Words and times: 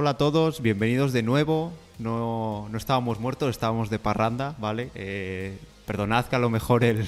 Hola, 0.00 0.12
a 0.12 0.16
todos, 0.16 0.62
bienvenidos 0.62 1.12
de 1.12 1.22
nuevo. 1.22 1.74
No, 1.98 2.68
no 2.70 2.78
estábamos 2.78 3.20
muertos, 3.20 3.50
estábamos 3.50 3.90
de 3.90 3.98
parranda, 3.98 4.54
¿vale? 4.56 4.90
Eh, 4.94 5.58
perdonad 5.84 6.24
que 6.24 6.36
a 6.36 6.38
lo 6.38 6.48
mejor 6.48 6.84
el, 6.84 7.06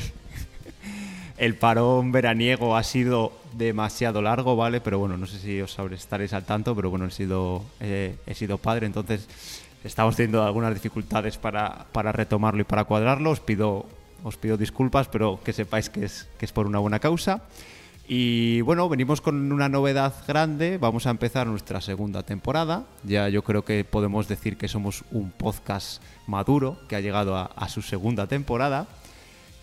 el 1.39 1.57
parón 1.57 2.13
veraniego 2.13 2.77
ha 2.77 2.83
sido 2.83 3.33
demasiado 3.55 4.21
largo, 4.21 4.57
¿vale? 4.57 4.83
Pero 4.83 4.99
bueno, 4.99 5.17
no 5.17 5.27
sé 5.27 5.39
si 5.39 5.59
os 5.63 5.79
estaréis 5.79 6.35
al 6.35 6.45
tanto, 6.45 6.77
pero 6.77 6.91
bueno, 6.91 7.07
he 7.07 7.11
sido, 7.11 7.65
eh, 7.81 8.17
he 8.27 8.35
sido 8.35 8.59
padre, 8.59 8.85
entonces 8.85 9.27
estamos 9.85 10.15
teniendo 10.15 10.45
algunas 10.45 10.75
dificultades 10.75 11.39
para, 11.39 11.87
para 11.93 12.13
retomarlo 12.13 12.61
y 12.61 12.65
para 12.65 12.85
cuadrarlo. 12.85 13.31
Os 13.31 13.41
pido, 13.41 13.87
os 14.23 14.37
pido 14.37 14.59
disculpas, 14.59 15.09
pero 15.09 15.41
que 15.43 15.55
sepáis 15.55 15.89
que 15.89 16.05
es, 16.05 16.29
que 16.39 16.45
es 16.45 16.53
por 16.53 16.67
una 16.67 16.79
buena 16.79 16.99
causa. 16.99 17.41
Y 18.15 18.61
bueno, 18.61 18.91
venimos 18.91 19.23
con 19.23 19.51
una 19.51 19.71
novedad 19.71 20.13
grande. 20.29 20.77
Vamos 20.77 21.07
a 21.07 21.11
empezar 21.11 21.47
nuestra 21.47 21.81
segunda 21.81 22.23
temporada. 22.23 22.85
Ya 23.05 23.31
yo 23.31 23.43
creo 23.43 23.65
que 23.65 23.85
podemos 23.85 24.29
decir 24.29 24.59
que 24.59 24.69
somos 24.69 25.03
un 25.13 25.31
podcast 25.31 26.03
maduro 26.27 26.77
que 26.91 26.97
ha 26.97 27.01
llegado 27.01 27.39
a, 27.39 27.69
su 27.71 27.81
segunda 27.81 28.27
temporada. 28.27 28.87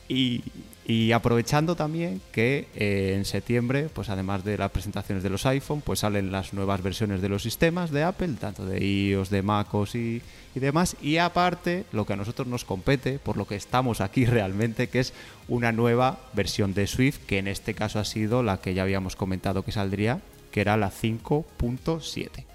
Y, 0.08 0.42
y 0.90 1.12
aprovechando 1.12 1.76
también 1.76 2.20
que 2.32 2.68
eh, 2.74 3.14
en 3.16 3.24
septiembre, 3.24 3.90
pues 3.94 4.10
además 4.10 4.44
de 4.44 4.58
las 4.58 4.72
presentaciones 4.72 5.22
de 5.22 5.30
los 5.30 5.46
iPhone, 5.46 5.82
pues 5.82 6.00
salen 6.00 6.32
las 6.32 6.52
nuevas 6.52 6.82
versiones 6.82 7.22
de 7.22 7.30
los 7.30 7.44
sistemas 7.44 7.92
de 7.92 8.02
Apple, 8.02 8.34
tanto 8.40 8.66
de 8.66 8.84
iOS, 8.84 9.30
de 9.30 9.44
MacOS 9.44 9.94
y, 9.94 10.24
y 10.56 10.60
demás. 10.60 10.98
Y 11.00 11.18
aparte, 11.18 11.86
lo 11.92 12.08
que 12.08 12.14
a 12.14 12.16
nosotros 12.16 12.48
nos 12.48 12.66
compete, 12.66 13.20
por 13.20 13.38
lo 13.38 13.46
que 13.46 13.56
estamos 13.56 14.02
aquí 14.02 14.26
realmente, 14.26 14.90
que 14.90 15.02
es 15.02 15.14
una 15.48 15.72
nueva 15.72 16.18
versión 16.34 16.74
de 16.74 16.88
Swift, 16.88 17.20
que 17.28 17.38
en 17.38 17.48
este 17.48 17.76
caso 17.76 18.00
ha 18.00 18.04
sido 18.04 18.42
la 18.42 18.58
que 18.58 18.74
ya 18.74 18.82
habíamos 18.82 19.16
comentado 19.16 19.64
que 19.64 19.72
saldría, 19.72 20.22
que 20.50 20.62
era 20.62 20.76
la 20.76 20.90
5.7. 20.90 22.46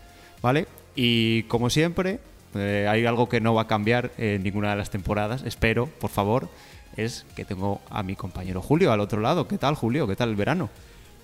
¿Vale? 0.43 0.67
Y 0.97 1.45
como 1.45 1.71
siempre, 1.71 2.19
eh, 2.57 2.89
hay 2.91 3.07
algo 3.07 3.29
que 3.29 3.41
no 3.41 3.55
va 3.55 3.63
a 3.63 3.69
cambiar 3.69 4.11
en 4.19 4.43
ninguna 4.43 4.71
de 4.71 4.77
las 4.77 4.91
temporadas, 4.91 5.45
espero, 5.45 5.87
por 5.87 6.11
favor, 6.11 6.49
es 6.97 7.27
que 7.37 7.45
tengo 7.45 7.81
a 7.91 8.03
mi 8.03 8.17
compañero 8.17 8.63
Julio 8.63 8.93
al 8.93 9.01
otro 9.01 9.21
lado. 9.21 9.49
¿Qué 9.49 9.59
tal, 9.59 9.75
Julio? 9.75 10.07
¿Qué 10.07 10.17
tal 10.17 10.31
el 10.31 10.37
verano? 10.37 10.71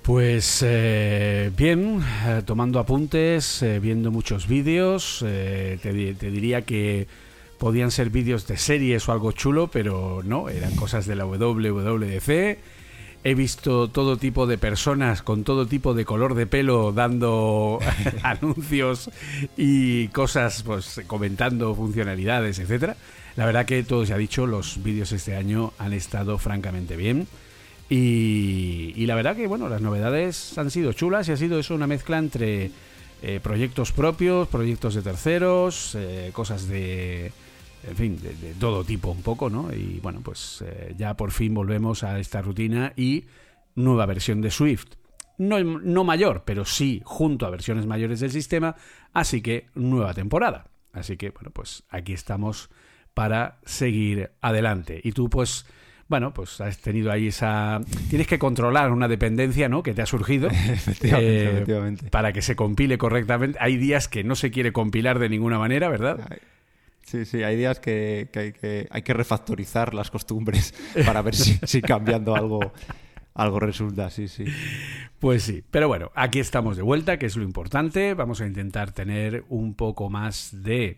Pues 0.02 0.64
eh, 0.66 1.52
bien, 1.56 2.02
eh, 2.26 2.42
tomando 2.44 2.78
apuntes, 2.78 3.62
eh, 3.62 3.78
viendo 3.80 4.10
muchos 4.10 4.48
vídeos. 4.48 5.18
te 5.20 6.30
diría 6.30 6.62
que 6.62 7.06
podían 7.58 7.90
ser 7.90 8.08
vídeos 8.08 8.46
de 8.46 8.56
series 8.56 9.08
o 9.08 9.12
algo 9.12 9.32
chulo, 9.32 9.68
pero 9.68 10.22
no, 10.24 10.48
eran 10.48 10.74
cosas 10.74 11.06
de 11.06 11.14
la 11.14 11.26
WWDC. 11.26 12.58
He 13.22 13.34
visto 13.34 13.88
todo 13.88 14.16
tipo 14.16 14.46
de 14.46 14.56
personas 14.56 15.20
con 15.20 15.44
todo 15.44 15.66
tipo 15.66 15.92
de 15.92 16.06
color 16.06 16.34
de 16.34 16.46
pelo 16.46 16.90
dando 16.92 17.78
anuncios 18.22 19.10
y 19.58 20.08
cosas, 20.08 20.62
pues 20.62 21.02
comentando 21.06 21.74
funcionalidades, 21.74 22.58
etcétera. 22.58 22.96
La 23.36 23.46
verdad 23.46 23.66
que 23.66 23.82
todo 23.82 24.04
se 24.04 24.12
ha 24.12 24.18
dicho, 24.18 24.46
los 24.46 24.82
vídeos 24.82 25.12
este 25.12 25.36
año 25.36 25.72
han 25.78 25.92
estado 25.92 26.38
francamente 26.38 26.96
bien. 26.96 27.26
Y, 27.88 28.92
y 28.96 29.06
la 29.06 29.14
verdad 29.14 29.34
que, 29.36 29.46
bueno, 29.46 29.68
las 29.68 29.80
novedades 29.80 30.56
han 30.58 30.70
sido 30.70 30.92
chulas 30.92 31.28
y 31.28 31.32
ha 31.32 31.36
sido 31.36 31.58
eso 31.58 31.74
una 31.74 31.86
mezcla 31.86 32.18
entre 32.18 32.70
eh, 33.22 33.38
proyectos 33.42 33.92
propios, 33.92 34.48
proyectos 34.48 34.94
de 34.94 35.02
terceros, 35.02 35.94
eh, 35.94 36.30
cosas 36.32 36.66
de, 36.68 37.32
en 37.86 37.96
fin, 37.96 38.18
de, 38.22 38.54
todo 38.58 38.82
tipo 38.82 39.10
un 39.10 39.20
poco, 39.20 39.50
¿no? 39.50 39.70
Y 39.74 40.00
bueno, 40.02 40.20
pues 40.22 40.64
eh, 40.66 40.94
ya 40.96 41.14
por 41.14 41.30
fin 41.30 41.52
volvemos 41.52 42.02
a 42.02 42.18
esta 42.18 42.40
rutina 42.40 42.94
y 42.96 43.26
nueva 43.74 44.06
versión 44.06 44.40
de 44.40 44.50
Swift. 44.50 44.94
No, 45.36 45.62
no 45.62 46.02
mayor, 46.02 46.44
pero 46.46 46.64
sí 46.64 47.02
junto 47.04 47.44
a 47.44 47.50
versiones 47.50 47.84
mayores 47.84 48.20
del 48.20 48.30
sistema, 48.30 48.74
así 49.12 49.42
que 49.42 49.66
nueva 49.74 50.14
temporada. 50.14 50.68
Así 50.94 51.18
que, 51.18 51.28
bueno, 51.28 51.50
pues 51.50 51.82
aquí 51.90 52.14
estamos 52.14 52.70
para 53.20 53.58
seguir 53.66 54.30
adelante. 54.40 54.98
Y 55.04 55.12
tú, 55.12 55.28
pues, 55.28 55.66
bueno, 56.08 56.32
pues 56.32 56.58
has 56.62 56.78
tenido 56.78 57.12
ahí 57.12 57.26
esa... 57.26 57.82
Tienes 58.08 58.26
que 58.26 58.38
controlar 58.38 58.90
una 58.92 59.08
dependencia, 59.08 59.68
¿no? 59.68 59.82
Que 59.82 59.92
te 59.92 60.00
ha 60.00 60.06
surgido. 60.06 60.48
Efectivamente, 60.50 61.26
eh, 61.26 61.52
efectivamente. 61.52 62.08
Para 62.08 62.32
que 62.32 62.40
se 62.40 62.56
compile 62.56 62.96
correctamente. 62.96 63.58
Hay 63.60 63.76
días 63.76 64.08
que 64.08 64.24
no 64.24 64.36
se 64.36 64.50
quiere 64.50 64.72
compilar 64.72 65.18
de 65.18 65.28
ninguna 65.28 65.58
manera, 65.58 65.90
¿verdad? 65.90 66.38
Sí, 67.02 67.26
sí, 67.26 67.42
hay 67.42 67.56
días 67.56 67.78
que, 67.78 68.30
que 68.32 68.38
hay, 68.38 68.52
que 68.54 68.88
hay 68.90 69.02
que 69.02 69.12
refactorizar 69.12 69.92
las 69.92 70.10
costumbres 70.10 70.72
para 71.04 71.20
ver 71.20 71.34
si, 71.34 71.58
si 71.64 71.82
cambiando 71.82 72.34
algo, 72.34 72.72
algo 73.34 73.60
resulta, 73.60 74.08
sí, 74.08 74.28
sí. 74.28 74.46
Pues 75.18 75.42
sí, 75.42 75.62
pero 75.70 75.88
bueno, 75.88 76.10
aquí 76.14 76.38
estamos 76.38 76.78
de 76.78 76.82
vuelta, 76.82 77.18
que 77.18 77.26
es 77.26 77.36
lo 77.36 77.42
importante. 77.42 78.14
Vamos 78.14 78.40
a 78.40 78.46
intentar 78.46 78.92
tener 78.92 79.44
un 79.50 79.74
poco 79.74 80.08
más 80.08 80.48
de, 80.54 80.96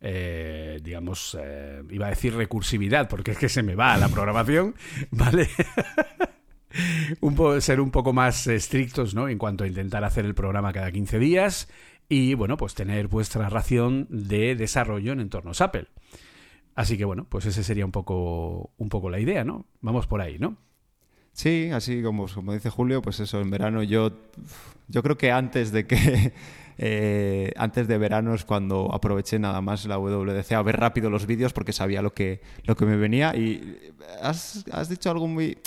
eh, 0.00 0.80
digamos, 0.82 1.36
eh, 1.40 1.82
iba 1.90 2.06
a 2.06 2.10
decir 2.10 2.34
recursividad, 2.34 3.08
porque 3.08 3.32
es 3.32 3.38
que 3.38 3.48
se 3.48 3.62
me 3.62 3.74
va 3.74 3.96
la 3.96 4.08
programación, 4.08 4.74
¿vale? 5.10 5.48
ser 7.60 7.80
un 7.80 7.90
poco 7.90 8.12
más 8.12 8.46
estrictos, 8.46 9.14
¿no? 9.14 9.28
En 9.28 9.38
cuanto 9.38 9.64
a 9.64 9.66
intentar 9.66 10.04
hacer 10.04 10.24
el 10.24 10.34
programa 10.34 10.72
cada 10.72 10.90
15 10.90 11.18
días 11.18 11.68
y, 12.08 12.34
bueno, 12.34 12.56
pues 12.56 12.74
tener 12.74 13.08
vuestra 13.08 13.48
ración 13.48 14.06
de 14.08 14.56
desarrollo 14.56 15.12
en 15.12 15.20
entornos 15.20 15.60
Apple. 15.60 15.88
Así 16.74 16.96
que, 16.96 17.04
bueno, 17.04 17.26
pues 17.28 17.46
ese 17.46 17.62
sería 17.62 17.84
un 17.84 17.92
poco, 17.92 18.72
un 18.78 18.88
poco 18.88 19.10
la 19.10 19.20
idea, 19.20 19.44
¿no? 19.44 19.66
Vamos 19.80 20.06
por 20.06 20.20
ahí, 20.20 20.38
¿no? 20.38 20.56
Sí, 21.32 21.70
así 21.72 22.02
como, 22.02 22.26
como 22.26 22.52
dice 22.52 22.70
Julio, 22.70 23.02
pues 23.02 23.20
eso, 23.20 23.40
en 23.40 23.50
verano 23.50 23.82
yo, 23.82 24.12
yo 24.88 25.02
creo 25.02 25.18
que 25.18 25.30
antes 25.30 25.72
de 25.72 25.86
que... 25.86 26.32
eh, 26.82 27.52
antes 27.56 27.86
de 27.88 27.98
verano 27.98 28.34
es 28.34 28.46
cuando 28.46 28.88
aproveché 28.90 29.38
nada 29.38 29.60
más 29.60 29.84
la 29.84 29.98
WDC 29.98 30.52
a 30.52 30.62
ver 30.62 30.80
rápido 30.80 31.10
los 31.10 31.26
vídeos 31.26 31.52
porque 31.52 31.74
sabía 31.74 32.00
lo 32.00 32.14
que, 32.14 32.40
lo 32.64 32.74
que 32.74 32.86
me 32.86 32.96
venía. 32.96 33.36
Y 33.36 33.92
has, 34.22 34.64
has 34.72 34.88
dicho 34.88 35.10
algo 35.10 35.28
muy... 35.28 35.58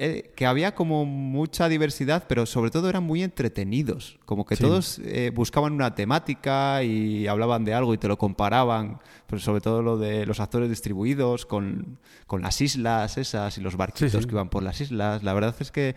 eh, 0.00 0.30
que 0.36 0.46
había 0.46 0.74
como 0.76 1.04
mucha 1.04 1.68
diversidad, 1.68 2.24
pero 2.28 2.46
sobre 2.46 2.70
todo 2.70 2.88
eran 2.88 3.02
muy 3.02 3.22
entretenidos. 3.24 4.18
Como 4.24 4.46
que 4.46 4.54
Sí. 4.54 4.62
todos 4.62 5.00
eh, 5.04 5.32
buscaban 5.34 5.72
una 5.72 5.94
temática 5.96 6.84
y 6.84 7.26
hablaban 7.26 7.64
de 7.64 7.74
algo 7.74 7.94
y 7.94 7.98
te 7.98 8.06
lo 8.06 8.16
comparaban. 8.16 9.00
Pero 9.26 9.40
sobre 9.40 9.60
todo 9.60 9.82
lo 9.82 9.98
de 9.98 10.24
los 10.24 10.38
actores 10.40 10.68
distribuidos 10.70 11.46
con, 11.46 11.98
con 12.28 12.42
las 12.42 12.60
islas 12.60 13.18
esas 13.18 13.58
y 13.58 13.60
los 13.60 13.76
barquitos 13.76 14.12
Sí, 14.12 14.18
sí. 14.20 14.24
que 14.26 14.34
iban 14.34 14.48
por 14.50 14.62
las 14.62 14.80
islas. 14.80 15.22
La 15.24 15.34
verdad 15.34 15.54
es 15.58 15.72
que 15.72 15.96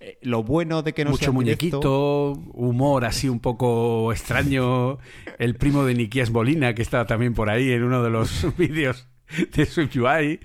eh, 0.00 0.18
lo 0.22 0.42
bueno 0.42 0.82
de 0.82 0.94
que 0.94 1.04
no 1.04 1.14
sea 1.16 1.30
Mucho 1.30 1.44
directo- 1.44 2.32
muñequito, 2.34 2.52
humor 2.54 3.04
así 3.04 3.28
un 3.28 3.38
poco 3.40 4.12
extraño. 4.12 4.98
El 5.38 5.56
primo 5.56 5.84
de 5.84 5.94
Nikias 5.94 6.30
Molina, 6.30 6.74
que 6.74 6.82
estaba 6.82 7.06
también 7.06 7.34
por 7.34 7.50
ahí 7.50 7.70
en 7.70 7.82
uno 7.82 8.02
de 8.02 8.08
los 8.10 8.46
vídeos 8.56 9.06
de 9.54 9.66
Swift 9.66 9.94
UI. 9.96 10.40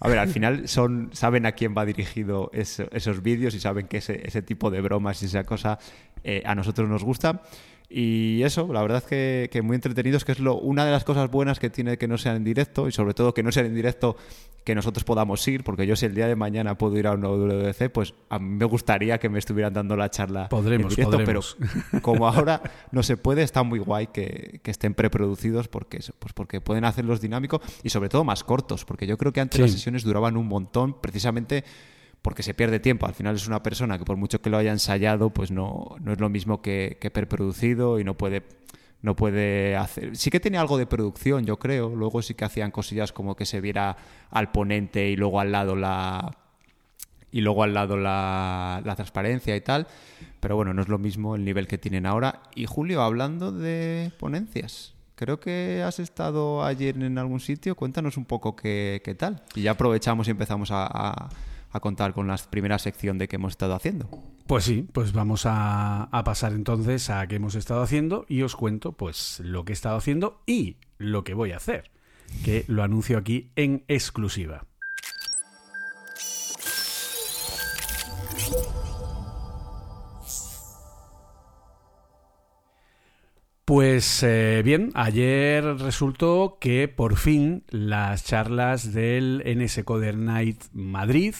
A 0.00 0.08
ver, 0.08 0.18
al 0.18 0.28
final 0.28 0.66
son, 0.66 1.10
saben 1.12 1.44
a 1.46 1.52
quién 1.52 1.74
va 1.76 1.84
dirigido 1.84 2.50
eso- 2.54 2.88
esos 2.90 3.22
vídeos 3.22 3.54
y 3.54 3.60
saben 3.60 3.86
que 3.86 3.98
ese, 3.98 4.26
ese 4.26 4.40
tipo 4.42 4.70
de 4.70 4.80
bromas 4.80 5.22
y 5.22 5.26
esa 5.26 5.44
cosa 5.44 5.78
eh, 6.24 6.42
a 6.46 6.54
nosotros 6.54 6.88
nos 6.88 7.04
gusta. 7.04 7.42
Y 7.92 8.42
eso, 8.44 8.72
la 8.72 8.82
verdad 8.82 8.98
es 8.98 9.04
que, 9.04 9.48
que 9.50 9.62
muy 9.62 9.74
entretenidos, 9.74 10.24
que 10.24 10.30
es 10.30 10.38
lo, 10.38 10.56
una 10.56 10.84
de 10.84 10.92
las 10.92 11.02
cosas 11.02 11.28
buenas 11.28 11.58
que 11.58 11.70
tiene 11.70 11.98
que 11.98 12.06
no 12.06 12.18
sean 12.18 12.36
en 12.36 12.44
directo 12.44 12.86
y 12.86 12.92
sobre 12.92 13.14
todo 13.14 13.34
que 13.34 13.42
no 13.42 13.50
sean 13.50 13.66
en 13.66 13.74
directo 13.74 14.16
que 14.62 14.76
nosotros 14.76 15.02
podamos 15.02 15.46
ir, 15.48 15.64
porque 15.64 15.86
yo 15.88 15.96
si 15.96 16.06
el 16.06 16.14
día 16.14 16.28
de 16.28 16.36
mañana 16.36 16.78
puedo 16.78 16.96
ir 16.98 17.08
a 17.08 17.12
un 17.14 17.22
WDC, 17.22 17.90
pues 17.90 18.14
a 18.28 18.38
mí 18.38 18.48
me 18.56 18.64
gustaría 18.66 19.18
que 19.18 19.28
me 19.28 19.40
estuvieran 19.40 19.72
dando 19.72 19.96
la 19.96 20.08
charla 20.08 20.48
podremos, 20.48 20.92
en 20.92 20.96
directo, 20.96 21.18
podremos. 21.18 21.56
pero 21.58 22.00
como 22.02 22.28
ahora 22.28 22.62
no 22.92 23.02
se 23.02 23.16
puede, 23.16 23.42
está 23.42 23.64
muy 23.64 23.80
guay 23.80 24.06
que, 24.08 24.60
que 24.62 24.70
estén 24.70 24.94
preproducidos 24.94 25.66
porque, 25.66 25.98
pues 26.20 26.32
porque 26.32 26.60
pueden 26.60 26.84
hacerlos 26.84 27.20
dinámicos 27.20 27.60
y 27.82 27.88
sobre 27.88 28.08
todo 28.08 28.22
más 28.22 28.44
cortos, 28.44 28.84
porque 28.84 29.08
yo 29.08 29.18
creo 29.18 29.32
que 29.32 29.40
antes 29.40 29.56
Sí. 29.56 29.62
las 29.62 29.72
sesiones 29.72 30.04
duraban 30.04 30.36
un 30.36 30.46
montón 30.46 31.00
precisamente 31.00 31.64
porque 32.22 32.42
se 32.42 32.54
pierde 32.54 32.80
tiempo. 32.80 33.06
Al 33.06 33.14
final 33.14 33.34
es 33.36 33.46
una 33.46 33.62
persona 33.62 33.98
que 33.98 34.04
por 34.04 34.16
mucho 34.16 34.40
que 34.40 34.50
lo 34.50 34.56
haya 34.58 34.72
ensayado, 34.72 35.30
pues 35.30 35.50
no, 35.50 35.96
no 36.00 36.12
es 36.12 36.20
lo 36.20 36.28
mismo 36.28 36.60
que, 36.62 36.98
que 37.00 37.10
preproducido 37.10 37.98
y 37.98 38.04
no 38.04 38.16
puede 38.16 38.42
no 39.02 39.16
puede 39.16 39.76
hacer. 39.76 40.14
Sí 40.14 40.28
que 40.30 40.40
tenía 40.40 40.60
algo 40.60 40.76
de 40.76 40.84
producción, 40.86 41.46
yo 41.46 41.58
creo. 41.58 41.88
Luego 41.96 42.20
sí 42.20 42.34
que 42.34 42.44
hacían 42.44 42.70
cosillas 42.70 43.12
como 43.12 43.34
que 43.34 43.46
se 43.46 43.62
viera 43.62 43.96
al 44.30 44.52
ponente 44.52 45.08
y 45.08 45.16
luego 45.16 45.40
al 45.40 45.52
lado 45.52 45.74
la 45.74 46.36
y 47.32 47.40
luego 47.40 47.62
al 47.62 47.72
lado 47.72 47.96
la, 47.96 48.82
la 48.84 48.96
transparencia 48.96 49.56
y 49.56 49.60
tal. 49.62 49.86
Pero 50.40 50.56
bueno, 50.56 50.74
no 50.74 50.82
es 50.82 50.88
lo 50.88 50.98
mismo 50.98 51.34
el 51.34 51.44
nivel 51.46 51.66
que 51.66 51.78
tienen 51.78 52.04
ahora. 52.04 52.42
Y 52.54 52.66
Julio, 52.66 53.00
hablando 53.02 53.52
de 53.52 54.12
ponencias, 54.18 54.92
creo 55.14 55.40
que 55.40 55.82
has 55.82 55.98
estado 55.98 56.62
ayer 56.62 56.96
en 57.02 57.16
algún 57.16 57.40
sitio. 57.40 57.76
Cuéntanos 57.76 58.18
un 58.18 58.26
poco 58.26 58.54
qué, 58.54 59.00
qué 59.02 59.14
tal. 59.14 59.42
Y 59.54 59.62
ya 59.62 59.70
aprovechamos 59.70 60.28
y 60.28 60.32
empezamos 60.32 60.70
a- 60.72 61.28
a 61.70 61.80
contar 61.80 62.12
con 62.12 62.26
la 62.26 62.36
primera 62.36 62.78
sección 62.78 63.18
de 63.18 63.28
qué 63.28 63.36
hemos 63.36 63.52
estado 63.52 63.74
haciendo. 63.74 64.08
Pues 64.46 64.64
sí, 64.64 64.86
pues 64.92 65.12
vamos 65.12 65.42
a, 65.46 66.08
pasar 66.24 66.52
entonces 66.52 67.08
a 67.10 67.26
qué 67.26 67.36
hemos 67.36 67.54
estado 67.54 67.82
haciendo 67.82 68.26
y 68.28 68.42
os 68.42 68.56
cuento 68.56 68.92
pues 68.92 69.40
lo 69.44 69.64
que 69.64 69.72
he 69.72 69.74
estado 69.74 69.96
haciendo 69.96 70.42
y 70.46 70.76
lo 70.98 71.24
que 71.24 71.34
voy 71.34 71.52
a 71.52 71.56
hacer, 71.56 71.90
que 72.44 72.64
lo 72.66 72.82
anuncio 72.82 73.18
aquí 73.18 73.52
en 73.56 73.84
exclusiva. 73.88 74.66
Pues 83.64 84.24
eh, 84.24 84.62
bien, 84.64 84.90
ayer 84.94 85.64
resultó 85.78 86.58
que 86.60 86.88
por 86.88 87.16
fin 87.16 87.62
las 87.68 88.24
charlas 88.24 88.92
del 88.92 89.44
NS 89.46 89.84
Coder 89.84 90.18
Night 90.18 90.64
Madrid 90.72 91.36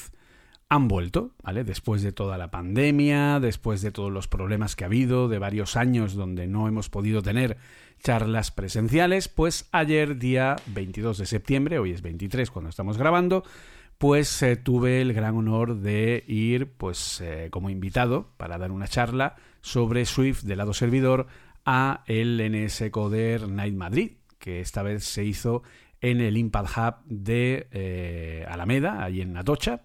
han 0.71 0.87
vuelto, 0.87 1.33
¿vale? 1.43 1.65
Después 1.65 2.01
de 2.01 2.13
toda 2.13 2.39
la 2.39 2.53
pandemia, 2.53 3.41
después 3.41 3.83
de 3.83 3.91
todos 3.91 4.13
los 4.13 4.29
problemas 4.29 4.77
que 4.77 4.85
ha 4.85 4.87
habido, 4.87 5.29
de 5.29 5.41
varios 5.41 5.77
años 5.77 6.15
donde 6.15 6.47
no 6.47 6.69
hemos 6.69 6.89
podido 6.89 7.23
tener 7.23 7.59
charlas 8.01 8.53
presenciales, 8.53 9.27
pues 9.27 9.69
ayer 9.73 10.17
día 10.17 10.57
22 10.67 11.19
de 11.19 11.27
septiembre, 11.27 11.81
hoy 11.81 11.91
es 11.91 12.03
23 12.03 12.53
cuando 12.53 12.71
estamos 12.71 12.97
grabando, 12.97 13.43
pues 13.99 14.43
eh, 14.43 14.55
tuve 14.55 15.03
el 15.03 15.13
gran 15.13 15.37
honor 15.37 15.77
de 15.77 16.23
ir 16.29 16.71
pues 16.71 17.21
eh, 17.21 17.49
como 17.51 17.69
invitado 17.69 18.31
para 18.37 18.57
dar 18.57 18.71
una 18.71 18.87
charla 18.87 19.35
sobre 19.63 20.07
Swift 20.07 20.45
de 20.45 20.55
lado 20.55 20.73
servidor 20.73 21.27
a 21.67 22.05
el 22.07 22.41
NS 22.41 22.91
Coder 22.93 23.49
Night 23.49 23.75
Madrid, 23.75 24.13
que 24.39 24.61
esta 24.61 24.85
vez 24.85 25.03
se 25.03 25.25
hizo 25.25 25.65
en 26.01 26.21
el 26.21 26.37
Impact 26.37 26.79
Hub 26.79 26.95
de 27.07 27.67
eh, 27.73 28.47
Alameda, 28.49 29.03
ahí 29.03 29.21
en 29.21 29.37
Atocha. 29.37 29.83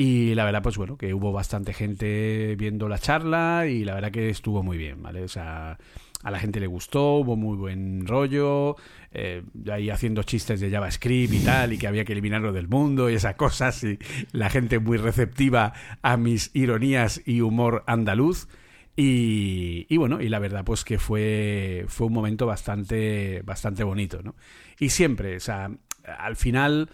Y 0.00 0.34
la 0.34 0.46
verdad, 0.46 0.62
pues 0.62 0.78
bueno, 0.78 0.96
que 0.96 1.12
hubo 1.12 1.30
bastante 1.30 1.74
gente 1.74 2.56
viendo 2.56 2.88
la 2.88 2.98
charla 2.98 3.66
y 3.66 3.84
la 3.84 3.92
verdad 3.92 4.10
que 4.10 4.30
estuvo 4.30 4.62
muy 4.62 4.78
bien, 4.78 5.02
¿vale? 5.02 5.22
O 5.22 5.28
sea, 5.28 5.76
a 6.22 6.30
la 6.30 6.38
gente 6.38 6.58
le 6.58 6.68
gustó, 6.68 7.16
hubo 7.16 7.36
muy 7.36 7.54
buen 7.58 8.06
rollo, 8.06 8.76
eh, 9.12 9.42
ahí 9.70 9.90
haciendo 9.90 10.22
chistes 10.22 10.58
de 10.58 10.70
JavaScript 10.70 11.34
y 11.34 11.40
tal, 11.40 11.74
y 11.74 11.78
que 11.78 11.86
había 11.86 12.06
que 12.06 12.12
eliminarlo 12.12 12.50
del 12.50 12.66
mundo 12.66 13.10
y 13.10 13.14
esas 13.16 13.34
cosas, 13.34 13.84
y 13.84 13.98
la 14.32 14.48
gente 14.48 14.78
muy 14.78 14.96
receptiva 14.96 15.74
a 16.00 16.16
mis 16.16 16.50
ironías 16.54 17.20
y 17.26 17.42
humor 17.42 17.84
andaluz. 17.86 18.48
Y, 18.96 19.84
y 19.90 19.98
bueno, 19.98 20.22
y 20.22 20.30
la 20.30 20.38
verdad, 20.38 20.64
pues 20.64 20.82
que 20.82 20.98
fue, 20.98 21.84
fue 21.88 22.06
un 22.06 22.14
momento 22.14 22.46
bastante, 22.46 23.42
bastante 23.44 23.84
bonito, 23.84 24.22
¿no? 24.22 24.34
Y 24.78 24.88
siempre, 24.88 25.36
o 25.36 25.40
sea, 25.40 25.70
al 26.04 26.36
final 26.36 26.88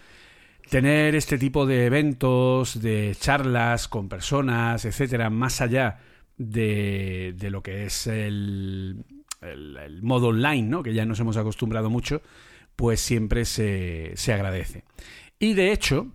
tener 0.69 1.15
este 1.15 1.37
tipo 1.37 1.65
de 1.65 1.85
eventos, 1.85 2.81
de 2.81 3.15
charlas 3.19 3.87
con 3.87 4.09
personas, 4.09 4.85
etcétera, 4.85 5.29
más 5.29 5.61
allá 5.61 5.99
de, 6.37 7.33
de 7.37 7.49
lo 7.49 7.63
que 7.63 7.85
es 7.85 8.07
el, 8.07 9.03
el, 9.41 10.01
modo 10.03 10.27
online, 10.27 10.67
¿no? 10.67 10.83
que 10.83 10.93
ya 10.93 11.05
nos 11.05 11.19
hemos 11.19 11.37
acostumbrado 11.37 11.89
mucho, 11.89 12.21
pues 12.75 12.99
siempre 12.99 13.45
se, 13.45 14.11
se 14.15 14.33
agradece. 14.33 14.83
Y 15.39 15.53
de 15.53 15.71
hecho, 15.71 16.11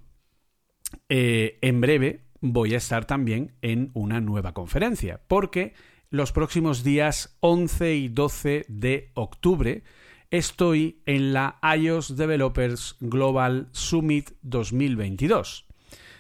eh, 1.09 1.59
en 1.63 1.81
breve 1.81 2.25
voy 2.41 2.75
a 2.75 2.79
estar 2.79 3.05
también 3.05 3.53
en 3.63 3.91
una 3.95 4.21
nueva 4.21 4.53
conferencia, 4.53 5.21
porque 5.29 5.75
los 6.11 6.33
próximos 6.33 6.85
días 6.85 7.37
11 7.41 7.95
y 7.95 8.09
12 8.09 8.67
de 8.69 9.11
octubre 9.15 9.83
estoy 10.33 11.03
en 11.05 11.35
la 11.35 11.59
iOS 11.77 12.17
Developers 12.17 12.97
Global 13.01 13.69
Summit 13.73 14.31
2022, 14.41 15.67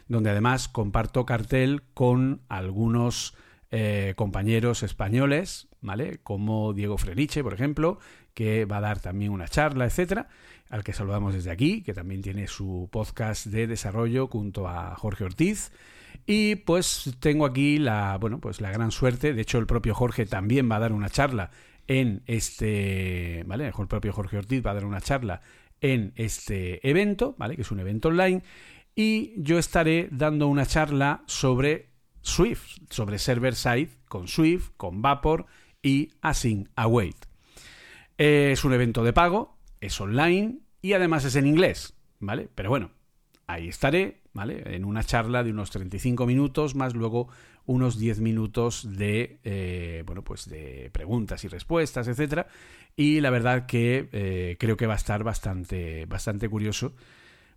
donde 0.06 0.28
además 0.28 0.68
comparto 0.68 1.24
cartel 1.24 1.82
con 1.94 2.42
algunos 2.50 3.34
eh, 3.70 4.12
compañeros 4.14 4.82
españoles, 4.82 5.68
¿vale? 5.80 6.20
Como 6.22 6.74
Diego 6.74 6.98
Freniche, 6.98 7.42
por 7.42 7.54
ejemplo, 7.54 8.00
que 8.34 8.66
va 8.66 8.76
a 8.76 8.80
dar 8.82 9.00
también 9.00 9.32
una 9.32 9.48
charla, 9.48 9.86
etcétera, 9.86 10.28
al 10.68 10.84
que 10.84 10.92
saludamos 10.92 11.32
desde 11.32 11.50
aquí, 11.50 11.82
que 11.82 11.94
también 11.94 12.20
tiene 12.20 12.48
su 12.48 12.90
podcast 12.92 13.46
de 13.46 13.66
desarrollo 13.66 14.26
junto 14.26 14.68
a 14.68 14.94
Jorge 14.94 15.24
Ortiz. 15.24 15.72
Y 16.26 16.56
pues 16.56 17.16
tengo 17.18 17.46
aquí 17.46 17.78
la, 17.78 18.18
bueno, 18.18 18.40
pues 18.40 18.60
la 18.60 18.70
gran 18.70 18.90
suerte, 18.90 19.32
de 19.32 19.40
hecho 19.40 19.56
el 19.56 19.66
propio 19.66 19.94
Jorge 19.94 20.26
también 20.26 20.70
va 20.70 20.76
a 20.76 20.80
dar 20.80 20.92
una 20.92 21.08
charla 21.08 21.50
en 21.92 22.22
este, 22.26 23.44
¿vale? 23.46 23.66
El 23.66 23.86
propio 23.86 24.14
Jorge 24.14 24.38
Ortiz 24.38 24.64
va 24.64 24.70
a 24.70 24.74
dar 24.74 24.86
una 24.86 25.02
charla 25.02 25.42
en 25.82 26.14
este 26.16 26.88
evento, 26.88 27.34
¿vale? 27.36 27.54
Que 27.54 27.62
es 27.62 27.70
un 27.70 27.80
evento 27.80 28.08
online 28.08 28.42
y 28.94 29.34
yo 29.36 29.58
estaré 29.58 30.08
dando 30.10 30.48
una 30.48 30.64
charla 30.64 31.22
sobre 31.26 31.90
Swift, 32.22 32.78
sobre 32.88 33.18
server 33.18 33.54
side 33.54 33.90
con 34.08 34.26
Swift, 34.26 34.70
con 34.78 35.02
Vapor 35.02 35.44
y 35.82 36.12
Async 36.22 36.68
Await. 36.76 37.16
Es 38.16 38.64
un 38.64 38.72
evento 38.72 39.04
de 39.04 39.12
pago, 39.12 39.58
es 39.80 40.00
online 40.00 40.60
y 40.80 40.94
además 40.94 41.26
es 41.26 41.36
en 41.36 41.46
inglés, 41.46 41.94
¿vale? 42.20 42.48
Pero 42.54 42.70
bueno, 42.70 42.90
ahí 43.46 43.68
estaré, 43.68 44.21
¿vale? 44.32 44.74
En 44.74 44.84
una 44.84 45.04
charla 45.04 45.42
de 45.42 45.50
unos 45.50 45.70
35 45.70 46.26
minutos, 46.26 46.74
más 46.74 46.94
luego 46.94 47.28
unos 47.66 47.98
10 47.98 48.20
minutos 48.20 48.86
de, 48.96 49.38
eh, 49.44 50.02
bueno, 50.06 50.22
pues 50.22 50.48
de 50.48 50.90
preguntas 50.92 51.44
y 51.44 51.48
respuestas, 51.48 52.08
etcétera. 52.08 52.46
Y 52.96 53.20
la 53.20 53.30
verdad 53.30 53.66
que 53.66 54.08
eh, 54.12 54.56
creo 54.58 54.76
que 54.76 54.86
va 54.86 54.94
a 54.94 54.96
estar 54.96 55.22
bastante, 55.24 56.06
bastante 56.06 56.48
curioso. 56.48 56.94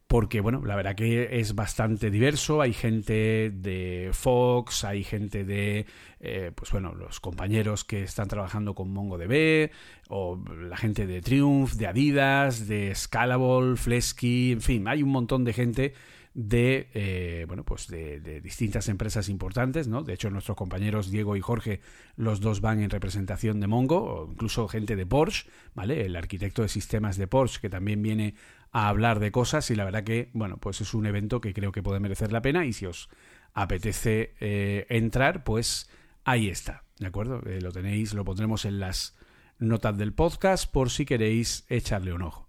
Porque, 0.08 0.40
bueno, 0.40 0.64
la 0.64 0.76
verdad 0.76 0.96
que 0.96 1.40
es 1.40 1.56
bastante 1.56 2.12
diverso. 2.12 2.62
Hay 2.62 2.74
gente 2.74 3.50
de 3.50 4.12
Fox, 4.14 4.84
hay 4.84 5.04
gente 5.04 5.44
de, 5.44 5.88
eh, 6.20 6.52
pues 6.54 6.72
bueno, 6.72 6.94
los 6.94 7.20
compañeros 7.20 7.84
que 7.84 8.04
están 8.04 8.28
trabajando 8.28 8.76
con 8.76 8.92
MongoDB, 8.92 9.72
o 10.10 10.40
la 10.70 10.78
gente 10.78 11.08
de 11.08 11.22
Triumph, 11.22 11.74
de 11.74 11.88
Adidas, 11.88 12.68
de 12.68 12.94
Scalable, 12.94 13.78
Flesky, 13.78 14.52
en 14.52 14.62
fin, 14.62 14.88
hay 14.88 15.02
un 15.02 15.10
montón 15.10 15.44
de 15.44 15.54
gente 15.54 15.94
de 16.36 16.90
eh, 16.94 17.46
bueno 17.48 17.64
pues 17.64 17.88
de, 17.88 18.20
distintas 18.42 18.90
empresas 18.90 19.30
importantes 19.30 19.88
no 19.88 20.04
de 20.04 20.14
hecho 20.14 20.30
nuestros 20.30 20.58
compañeros 20.58 21.10
Diego 21.10 21.38
y 21.38 21.42
Jorge 21.42 21.80
los 22.18 22.42
dos 22.42 22.60
van 22.60 22.82
en 22.82 22.90
representación 22.90 23.62
de 23.62 23.68
Mongo 23.68 24.28
incluso 24.30 24.68
gente 24.68 24.98
de 24.98 25.06
Porsche 25.06 25.50
vale 25.76 26.06
el 26.06 26.18
arquitecto 26.18 26.62
de 26.62 26.68
sistemas 26.68 27.16
de 27.16 27.28
Porsche 27.28 27.62
que 27.62 27.70
también 27.70 28.02
viene 28.02 28.36
a 28.74 28.90
hablar 28.90 29.22
de 29.22 29.32
cosas 29.32 29.72
y 29.72 29.76
la 29.76 29.86
verdad 29.86 30.04
que 30.04 30.30
bueno 30.34 30.58
pues 30.58 30.82
es 30.82 30.94
un 30.94 31.06
evento 31.06 31.40
que 31.40 31.54
creo 31.54 31.72
que 31.72 31.82
puede 31.82 32.02
merecer 32.02 32.34
la 32.34 32.42
pena 32.42 32.66
y 32.66 32.74
si 32.74 32.86
os 32.86 33.08
apetece 33.54 34.36
eh, 34.42 34.88
entrar 34.90 35.46
pues 35.46 35.90
ahí 36.26 36.50
está 36.50 36.84
de 37.00 37.08
acuerdo 37.08 37.44
eh, 37.46 37.62
lo 37.62 37.72
tenéis 37.72 38.14
lo 38.14 38.26
pondremos 38.26 38.66
en 38.66 38.82
las 38.82 39.16
notas 39.58 39.98
del 39.98 40.12
podcast 40.12 40.70
por 40.70 40.90
si 40.90 41.06
queréis 41.06 41.64
echarle 41.70 42.12
un 42.12 42.24
ojo 42.24 42.45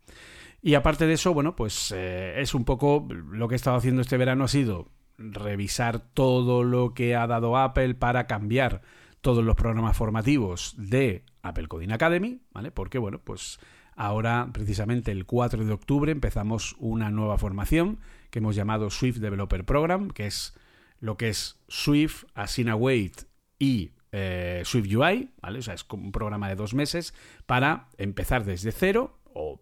y 0.66 0.74
aparte 0.74 1.06
de 1.06 1.12
eso, 1.12 1.32
bueno, 1.32 1.54
pues 1.54 1.92
eh, 1.94 2.40
es 2.40 2.52
un 2.52 2.64
poco 2.64 3.06
lo 3.08 3.46
que 3.46 3.54
he 3.54 3.56
estado 3.56 3.76
haciendo 3.76 4.02
este 4.02 4.16
verano 4.16 4.42
ha 4.42 4.48
sido 4.48 4.88
revisar 5.16 6.00
todo 6.00 6.64
lo 6.64 6.92
que 6.92 7.14
ha 7.14 7.28
dado 7.28 7.56
Apple 7.56 7.94
para 7.94 8.26
cambiar 8.26 8.82
todos 9.20 9.44
los 9.44 9.54
programas 9.54 9.96
formativos 9.96 10.74
de 10.76 11.24
Apple 11.42 11.68
Coding 11.68 11.92
Academy, 11.92 12.40
¿vale? 12.50 12.72
Porque, 12.72 12.98
bueno, 12.98 13.20
pues 13.22 13.60
ahora, 13.94 14.48
precisamente 14.52 15.12
el 15.12 15.24
4 15.24 15.64
de 15.64 15.72
octubre, 15.72 16.10
empezamos 16.10 16.74
una 16.80 17.12
nueva 17.12 17.38
formación 17.38 18.00
que 18.30 18.40
hemos 18.40 18.56
llamado 18.56 18.90
Swift 18.90 19.18
Developer 19.18 19.64
Program, 19.64 20.10
que 20.10 20.26
es 20.26 20.52
lo 20.98 21.16
que 21.16 21.28
es 21.28 21.60
Swift, 21.68 22.24
Asina 22.34 22.74
Wait 22.74 23.22
y 23.60 23.92
eh, 24.10 24.62
Swift 24.64 24.92
UI, 24.92 25.30
¿vale? 25.40 25.60
O 25.60 25.62
sea, 25.62 25.74
es 25.74 25.86
un 25.92 26.10
programa 26.10 26.48
de 26.48 26.56
dos 26.56 26.74
meses 26.74 27.14
para 27.46 27.86
empezar 27.98 28.44
desde 28.44 28.72
cero 28.72 29.20
o 29.32 29.60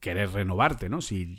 querer 0.00 0.30
renovarte, 0.30 0.88
¿no? 0.88 1.00
Si 1.00 1.36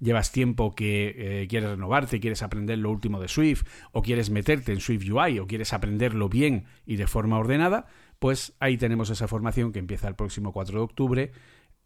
llevas 0.00 0.32
tiempo 0.32 0.74
que 0.74 1.42
eh, 1.42 1.48
quieres 1.48 1.70
renovarte, 1.70 2.20
quieres 2.20 2.42
aprender 2.42 2.78
lo 2.78 2.90
último 2.90 3.20
de 3.20 3.28
Swift, 3.28 3.64
o 3.92 4.02
quieres 4.02 4.30
meterte 4.30 4.72
en 4.72 4.80
Swift 4.80 5.08
UI, 5.08 5.38
o 5.38 5.46
quieres 5.46 5.72
aprenderlo 5.72 6.28
bien 6.28 6.64
y 6.84 6.96
de 6.96 7.06
forma 7.06 7.38
ordenada, 7.38 7.86
pues 8.18 8.54
ahí 8.60 8.76
tenemos 8.76 9.10
esa 9.10 9.28
formación 9.28 9.72
que 9.72 9.78
empieza 9.78 10.08
el 10.08 10.14
próximo 10.14 10.52
4 10.52 10.78
de 10.78 10.84
octubre. 10.84 11.32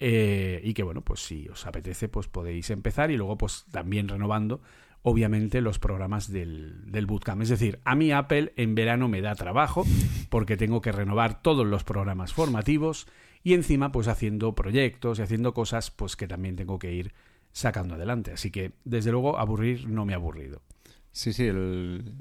Eh, 0.03 0.63
y 0.65 0.73
que 0.73 0.83
bueno, 0.83 1.03
pues 1.03 1.21
si 1.21 1.47
os 1.49 1.67
apetece, 1.67 2.09
pues 2.09 2.27
podéis 2.27 2.71
empezar 2.71 3.11
y 3.11 3.19
luego 3.19 3.37
pues 3.37 3.67
también 3.71 4.09
renovando 4.09 4.63
obviamente 5.03 5.61
los 5.61 5.79
programas 5.79 6.31
del, 6.31 6.91
del, 6.91 7.07
bootcamp. 7.07 7.43
Es 7.43 7.49
decir, 7.49 7.81
a 7.85 7.95
mí 7.95 8.13
Apple 8.13 8.53
en 8.57 8.75
verano 8.75 9.09
me 9.09 9.21
da 9.21 9.35
trabajo 9.35 9.85
porque 10.29 10.57
tengo 10.57 10.81
que 10.81 10.93
renovar 10.93 11.43
todos 11.43 11.67
los 11.67 11.85
programas 11.85 12.33
formativos 12.33 13.07
y 13.43 13.55
encima 13.55 13.93
pues 13.93 14.09
haciendo 14.09 14.55
proyectos 14.55 15.19
y 15.19 15.23
haciendo 15.23 15.55
cosas 15.55 15.91
pues 15.91 16.17
que 16.17 16.29
también 16.29 16.57
tengo 16.57 16.79
que 16.79 16.93
ir 16.93 17.13
sacando 17.53 17.95
adelante. 17.95 18.33
Así 18.33 18.51
que 18.51 18.73
desde 18.85 19.13
luego 19.13 19.39
aburrir 19.39 19.89
no 19.89 20.05
me 20.05 20.13
ha 20.13 20.17
aburrido. 20.17 20.63
Sí, 21.13 21.33
sí, 21.33 21.51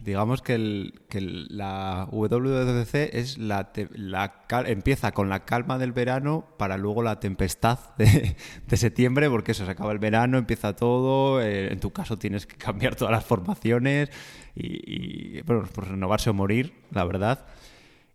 digamos 0.03 0.41
que, 0.41 0.55
el, 0.55 1.01
que 1.09 1.21
la 1.21 2.07
WWDC 2.11 2.95
es 3.13 3.38
la, 3.38 3.71
la, 3.93 4.33
empieza 4.65 5.11
con 5.11 5.29
la 5.29 5.45
calma 5.45 5.77
del 5.77 5.91
verano 5.91 6.47
para 6.57 6.75
luego 6.75 7.03
la 7.03 7.19
tempestad 7.19 7.77
de, 7.97 8.35
septiembre, 8.77 9.29
porque 9.29 9.51
eso, 9.51 9.63
se 9.65 9.71
acaba 9.71 9.91
el 9.91 9.99
verano, 9.99 10.39
empieza 10.39 10.75
todo, 10.75 11.39
eh, 11.39 11.71
en 11.71 11.79
tu 11.79 11.91
caso 11.91 12.17
tienes 12.17 12.47
que 12.47 12.55
cambiar 12.57 12.95
todas 12.95 13.11
las 13.11 13.23
formaciones 13.23 14.09
y, 14.55 15.38
y 15.38 15.41
bueno, 15.43 15.69
pues 15.71 15.88
renovarse 15.88 16.31
o 16.31 16.33
morir, 16.33 16.73
la 16.89 17.05
verdad. 17.05 17.45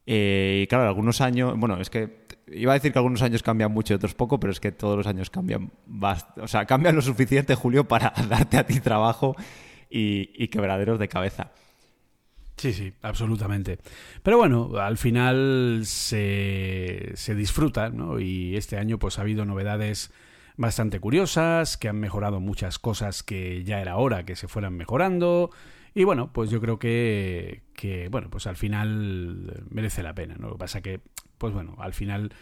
Eh, 0.06 0.60
y 0.62 0.66
claro, 0.66 0.86
algunos 0.86 1.20
años, 1.20 1.54
bueno, 1.56 1.80
es 1.80 1.90
que 1.90 2.24
iba 2.48 2.72
a 2.72 2.74
decir 2.74 2.92
que 2.92 2.98
algunos 2.98 3.22
años 3.22 3.42
cambian 3.42 3.72
mucho 3.72 3.94
y 3.94 3.96
otros 3.96 4.14
poco, 4.14 4.38
pero 4.38 4.52
es 4.52 4.60
que 4.60 4.72
todos 4.72 4.96
los 4.96 5.06
años 5.06 5.30
cambian. 5.30 5.72
O 6.40 6.48
sea, 6.48 6.66
cambian 6.66 6.94
lo 6.94 7.02
suficiente, 7.02 7.54
Julio, 7.54 7.88
para 7.88 8.12
darte 8.28 8.58
a 8.58 8.66
ti 8.66 8.80
trabajo 8.80 9.36
y, 9.90 10.30
y 10.34 10.48
quebraderos 10.48 10.98
de 10.98 11.08
cabeza. 11.08 11.52
Sí, 12.56 12.72
sí, 12.72 12.92
absolutamente. 13.02 13.78
Pero 14.22 14.38
bueno, 14.38 14.76
al 14.78 14.96
final 14.96 15.82
se, 15.84 17.12
se 17.14 17.34
disfruta, 17.34 17.88
¿no? 17.88 18.20
Y 18.20 18.56
este 18.56 18.78
año 18.78 18.98
pues 18.98 19.18
ha 19.18 19.22
habido 19.22 19.44
novedades 19.44 20.12
bastante 20.56 21.00
curiosas, 21.00 21.76
que 21.76 21.88
han 21.88 21.98
mejorado 21.98 22.40
muchas 22.40 22.78
cosas 22.78 23.22
que 23.22 23.64
ya 23.64 23.80
era 23.80 23.96
hora 23.96 24.24
que 24.24 24.36
se 24.36 24.46
fueran 24.46 24.74
mejorando. 24.76 25.50
Y 25.94 26.04
bueno, 26.04 26.32
pues 26.32 26.50
yo 26.50 26.60
creo 26.60 26.78
que, 26.78 27.62
que, 27.74 28.08
bueno, 28.08 28.28
pues 28.30 28.46
al 28.46 28.56
final 28.56 29.64
merece 29.70 30.02
la 30.02 30.14
pena, 30.14 30.36
¿no? 30.38 30.48
Lo 30.48 30.54
que 30.54 30.58
pasa 30.58 30.82
que, 30.82 31.00
pues 31.38 31.52
bueno, 31.52 31.76
al 31.78 31.94
final 31.94 32.32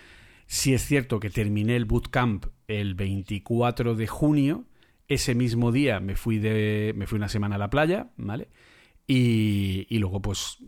sí 0.47 0.73
es 0.73 0.87
cierto 0.87 1.21
que 1.21 1.31
terminé 1.31 1.77
el 1.77 1.85
bootcamp 1.85 2.47
el 2.67 2.95
24 2.95 3.95
de 3.95 4.07
junio, 4.07 4.65
ese 5.09 5.35
mismo 5.35 5.73
día 5.73 6.01
me 6.01 6.17
fui 6.17 6.39
de 6.39 6.95
me 6.97 7.07
fui 7.07 7.17
una 7.17 7.29
semana 7.29 7.57
a 7.57 7.59
la 7.59 7.69
playa, 7.69 8.11
¿vale? 8.17 8.49
Y, 9.07 9.87
y 9.91 9.99
luego 9.99 10.23
pues 10.23 10.59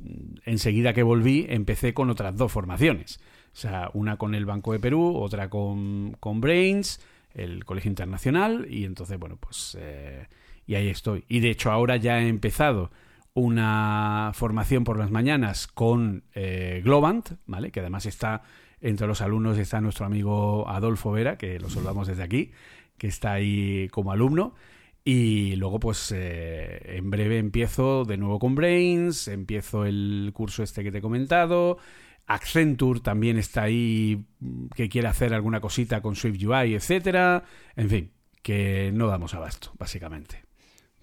enseguida 0.45 0.93
que 0.93 1.03
volví 1.03 1.47
empecé 1.49 1.95
con 1.95 2.11
otras 2.11 2.37
dos 2.37 2.53
formaciones. 2.53 3.21
O 3.55 3.57
sea, 3.57 3.91
una 3.95 4.17
con 4.17 4.35
el 4.35 4.47
Banco 4.47 4.73
de 4.73 4.81
Perú, 4.81 5.17
otra 5.17 5.49
con, 5.49 6.17
con 6.19 6.41
Brains, 6.41 7.01
el 7.35 7.65
Colegio 7.65 7.89
Internacional, 7.89 8.67
y 8.69 8.85
entonces, 8.85 9.17
bueno, 9.19 9.37
pues 9.37 9.77
eh, 9.81 10.27
y 10.67 10.75
ahí 10.75 10.89
estoy. 10.89 11.25
Y 11.29 11.41
de 11.41 11.51
hecho 11.51 11.71
ahora 11.71 11.97
ya 11.97 12.21
he 12.21 12.29
empezado 12.29 12.91
una 13.35 14.31
formación 14.35 14.85
por 14.85 14.99
las 14.99 15.11
mañanas 15.11 15.67
con 15.67 16.25
eh, 16.35 16.83
Globant, 16.85 17.33
¿vale? 17.47 17.71
Que 17.73 17.81
además 17.81 18.07
está 18.07 18.43
entre 18.85 19.07
los 19.07 19.23
alumnos 19.23 19.57
está 19.57 19.81
nuestro 19.81 20.05
amigo 20.05 20.69
Adolfo 20.69 21.11
Vera, 21.11 21.39
que 21.39 21.59
lo 21.59 21.71
saludamos 21.71 22.07
desde 22.07 22.23
aquí, 22.23 22.53
que 22.99 23.07
está 23.07 23.33
ahí 23.33 23.89
como 23.89 24.13
alumno. 24.13 24.55
Y 25.03 25.57
luego, 25.57 25.81
pues, 25.81 26.13
eh, 26.15 26.97
en 26.97 27.11
breve 27.11 27.39
empiezo 27.39 28.05
de 28.05 28.19
nuevo 28.19 28.39
con 28.39 28.55
Brains, 28.55 29.29
empiezo 29.29 29.87
el 29.87 30.31
curso 30.35 30.63
este 30.63 30.85
que 30.85 30.93
te 30.93 30.99
he 30.99 31.03
comentado. 31.03 31.79
Accenture 32.27 33.01
también 33.01 33.39
está 33.39 33.63
ahí 33.63 34.27
mm, 34.41 34.67
que 34.75 34.91
quiere 34.91 35.09
hacer 35.09 35.33
alguna 35.33 35.61
cosita 35.61 36.03
con 36.03 36.15
Swift 36.15 36.43
UI, 36.45 36.75
etcétera. 36.75 37.43
En 37.77 37.89
fin, 37.89 38.11
que 38.43 38.93
no 38.93 39.07
damos 39.07 39.33
abasto, 39.33 39.73
básicamente. 39.79 40.44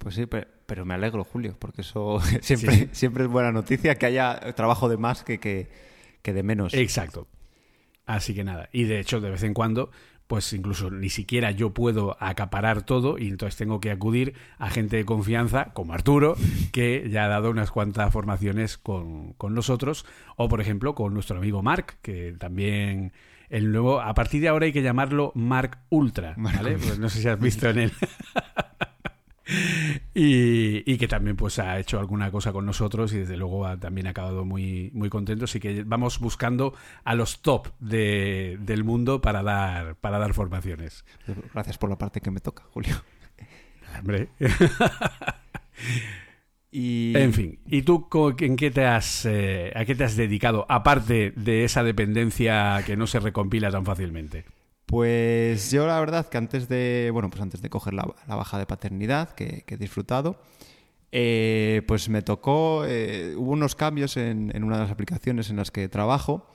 Pues 0.01 0.15
sí, 0.15 0.25
pero, 0.25 0.83
me 0.83 0.95
alegro, 0.95 1.23
Julio, 1.23 1.55
porque 1.59 1.81
eso 1.81 2.19
siempre, 2.41 2.89
siempre 2.91 3.25
es 3.25 3.29
buena 3.29 3.51
noticia 3.51 3.95
que 3.95 4.07
haya 4.07 4.39
trabajo 4.55 4.89
de 4.89 4.97
más 4.97 5.23
que, 5.23 5.39
que, 5.39 5.69
que 6.23 6.33
de 6.33 6.41
menos. 6.41 6.73
Exacto. 6.73 7.27
Así 8.07 8.33
que 8.33 8.43
nada. 8.43 8.67
Y 8.73 8.85
de 8.85 8.99
hecho, 8.99 9.21
de 9.21 9.29
vez 9.29 9.43
en 9.43 9.53
cuando, 9.53 9.91
pues 10.25 10.53
incluso 10.53 10.89
ni 10.89 11.09
siquiera 11.09 11.51
yo 11.51 11.75
puedo 11.75 12.17
acaparar 12.19 12.81
todo 12.81 13.19
y 13.19 13.27
entonces 13.27 13.57
tengo 13.57 13.79
que 13.79 13.91
acudir 13.91 14.33
a 14.57 14.71
gente 14.71 14.97
de 14.97 15.05
confianza 15.05 15.71
como 15.73 15.93
Arturo, 15.93 16.35
que 16.71 17.07
ya 17.09 17.25
ha 17.25 17.27
dado 17.27 17.51
unas 17.51 17.69
cuantas 17.69 18.11
formaciones 18.11 18.79
con, 18.79 19.33
con 19.33 19.53
nosotros, 19.53 20.05
o 20.35 20.49
por 20.49 20.61
ejemplo 20.61 20.95
con 20.95 21.13
nuestro 21.13 21.37
amigo 21.37 21.61
Mark, 21.61 21.97
que 22.01 22.33
también 22.39 23.13
el 23.49 23.71
nuevo, 23.71 24.01
a 24.01 24.15
partir 24.15 24.41
de 24.41 24.47
ahora 24.47 24.65
hay 24.65 24.73
que 24.73 24.81
llamarlo 24.81 25.31
Mark 25.35 25.77
Ultra, 25.89 26.33
¿vale? 26.37 26.77
Pues 26.77 26.97
no 26.97 27.07
sé 27.07 27.21
si 27.21 27.27
has 27.27 27.39
visto 27.39 27.69
en 27.69 27.77
él. 27.77 27.91
Y, 30.13 30.97
que 30.97 31.07
también 31.07 31.35
pues 31.35 31.59
ha 31.59 31.79
hecho 31.79 31.99
alguna 31.99 32.31
cosa 32.31 32.51
con 32.51 32.65
nosotros 32.65 33.13
y 33.13 33.19
desde 33.19 33.37
luego 33.37 33.65
ha 33.65 33.77
también 33.77 34.07
acabado 34.07 34.45
muy, 34.45 34.91
muy 34.93 35.09
contento. 35.09 35.45
Así 35.45 35.59
que 35.59 35.83
vamos 35.83 36.19
buscando 36.19 36.73
a 37.03 37.15
los 37.15 37.41
top 37.41 37.69
del 37.79 38.83
mundo 38.83 39.21
para 39.21 39.41
dar, 39.41 39.95
para 39.95 40.19
dar 40.19 40.33
formaciones. 40.33 41.05
Gracias 41.53 41.77
por 41.77 41.89
la 41.89 41.97
parte 41.97 42.21
que 42.21 42.31
me 42.31 42.39
toca, 42.39 42.63
Julio. 42.71 42.95
Hombre. 43.99 44.29
y... 46.71 47.13
En 47.15 47.33
fin, 47.33 47.59
¿y 47.65 47.81
tú 47.81 48.07
en 48.39 48.55
qué 48.55 48.71
te 48.71 48.85
has, 48.85 49.25
eh, 49.25 49.71
a 49.75 49.85
qué 49.85 49.95
te 49.95 50.03
has 50.03 50.15
dedicado, 50.15 50.65
aparte 50.69 51.33
de 51.35 51.63
esa 51.63 51.83
dependencia 51.83 52.83
que 52.85 52.95
no 52.95 53.07
se 53.07 53.19
recompila 53.19 53.71
tan 53.71 53.85
fácilmente? 53.85 54.45
Pues 54.91 55.71
yo 55.71 55.87
la 55.87 55.97
verdad 56.01 56.27
que 56.27 56.37
antes 56.37 56.67
de, 56.67 57.11
bueno, 57.13 57.29
pues 57.29 57.41
antes 57.41 57.61
de 57.61 57.69
coger 57.69 57.93
la, 57.93 58.13
baja 58.27 58.59
de 58.59 58.65
paternidad 58.65 59.29
que, 59.29 59.63
he 59.65 59.77
disfrutado, 59.77 60.41
eh, 61.13 61.81
pues 61.87 62.09
me 62.09 62.21
tocó, 62.21 62.83
eh, 62.85 63.33
hubo 63.37 63.51
unos 63.51 63.75
cambios 63.75 64.17
en, 64.17 64.51
una 64.61 64.75
de 64.75 64.81
las 64.81 64.91
aplicaciones 64.91 65.49
en 65.49 65.55
las 65.55 65.71
que 65.71 65.87
trabajo. 65.87 66.45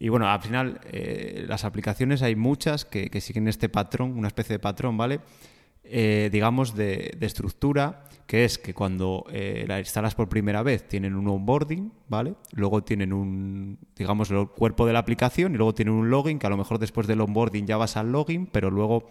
Y 0.00 0.08
bueno, 0.08 0.28
al 0.28 0.40
final 0.40 0.80
eh, 0.86 1.44
las 1.46 1.64
aplicaciones 1.64 2.20
hay 2.22 2.34
muchas 2.34 2.84
que, 2.84 3.20
siguen 3.20 3.46
este 3.46 3.68
patrón, 3.68 4.18
una 4.18 4.26
especie 4.26 4.54
de 4.54 4.58
patrón, 4.58 4.96
¿vale? 4.96 5.20
Digamos, 6.30 6.74
de, 6.74 7.16
estructura 7.20 8.04
que 8.28 8.44
es 8.44 8.58
que 8.58 8.74
cuando 8.74 9.24
eh, 9.32 9.64
la 9.66 9.78
instalas 9.78 10.14
por 10.14 10.28
primera 10.28 10.62
vez 10.62 10.86
tienen 10.86 11.14
un 11.14 11.26
onboarding, 11.26 11.90
¿vale? 12.08 12.34
Luego 12.52 12.84
tienen 12.84 13.14
un, 13.14 13.78
digamos, 13.96 14.30
el 14.30 14.48
cuerpo 14.48 14.86
de 14.86 14.92
la 14.92 14.98
aplicación 14.98 15.54
y 15.54 15.56
luego 15.56 15.74
tienen 15.74 15.94
un 15.94 16.10
login, 16.10 16.38
que 16.38 16.46
a 16.46 16.50
lo 16.50 16.58
mejor 16.58 16.78
después 16.78 17.06
del 17.06 17.22
onboarding 17.22 17.66
ya 17.66 17.78
vas 17.78 17.96
al 17.96 18.12
login, 18.12 18.46
pero 18.46 18.70
luego, 18.70 19.08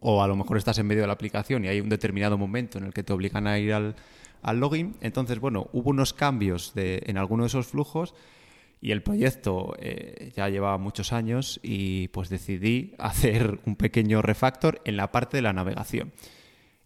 o 0.00 0.22
a 0.22 0.26
lo 0.26 0.36
mejor 0.36 0.56
estás 0.56 0.78
en 0.78 0.86
medio 0.86 1.02
de 1.02 1.08
la 1.08 1.12
aplicación 1.12 1.66
y 1.66 1.68
hay 1.68 1.82
un 1.82 1.90
determinado 1.90 2.38
momento 2.38 2.78
en 2.78 2.84
el 2.84 2.94
que 2.94 3.02
te 3.02 3.12
obligan 3.12 3.46
a 3.46 3.58
ir 3.58 3.74
al, 3.74 3.94
login. 4.54 4.96
Entonces, 5.02 5.38
bueno, 5.38 5.68
hubo 5.74 5.90
unos 5.90 6.14
cambios 6.14 6.72
de, 6.72 7.02
en 7.04 7.18
alguno 7.18 7.42
de 7.42 7.48
esos 7.48 7.66
flujos 7.66 8.14
y 8.80 8.92
el 8.92 9.02
proyecto 9.02 9.74
eh, 9.78 10.32
ya 10.34 10.48
llevaba 10.48 10.78
muchos 10.78 11.12
años 11.12 11.60
y 11.62 12.08
pues 12.08 12.28
decidí 12.28 12.94
hacer 12.98 13.60
un 13.66 13.76
pequeño 13.76 14.22
refactor 14.22 14.80
en 14.84 14.96
la 14.96 15.12
parte 15.12 15.36
de 15.36 15.42
la 15.42 15.52
navegación. 15.52 16.12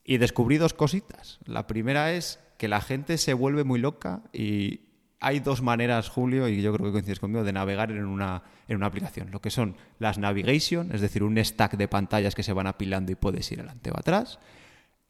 Y 0.04 0.18
descubrí 0.18 0.58
dos 0.58 0.74
cositas. 0.74 1.38
La 1.46 1.66
primera 1.66 2.12
es 2.12 2.40
que 2.58 2.68
la 2.68 2.80
gente 2.80 3.16
se 3.16 3.32
vuelve 3.32 3.64
muy 3.64 3.78
loca 3.78 4.22
y 4.32 4.80
hay 5.20 5.40
dos 5.40 5.62
maneras, 5.62 6.10
Julio, 6.10 6.48
y 6.48 6.60
yo 6.60 6.74
creo 6.74 6.86
que 6.86 6.92
coincides 6.92 7.18
conmigo, 7.18 7.44
de 7.44 7.52
navegar 7.52 7.90
en 7.90 8.04
una, 8.04 8.42
en 8.68 8.76
una 8.76 8.86
aplicación. 8.86 9.30
Lo 9.30 9.40
que 9.40 9.48
son 9.48 9.76
las 9.98 10.18
navigation, 10.18 10.90
es 10.92 11.00
decir, 11.00 11.22
un 11.22 11.42
stack 11.42 11.78
de 11.78 11.88
pantallas 11.88 12.34
que 12.34 12.42
se 12.42 12.52
van 12.52 12.66
apilando 12.66 13.10
y 13.10 13.14
puedes 13.14 13.50
ir 13.50 13.60
adelante 13.60 13.90
o 13.90 13.98
atrás. 13.98 14.38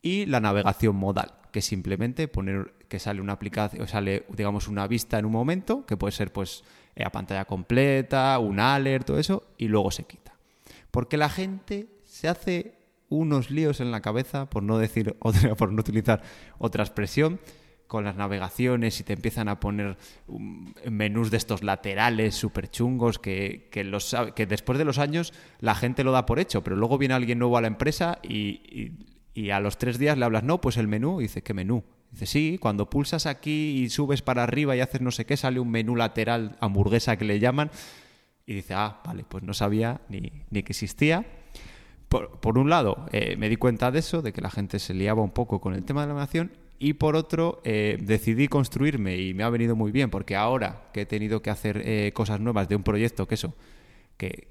Y 0.05 0.27
la 0.27 0.39
navegación 0.39 0.97
modal, 0.97 1.33
que 1.51 1.63
simplemente 1.63 2.29
poner 2.29 2.75
que 2.89 2.99
sale 2.99 3.23
una 3.23 3.33
aplicación, 3.33 3.89
sale, 3.89 4.27
digamos, 4.37 4.69
una 4.69 4.87
vista 4.87 5.19
en 5.19 5.25
un 5.25 5.33
momento, 5.33 5.87
que 5.87 5.97
puede 5.97 6.13
ser 6.13 6.31
pues 6.31 6.63
a 7.03 7.09
pantalla 7.09 7.47
completa, 7.47 8.39
un 8.39 8.61
alert, 8.61 9.07
todo 9.07 9.19
eso, 9.19 9.45
y 9.57 9.69
luego 9.69 9.91
se 9.91 10.05
quita. 10.05 10.35
Porque 10.91 11.17
la 11.17 11.31
gente 11.31 11.87
se 12.05 12.29
hace 12.29 12.75
unos 13.09 13.51
líos 13.51 13.81
en 13.81 13.91
la 13.91 14.03
cabeza, 14.03 14.45
por 14.51 14.63
no 14.63 14.77
decir 14.77 15.17
otra, 15.21 15.55
por 15.55 15.73
no 15.73 15.81
utilizar 15.81 16.21
otra 16.59 16.85
expresión, 16.85 17.41
con 17.87 18.05
las 18.05 18.17
navegaciones 18.17 19.01
y 19.01 19.05
te 19.05 19.15
empiezan 19.15 19.49
a 19.49 19.59
poner 19.59 19.97
um, 20.27 20.75
menús 20.91 21.31
de 21.31 21.39
estos 21.39 21.63
laterales 21.63 22.35
súper 22.35 22.71
chungos 22.71 23.19
que, 23.19 23.69
que, 23.71 23.91
que 24.35 24.47
después 24.47 24.79
de 24.79 24.85
los 24.85 24.99
años 24.99 25.33
la 25.61 25.75
gente 25.75 26.05
lo 26.05 26.13
da 26.13 26.27
por 26.27 26.41
hecho, 26.41 26.63
pero 26.63 26.77
luego 26.77 26.99
viene 26.99 27.15
alguien 27.15 27.39
nuevo 27.39 27.57
a 27.57 27.63
la 27.63 27.69
empresa 27.69 28.19
y, 28.23 28.93
a 29.51 29.61
los 29.61 29.79
tres 29.79 29.99
días 29.99 30.17
le 30.17 30.25
hablas, 30.25 30.45
no, 30.45 30.61
pues 30.61 30.77
el 30.77 30.89
menú, 30.89 31.21
y 31.21 31.25
dice, 31.25 31.43
¿qué 31.43 31.55
menú? 31.55 31.85
Dice, 32.13 32.27
sí, 32.27 32.59
cuando 32.61 32.89
pulsas 32.89 33.27
aquí 33.27 33.83
y 33.83 33.91
subes 33.91 34.23
para 34.23 34.45
arriba 34.45 34.77
y 34.77 34.81
haces 34.81 35.01
no 35.01 35.11
sé 35.11 35.27
qué, 35.27 35.37
sale 35.37 35.59
un 35.59 35.71
menú 35.71 35.97
lateral 35.97 36.57
hamburguesa 36.61 37.17
que 37.17 37.25
le 37.25 37.41
llaman. 37.41 37.71
Y 38.47 38.55
dice, 38.55 38.75
ah, 38.75 39.01
vale, 39.05 39.25
pues 39.29 39.43
no 39.43 39.55
sabía 39.55 40.01
ni, 40.09 40.33
ni 40.51 40.63
que 40.63 40.73
existía. 40.73 41.27
Por, 42.09 42.39
por 42.39 42.59
un 42.59 42.71
lado, 42.71 43.07
eh, 43.11 43.37
me 43.37 43.49
di 43.49 43.57
cuenta 43.57 43.91
de 43.91 43.99
eso, 43.99 44.23
de 44.23 44.33
que 44.33 44.41
la 44.41 44.51
gente 44.51 44.79
se 44.79 44.95
liaba 44.95 45.23
un 45.23 45.33
poco 45.33 45.61
con 45.61 45.75
el 45.75 45.83
tema 45.83 46.03
de 46.03 46.09
la 46.09 46.15
navegación. 46.15 46.53
Y 46.79 46.95
por 46.95 47.17
otro, 47.17 47.61
eh, 47.65 47.99
decidí 48.01 48.47
construirme 48.47 49.17
y 49.17 49.35
me 49.35 49.43
ha 49.43 49.51
venido 49.51 49.75
muy 49.75 49.91
bien, 49.91 50.11
porque 50.11 50.37
ahora 50.37 50.85
que 50.93 51.03
he 51.03 51.07
tenido 51.07 51.43
que 51.43 51.51
hacer 51.51 51.83
eh, 51.85 52.13
cosas 52.15 52.41
nuevas 52.41 52.69
de 52.69 52.77
un 52.77 52.83
proyecto, 52.83 53.27
que 53.27 53.35
eso, 53.35 53.55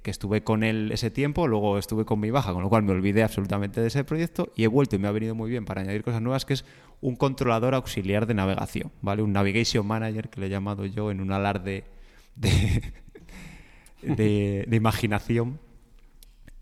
que, 0.01 0.11
estuve 0.11 0.43
con 0.43 0.63
él 0.63 0.91
ese 0.91 1.09
tiempo, 1.09 1.47
luego 1.47 1.77
estuve 1.77 2.05
con 2.05 2.19
mi 2.19 2.31
baja, 2.31 2.53
con 2.53 2.63
lo 2.63 2.69
cual 2.69 2.83
me 2.83 2.91
olvidé 2.91 3.23
absolutamente 3.23 3.81
de 3.81 3.87
ese 3.87 4.03
proyecto 4.03 4.51
y 4.55 4.63
he 4.63 4.67
vuelto 4.67 4.95
y 4.95 4.99
me 4.99 5.07
ha 5.07 5.11
venido 5.11 5.35
muy 5.35 5.49
bien 5.49 5.65
para 5.65 5.81
añadir 5.81 6.03
cosas 6.03 6.21
nuevas, 6.21 6.45
que 6.45 6.53
es 6.53 6.65
un 7.01 7.15
controlador 7.15 7.75
auxiliar 7.75 8.25
de 8.27 8.33
navegación, 8.33 8.91
¿vale? 9.01 9.23
Un 9.23 9.33
Navigation 9.33 9.85
Manager 9.85 10.29
que 10.29 10.39
le 10.41 10.47
he 10.47 10.49
llamado 10.49 10.85
yo 10.85 11.11
en 11.11 11.21
un 11.21 11.31
alarde 11.31 11.83
de, 12.35 12.93
de, 14.01 14.65
de 14.67 14.75
imaginación 14.75 15.59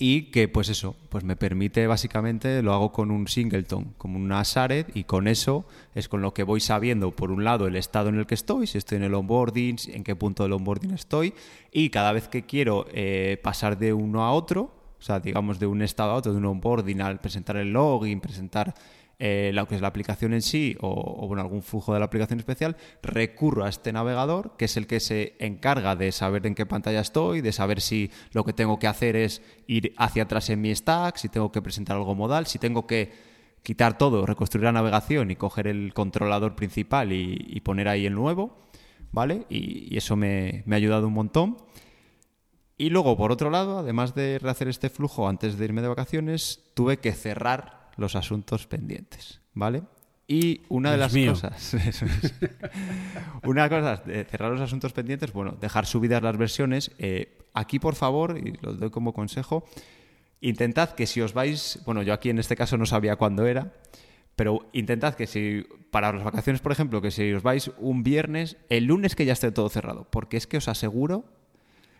y 0.01 0.31
que 0.31 0.47
pues 0.47 0.67
eso, 0.67 0.95
pues 1.09 1.23
me 1.23 1.35
permite 1.35 1.85
básicamente, 1.85 2.63
lo 2.63 2.73
hago 2.73 2.91
con 2.91 3.11
un 3.11 3.27
singleton, 3.27 3.93
como 3.99 4.17
una 4.17 4.41
shared 4.43 4.87
y 4.95 5.03
con 5.03 5.27
eso 5.27 5.63
es 5.93 6.09
con 6.09 6.23
lo 6.23 6.33
que 6.33 6.41
voy 6.41 6.59
sabiendo 6.59 7.11
por 7.11 7.29
un 7.29 7.43
lado 7.43 7.67
el 7.67 7.75
estado 7.75 8.09
en 8.09 8.15
el 8.15 8.25
que 8.25 8.33
estoy, 8.33 8.65
si 8.65 8.79
estoy 8.79 8.97
en 8.97 9.03
el 9.03 9.13
onboarding, 9.13 9.75
en 9.89 10.03
qué 10.03 10.15
punto 10.15 10.41
del 10.41 10.53
onboarding 10.53 10.89
estoy 10.95 11.35
y 11.71 11.91
cada 11.91 12.13
vez 12.13 12.27
que 12.27 12.47
quiero 12.47 12.87
eh, 12.91 13.39
pasar 13.43 13.77
de 13.77 13.93
uno 13.93 14.23
a 14.23 14.31
otro, 14.31 14.71
o 14.99 15.03
sea, 15.03 15.19
digamos 15.19 15.59
de 15.59 15.67
un 15.67 15.83
estado 15.83 16.13
a 16.13 16.15
otro, 16.15 16.31
de 16.31 16.39
un 16.39 16.45
onboarding 16.45 16.99
al 17.01 17.19
presentar 17.19 17.57
el 17.57 17.71
login, 17.71 18.21
presentar 18.21 18.73
eh, 19.23 19.51
lo 19.53 19.67
que 19.67 19.75
es 19.75 19.81
la 19.81 19.87
aplicación 19.87 20.33
en 20.33 20.41
sí 20.41 20.75
o, 20.81 21.27
bueno, 21.27 21.43
algún 21.43 21.61
flujo 21.61 21.93
de 21.93 21.99
la 21.99 22.05
aplicación 22.05 22.39
especial, 22.39 22.75
recurro 23.03 23.65
a 23.65 23.69
este 23.69 23.93
navegador, 23.93 24.57
que 24.57 24.65
es 24.65 24.77
el 24.77 24.87
que 24.87 24.99
se 24.99 25.35
encarga 25.37 25.95
de 25.95 26.11
saber 26.11 26.47
en 26.47 26.55
qué 26.55 26.65
pantalla 26.65 27.01
estoy, 27.01 27.41
de 27.41 27.51
saber 27.51 27.81
si 27.81 28.09
lo 28.31 28.43
que 28.43 28.51
tengo 28.51 28.79
que 28.79 28.87
hacer 28.87 29.15
es 29.15 29.43
ir 29.67 29.93
hacia 29.97 30.23
atrás 30.23 30.49
en 30.49 30.59
mi 30.61 30.73
stack, 30.73 31.17
si 31.17 31.29
tengo 31.29 31.51
que 31.51 31.61
presentar 31.61 31.97
algo 31.97 32.15
modal, 32.15 32.47
si 32.47 32.57
tengo 32.57 32.87
que 32.87 33.11
quitar 33.61 33.95
todo, 33.95 34.25
reconstruir 34.25 34.63
la 34.63 34.71
navegación 34.71 35.29
y 35.29 35.35
coger 35.35 35.67
el 35.67 35.93
controlador 35.93 36.55
principal 36.55 37.13
y, 37.13 37.59
poner 37.59 37.89
ahí 37.89 38.07
el 38.07 38.15
nuevo, 38.15 38.57
¿vale? 39.11 39.45
Y, 39.49 39.93
y 39.93 39.97
eso 39.97 40.15
me, 40.15 40.63
me 40.65 40.75
ha 40.75 40.77
ayudado 40.77 41.05
un 41.05 41.13
montón. 41.13 41.57
Y 42.75 42.89
luego, 42.89 43.15
por 43.15 43.31
otro 43.31 43.51
lado, 43.51 43.77
además 43.77 44.15
de 44.15 44.39
rehacer 44.39 44.67
este 44.67 44.89
flujo 44.89 45.27
antes 45.27 45.59
de 45.59 45.65
irme 45.65 45.83
de 45.83 45.89
vacaciones, 45.89 46.71
tuve 46.73 46.97
que 46.97 47.11
cerrar 47.11 47.80
los 47.97 48.15
asuntos 48.15 48.67
pendientes, 48.67 49.41
¿vale? 49.53 49.83
Y 50.27 50.61
una 50.69 50.91
de 50.91 50.97
las 50.97 51.13
mío. 51.13 51.31
cosas, 51.31 51.75
una 53.43 53.67
cosa 53.67 53.97
de 53.97 54.23
cerrar 54.23 54.51
los 54.51 54.61
asuntos 54.61 54.93
pendientes, 54.93 55.33
bueno, 55.33 55.57
dejar 55.59 55.85
subidas 55.85 56.23
las 56.23 56.37
versiones. 56.37 56.91
Eh, 56.99 57.37
aquí, 57.53 57.79
por 57.79 57.95
favor, 57.95 58.37
y 58.37 58.53
lo 58.61 58.73
doy 58.73 58.89
como 58.91 59.13
consejo, 59.13 59.65
intentad 60.39 60.91
que 60.91 61.05
si 61.05 61.19
os 61.21 61.33
vais, 61.33 61.81
bueno, 61.85 62.01
yo 62.01 62.13
aquí 62.13 62.29
en 62.29 62.39
este 62.39 62.55
caso 62.55 62.77
no 62.77 62.85
sabía 62.85 63.17
cuándo 63.17 63.45
era, 63.45 63.73
pero 64.35 64.69
intentad 64.71 65.15
que 65.15 65.27
si, 65.27 65.65
para 65.91 66.13
las 66.13 66.23
vacaciones, 66.23 66.61
por 66.61 66.71
ejemplo, 66.71 67.01
que 67.01 67.11
si 67.11 67.33
os 67.33 67.43
vais 67.43 67.71
un 67.77 68.01
viernes, 68.03 68.57
el 68.69 68.85
lunes 68.85 69.15
que 69.15 69.25
ya 69.25 69.33
esté 69.33 69.51
todo 69.51 69.67
cerrado, 69.69 70.07
porque 70.09 70.37
es 70.37 70.47
que 70.47 70.57
os 70.57 70.67
aseguro 70.67 71.25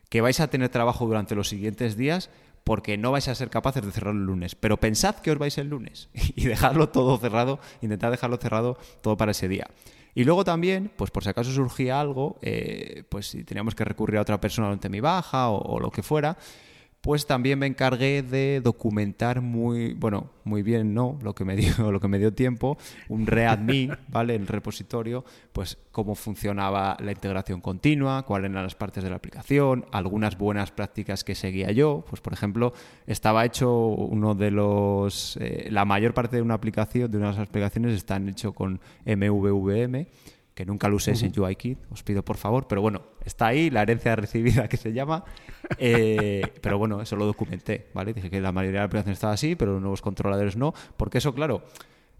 que 0.10 0.22
vais 0.22 0.40
a 0.40 0.50
tener 0.50 0.70
trabajo 0.70 1.06
durante 1.06 1.36
los 1.36 1.50
siguientes 1.50 1.96
días 1.98 2.30
porque 2.64 2.98
no 2.98 3.12
vais 3.12 3.28
a 3.28 3.36
ser 3.36 3.50
capaces 3.50 3.86
de 3.86 3.92
cerrarlo 3.92 4.20
el 4.20 4.26
lunes. 4.26 4.56
Pero 4.56 4.78
pensad 4.78 5.16
que 5.16 5.32
os 5.32 5.38
vais 5.38 5.58
el 5.58 5.70
lunes 5.70 6.10
y 6.36 6.46
dejadlo 6.46 6.90
todo 6.90 7.18
cerrado, 7.18 7.60
intentad 7.82 8.12
dejarlo 8.12 8.38
cerrado 8.38 8.78
todo 9.02 9.18
para 9.18 9.32
ese 9.32 9.48
día. 9.48 9.68
Y 10.14 10.26
luego 10.26 10.44
también, 10.44 10.92
pues 10.96 11.10
por 11.10 11.24
si 11.24 11.30
acaso 11.30 11.52
surgía 11.52 12.00
algo, 12.00 12.38
eh, 12.42 13.04
pues 13.08 13.28
si 13.28 13.44
teníamos 13.44 13.76
que 13.76 13.86
recurrir 13.86 14.18
a 14.18 14.22
otra 14.22 14.42
persona 14.42 14.68
durante 14.68 14.90
mi 14.90 15.00
baja 15.00 15.50
o 15.50 15.80
lo 15.80 15.90
que 15.90 16.04
fuera, 16.04 16.38
pues 17.02 17.26
también 17.26 17.58
me 17.58 17.66
encargué 17.66 18.22
de 18.22 18.62
documentar 18.64 19.42
muy, 19.42 19.94
bueno, 19.94 20.30
muy 20.44 20.62
bien, 20.62 20.94
¿no? 20.94 21.18
Lo 21.24 21.34
que 21.34 21.44
me 21.44 21.56
dio, 21.56 21.74
lo 21.92 22.00
que 22.00 22.08
me 22.08 22.20
dio 22.20 22.32
tiempo, 22.34 22.78
un 23.10 23.26
readme, 23.26 23.90
¿vale? 24.08 24.36
El 24.36 24.46
repositorio, 24.46 25.26
pues 25.52 25.80
cómo 25.92 26.14
funcionaba 26.14 26.96
la 27.00 27.12
integración 27.12 27.60
continua, 27.60 28.24
cuáles 28.24 28.52
eran 28.52 28.64
las 28.64 28.76
partes 28.76 29.04
de 29.04 29.10
la 29.10 29.16
aplicación, 29.16 29.86
algunas 29.92 30.38
buenas 30.38 30.72
prácticas 30.72 31.24
que 31.24 31.34
seguía 31.34 31.72
yo, 31.72 32.06
pues 32.08 32.22
por 32.22 32.34
ejemplo, 32.34 32.74
estaba 33.08 33.46
hecho 33.46 33.76
uno 33.76 34.36
de 34.36 34.52
los, 34.52 35.38
eh, 35.42 35.70
la 35.72 35.86
mayor 35.86 36.14
parte 36.14 36.36
de 36.36 36.44
una 36.44 36.54
aplicación, 36.54 37.10
de 37.10 37.18
unas 37.18 37.40
aplicaciones 37.40 37.96
están 37.96 38.30
hecho 38.30 38.54
con 38.54 38.80
MVVM, 39.06 40.08
que 40.62 40.66
nunca 40.66 40.88
lo 40.88 40.98
uséis 40.98 41.24
uh 41.24 41.26
-huh. 41.26 41.36
en 41.36 41.44
UIKit, 41.44 41.80
os 41.90 42.04
pido 42.04 42.24
por 42.24 42.38
favor, 42.38 42.68
pero 42.68 42.82
bueno, 42.82 43.02
está 43.26 43.48
ahí, 43.48 43.72
la 43.72 43.82
herencia 43.82 44.16
recibida 44.16 44.68
que 44.68 44.78
se 44.78 44.94
llama, 44.94 45.26
eh, 45.80 46.44
pero 46.62 46.78
bueno, 46.78 47.02
eso 47.02 47.16
lo 47.16 47.26
documenté, 47.26 47.88
¿vale? 47.96 48.14
Dije 48.14 48.30
que 48.30 48.40
la 48.40 48.52
mayoría 48.52 48.82
de 48.82 48.84
la 48.84 48.86
aplicación 48.86 49.14
estaba 49.14 49.34
así, 49.34 49.56
pero 49.56 49.74
los 49.74 49.82
nuevos 49.82 50.04
controladores 50.04 50.58
no, 50.58 50.76
porque 50.98 51.18
eso, 51.18 51.34
claro, 51.34 51.64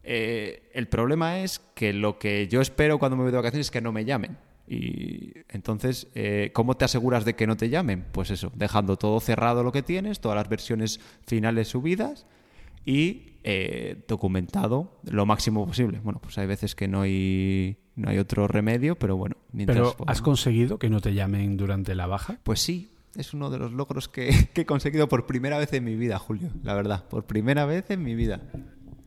eh, 0.04 0.72
el 0.74 0.88
problema 0.88 1.42
es 1.42 1.60
que 1.76 1.94
lo 1.94 2.18
que 2.18 2.48
yo 2.48 2.62
espero 2.62 2.98
cuando 2.98 3.16
me 3.16 3.22
voy 3.22 3.32
de 3.32 3.38
vacaciones 3.38 3.68
es 3.68 3.72
que 3.72 3.82
no 3.82 3.92
me 3.92 4.06
llamen. 4.06 4.40
Y 4.68 5.34
entonces, 5.50 6.08
eh, 6.16 6.50
¿cómo 6.52 6.76
te 6.78 6.86
aseguras 6.86 7.26
de 7.26 7.36
que 7.36 7.46
no 7.46 7.58
te 7.58 7.70
llamen? 7.70 8.06
Pues 8.12 8.32
eso, 8.32 8.52
dejando 8.56 8.98
todo 8.98 9.20
cerrado 9.20 9.64
lo 9.64 9.72
que 9.72 9.84
tienes, 9.84 10.20
todas 10.20 10.36
las 10.36 10.50
versiones 10.50 11.00
finales 11.28 11.68
subidas 11.68 12.26
y 12.86 13.32
eh, 13.44 14.04
documentado 14.08 15.00
lo 15.04 15.26
máximo 15.26 15.66
posible. 15.66 16.00
Bueno, 16.04 16.20
pues 16.22 16.38
hay 16.38 16.48
veces 16.48 16.76
que 16.76 16.88
no 16.88 17.02
hay, 17.02 17.78
no 18.02 18.10
hay 18.10 18.18
otro 18.18 18.48
remedio, 18.48 18.96
pero 18.96 19.16
bueno. 19.16 19.36
¿Pero 19.66 19.96
pues, 19.98 20.10
has 20.10 20.22
conseguido 20.22 20.80
que 20.80 20.90
no 20.90 21.00
te 21.00 21.14
llamen 21.14 21.58
durante 21.58 21.96
la 21.96 22.08
baja? 22.08 22.40
Pues 22.44 22.60
sí, 22.60 22.92
es 23.16 23.34
uno 23.34 23.50
de 23.50 23.60
los 23.60 23.72
logros 23.72 24.08
que, 24.08 24.50
que, 24.54 24.62
he 24.62 24.66
conseguido 24.66 25.08
por 25.08 25.26
primera 25.26 25.58
vez 25.58 25.72
en 25.74 25.84
mi 25.84 25.96
vida, 25.96 26.20
Julio, 26.20 26.50
la 26.64 26.74
verdad, 26.74 27.06
por 27.08 27.26
primera 27.26 27.66
vez 27.66 27.90
en 27.90 28.04
mi 28.04 28.16
vida. 28.16 28.42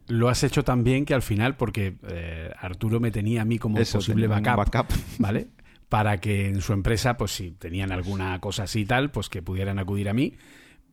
Lo 0.06 0.28
has 0.28 0.42
hecho 0.44 0.64
tan 0.64 0.84
bien 0.84 1.04
que 1.04 1.14
al 1.14 1.22
final, 1.22 1.56
porque 1.56 1.96
eh, 2.08 2.50
Arturo 2.58 3.00
me 3.00 3.10
tenía 3.10 3.42
a 3.42 3.44
mí 3.44 3.58
como 3.58 3.78
Eso, 3.78 3.98
posible 3.98 4.26
backup, 4.26 4.56
backup, 4.56 4.92
¿vale? 5.18 5.48
Para 5.88 6.18
que 6.18 6.48
en 6.48 6.60
su 6.60 6.72
empresa, 6.72 7.16
pues 7.16 7.30
si 7.32 7.52
tenían 7.52 7.92
alguna 7.92 8.38
cosa 8.40 8.64
así 8.64 8.80
y 8.80 8.84
tal, 8.84 9.10
pues 9.10 9.28
que 9.28 9.42
pudieran 9.42 9.78
acudir 9.78 10.08
a 10.08 10.14
mí 10.14 10.34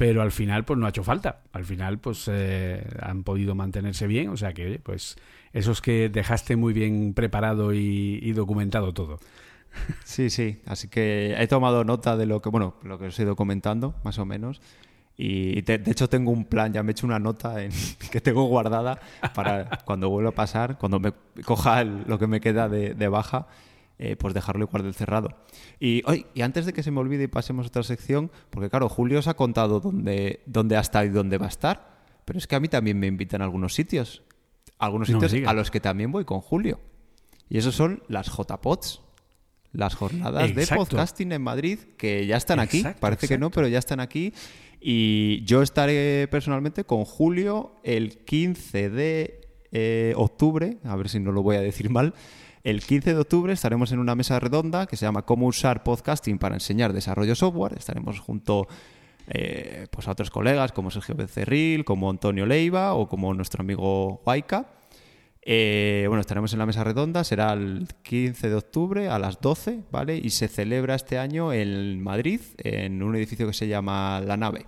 pero 0.02 0.24
al 0.24 0.32
final 0.32 0.66
pues 0.66 0.80
no 0.80 0.88
ha 0.88 0.90
hecho 0.90 1.04
falta. 1.04 1.42
Al 1.54 1.64
final 1.64 2.00
pues 2.00 2.28
eh, 2.28 2.84
han 3.04 3.22
podido 3.22 3.54
mantenerse 3.54 4.08
bien, 4.08 4.30
o 4.30 4.36
sea 4.36 4.52
que 4.52 4.80
pues 4.82 5.16
eso 5.54 5.74
es 5.74 5.80
que 5.80 6.10
dejaste 6.10 6.56
muy 6.56 6.74
bien 6.74 7.14
preparado 7.14 7.72
y, 7.72 8.18
y, 8.20 8.32
documentado 8.32 8.96
todo. 8.96 9.20
Sí, 10.04 10.32
sí, 10.32 10.60
así 10.66 10.88
que 10.88 11.36
he 11.38 11.46
tomado 11.46 11.84
nota 11.84 12.18
de 12.18 12.26
lo 12.26 12.42
que, 12.42 12.50
bueno, 12.50 12.74
lo 12.82 12.98
que 12.98 13.06
os 13.06 13.20
he 13.20 13.22
ido 13.22 13.36
comentando, 13.36 13.94
más 14.04 14.18
o 14.18 14.26
menos. 14.26 14.60
Y 15.18 15.62
de, 15.62 15.78
de 15.78 15.92
hecho 15.92 16.10
tengo 16.10 16.32
un 16.32 16.46
plan, 16.46 16.74
ya 16.74 16.82
me 16.82 16.90
he 16.90 16.94
hecho 16.94 17.06
una 17.06 17.20
nota 17.20 17.64
en, 17.64 17.72
que 18.12 18.22
tengo 18.22 18.46
guardada 18.46 19.00
para 19.36 19.70
cuando 19.86 20.10
vuelva 20.10 20.32
a 20.32 20.34
pasar, 20.34 20.80
cuando 20.80 21.00
me 21.00 21.14
coja 21.46 21.82
el, 21.82 22.06
lo 22.08 22.18
que 22.18 22.26
me 22.26 22.42
queda 22.42 22.68
de, 22.68 22.96
de 22.96 23.08
baja, 23.08 23.46
eh, 24.04 24.16
pues 24.16 24.34
dejarlo 24.34 24.66
igual 24.66 24.82
del 24.82 24.96
cerrado. 24.96 25.30
Y, 25.80 26.02
hoy, 26.08 26.26
y 26.34 26.42
antes 26.42 26.66
de 26.66 26.74
que 26.74 26.82
se 26.82 26.90
me 26.90 27.00
olvide 27.00 27.26
y 27.26 27.28
pasemos 27.28 27.66
a 27.66 27.68
otra 27.68 27.84
sección, 27.84 28.32
porque 28.50 28.68
claro, 28.68 28.90
Julio 28.90 29.20
os 29.20 29.28
ha 29.28 29.36
contado 29.36 29.80
dónde, 29.80 30.42
dónde 30.48 30.76
ha 30.76 30.80
estado 30.80 31.06
y 31.06 31.10
dónde 31.10 31.38
va 31.38 31.46
a 31.46 31.50
estar, 31.50 32.02
pero 32.26 32.40
es 32.40 32.48
que 32.48 32.56
a 32.56 32.60
mí 32.60 32.68
también 32.68 32.98
me 32.98 33.06
invitan 33.06 33.42
a 33.42 33.44
algunos 33.44 33.76
sitios, 33.76 34.24
algunos 34.80 35.08
sitios 35.08 35.32
a 35.46 35.54
los 35.54 35.70
que 35.70 35.80
también 35.80 36.12
voy 36.12 36.26
con 36.26 36.42
Julio. 36.42 36.80
Y 37.48 37.60
esos 37.60 37.76
son 37.76 38.02
las 38.08 38.26
JPods, 38.26 39.02
las 39.72 39.94
jornadas 39.94 40.50
exacto. 40.50 40.74
de 40.74 40.78
podcasting 40.78 41.32
en 41.34 41.44
Madrid, 41.44 41.78
que 41.96 42.26
ya 42.26 42.38
están 42.38 42.60
aquí, 42.60 42.78
exacto, 42.78 43.02
parece 43.02 43.28
exacto. 43.28 43.36
que 43.36 43.40
no, 43.40 43.52
pero 43.52 43.68
ya 43.68 43.78
están 43.78 44.00
aquí. 44.00 44.34
Y 44.80 45.44
yo 45.46 45.62
estaré 45.62 46.28
personalmente 46.28 46.86
con 46.86 47.06
Julio 47.06 47.76
el 47.84 48.18
15 48.26 48.90
de 48.90 49.42
eh, 49.72 50.14
octubre, 50.18 50.80
a 50.86 50.96
ver 50.96 51.08
si 51.08 51.20
no 51.20 51.32
lo 51.32 51.44
voy 51.44 51.58
a 51.58 51.62
decir 51.62 51.92
mal, 51.92 52.16
el 52.64 52.82
15 52.82 53.14
de 53.14 53.20
octubre 53.20 53.54
estaremos 53.54 53.92
en 53.92 54.00
una 54.00 54.16
mesa 54.16 54.40
redonda 54.40 54.86
que 54.86 54.96
se 54.96 55.06
llama 55.06 55.24
Cómo 55.24 55.48
usar 55.48 55.84
podcasting 55.84 56.38
para 56.38 56.56
enseñar 56.56 56.94
desarrollo 56.94 57.36
software. 57.36 57.74
Estaremos 57.78 58.20
junto 58.20 58.68
eh, 59.28 59.88
pues 59.90 60.08
a 60.08 60.12
otros 60.12 60.30
colegas 60.30 60.72
como 60.72 60.92
Sergio 60.92 61.16
Becerril, 61.16 61.84
como 61.86 62.10
Antonio 62.10 62.46
Leiva 62.46 62.94
o 62.94 63.08
como 63.08 63.34
nuestro 63.34 63.62
amigo 63.62 64.22
Huayca. 64.26 64.68
Eh, 65.44 66.06
bueno, 66.08 66.22
estaremos 66.22 66.54
en 66.54 66.60
la 66.60 66.68
mesa 66.68 66.84
redonda, 66.84 67.24
será 67.24 67.54
el 67.54 67.88
15 68.04 68.50
de 68.50 68.56
octubre 68.56 69.10
a 69.10 69.18
las 69.18 69.42
12, 69.42 69.86
¿vale? 69.92 70.18
Y 70.18 70.30
se 70.30 70.48
celebra 70.48 70.94
este 70.94 71.18
año 71.18 71.52
en 71.52 72.00
Madrid, 72.04 72.42
en 72.60 73.02
un 73.02 73.16
edificio 73.16 73.48
que 73.48 73.54
se 73.54 73.68
llama 73.68 74.22
La 74.22 74.38
Nave. 74.38 74.68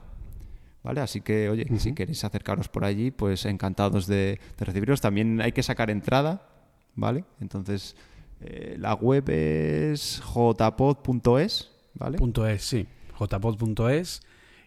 ¿Vale? 0.82 1.00
Así 1.00 1.22
que, 1.22 1.48
oye, 1.50 1.66
uh 1.70 1.76
-huh. 1.76 1.80
si 1.80 1.94
queréis 1.94 2.24
acercaros 2.26 2.68
por 2.68 2.84
allí, 2.86 3.12
pues 3.12 3.46
encantados 3.46 4.08
de, 4.08 4.40
de 4.58 4.66
recibiros. 4.66 5.00
También 5.00 5.42
hay 5.42 5.52
que 5.54 5.64
sacar 5.64 5.90
entrada, 5.90 6.53
¿vale? 6.96 7.26
Entonces, 7.40 7.96
eh, 8.42 8.76
la 8.78 8.94
web 8.94 9.30
es 9.30 10.22
jpod.es, 10.22 11.72
¿vale? 11.94 12.18
Punto 12.18 12.46
sí, 12.58 12.88
jpod.es. 13.18 14.22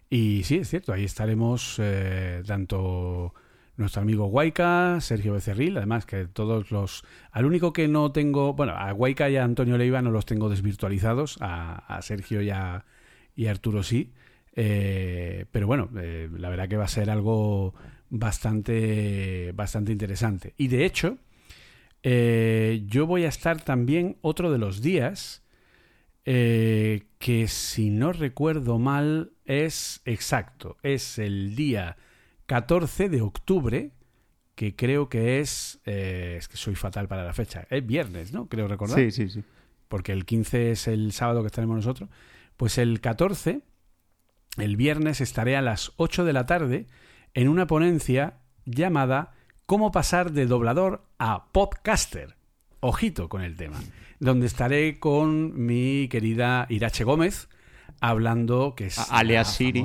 Y 0.09 0.43
sí, 0.45 0.59
es 0.59 0.71
cierto, 0.71 0.93
ahí 0.93 1.05
estaremos 1.05 1.77
eh, 1.79 2.43
tanto 2.47 3.35
nuestro 3.77 4.03
amigo 4.03 4.27
Guayca, 4.27 4.99
Sergio 5.01 5.35
Becerril, 5.35 5.77
además 5.77 6.07
que 6.07 6.27
todos 6.27 6.71
los... 6.71 7.05
Al 7.33 7.45
único 7.45 7.73
que 7.73 7.89
no 7.89 8.13
tengo, 8.13 8.55
bueno, 8.55 8.73
a 8.75 8.91
Guayca 8.93 9.29
y 9.29 9.37
a 9.37 9.45
Antonio 9.45 9.77
Leiva 9.77 10.01
no 10.01 10.11
los 10.11 10.25
tengo 10.25 10.49
desvirtualizados, 10.49 11.37
a, 11.41 11.99
Sergio 12.03 12.41
y 12.41 12.51
a, 12.51 12.85
Arturo 13.49 13.83
sí, 13.83 14.13
eh, 14.55 15.45
pero 15.53 15.67
bueno, 15.67 15.91
la 15.93 16.49
verdad 16.49 16.69
que 16.69 16.79
va 16.79 16.85
a 16.85 16.89
ser 16.89 17.11
algo 17.11 17.75
bastante, 18.09 19.53
bastante 19.55 19.93
interesante. 19.93 20.55
Y 20.57 20.69
de 20.69 20.87
hecho, 20.87 21.19
eh, 22.09 22.85
yo 22.87 23.07
voy 23.07 23.25
a 23.25 23.29
estar 23.29 23.61
también 23.61 24.17
otro 24.21 24.53
de 24.53 24.59
los 24.59 24.81
días, 24.81 25.43
que 26.25 27.47
si 27.49 27.91
no 27.91 28.13
recuerdo 28.13 28.79
mal 28.79 29.33
es 29.45 30.03
exacto, 30.05 30.77
es 30.83 31.19
el 31.19 31.55
día 31.55 31.97
14 32.47 33.09
de 33.09 33.21
octubre, 33.21 33.93
que 34.55 34.75
creo 34.75 35.09
que 35.09 35.41
es... 35.41 35.81
Eh, 35.85 36.37
es 36.39 36.49
que 36.49 36.57
soy 36.57 36.75
fatal 36.75 37.09
para 37.09 37.25
la 37.25 37.35
fecha. 37.35 37.67
Es 37.71 37.87
viernes, 37.87 38.33
¿no? 38.33 38.49
Creo 38.49 38.69
recordar. 38.69 38.99
Sí, 38.99 39.11
sí, 39.11 39.29
sí. 39.29 39.45
Porque 39.89 40.13
el 40.13 40.25
15 40.25 40.73
es 40.73 40.89
el 40.89 41.13
sábado 41.13 41.43
que 41.43 41.49
estaremos 41.49 41.77
nosotros. 41.77 42.09
Pues 42.57 42.79
el 42.79 43.01
14, 43.01 43.61
el 44.57 44.77
viernes, 44.77 45.21
estaré 45.21 45.57
a 45.57 45.63
las 45.63 45.93
8 45.97 46.25
de 46.25 46.33
la 46.33 46.47
tarde 46.47 46.87
en 47.35 47.49
una 47.49 47.67
ponencia 47.67 48.39
llamada 48.65 49.33
Cómo 49.67 49.91
pasar 49.91 50.31
de 50.31 50.47
doblador 50.47 51.03
a 51.19 51.47
podcaster. 51.47 52.37
Ojito 52.79 53.29
con 53.29 53.43
el 53.43 53.57
tema. 53.57 53.81
Donde 54.21 54.47
estaré 54.47 55.01
con 55.01 55.67
mi 55.67 56.07
querida 56.07 56.67
Irache 56.69 57.03
Gómez 57.03 57.49
hablando, 58.01 58.77
que 58.77 58.87
es 58.87 59.11
alias 59.11 59.57
Siri. 59.57 59.83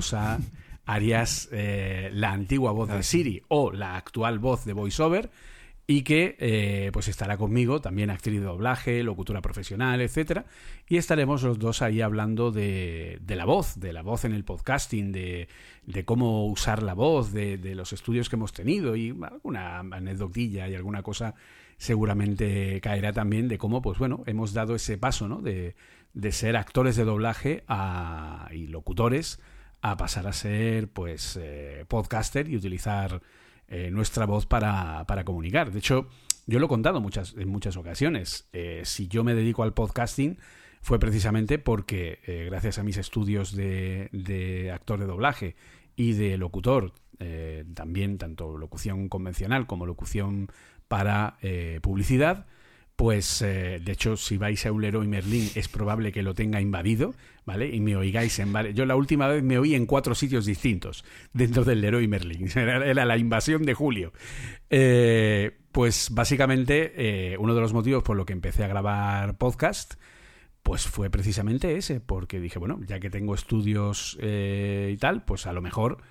Arias, 0.86 1.50
eh, 1.52 2.12
la 2.14 2.32
antigua 2.32 2.72
voz 2.74 2.90
de 2.90 3.02
Siri 3.02 3.42
o 3.48 3.72
la 3.72 3.96
actual 3.96 4.38
voz 4.38 4.66
de 4.66 4.74
VoiceOver 4.74 5.32
y 5.88 6.04
que 6.04 6.36
eh, 6.40 6.90
pues 6.94 7.08
estará 7.08 7.38
conmigo, 7.38 7.82
también 7.82 8.10
actriz 8.10 8.40
de 8.40 8.46
doblaje, 8.46 9.04
locutora 9.04 9.42
profesional, 9.42 10.02
etcétera, 10.02 10.46
y 10.88 10.98
estaremos 10.98 11.44
los 11.44 11.60
dos 11.60 11.82
ahí 11.82 12.02
hablando 12.02 12.52
de, 12.52 13.20
la 13.28 13.46
voz, 13.46 13.80
de 13.80 13.92
la 13.94 14.02
voz 14.02 14.26
en 14.26 14.34
el 14.34 14.44
podcasting, 14.44 15.12
de, 15.12 15.48
cómo 16.06 16.48
usar 16.48 16.84
la 16.84 16.94
voz, 16.94 17.34
de, 17.34 17.58
los 17.76 17.94
estudios 17.94 18.30
que 18.30 18.36
hemos 18.36 18.54
tenido 18.54 18.96
y 18.96 19.10
alguna 19.10 19.80
anecdotilla 19.80 20.68
y 20.70 20.76
alguna 20.76 21.04
cosa 21.04 21.36
seguramente 21.78 22.80
caerá 22.82 23.12
también 23.12 23.48
de 23.48 23.58
cómo, 23.58 23.82
pues 23.82 23.98
bueno, 23.98 24.24
hemos 24.28 24.54
dado 24.54 24.76
ese 24.76 24.98
paso, 24.98 25.28
¿no? 25.28 25.42
De, 25.42 25.76
ser 26.32 26.56
actores 26.58 26.96
de 26.96 27.06
doblaje 27.06 27.64
y 28.52 28.68
locutores 28.68 29.40
a 29.82 29.98
pasar 29.98 30.28
a 30.28 30.34
ser 30.34 30.90
pues 30.90 31.40
eh, 31.42 31.86
podcaster 31.88 32.48
y 32.48 32.56
utilizar 32.56 33.22
eh, 33.74 33.90
nuestra 33.90 34.26
voz 34.26 34.46
para, 34.46 35.06
para, 35.08 35.24
comunicar. 35.24 35.72
De 35.72 35.80
hecho, 35.80 36.10
yo 36.46 36.60
lo 36.60 36.66
he 36.66 36.70
contado 36.70 37.00
muchas, 37.00 37.34
en 37.38 37.48
muchas 37.48 37.78
ocasiones. 37.78 38.50
Eh, 38.52 38.82
si 38.84 39.08
yo 39.08 39.24
me 39.24 39.34
dedico 39.34 39.64
al 39.64 39.74
podcasting 39.74 40.38
fue 40.82 41.00
precisamente 41.00 41.58
porque 41.58 42.20
gracias 42.50 42.80
a 42.80 42.84
mis 42.84 42.98
estudios 42.98 43.56
de, 43.56 44.10
de, 44.12 44.72
actor 44.72 45.00
de 45.00 45.06
doblaje 45.06 45.56
y 45.96 46.14
de 46.14 46.38
locutor, 46.38 46.94
también 47.76 48.18
tanto 48.18 48.58
locución 48.58 49.08
convencional 49.08 49.68
como 49.68 49.86
locución 49.86 50.50
para 50.88 51.38
publicidad, 51.84 52.48
pues 53.02 53.42
eh, 53.42 53.82
de 53.84 53.94
hecho 53.94 54.16
si 54.16 54.38
vais 54.38 54.64
a 54.64 54.72
Ulero 54.72 55.04
y 55.04 55.08
Merlín 55.08 55.50
es 55.56 55.68
probable 55.68 56.12
que 56.12 56.22
lo 56.22 56.36
tenga 56.36 56.62
invadido, 56.62 57.16
¿vale? 57.48 57.68
Y 57.68 57.80
me 57.80 57.96
oigáis 57.96 58.38
en 58.38 58.54
Yo 58.76 58.86
la 58.86 58.96
última 58.96 59.28
vez 59.28 59.42
me 59.42 59.58
oí 59.58 59.74
en 59.74 59.88
cuatro 59.88 60.14
sitios 60.14 60.46
distintos 60.46 61.04
dentro 61.34 61.64
del 61.64 61.82
Leroy 61.82 62.08
Merlín. 62.08 62.48
Era, 62.56 63.04
la 63.04 63.18
invasión 63.18 63.64
de 63.64 63.74
julio. 63.74 64.14
Eh, 64.70 65.50
pues 65.72 66.10
básicamente 66.12 66.94
eh, 66.96 67.38
uno 67.40 67.56
de 67.56 67.62
los 67.62 67.74
motivos 67.74 68.04
por 68.04 68.16
lo 68.16 68.24
que 68.24 68.34
empecé 68.34 68.64
a 68.64 68.68
grabar 68.68 69.36
podcast 69.36 69.96
pues 70.62 70.86
fue 70.86 71.10
precisamente 71.10 71.78
ese, 71.78 72.02
porque 72.02 72.40
dije, 72.40 72.60
bueno, 72.60 72.80
ya 72.86 73.00
que 73.00 73.10
tengo 73.10 73.34
estudios 73.34 74.16
y 74.22 74.98
tal, 74.98 75.26
pues 75.26 75.48
a 75.48 75.54
lo 75.54 75.64
mejor 75.64 76.04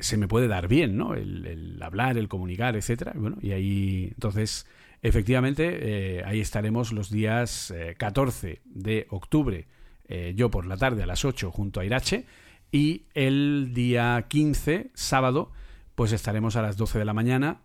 se 0.00 0.16
me 0.16 0.28
puede 0.28 0.46
dar 0.46 0.68
bien, 0.68 0.96
¿no? 0.96 1.14
El, 1.14 1.44
el 1.44 1.82
hablar, 1.82 2.16
el 2.18 2.28
comunicar, 2.28 2.76
etcétera. 2.76 3.14
bueno, 3.16 3.38
y 3.42 3.50
ahí 3.50 4.12
entonces 4.14 4.68
Efectivamente, 5.02 6.18
eh, 6.18 6.22
ahí 6.26 6.40
estaremos 6.40 6.92
los 6.92 7.10
días 7.10 7.72
14 7.96 8.50
eh, 8.50 8.60
de 8.66 9.06
octubre, 9.10 9.66
eh, 10.06 10.34
yo 10.36 10.50
por 10.50 10.66
la 10.66 10.76
tarde 10.76 11.02
a 11.02 11.06
las 11.06 11.24
8 11.24 11.50
junto 11.50 11.80
a 11.80 11.84
Irache, 11.84 12.26
y 12.70 13.06
el 13.14 13.72
día 13.72 14.26
15, 14.28 14.90
sábado, 14.94 15.52
pues 15.94 16.12
estaremos 16.12 16.56
a 16.56 16.62
las 16.62 16.76
12 16.76 16.98
de 16.98 17.04
la 17.04 17.14
mañana, 17.14 17.62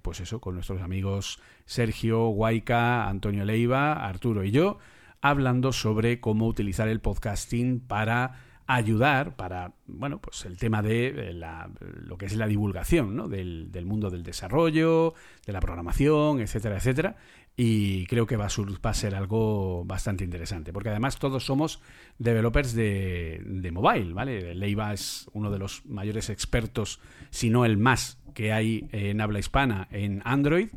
pues 0.00 0.20
eso, 0.20 0.40
con 0.40 0.54
nuestros 0.54 0.80
amigos 0.80 1.38
Sergio, 1.66 2.28
Guaica, 2.28 3.08
Antonio 3.08 3.44
Leiva, 3.44 3.92
Arturo 4.06 4.42
y 4.42 4.50
yo, 4.50 4.78
hablando 5.20 5.72
sobre 5.72 6.18
cómo 6.18 6.46
utilizar 6.46 6.88
el 6.88 7.00
podcasting 7.00 7.80
para 7.80 8.40
ayudar 8.74 9.36
para, 9.36 9.72
bueno, 9.86 10.20
pues 10.20 10.44
el 10.44 10.56
tema 10.56 10.82
de 10.82 11.08
eh, 11.08 11.32
la, 11.32 11.70
lo 11.80 12.16
que 12.16 12.26
es 12.26 12.36
la 12.36 12.46
divulgación, 12.46 13.16
¿no? 13.16 13.28
Del, 13.28 13.70
del, 13.72 13.86
mundo 13.86 14.10
del 14.10 14.22
desarrollo, 14.22 15.14
de 15.46 15.52
la 15.52 15.60
programación, 15.60 16.40
etcétera, 16.40 16.76
etcétera. 16.76 17.16
Y 17.56 18.06
creo 18.06 18.26
que 18.26 18.36
va 18.36 18.46
a, 18.46 18.94
ser 18.94 19.14
algo 19.14 19.84
bastante 19.84 20.24
interesante, 20.24 20.72
porque 20.72 20.88
además 20.88 21.18
todos 21.18 21.44
somos 21.44 21.80
developers 22.18 22.72
de, 22.74 23.42
de 23.44 23.70
mobile, 23.70 24.14
¿vale? 24.14 24.54
Leiva 24.54 24.94
es 24.94 25.28
uno 25.32 25.50
de 25.50 25.58
los 25.58 25.84
mayores 25.84 26.30
expertos, 26.30 26.98
si 27.30 27.50
no 27.50 27.66
el 27.66 27.76
más, 27.76 28.18
que 28.34 28.52
hay 28.52 28.88
en 28.92 29.20
habla 29.20 29.38
hispana 29.38 29.88
en 29.90 30.22
Android. 30.24 30.68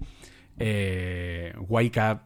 Eh, 0.58 1.54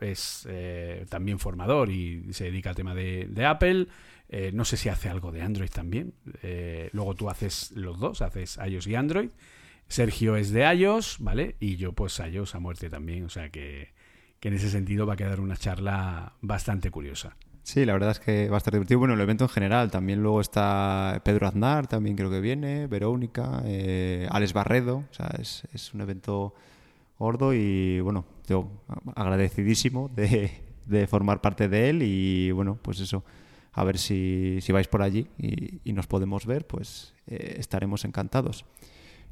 es 0.01 0.47
eh, 0.49 1.05
también 1.10 1.39
formador 1.39 1.89
y 1.89 2.34
se 2.34 2.45
dedica 2.45 2.71
al 2.71 2.75
tema 2.75 2.95
de 2.95 3.45
Apple. 3.45 3.88
Eh, 4.32 4.52
no 4.54 4.63
sé 4.63 4.78
si 4.78 4.89
hace 4.89 5.10
algo 5.10 5.32
de 5.32 5.42
Android 5.42 5.70
también. 5.70 6.13
Eh, 6.44 6.89
luego 6.94 7.15
tú 7.15 7.30
haces 7.30 7.72
los 7.72 8.00
dos, 8.00 8.22
haces 8.22 8.60
iOS 8.63 8.88
y 8.88 8.96
Android. 8.96 9.30
Sergio 9.88 10.36
es 10.36 10.52
de 10.52 10.72
iOS, 10.72 11.18
¿vale? 11.20 11.56
Y 11.60 11.78
yo 11.78 11.94
pues 11.94 12.20
iOS 12.20 12.54
a 12.54 12.60
muerte 12.60 12.89
también. 12.92 13.26
O 13.26 13.30
sea 13.30 13.50
que, 13.50 13.89
en 14.42 14.54
ese 14.54 14.70
sentido 14.70 15.08
va 15.08 15.13
a 15.13 15.18
quedar 15.18 15.39
una 15.39 15.58
charla 15.58 16.34
bastante 16.42 16.92
curiosa. 16.92 17.36
Sí, 17.63 17.86
la 17.86 17.94
verdad 17.94 18.12
es 18.12 18.20
que 18.20 18.50
va 18.50 18.58
a 18.58 18.60
estar 18.60 18.72
divertido. 18.72 19.00
Bueno, 19.00 19.15
el 19.15 19.22
evento 19.22 19.46
en 19.46 19.50
general. 19.50 19.89
También 19.89 20.22
luego 20.22 20.42
está 20.42 21.22
Pedro 21.26 21.48
Aznar, 21.48 21.88
también 21.88 22.15
creo 22.15 22.30
que 22.30 22.39
viene, 22.39 22.86
Verónica, 22.86 23.63
eh, 23.65 24.28
Alex 24.30 24.54
Barredo. 24.54 25.06
O 25.10 25.13
sea, 25.13 25.32
es, 25.39 25.63
es, 25.74 25.92
un 25.96 26.02
evento 26.02 26.54
gordo 27.18 27.54
y 27.54 28.00
bueno, 28.00 28.26
yo 28.48 28.70
agradecidísimo 29.15 30.08
de, 30.10 30.52
de 30.86 31.08
formar 31.08 31.42
parte 31.42 31.68
de 31.68 31.89
él 31.89 32.04
y 32.04 32.52
bueno, 32.52 32.78
pues 32.82 33.00
eso 33.00 33.24
a 33.71 33.84
ver 33.84 33.97
si, 33.97 34.60
vais 34.71 34.88
por 34.88 35.01
allí 35.01 35.27
y, 35.38 35.93
nos 35.93 36.08
podemos 36.08 36.45
ver, 36.45 36.65
pues 36.65 37.13
eh, 37.27 37.55
estaremos 37.58 38.05
encantados. 38.05 38.65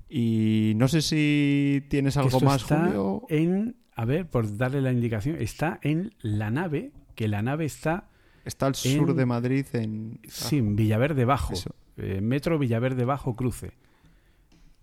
Y 0.10 0.74
no 0.76 0.88
sé 0.88 1.02
si 1.02 1.84
tienes 1.90 2.18
algo 2.18 2.40
más, 2.42 2.64
Julio. 2.64 3.24
En, 3.30 3.76
a 3.96 4.06
ver, 4.06 4.30
por 4.30 4.58
darle 4.58 4.82
la 4.82 4.92
indicación, 4.92 5.38
está 5.40 5.80
en 5.82 6.14
la 6.22 6.52
nave, 6.52 6.92
que 7.16 7.28
la 7.28 7.42
nave 7.42 7.66
está... 7.66 8.10
Está 8.46 8.68
al 8.68 8.76
sur 8.76 9.14
de 9.14 9.26
Madrid, 9.26 9.66
en... 9.74 10.22
Sí, 10.28 10.60
en 10.60 10.78
Villaverde 10.78 11.26
Bajo. 11.26 11.54
Eh, 11.98 12.22
metro 12.22 12.58
Villaverde 12.58 13.04
Bajo 13.04 13.36
Cruce. 13.36 13.74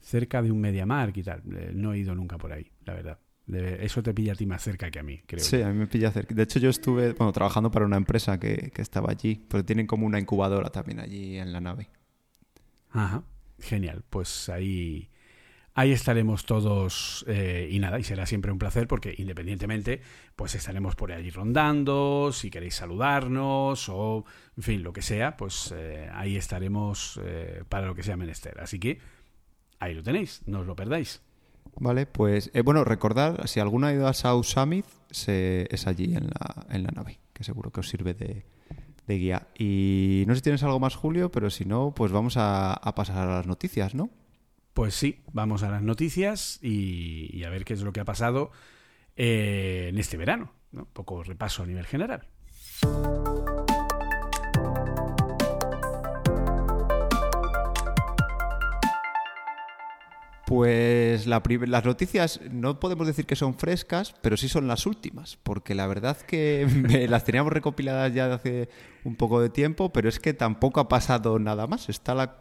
Cerca 0.01 0.43
de 0.43 0.53
un 0.53 0.61
Mediamark 0.61 1.17
y 1.17 1.23
tal. 1.23 1.43
Eh, 1.57 1.73
no 1.75 1.95
he 1.95 1.99
ido 1.99 2.15
nunca 2.15 2.37
por 2.37 2.53
ahí, 2.53 2.71
la 2.85 2.93
verdad 2.93 3.19
eso 3.47 4.03
te 4.03 4.15
pilla 4.15 4.33
a 4.33 4.37
ti 4.37 4.47
más 4.47 4.63
cerca 4.63 4.91
que 4.91 4.99
a 4.99 5.03
mí, 5.03 5.21
creo. 5.27 5.45
Sí, 5.45 5.61
a 5.61 5.69
mí 5.69 5.79
me 5.79 5.87
pilla 5.87 6.11
cerca. 6.11 6.35
De 6.35 6.43
hecho, 6.43 6.59
yo 6.59 6.71
estuve 6.71 7.13
bueno, 7.13 7.33
trabajando 7.33 7.71
para 7.71 7.85
una 7.85 7.97
empresa 7.97 8.41
que, 8.41 8.73
estaba 8.77 9.11
allí, 9.11 9.45
pero 9.49 9.65
tienen 9.65 9.87
como 9.87 10.07
una 10.07 10.19
incubadora 10.19 10.71
también 10.71 11.01
allí 11.01 11.37
en 11.37 11.53
la 11.53 11.61
nave. 11.61 11.89
Ajá, 12.91 13.23
genial. 13.59 14.03
Pues 14.09 14.49
ahí, 14.49 15.11
ahí 15.75 15.93
estaremos 15.93 16.47
todos 16.47 17.25
eh, 17.29 17.69
y 17.71 17.79
nada, 17.81 17.99
y 17.99 18.05
será 18.05 18.25
siempre 18.25 18.51
un 18.51 18.59
placer 18.59 18.89
porque 18.89 19.15
independientemente, 19.19 20.01
pues 20.37 20.55
estaremos 20.55 20.95
por 20.97 21.13
allí 21.13 21.31
rondando, 21.31 22.31
si 22.33 22.49
queréis 22.49 22.77
saludarnos 22.77 23.91
o, 23.91 24.25
en 24.57 24.63
fin, 24.63 24.83
lo 24.83 24.95
que 24.95 25.03
sea, 25.03 25.37
pues 25.37 25.75
eh, 25.77 26.09
ahí 26.15 26.37
estaremos 26.37 27.21
eh, 27.23 27.63
para 27.69 27.87
lo 27.87 27.95
que 27.95 28.03
sea 28.03 28.17
menester. 28.17 28.59
Así 28.61 28.79
que 28.79 29.01
ahí 29.81 29.93
lo 29.93 30.03
tenéis, 30.03 30.41
no 30.47 30.61
os 30.61 30.67
lo 30.67 30.75
perdáis. 30.75 31.21
Vale, 31.77 32.07
pues 32.07 32.51
eh, 32.55 32.63
bueno, 32.63 32.85
recordar, 32.85 33.49
si 33.49 33.61
alguna 33.61 33.89
ha 33.89 33.93
ido 33.93 34.07
a 34.07 34.13
South 34.13 34.45
se, 35.11 35.67
es 35.71 35.87
allí 35.87 36.15
en 36.15 36.27
la, 36.27 36.67
en 36.71 36.85
la 36.85 36.91
nave, 36.91 37.19
que 37.33 37.45
seguro 37.45 37.71
que 37.71 37.81
os 37.81 37.89
sirve 37.89 38.15
de, 38.15 38.45
guía. 39.07 39.49
Y 39.59 40.25
no 40.27 40.35
sé 40.35 40.39
si 40.39 40.43
tienes 40.45 40.63
algo 40.63 40.81
más, 40.81 40.95
Julio, 40.95 41.31
pero 41.31 41.51
si 41.51 41.65
no, 41.65 41.93
pues 41.95 42.13
vamos 42.13 42.35
a, 42.37 42.81
pasar 42.95 43.29
a 43.29 43.37
las 43.37 43.47
noticias, 43.47 43.95
¿no? 43.95 44.11
Pues 44.73 44.95
sí, 44.95 45.23
vamos 45.33 45.63
a 45.63 45.71
las 45.71 45.83
noticias 45.83 46.59
y, 46.63 47.45
a 47.45 47.51
ver 47.51 47.65
qué 47.65 47.75
es 47.75 47.83
lo 47.83 47.93
que 47.93 48.01
ha 48.01 48.05
pasado 48.05 48.51
eh, 49.17 49.89
en 49.91 49.99
este 49.99 50.17
verano. 50.17 50.53
Un 50.73 50.87
poco 50.87 51.23
repaso 51.23 51.63
a 51.63 51.67
nivel 51.67 51.87
general. 51.87 52.27
Pues 60.55 61.27
la 61.27 61.43
las 61.67 61.85
noticias 61.85 62.41
no 62.49 62.79
podemos 62.79 63.09
decir 63.09 63.27
que 63.27 63.35
son 63.35 63.55
frescas, 63.55 64.15
pero 64.21 64.37
sí 64.37 64.49
son 64.49 64.69
las 64.69 64.87
últimas, 64.87 65.37
porque 65.43 65.75
la 65.75 65.89
verdad 65.89 66.17
que 66.17 66.65
las 67.11 67.25
teníamos 67.25 67.53
recopiladas 67.53 68.15
ya 68.15 68.29
de 68.29 68.35
hace 68.35 68.69
un 69.03 69.17
poco 69.17 69.41
de 69.41 69.51
tiempo, 69.51 69.93
pero 69.93 70.09
es 70.09 70.21
que 70.21 70.33
tampoco 70.33 70.79
ha 70.79 70.87
pasado 70.87 71.41
nada 71.41 71.67
más. 71.67 71.89
Está 71.89 72.15
la, 72.15 72.37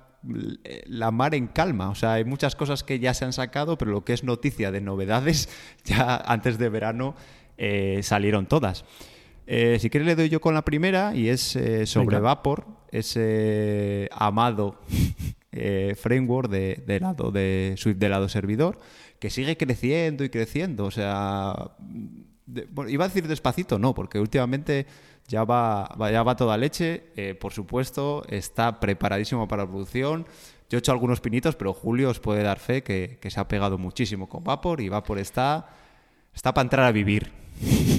la 0.86 1.10
mar 1.10 1.34
en 1.34 1.48
calma, 1.48 1.90
o 1.90 1.96
sea, 1.96 2.14
hay 2.14 2.24
muchas 2.24 2.56
cosas 2.56 2.84
que 2.84 3.00
ya 3.00 3.16
se 3.16 3.26
han 3.26 3.34
sacado, 3.34 3.80
pero 3.80 3.90
lo 3.90 4.06
que 4.06 4.14
es 4.14 4.24
noticia 4.24 4.72
de 4.72 4.82
novedades, 4.82 5.50
ya 5.84 6.18
antes 6.18 6.60
de 6.60 6.70
verano 6.70 7.16
eh, 7.58 8.02
salieron 8.04 8.46
todas. 8.46 8.86
Eh, 9.48 9.80
si 9.80 9.90
quieres 9.90 10.06
le 10.06 10.16
doy 10.16 10.30
yo 10.30 10.40
con 10.40 10.54
la 10.54 10.64
primera 10.64 11.16
y 11.16 11.30
es 11.30 11.56
eh, 11.56 11.88
sobre 11.88 12.20
Vapor, 12.20 12.68
ese 12.92 14.08
amado 14.12 14.80
eh, 15.54 15.96
framework 16.00 16.50
de, 16.50 17.00
lado 17.00 17.32
de 17.32 17.76
Swift 17.78 17.98
de 17.98 18.10
lado 18.10 18.28
servidor 18.30 18.80
que 19.20 19.30
sigue 19.30 19.56
creciendo 19.56 20.24
y 20.24 20.30
creciendo. 20.30 20.86
O 20.86 20.92
sea, 20.92 21.72
iba 22.88 23.06
a 23.06 23.08
decir 23.08 23.28
despacito, 23.28 23.80
no, 23.80 23.94
porque 23.94 24.20
últimamente 24.20 24.86
ya 25.28 25.46
va, 25.46 25.96
ya 26.12 26.24
va 26.24 26.36
toda 26.36 26.58
leche. 26.58 27.36
por 27.40 27.54
supuesto, 27.54 28.24
está 28.28 28.80
preparadísimo 28.80 29.48
para 29.48 29.64
la 29.64 29.70
producción. 29.70 30.26
Yo 30.70 30.78
he 30.78 30.80
hecho 30.80 30.92
algunos 30.92 31.22
pinitos, 31.22 31.56
pero 31.56 31.74
Julio 31.74 32.10
os 32.10 32.20
puede 32.20 32.44
dar 32.44 32.60
fe 32.60 32.84
que, 32.84 33.18
que 33.22 33.30
se 33.30 33.40
ha 33.40 33.48
pegado 33.48 33.78
muchísimo 33.78 34.28
con 34.28 34.44
Vapor 34.44 34.82
y 34.82 34.90
Vapor 34.90 35.20
está, 35.20 35.70
está 36.34 36.54
para 36.54 36.64
entrar 36.64 36.86
a 36.86 36.92
vivir. 36.92 37.32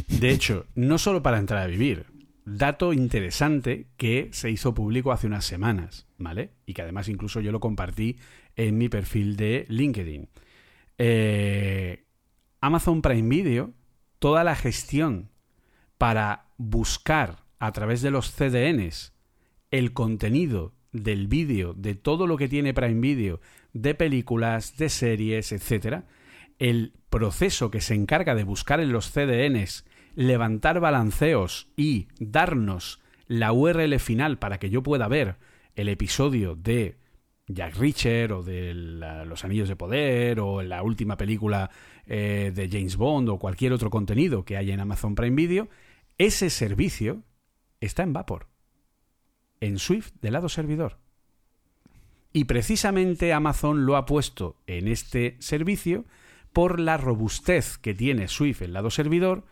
De 0.09 0.31
hecho, 0.31 0.67
no 0.75 0.99
solo 0.99 1.23
para 1.23 1.38
entrar 1.38 1.62
a 1.62 1.67
vivir, 1.67 2.07
dato 2.44 2.92
interesante 2.92 3.88
que 3.96 4.28
se 4.33 4.50
hizo 4.50 4.74
público 4.74 5.12
hace 5.12 5.26
unas 5.26 5.44
semanas, 5.44 6.07
¿vale? 6.18 6.50
Y 6.66 6.74
que 6.74 6.83
además 6.83 7.09
incluso 7.09 7.40
yo 7.40 7.52
lo 7.52 7.61
compartí 7.61 8.18
en 8.57 8.78
mi 8.78 8.88
perfil 8.88 9.37
de 9.37 9.64
LinkedIn. 9.68 10.28
Eh, 10.98 12.04
Amazon 12.61 13.02
Prime 13.02 13.28
Video, 13.28 13.72
toda 14.18 14.44
la 14.44 14.57
gestión 14.57 15.30
para 15.98 16.46
buscar 16.57 17.44
a 17.59 17.72
través 17.72 18.02
de 18.02 18.11
los 18.11 18.33
CDNs 18.33 19.12
el 19.70 19.92
contenido 19.92 20.74
del 20.92 21.26
vídeo, 21.26 21.74
de 21.74 21.94
todo 21.94 22.26
lo 22.26 22.37
que 22.37 22.48
tiene 22.48 22.74
Prime 22.74 23.00
Video, 23.00 23.40
de 23.72 23.94
películas, 23.94 24.76
de 24.76 24.88
series, 24.88 25.50
etcétera, 25.50 26.07
el 26.59 26.92
proceso 27.11 27.70
que 27.70 27.80
se 27.80 27.94
encarga 27.94 28.35
de 28.35 28.44
buscar 28.44 28.80
en 28.80 28.92
los 28.92 29.11
CDNs, 29.11 29.85
levantar 30.14 30.81
balanceos 30.81 31.68
y 31.77 32.09
darnos 32.18 33.00
la 33.27 33.53
URL 33.53 33.98
final 33.98 34.38
para 34.38 34.59
que 34.59 34.70
yo 34.70 34.83
pueda 34.83 35.09
ver 35.09 35.37
el 35.74 35.88
episodio 35.88 36.55
de 36.55 36.98
Jack 37.46 37.77
Reacher 37.77 38.33
o 38.33 38.42
de 38.42 38.74
Los 38.74 39.44
Anillos 39.44 39.68
de 39.68 39.77
Poder 39.77 40.40
o 40.40 40.62
la 40.62 40.83
última 40.83 41.16
película 41.16 41.70
eh, 42.07 42.53
de 42.55 42.68
James 42.68 42.96
Bond 42.96 43.29
o 43.29 43.38
cualquier 43.38 43.72
otro 43.72 43.90
contenido 43.90 44.44
que 44.44 44.57
haya 44.57 44.72
en 44.72 44.81
Amazon 44.81 45.14
Prime 45.14 45.37
Video, 45.37 45.68
ese 46.18 46.48
servicio 46.50 47.22
está 47.81 48.03
en 48.03 48.12
Vapor, 48.12 48.48
en 49.61 49.79
Swift 49.79 50.12
del 50.20 50.35
lado 50.35 50.48
servidor. 50.48 50.98
Y 52.33 52.44
precisamente 52.44 53.33
Amazon 53.33 53.87
lo 53.87 53.96
ha 53.96 54.07
puesto 54.07 54.57
en 54.66 54.88
este 54.88 55.37
servicio 55.38 56.05
por 56.53 56.81
la 56.81 56.96
robustez 56.96 57.79
que 57.79 57.94
tiene 57.94 58.29
Swift 58.29 58.62
el 58.62 58.72
lado 58.72 58.90
servidor, 58.90 59.44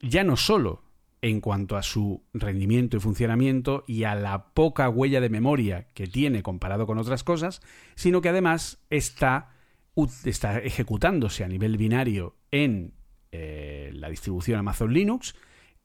ya 0.00 0.24
no 0.24 0.36
solo 0.36 0.82
en 1.22 1.40
cuanto 1.40 1.76
a 1.76 1.82
su 1.82 2.22
rendimiento 2.32 2.96
y 2.96 3.00
funcionamiento 3.00 3.84
y 3.86 4.04
a 4.04 4.14
la 4.14 4.54
poca 4.54 4.88
huella 4.88 5.20
de 5.20 5.28
memoria 5.28 5.88
que 5.94 6.06
tiene 6.06 6.42
comparado 6.42 6.86
con 6.86 6.98
otras 6.98 7.24
cosas, 7.24 7.60
sino 7.94 8.20
que 8.20 8.30
además 8.30 8.78
está, 8.88 9.50
está 10.24 10.58
ejecutándose 10.58 11.44
a 11.44 11.48
nivel 11.48 11.76
binario 11.76 12.36
en 12.50 12.94
eh, 13.32 13.90
la 13.94 14.08
distribución 14.08 14.58
Amazon 14.58 14.92
Linux 14.92 15.34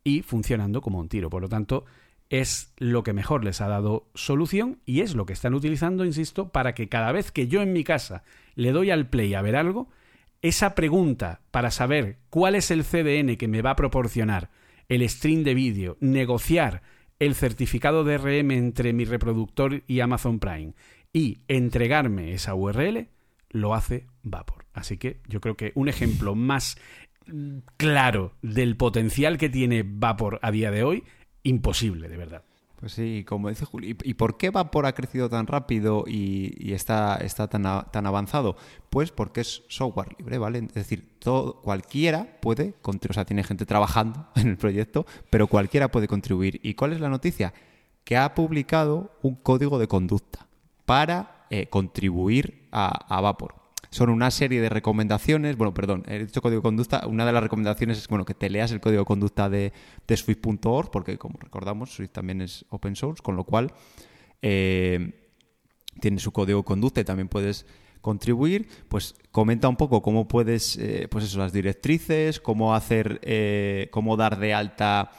y 0.04 0.22
funcionando 0.22 0.82
como 0.82 1.00
un 1.00 1.10
tiro. 1.10 1.30
Por 1.30 1.42
lo 1.42 1.50
tanto, 1.50 1.86
es 2.30 2.74
lo 2.78 3.04
que 3.04 3.14
mejor 3.14 3.44
les 3.44 3.60
ha 3.62 3.68
dado 3.68 4.08
solución 4.16 4.80
y 4.86 5.02
es 5.02 5.16
lo 5.16 5.26
que 5.26 5.34
están 5.34 5.54
utilizando, 5.54 6.06
insisto, 6.06 6.50
para 6.50 6.74
que 6.74 6.88
cada 6.88 7.12
vez 7.12 7.32
que 7.32 7.48
yo 7.48 7.62
en 7.62 7.74
mi 7.74 7.84
casa 7.84 8.24
le 8.56 8.72
doy 8.72 8.90
al 8.90 9.10
play 9.10 9.34
a 9.34 9.42
ver 9.42 9.56
algo, 9.56 9.90
esa 10.42 10.76
pregunta 10.76 11.42
para 11.52 11.72
saber 11.72 12.18
cuál 12.30 12.56
es 12.56 12.72
el 12.72 12.84
CDN 12.84 13.38
que 13.38 13.48
me 13.48 13.62
va 13.62 13.72
a 13.72 13.76
proporcionar 13.76 14.52
el 14.90 15.08
stream 15.10 15.44
de 15.44 15.54
vídeo, 15.54 15.98
negociar 16.00 16.84
el 17.20 17.36
certificado 17.36 18.04
de 18.04 18.18
RM 18.18 18.52
entre 18.52 18.94
mi 18.94 19.06
reproductor 19.06 19.84
y 19.88 20.00
Amazon 20.02 20.40
Prime 20.40 20.74
y 21.14 21.40
entregarme 21.48 22.34
esa 22.34 22.56
URL, 22.56 23.08
lo 23.50 23.74
hace 23.74 24.06
Vapor. 24.22 24.66
Así 24.74 24.98
que 24.98 25.22
yo 25.28 25.40
creo 25.40 25.56
que 25.56 25.72
un 25.76 25.88
ejemplo 25.88 26.36
más 26.36 26.78
claro 27.78 28.34
del 28.42 28.76
potencial 28.76 29.38
que 29.38 29.50
tiene 29.50 29.84
Vapor 29.86 30.40
a 30.42 30.52
día 30.52 30.72
de 30.72 30.84
hoy, 30.84 31.04
imposible, 31.44 32.10
de 32.10 32.18
verdad. 32.18 32.44
Pues 32.76 32.92
sí, 32.92 33.24
como 33.28 33.50
dice 33.50 33.66
Juli, 33.66 33.98
¿y 34.04 34.14
por 34.16 34.38
qué 34.38 34.50
Vapor 34.50 34.86
ha 34.86 34.94
crecido 34.94 35.30
tan 35.30 35.48
rápido 35.48 36.04
y, 36.08 36.74
está, 36.74 37.16
está 37.16 37.48
tan, 37.48 37.64
tan, 37.92 38.06
avanzado? 38.06 38.58
Pues 38.90 39.12
porque 39.12 39.42
es 39.42 39.64
software 39.70 40.10
libre, 40.18 40.38
¿vale? 40.38 40.60
Es 40.60 40.74
decir, 40.74 41.18
todo, 41.20 41.62
cualquiera 41.62 42.40
puede 42.42 42.76
o 42.84 43.14
sea, 43.14 43.26
tiene 43.26 43.44
gente 43.44 43.66
trabajando 43.66 44.28
en 44.36 44.50
el 44.50 44.58
proyecto, 44.58 45.06
pero 45.30 45.48
cualquiera 45.48 45.90
puede 45.90 46.08
contribuir. 46.08 46.60
¿Y 46.64 46.74
cuál 46.74 46.94
es 46.94 47.00
la 47.00 47.10
noticia? 47.10 47.54
Que 48.04 48.18
ha 48.18 48.36
publicado 48.36 49.12
un 49.22 49.36
código 49.36 49.80
de 49.80 49.88
conducta 49.88 50.48
para 50.86 51.48
eh, 51.50 51.68
contribuir 51.68 52.68
a 52.72 53.22
Vapor 53.22 53.65
son 53.96 54.10
una 54.10 54.30
serie 54.30 54.60
de 54.60 54.68
recomendaciones. 54.68 55.56
Bueno, 55.56 55.74
perdón, 55.74 56.04
he 56.10 56.26
dicho 56.26 56.42
código 56.42 56.60
de 56.60 56.64
conducta. 56.64 57.08
Una 57.08 57.26
de 57.26 57.32
las 57.32 57.42
recomendaciones 57.42 57.98
es 57.98 58.10
bueno, 58.10 58.26
que 58.26 58.34
te 58.34 58.50
leas 58.50 58.74
el 58.74 58.82
código 58.82 59.04
de 59.04 59.06
conducta 59.06 59.50
de, 59.50 59.72
Swift.org, 60.06 60.92
porque 60.92 61.18
como 61.18 61.40
recordamos, 61.40 61.96
Swift 61.96 62.12
también 62.12 62.42
es 62.42 62.66
open 62.72 62.98
source, 62.98 63.24
con 63.24 63.38
lo 63.38 63.46
cual 63.46 63.72
eh, 64.42 65.14
tiene 66.02 66.20
su 66.20 66.34
código 66.34 66.60
de 66.60 66.66
conducta 66.66 67.00
y 67.00 67.06
también 67.06 67.30
puedes 67.30 67.66
contribuir, 68.02 68.68
pues 68.90 69.16
comenta 69.32 69.70
un 69.70 69.78
poco 69.78 70.02
cómo 70.02 70.28
puedes, 70.28 70.76
eh, 70.76 71.08
pues 71.10 71.24
eso, 71.24 71.40
las 71.40 71.54
directrices, 71.54 72.42
cómo 72.42 72.76
hacer, 72.76 73.22
eh, 73.24 73.88
cómo 73.92 74.18
dar 74.18 74.38
de 74.40 74.54
alta 74.54 75.10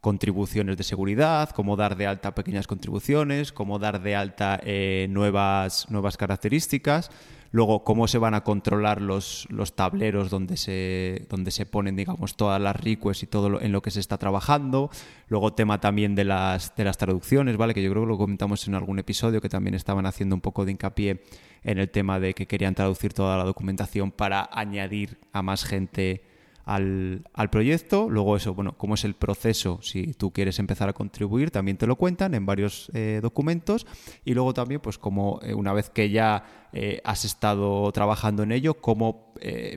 contribuciones 0.00 0.76
de 0.76 0.82
seguridad, 0.82 1.50
cómo 1.50 1.76
dar 1.76 1.96
de 1.96 2.08
alta 2.08 2.34
pequeñas 2.34 2.66
contribuciones, 2.66 3.52
cómo 3.52 3.78
dar 3.78 4.02
de 4.02 4.16
alta 4.16 4.60
nuevas, 5.08 5.86
nuevas 5.90 6.16
características. 6.16 7.12
Luego, 7.56 7.84
cómo 7.84 8.06
se 8.06 8.18
van 8.18 8.34
a 8.34 8.44
controlar 8.44 9.00
los, 9.00 9.46
los 9.48 9.74
tableros 9.74 10.28
donde 10.28 10.58
se, 10.58 11.24
donde 11.30 11.50
se 11.50 11.64
ponen, 11.64 11.96
digamos, 11.96 12.36
todas 12.36 12.60
las 12.60 12.76
requests 12.76 13.22
y 13.22 13.26
todo 13.26 13.48
lo, 13.48 13.62
en 13.62 13.72
lo 13.72 13.80
que 13.80 13.90
se 13.90 13.98
está 13.98 14.18
trabajando. 14.18 14.90
Luego, 15.28 15.54
tema 15.54 15.80
también 15.80 16.14
de 16.14 16.24
las, 16.24 16.76
de 16.76 16.84
las 16.84 16.98
traducciones, 16.98 17.56
¿vale? 17.56 17.72
Que 17.72 17.82
yo 17.82 17.90
creo 17.90 18.02
que 18.02 18.10
lo 18.10 18.18
comentamos 18.18 18.68
en 18.68 18.74
algún 18.74 18.98
episodio, 18.98 19.40
que 19.40 19.48
también 19.48 19.72
estaban 19.72 20.04
haciendo 20.04 20.34
un 20.34 20.42
poco 20.42 20.66
de 20.66 20.72
hincapié 20.72 21.22
en 21.62 21.78
el 21.78 21.88
tema 21.88 22.20
de 22.20 22.34
que 22.34 22.46
querían 22.46 22.74
traducir 22.74 23.14
toda 23.14 23.38
la 23.38 23.44
documentación 23.44 24.10
para 24.10 24.50
añadir 24.52 25.16
a 25.32 25.40
más 25.40 25.64
gente 25.64 26.24
al, 26.66 27.48
proyecto. 27.50 28.10
Luego 28.10 28.36
eso, 28.36 28.52
bueno, 28.52 28.76
cómo 28.76 28.94
es 28.94 29.04
el 29.04 29.14
proceso 29.14 29.78
si 29.82 30.12
tú 30.14 30.32
quieres 30.32 30.58
empezar 30.58 30.88
a 30.88 30.92
contribuir, 30.92 31.52
también 31.52 31.76
te 31.76 31.86
lo 31.86 31.94
cuentan 31.96 32.34
en 32.34 32.44
varios 32.44 32.90
eh, 32.92 33.20
documentos. 33.22 33.86
Y 34.24 34.34
luego 34.34 34.52
también, 34.52 34.80
pues 34.80 34.98
como 34.98 35.38
eh, 35.42 35.54
una 35.54 35.72
vez 35.72 35.90
que 35.90 36.10
ya 36.10 36.68
eh, 36.72 37.00
has 37.04 37.24
estado 37.24 37.90
trabajando 37.92 38.42
en 38.42 38.52
ello, 38.52 38.74
cómo 38.74 39.24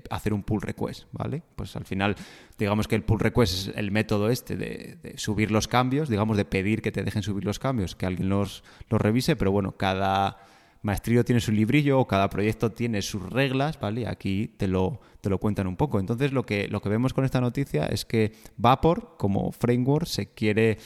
hacer 0.09 0.33
un 0.33 0.41
pull 0.41 0.61
request, 0.61 1.03
¿vale? 1.11 1.43
Pues 1.57 1.75
al 1.75 1.83
final, 1.85 2.15
digamos 2.57 2.87
que 2.87 2.95
el 2.95 3.03
pull 3.03 3.19
request 3.19 3.53
es 3.53 3.75
el 3.75 3.91
método 3.91 4.29
este 4.29 4.55
de, 4.55 5.13
subir 5.17 5.51
los 5.51 5.67
cambios, 5.67 6.07
digamos, 6.07 6.37
de 6.37 6.45
pedir 6.45 6.81
que 6.81 6.93
te 6.93 7.03
dejen 7.03 7.23
subir 7.23 7.43
los 7.43 7.59
cambios, 7.59 7.93
que 7.93 8.05
alguien 8.05 8.29
los, 8.29 8.63
los 8.89 9.01
revise, 9.01 9.35
pero 9.35 9.51
bueno, 9.51 9.73
cada 9.73 10.37
maestrío 10.81 11.25
tiene 11.25 11.41
su 11.41 11.51
librillo 11.51 11.99
o 11.99 12.07
cada 12.07 12.29
proyecto 12.29 12.71
tiene 12.71 13.01
sus 13.01 13.29
reglas, 13.29 13.79
¿vale? 13.79 14.07
aquí 14.07 14.47
te 14.57 14.67
lo, 14.67 15.01
te 15.21 15.29
lo 15.29 15.37
cuentan 15.37 15.67
un 15.67 15.75
poco. 15.75 15.99
Entonces 15.99 16.31
lo 16.31 16.45
que, 16.45 16.67
lo 16.67 16.81
que 16.81 16.89
vemos 16.89 17.13
con 17.13 17.25
esta 17.25 17.41
noticia 17.41 17.85
es 17.85 18.05
que 18.05 18.33
Vapor 18.57 19.15
como 19.17 19.51
framework 19.51 20.05
se 20.05 20.31
quiere, 20.33 20.77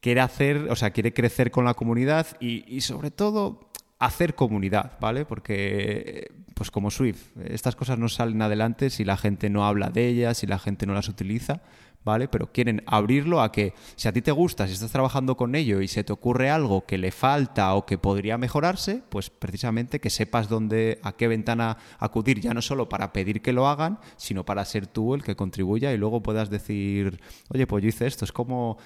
quiere 0.00 0.20
hacer, 0.20 0.68
o 0.70 0.76
sea, 0.76 0.90
quiere 0.90 1.12
crecer 1.12 1.50
con 1.50 1.64
la 1.64 1.74
comunidad 1.74 2.26
y, 2.40 2.64
y 2.72 2.80
sobre 2.82 3.10
todo 3.10 3.68
hacer 3.98 4.34
comunidad, 4.34 4.92
¿vale? 5.00 5.24
Porque, 5.24 6.30
pues 6.54 6.70
como 6.70 6.90
Swift, 6.90 7.36
estas 7.44 7.74
cosas 7.74 7.98
no 7.98 8.08
salen 8.08 8.40
adelante 8.42 8.90
si 8.90 9.04
la 9.04 9.16
gente 9.16 9.50
no 9.50 9.66
habla 9.66 9.90
de 9.90 10.06
ellas, 10.06 10.38
si 10.38 10.46
la 10.46 10.58
gente 10.58 10.86
no 10.86 10.94
las 10.94 11.08
utiliza, 11.08 11.62
¿vale? 12.04 12.28
Pero 12.28 12.50
quieren 12.52 12.82
abrirlo 12.86 13.42
a 13.42 13.52
que 13.52 13.74
si 13.96 14.08
a 14.08 14.12
ti 14.12 14.22
te 14.22 14.32
gusta, 14.32 14.66
si 14.66 14.72
estás 14.72 14.92
trabajando 14.92 15.36
con 15.36 15.54
ello 15.54 15.80
y 15.80 15.88
se 15.88 16.04
te 16.04 16.12
ocurre 16.12 16.50
algo 16.50 16.86
que 16.86 16.98
le 16.98 17.10
falta 17.10 17.74
o 17.74 17.84
que 17.84 17.98
podría 17.98 18.38
mejorarse, 18.38 19.02
pues 19.08 19.30
precisamente 19.30 20.00
que 20.00 20.10
sepas 20.10 20.48
dónde, 20.48 21.00
a 21.02 21.12
qué 21.12 21.28
ventana 21.28 21.76
acudir, 21.98 22.40
ya 22.40 22.54
no 22.54 22.62
solo 22.62 22.88
para 22.88 23.12
pedir 23.12 23.42
que 23.42 23.52
lo 23.52 23.68
hagan, 23.68 23.98
sino 24.16 24.44
para 24.44 24.64
ser 24.64 24.86
tú 24.86 25.14
el 25.14 25.22
que 25.22 25.36
contribuya 25.36 25.92
y 25.92 25.98
luego 25.98 26.22
puedas 26.22 26.50
decir, 26.50 27.20
oye, 27.50 27.66
pues 27.66 27.82
yo 27.82 27.88
hice 27.88 28.06
esto, 28.06 28.24
es 28.24 28.32
como, 28.32 28.78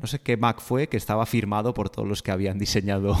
no 0.00 0.06
sé 0.06 0.20
qué 0.20 0.36
Mac 0.36 0.60
fue 0.60 0.88
que 0.88 0.96
estaba 0.96 1.26
firmado 1.26 1.74
por 1.74 1.90
todos 1.90 2.08
los 2.08 2.22
que 2.22 2.30
habían 2.30 2.58
diseñado, 2.58 3.16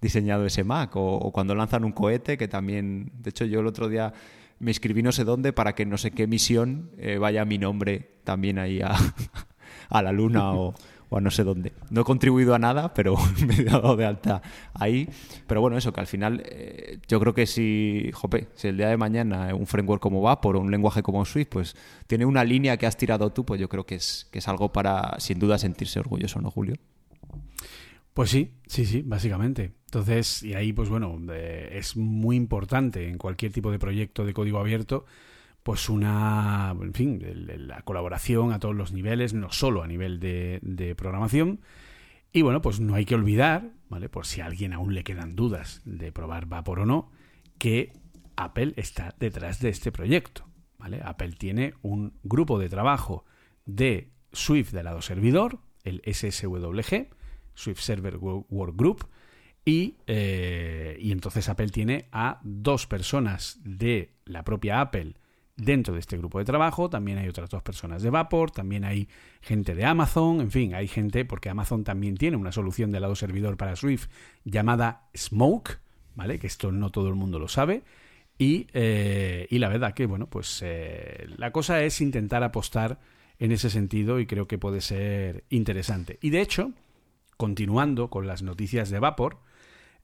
diseñado 0.00 0.44
ese 0.46 0.64
Mac, 0.64 0.96
o, 0.96 1.16
o 1.16 1.32
cuando 1.32 1.54
lanzan 1.54 1.84
un 1.84 1.92
cohete, 1.92 2.36
que 2.36 2.48
también, 2.48 3.12
de 3.14 3.30
hecho 3.30 3.44
yo 3.44 3.60
el 3.60 3.66
otro 3.66 3.88
día 3.88 4.12
me 4.60 4.70
escribí 4.70 5.02
no 5.02 5.10
sé 5.10 5.24
dónde 5.24 5.52
para 5.52 5.74
que 5.74 5.84
no 5.84 5.98
sé 5.98 6.12
qué 6.12 6.26
misión 6.26 6.90
eh, 6.98 7.18
vaya 7.18 7.44
mi 7.44 7.58
nombre 7.58 8.20
también 8.24 8.58
ahí 8.58 8.80
a, 8.80 8.94
a 9.88 10.02
la 10.02 10.12
luna 10.12 10.52
o, 10.52 10.74
a 11.10 11.20
no 11.20 11.30
sé 11.30 11.42
dónde. 11.42 11.72
No 11.90 12.02
he 12.02 12.04
contribuido 12.04 12.54
a 12.54 12.58
nada, 12.58 12.94
pero 12.94 13.16
me 13.46 13.54
he 13.54 13.64
dado 13.64 13.96
de 13.96 14.04
alta 14.04 14.42
ahí. 14.74 15.08
Pero 15.46 15.60
bueno, 15.60 15.76
eso, 15.76 15.92
que 15.92 16.00
al 16.00 16.06
final 16.06 16.42
eh, 16.44 16.98
yo 17.08 17.18
creo 17.18 17.34
que 17.34 17.46
si, 17.46 18.10
jope, 18.12 18.48
si 18.54 18.68
el 18.68 18.76
día 18.76 18.88
de 18.88 18.96
mañana 18.96 19.52
un 19.54 19.66
framework 19.66 20.00
como 20.00 20.20
Vapor 20.20 20.56
o 20.56 20.60
un 20.60 20.70
lenguaje 20.70 21.02
como 21.02 21.24
Swift, 21.24 21.48
pues 21.50 21.76
tiene 22.06 22.26
una 22.26 22.44
línea 22.44 22.76
que 22.76 22.86
has 22.86 22.96
tirado 22.96 23.32
tú, 23.32 23.44
pues 23.44 23.60
yo 23.60 23.68
creo 23.68 23.86
que 23.86 23.96
es, 23.96 24.28
que 24.30 24.38
es 24.38 24.46
algo 24.46 24.72
para 24.72 25.18
sin 25.18 25.38
duda 25.38 25.58
sentirse 25.58 25.98
orgulloso, 25.98 26.40
¿no, 26.40 26.50
Julio? 26.50 26.76
Pues 28.14 28.30
sí, 28.30 28.52
sí, 28.66 28.84
sí, 28.84 29.02
básicamente. 29.02 29.72
Entonces, 29.90 30.44
y 30.44 30.54
ahí, 30.54 30.72
pues 30.72 30.88
bueno, 30.88 31.18
es 31.32 31.96
muy 31.96 32.36
importante 32.36 33.08
en 33.08 33.18
cualquier 33.18 33.50
tipo 33.50 33.72
de 33.72 33.80
proyecto 33.80 34.24
de 34.24 34.32
código 34.32 34.60
abierto, 34.60 35.04
pues 35.64 35.88
una, 35.88 36.72
en 36.80 36.94
fin, 36.94 37.20
la 37.66 37.82
colaboración 37.82 38.52
a 38.52 38.60
todos 38.60 38.76
los 38.76 38.92
niveles, 38.92 39.34
no 39.34 39.50
solo 39.50 39.82
a 39.82 39.88
nivel 39.88 40.20
de, 40.20 40.94
programación. 40.96 41.60
Y 42.32 42.42
bueno, 42.42 42.62
pues 42.62 42.78
no 42.78 42.94
hay 42.94 43.04
que 43.04 43.16
olvidar, 43.16 43.72
¿vale? 43.88 44.08
Por 44.08 44.26
si 44.26 44.40
a 44.40 44.46
alguien 44.46 44.74
aún 44.74 44.94
le 44.94 45.02
quedan 45.02 45.34
dudas 45.34 45.82
de 45.84 46.12
probar 46.12 46.46
Vapor 46.46 46.78
o 46.78 46.86
no, 46.86 47.10
que 47.58 47.92
Apple 48.36 48.74
está 48.76 49.16
detrás 49.18 49.58
de 49.58 49.70
este 49.70 49.90
proyecto, 49.90 50.46
¿vale? 50.78 51.00
Apple 51.02 51.32
tiene 51.32 51.74
un 51.82 52.12
grupo 52.22 52.60
de 52.60 52.68
trabajo 52.68 53.24
de 53.66 54.12
Swift 54.32 54.70
de 54.70 54.84
lado 54.84 55.02
servidor, 55.02 55.58
el 55.82 56.00
SSWG, 56.06 57.08
Swift 57.54 57.80
Server 57.80 58.18
Workgroup, 58.18 59.08
y, 59.64 59.96
eh, 60.06 60.96
y 61.00 61.12
entonces 61.12 61.48
Apple 61.48 61.68
tiene 61.68 62.06
a 62.12 62.40
dos 62.42 62.86
personas 62.86 63.58
de 63.62 64.14
la 64.24 64.42
propia 64.44 64.80
Apple 64.80 65.14
dentro 65.56 65.94
de 65.94 66.00
este 66.00 66.16
grupo 66.16 66.38
de 66.38 66.44
trabajo, 66.44 66.88
también 66.88 67.18
hay 67.18 67.28
otras 67.28 67.50
dos 67.50 67.62
personas 67.62 68.02
de 68.02 68.10
Vapor, 68.10 68.50
también 68.50 68.84
hay 68.84 69.08
gente 69.42 69.74
de 69.74 69.84
Amazon, 69.84 70.40
en 70.40 70.50
fin, 70.50 70.74
hay 70.74 70.88
gente, 70.88 71.24
porque 71.24 71.50
Amazon 71.50 71.84
también 71.84 72.16
tiene 72.16 72.36
una 72.36 72.52
solución 72.52 72.90
de 72.92 73.00
lado 73.00 73.14
servidor 73.14 73.56
para 73.56 73.76
Swift 73.76 74.08
llamada 74.44 75.08
Smoke, 75.14 75.78
¿vale? 76.14 76.38
Que 76.38 76.46
esto 76.46 76.72
no 76.72 76.90
todo 76.90 77.08
el 77.08 77.14
mundo 77.14 77.38
lo 77.38 77.48
sabe. 77.48 77.82
Y, 78.38 78.68
eh, 78.72 79.46
y 79.50 79.58
la 79.58 79.68
verdad 79.68 79.92
que, 79.92 80.06
bueno, 80.06 80.28
pues 80.28 80.62
eh, 80.64 81.26
la 81.36 81.52
cosa 81.52 81.82
es 81.82 82.00
intentar 82.00 82.42
apostar 82.42 82.98
en 83.38 83.52
ese 83.52 83.68
sentido 83.68 84.18
y 84.18 84.26
creo 84.26 84.48
que 84.48 84.56
puede 84.56 84.80
ser 84.80 85.44
interesante. 85.50 86.18
Y 86.22 86.30
de 86.30 86.40
hecho, 86.40 86.72
continuando 87.36 88.08
con 88.08 88.26
las 88.26 88.42
noticias 88.42 88.88
de 88.88 88.98
Vapor, 88.98 89.40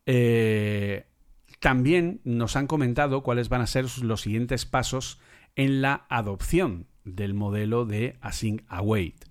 eh, 0.07 1.07
también 1.61 2.21
nos 2.25 2.57
han 2.57 2.67
comentado 2.67 3.23
cuáles 3.23 3.49
van 3.49 3.61
a 3.61 3.67
ser 3.67 3.87
los 4.03 4.21
siguientes 4.21 4.65
pasos 4.65 5.21
en 5.57 5.83
la 5.83 6.07
adopción 6.09 6.87
del 7.05 7.35
modelo 7.35 7.85
de 7.85 8.17
Async 8.21 8.63
Await. 8.69 9.25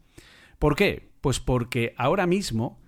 ¿Por 0.60 0.76
qué? 0.76 1.10
Pues 1.22 1.40
porque 1.40 1.94
ahora 1.98 2.28
mismo 2.28 2.82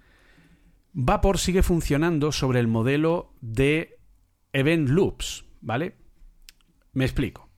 Vapor 0.94 1.38
sigue 1.38 1.64
funcionando 1.64 2.32
sobre 2.32 2.60
el 2.60 2.68
modelo 2.68 3.34
de 3.42 4.00
Event 4.52 4.90
Loops, 4.90 5.46
¿vale? 5.62 5.96
Me 6.94 7.06
explico. 7.06 7.50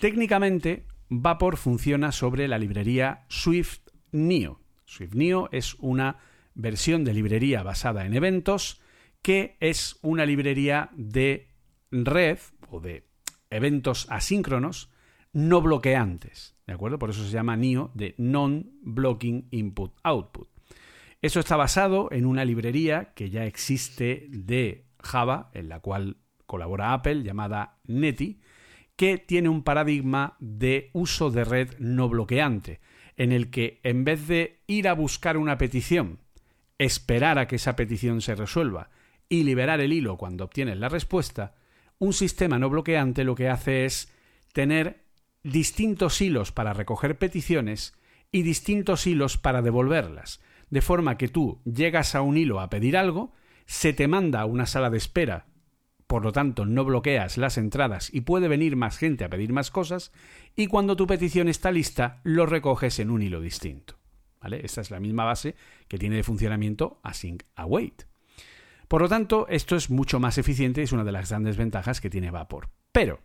Técnicamente, 0.00 0.86
Vapor 1.08 1.56
funciona 1.56 2.10
sobre 2.10 2.48
la 2.48 2.58
librería 2.58 3.24
Swift 3.28 3.82
Neo. 4.10 4.60
Swift 4.84 5.14
Neo 5.14 5.48
es 5.52 5.74
una 5.74 6.18
versión 6.54 7.04
de 7.04 7.14
librería 7.14 7.62
basada 7.62 8.04
en 8.04 8.14
eventos, 8.14 8.81
que 9.22 9.56
es 9.60 9.98
una 10.02 10.26
librería 10.26 10.90
de 10.92 11.48
red 11.90 12.38
o 12.68 12.80
de 12.80 13.06
eventos 13.50 14.06
asíncronos 14.10 14.90
no 15.32 15.62
bloqueantes. 15.62 16.56
¿De 16.66 16.74
acuerdo? 16.74 16.98
Por 16.98 17.10
eso 17.10 17.24
se 17.24 17.30
llama 17.30 17.56
NIO 17.56 17.90
de 17.94 18.14
Non-Blocking 18.18 19.48
Input 19.50 19.92
Output. 20.02 20.48
Eso 21.20 21.40
está 21.40 21.56
basado 21.56 22.08
en 22.10 22.26
una 22.26 22.44
librería 22.44 23.12
que 23.14 23.30
ya 23.30 23.44
existe 23.46 24.26
de 24.28 24.86
Java, 25.00 25.50
en 25.54 25.68
la 25.68 25.80
cual 25.80 26.16
colabora 26.46 26.92
Apple, 26.92 27.22
llamada 27.22 27.78
Netty, 27.84 28.40
que 28.96 29.18
tiene 29.18 29.48
un 29.48 29.62
paradigma 29.62 30.36
de 30.40 30.90
uso 30.92 31.30
de 31.30 31.44
red 31.44 31.78
no 31.78 32.08
bloqueante, 32.08 32.80
en 33.16 33.32
el 33.32 33.50
que 33.50 33.80
en 33.84 34.04
vez 34.04 34.26
de 34.26 34.62
ir 34.66 34.88
a 34.88 34.94
buscar 34.94 35.36
una 35.36 35.58
petición 35.58 36.18
esperar 36.78 37.38
a 37.38 37.46
que 37.46 37.56
esa 37.56 37.76
petición 37.76 38.20
se 38.20 38.34
resuelva 38.34 38.90
y 39.32 39.44
liberar 39.44 39.80
el 39.80 39.94
hilo 39.94 40.18
cuando 40.18 40.44
obtienes 40.44 40.76
la 40.76 40.90
respuesta, 40.90 41.54
un 41.98 42.12
sistema 42.12 42.58
no 42.58 42.68
bloqueante 42.68 43.24
lo 43.24 43.34
que 43.34 43.48
hace 43.48 43.86
es 43.86 44.12
tener 44.52 45.06
distintos 45.42 46.20
hilos 46.20 46.52
para 46.52 46.74
recoger 46.74 47.16
peticiones 47.16 47.94
y 48.30 48.42
distintos 48.42 49.06
hilos 49.06 49.38
para 49.38 49.62
devolverlas, 49.62 50.42
de 50.68 50.82
forma 50.82 51.16
que 51.16 51.28
tú 51.28 51.62
llegas 51.64 52.14
a 52.14 52.20
un 52.20 52.36
hilo 52.36 52.60
a 52.60 52.68
pedir 52.68 52.94
algo, 52.94 53.32
se 53.64 53.94
te 53.94 54.06
manda 54.06 54.42
a 54.42 54.44
una 54.44 54.66
sala 54.66 54.90
de 54.90 54.98
espera, 54.98 55.46
por 56.06 56.24
lo 56.24 56.32
tanto 56.32 56.66
no 56.66 56.84
bloqueas 56.84 57.38
las 57.38 57.56
entradas 57.56 58.10
y 58.12 58.20
puede 58.20 58.48
venir 58.48 58.76
más 58.76 58.98
gente 58.98 59.24
a 59.24 59.30
pedir 59.30 59.54
más 59.54 59.70
cosas, 59.70 60.12
y 60.54 60.66
cuando 60.66 60.94
tu 60.94 61.06
petición 61.06 61.48
está 61.48 61.72
lista, 61.72 62.20
lo 62.22 62.44
recoges 62.44 62.98
en 62.98 63.10
un 63.10 63.22
hilo 63.22 63.40
distinto. 63.40 63.98
¿vale? 64.42 64.60
Esta 64.62 64.82
es 64.82 64.90
la 64.90 65.00
misma 65.00 65.24
base 65.24 65.54
que 65.88 65.96
tiene 65.96 66.16
de 66.16 66.22
funcionamiento 66.22 67.00
Async 67.02 67.44
Await. 67.54 68.11
Por 68.92 69.00
lo 69.00 69.08
tanto, 69.08 69.46
esto 69.48 69.74
es 69.74 69.88
mucho 69.88 70.20
más 70.20 70.36
eficiente 70.36 70.82
y 70.82 70.84
es 70.84 70.92
una 70.92 71.02
de 71.02 71.12
las 71.12 71.30
grandes 71.30 71.56
ventajas 71.56 72.02
que 72.02 72.10
tiene 72.10 72.30
Vapor. 72.30 72.68
Pero 72.92 73.20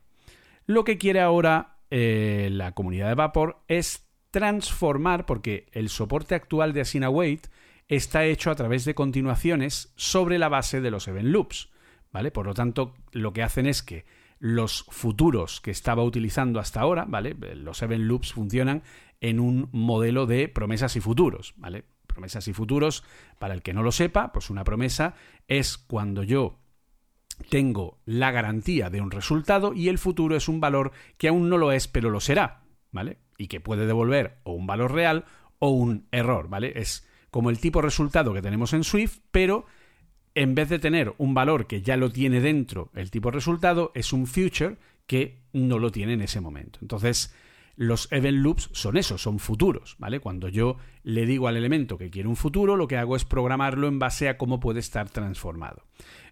lo 0.66 0.86
que 0.86 0.98
quiere 0.98 1.20
ahora 1.20 1.80
eh, 1.90 2.48
la 2.54 2.72
comunidad 2.72 3.10
de 3.10 3.16
Vapor 3.16 3.66
es 3.68 4.08
transformar, 4.32 5.26
porque 5.26 5.68
el 5.74 5.90
soporte 5.90 6.36
actual 6.36 6.72
de 6.72 6.80
Async 6.80 7.04
Await 7.04 7.48
está 7.90 8.24
hecho 8.24 8.50
a 8.50 8.56
través 8.56 8.86
de 8.86 8.96
continuaciones 8.96 9.92
sobre 9.98 10.40
la 10.40 10.48
base 10.48 10.80
de 10.80 10.90
los 10.90 11.06
event 11.10 11.28
loops. 11.28 11.70
¿Vale? 12.14 12.32
Por 12.32 12.46
lo 12.46 12.54
tanto, 12.54 12.94
lo 13.12 13.34
que 13.34 13.44
hacen 13.44 13.68
es 13.68 13.84
que 13.84 14.06
los 14.40 14.86
futuros 14.90 15.60
que 15.60 15.72
estaba 15.72 16.02
utilizando 16.02 16.62
hasta 16.62 16.80
ahora, 16.80 17.04
¿vale? 17.10 17.36
Los 17.56 17.82
event 17.82 18.06
loops 18.06 18.32
funcionan 18.32 18.84
en 19.20 19.42
un 19.42 19.68
modelo 19.74 20.28
de 20.28 20.48
promesas 20.48 20.96
y 20.96 21.02
futuros, 21.02 21.56
¿vale? 21.58 21.84
Promesas 22.08 22.48
y 22.48 22.54
futuros, 22.54 23.04
para 23.38 23.54
el 23.54 23.62
que 23.62 23.74
no 23.74 23.84
lo 23.84 23.92
sepa, 23.92 24.32
pues 24.32 24.50
una 24.50 24.64
promesa 24.64 25.14
es 25.48 25.78
cuando 25.78 26.24
yo 26.24 26.58
tengo 27.50 28.00
la 28.06 28.32
garantía 28.32 28.90
de 28.90 29.02
un 29.02 29.12
resultado 29.12 29.74
y 29.74 29.90
el 29.90 30.00
futuro 30.00 30.36
es 30.36 30.48
un 30.48 30.60
valor 30.60 30.92
que 31.18 31.28
aún 31.28 31.50
no 31.50 31.58
lo 31.58 31.72
es, 31.72 31.88
pero 31.88 32.10
lo 32.10 32.20
será, 32.20 32.64
¿vale? 32.92 33.20
Y 33.38 33.48
que 33.48 33.60
puede 33.60 33.86
devolver 33.86 34.40
o 34.44 34.54
un 34.54 34.66
valor 34.66 34.94
real 34.94 35.26
o 35.60 35.70
un 35.70 36.08
error, 36.12 36.50
¿vale? 36.50 36.74
Es 36.76 37.08
como 37.30 37.50
el 37.50 37.60
tipo 37.60 37.82
resultado 37.82 38.34
que 38.34 38.42
tenemos 38.42 38.74
en 38.74 38.84
Swift, 38.84 39.20
pero 39.32 39.66
en 40.34 40.56
vez 40.56 40.70
de 40.70 40.80
tener 40.80 41.14
un 41.18 41.34
valor 41.34 41.68
que 41.68 41.82
ya 41.82 41.98
lo 41.98 42.12
tiene 42.12 42.42
dentro 42.42 42.92
el 42.94 43.12
tipo 43.12 43.32
resultado, 43.32 43.92
es 43.96 44.14
un 44.14 44.28
future 44.28 44.78
que 45.06 45.42
no 45.54 45.80
lo 45.80 45.92
tiene 45.92 46.14
en 46.14 46.22
ese 46.22 46.42
momento. 46.42 46.80
Entonces, 46.82 47.34
los 47.78 48.12
event 48.12 48.40
loops 48.40 48.70
son 48.74 48.98
eso, 48.98 49.18
son 49.18 49.40
futuros, 49.40 49.96
¿vale? 50.00 50.20
Cuando 50.20 50.50
yo 50.50 50.78
le 51.04 51.26
digo 51.26 51.48
al 51.48 51.56
elemento 51.56 51.98
que 51.98 52.10
quiere 52.10 52.28
un 52.28 52.36
futuro, 52.36 52.76
lo 52.76 52.88
que 52.88 52.98
hago 52.98 53.16
es 53.16 53.24
programarlo 53.24 53.88
en 53.88 54.00
base 54.00 54.28
a 54.28 54.38
cómo 54.38 54.60
puede 54.60 54.80
estar 54.80 55.10
transformado. 55.10 55.84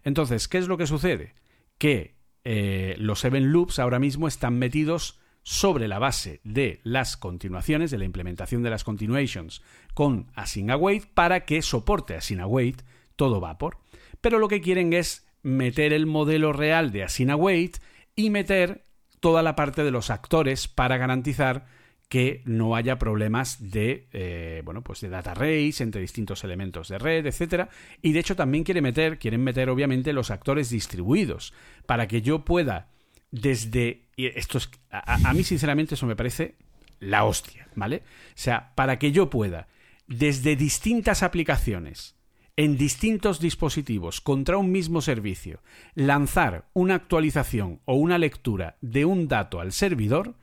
Entonces, 0.02 0.48
¿qué 0.48 0.58
es 0.58 0.66
lo 0.66 0.76
que 0.76 0.88
sucede? 0.88 1.34
Que 1.78 2.16
eh, 2.44 2.96
los 2.98 3.24
event 3.24 3.46
loops 3.46 3.78
ahora 3.78 4.00
mismo 4.00 4.26
están 4.26 4.58
metidos 4.58 5.20
sobre 5.44 5.86
la 5.86 6.00
base 6.00 6.40
de 6.42 6.80
las 6.82 7.16
continuaciones, 7.16 7.92
de 7.92 7.98
la 7.98 8.04
implementación 8.04 8.64
de 8.64 8.70
las 8.70 8.82
continuations 8.82 9.62
con 9.94 10.26
async 10.34 10.70
await 10.70 11.06
para 11.06 11.44
que 11.44 11.62
soporte 11.62 12.16
async 12.16 12.40
await 12.40 12.82
todo 13.14 13.40
vapor. 13.40 13.78
Pero 14.20 14.40
lo 14.40 14.48
que 14.48 14.60
quieren 14.60 14.92
es 14.92 15.28
meter 15.44 15.92
el 15.92 16.06
modelo 16.06 16.52
real 16.52 16.90
de 16.90 17.04
async 17.04 17.30
await 17.30 17.76
y 18.16 18.30
meter 18.30 18.82
toda 19.26 19.42
la 19.42 19.56
parte 19.56 19.82
de 19.82 19.90
los 19.90 20.10
actores 20.10 20.68
para 20.68 20.98
garantizar 20.98 21.66
que 22.08 22.42
no 22.44 22.76
haya 22.76 22.96
problemas 22.96 23.72
de 23.72 24.06
eh, 24.12 24.62
bueno 24.64 24.82
pues 24.82 25.00
de 25.00 25.08
data 25.08 25.34
race 25.34 25.82
entre 25.82 26.00
distintos 26.00 26.44
elementos 26.44 26.86
de 26.86 26.98
red, 27.00 27.26
etcétera. 27.26 27.68
Y 28.02 28.12
de 28.12 28.20
hecho 28.20 28.36
también 28.36 28.62
quiere 28.62 28.82
meter, 28.82 29.18
quieren 29.18 29.42
meter 29.42 29.68
obviamente 29.68 30.12
los 30.12 30.30
actores 30.30 30.70
distribuidos 30.70 31.52
para 31.86 32.06
que 32.06 32.22
yo 32.22 32.44
pueda 32.44 32.90
desde 33.32 34.04
y 34.14 34.26
esto 34.26 34.58
es 34.58 34.70
a, 34.92 35.34
mí 35.34 35.42
sinceramente 35.42 35.96
eso 35.96 36.06
me 36.06 36.14
parece 36.14 36.54
la 37.00 37.24
hostia, 37.24 37.66
¿vale? 37.74 38.04
O 38.28 38.36
sea, 38.36 38.76
para 38.76 39.00
que 39.00 39.10
yo 39.10 39.28
pueda, 39.28 39.66
desde 40.06 40.54
distintas 40.54 41.24
aplicaciones, 41.24 42.14
en 42.56 42.78
distintos 42.78 43.38
dispositivos 43.38 44.20
contra 44.20 44.56
un 44.56 44.72
mismo 44.72 45.02
servicio, 45.02 45.62
lanzar 45.94 46.68
una 46.72 46.94
actualización 46.94 47.80
o 47.84 47.94
una 47.94 48.18
lectura 48.18 48.76
de 48.80 49.04
un 49.04 49.28
dato 49.28 49.60
al 49.60 49.72
servidor 49.72 50.34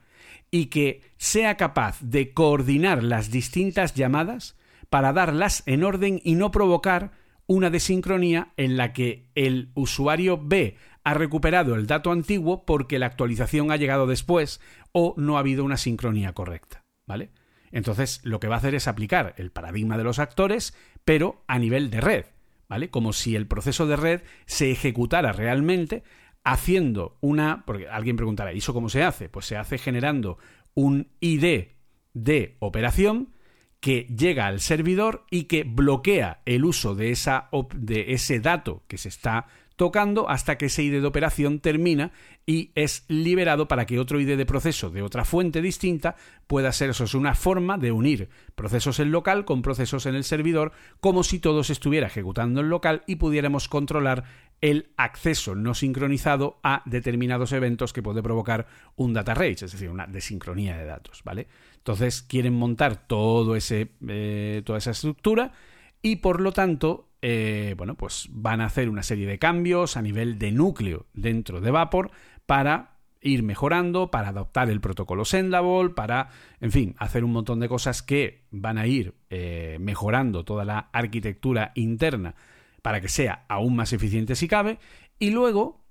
y 0.50 0.66
que 0.66 1.02
sea 1.16 1.56
capaz 1.56 2.00
de 2.00 2.32
coordinar 2.32 3.02
las 3.02 3.32
distintas 3.32 3.94
llamadas 3.94 4.56
para 4.88 5.12
darlas 5.12 5.64
en 5.66 5.82
orden 5.82 6.20
y 6.22 6.36
no 6.36 6.52
provocar 6.52 7.10
una 7.46 7.70
desincronía 7.70 8.52
en 8.56 8.76
la 8.76 8.92
que 8.92 9.28
el 9.34 9.70
usuario 9.74 10.38
B 10.40 10.76
ha 11.02 11.14
recuperado 11.14 11.74
el 11.74 11.86
dato 11.86 12.12
antiguo 12.12 12.64
porque 12.64 12.98
la 12.98 13.06
actualización 13.06 13.72
ha 13.72 13.76
llegado 13.76 14.06
después 14.06 14.60
o 14.92 15.14
no 15.16 15.36
ha 15.36 15.40
habido 15.40 15.64
una 15.64 15.76
sincronía 15.76 16.32
correcta, 16.32 16.84
¿vale? 17.06 17.30
Entonces, 17.74 18.20
lo 18.22 18.38
que 18.38 18.46
va 18.46 18.54
a 18.54 18.58
hacer 18.58 18.76
es 18.76 18.86
aplicar 18.86 19.34
el 19.36 19.50
paradigma 19.50 19.98
de 19.98 20.04
los 20.04 20.20
actores, 20.20 20.76
pero 21.04 21.42
a 21.48 21.58
nivel 21.58 21.90
de 21.90 22.00
red, 22.00 22.24
¿vale? 22.68 22.88
Como 22.88 23.12
si 23.12 23.34
el 23.34 23.48
proceso 23.48 23.88
de 23.88 23.96
red 23.96 24.22
se 24.46 24.70
ejecutara 24.70 25.32
realmente 25.32 26.04
haciendo 26.44 27.18
una, 27.20 27.64
porque 27.66 27.88
alguien 27.88 28.16
preguntará, 28.16 28.52
¿y 28.52 28.58
eso 28.58 28.74
cómo 28.74 28.88
se 28.88 29.02
hace? 29.02 29.28
Pues 29.28 29.46
se 29.46 29.56
hace 29.56 29.78
generando 29.78 30.38
un 30.74 31.08
ID 31.18 31.64
de 32.12 32.56
operación 32.60 33.34
que 33.80 34.02
llega 34.02 34.46
al 34.46 34.60
servidor 34.60 35.26
y 35.28 35.44
que 35.44 35.64
bloquea 35.64 36.42
el 36.46 36.64
uso 36.64 36.94
de, 36.94 37.10
esa, 37.10 37.48
de 37.74 38.12
ese 38.12 38.38
dato 38.38 38.84
que 38.86 38.98
se 38.98 39.08
está 39.08 39.48
tocando 39.76 40.28
hasta 40.28 40.56
que 40.56 40.66
ese 40.66 40.82
ID 40.82 41.00
de 41.00 41.06
operación 41.06 41.60
termina 41.60 42.12
y 42.46 42.70
es 42.74 43.04
liberado 43.08 43.68
para 43.68 43.86
que 43.86 43.98
otro 43.98 44.20
ID 44.20 44.36
de 44.36 44.46
proceso 44.46 44.90
de 44.90 45.02
otra 45.02 45.24
fuente 45.24 45.62
distinta 45.62 46.16
pueda 46.46 46.72
ser 46.72 46.90
eso. 46.90 47.04
Es 47.04 47.14
una 47.14 47.34
forma 47.34 47.78
de 47.78 47.92
unir 47.92 48.28
procesos 48.54 49.00
en 49.00 49.10
local 49.10 49.44
con 49.44 49.62
procesos 49.62 50.06
en 50.06 50.14
el 50.14 50.24
servidor, 50.24 50.72
como 51.00 51.24
si 51.24 51.38
todo 51.38 51.64
se 51.64 51.72
estuviera 51.72 52.06
ejecutando 52.06 52.60
en 52.60 52.68
local 52.68 53.02
y 53.06 53.16
pudiéramos 53.16 53.68
controlar 53.68 54.24
el 54.60 54.92
acceso 54.96 55.54
no 55.54 55.74
sincronizado 55.74 56.58
a 56.62 56.82
determinados 56.86 57.52
eventos 57.52 57.92
que 57.92 58.02
puede 58.02 58.22
provocar 58.22 58.66
un 58.96 59.12
data 59.12 59.34
rage, 59.34 59.64
es 59.64 59.72
decir, 59.72 59.90
una 59.90 60.06
desincronía 60.06 60.76
de 60.78 60.86
datos, 60.86 61.22
¿vale? 61.24 61.48
Entonces 61.76 62.22
quieren 62.22 62.54
montar 62.54 63.06
todo 63.06 63.56
ese, 63.56 63.90
eh, 64.08 64.62
toda 64.64 64.78
esa 64.78 64.92
estructura 64.92 65.52
y 66.00 66.16
por 66.16 66.40
lo 66.40 66.52
tanto 66.52 67.08
eh, 67.26 67.72
bueno, 67.78 67.94
pues 67.94 68.28
van 68.32 68.60
a 68.60 68.66
hacer 68.66 68.90
una 68.90 69.02
serie 69.02 69.26
de 69.26 69.38
cambios 69.38 69.96
a 69.96 70.02
nivel 70.02 70.38
de 70.38 70.52
núcleo 70.52 71.06
dentro 71.14 71.62
de 71.62 71.70
Vapor 71.70 72.10
para 72.44 72.98
ir 73.22 73.42
mejorando, 73.42 74.10
para 74.10 74.28
adoptar 74.28 74.68
el 74.68 74.82
protocolo 74.82 75.24
Sendable, 75.24 75.88
para, 75.88 76.28
en 76.60 76.70
fin, 76.70 76.94
hacer 76.98 77.24
un 77.24 77.32
montón 77.32 77.60
de 77.60 77.68
cosas 77.70 78.02
que 78.02 78.44
van 78.50 78.76
a 78.76 78.86
ir 78.86 79.14
eh, 79.30 79.78
mejorando 79.80 80.44
toda 80.44 80.66
la 80.66 80.90
arquitectura 80.92 81.72
interna 81.76 82.34
para 82.82 83.00
que 83.00 83.08
sea 83.08 83.46
aún 83.48 83.74
más 83.74 83.94
eficiente 83.94 84.36
si 84.36 84.46
cabe. 84.46 84.78
Y 85.18 85.30
luego, 85.30 85.82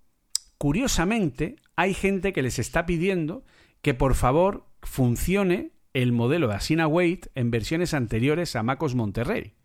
curiosamente, 0.60 1.56
hay 1.76 1.96
gente 1.96 2.32
que 2.32 2.44
les 2.44 2.60
está 2.60 2.86
pidiendo 2.86 3.44
que 3.82 3.96
por 3.96 4.14
favor 4.14 4.68
funcione 4.84 5.72
el 5.94 6.12
modelo 6.12 6.48
de 6.48 6.54
Asina 6.54 6.86
Wait 6.86 7.26
en 7.34 7.50
versiones 7.50 7.96
anteriores 7.96 8.56
a 8.56 8.62
MacOS 8.62 8.94
Monterrey. 8.94 9.56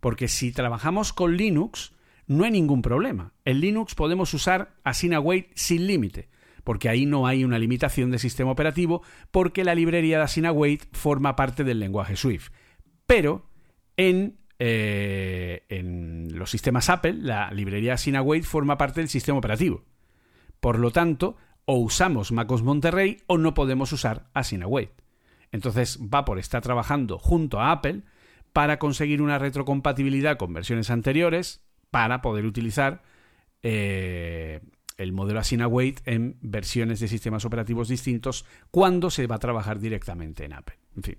Porque 0.00 0.28
si 0.28 0.52
trabajamos 0.52 1.12
con 1.12 1.36
Linux, 1.36 1.92
no 2.26 2.44
hay 2.44 2.50
ningún 2.50 2.82
problema. 2.82 3.32
En 3.44 3.60
Linux 3.60 3.94
podemos 3.94 4.32
usar 4.34 4.74
AsinaWait 4.84 5.48
sin 5.54 5.86
límite, 5.86 6.28
porque 6.64 6.88
ahí 6.88 7.06
no 7.06 7.26
hay 7.26 7.44
una 7.44 7.58
limitación 7.58 8.10
de 8.10 8.18
sistema 8.18 8.50
operativo, 8.50 9.02
porque 9.30 9.64
la 9.64 9.74
librería 9.74 10.18
de 10.18 10.24
AsinaWait 10.24 10.84
forma 10.92 11.36
parte 11.36 11.64
del 11.64 11.80
lenguaje 11.80 12.16
Swift. 12.16 12.50
Pero 13.06 13.50
en, 13.96 14.38
eh, 14.58 15.64
en 15.68 16.38
los 16.38 16.50
sistemas 16.50 16.88
Apple, 16.88 17.14
la 17.14 17.50
librería 17.50 17.94
AsinaWait 17.94 18.44
forma 18.44 18.78
parte 18.78 19.00
del 19.00 19.08
sistema 19.08 19.38
operativo. 19.38 19.84
Por 20.60 20.78
lo 20.78 20.90
tanto, 20.92 21.36
o 21.64 21.78
usamos 21.78 22.32
MacOS 22.32 22.62
Monterrey 22.62 23.18
o 23.26 23.38
no 23.38 23.54
podemos 23.54 23.92
usar 23.92 24.30
AsinaWait. 24.34 24.90
Entonces, 25.52 25.98
Vapor 26.00 26.38
está 26.38 26.60
trabajando 26.60 27.18
junto 27.18 27.60
a 27.60 27.72
Apple 27.72 28.02
para 28.52 28.78
conseguir 28.78 29.22
una 29.22 29.38
retrocompatibilidad 29.38 30.36
con 30.36 30.52
versiones 30.52 30.90
anteriores 30.90 31.62
para 31.90 32.22
poder 32.22 32.46
utilizar 32.46 33.02
eh, 33.62 34.60
el 34.96 35.12
modelo 35.12 35.40
AsinaWait 35.40 36.00
en 36.06 36.36
versiones 36.40 37.00
de 37.00 37.08
sistemas 37.08 37.44
operativos 37.44 37.88
distintos 37.88 38.44
cuando 38.70 39.10
se 39.10 39.26
va 39.26 39.36
a 39.36 39.40
trabajar 39.40 39.78
directamente 39.78 40.44
en 40.44 40.52
Apple. 40.52 40.78
En 40.96 41.02
fin, 41.02 41.18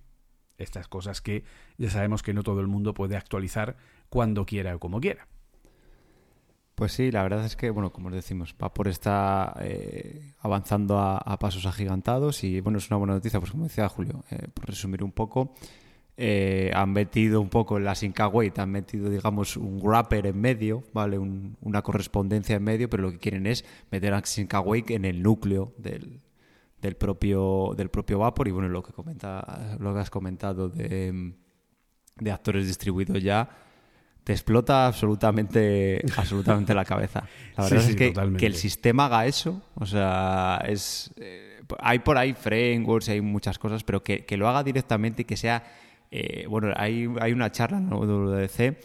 estas 0.58 0.88
cosas 0.88 1.22
que 1.22 1.44
ya 1.78 1.90
sabemos 1.90 2.24
que 2.24 2.34
no 2.34 2.44
todo 2.44 2.62
el 2.62 2.68
mundo 2.68 2.94
puede 2.94 3.18
actualizar 3.18 3.78
cuando 4.10 4.46
quiera 4.46 4.76
o 4.76 4.80
como 4.80 5.02
quiera. 5.02 5.28
Pues 6.76 6.94
sí, 6.94 7.12
la 7.12 7.22
verdad 7.22 7.46
es 7.46 7.56
que, 7.56 7.70
bueno, 7.70 7.92
como 7.92 8.10
decimos, 8.10 8.56
va 8.62 8.74
por 8.74 8.88
estar 8.88 9.56
eh, 9.62 10.34
avanzando 10.40 11.00
a, 11.00 11.38
pasos 11.38 11.66
agigantados 11.66 12.44
y, 12.44 12.60
bueno, 12.62 12.80
es 12.80 12.90
una 12.90 12.98
buena 12.98 13.14
noticia, 13.14 13.40
pues 13.40 13.52
como 13.52 13.66
decía 13.66 13.88
Julio, 13.88 14.24
eh, 14.32 14.48
por 14.54 14.66
resumir 14.68 15.04
un 15.04 15.12
poco, 15.12 15.54
eh, 16.24 16.70
han 16.76 16.94
metido 16.94 17.42
un 17.42 17.50
poco 17.50 17.78
en 17.78 17.84
la 17.84 17.96
Syncawait, 17.96 18.60
han 18.60 18.70
metido, 18.70 19.10
digamos, 19.10 19.58
un 19.58 19.80
wrapper 19.82 20.28
en 20.28 20.40
medio, 20.40 20.84
¿vale? 20.94 21.18
una 21.18 21.82
correspondencia 21.82 22.58
en 22.58 22.64
medio, 22.64 22.92
pero 22.92 23.02
lo 23.02 23.12
que 23.12 23.18
quieren 23.18 23.48
es 23.48 23.66
meter 23.90 24.14
a 24.14 24.24
Syncawait 24.24 24.92
en 24.92 25.06
el 25.06 25.24
núcleo 25.24 25.74
del, 25.80 26.22
del, 26.80 26.96
propio, 26.96 27.74
del 27.76 27.90
propio 27.90 28.20
Vapor. 28.20 28.48
Y 28.48 28.52
bueno, 28.52 28.70
lo 28.70 28.84
que, 28.84 28.94
comenta, 28.94 29.78
lo 29.80 29.96
que 29.96 30.00
has 30.00 30.12
comentado 30.12 30.70
de, 30.70 31.34
de 32.18 32.32
actores 32.32 32.68
distribuidos 32.68 33.24
ya, 33.24 33.50
te 34.24 34.34
explota 34.34 34.86
absolutamente, 34.86 36.04
absolutamente 36.18 36.76
la 36.76 36.86
cabeza. 36.86 37.24
La 37.58 37.64
verdad 37.64 37.90
es 37.90 37.96
que, 37.96 38.14
que, 38.38 38.46
el 38.46 38.54
sistema 38.54 39.08
haga 39.08 39.26
eso, 39.26 39.60
o 39.74 39.88
sea, 39.88 40.64
es... 40.68 41.12
Eh, 41.18 41.48
hay 41.80 42.00
por 42.00 42.18
ahí 42.18 42.34
frameworks, 42.34 43.10
hay 43.10 43.22
muchas 43.22 43.58
cosas, 43.58 43.84
pero 43.84 44.04
que, 44.04 44.26
que 44.26 44.38
lo 44.38 44.48
haga 44.48 44.62
directamente 44.62 45.22
y 45.24 45.26
que 45.26 45.38
sea 45.38 45.64
eh, 46.12 46.46
bueno, 46.48 46.74
hay, 46.76 47.08
hay 47.20 47.32
una 47.32 47.52
charla 47.52 47.78
en 47.78 47.90
WDC 47.90 48.78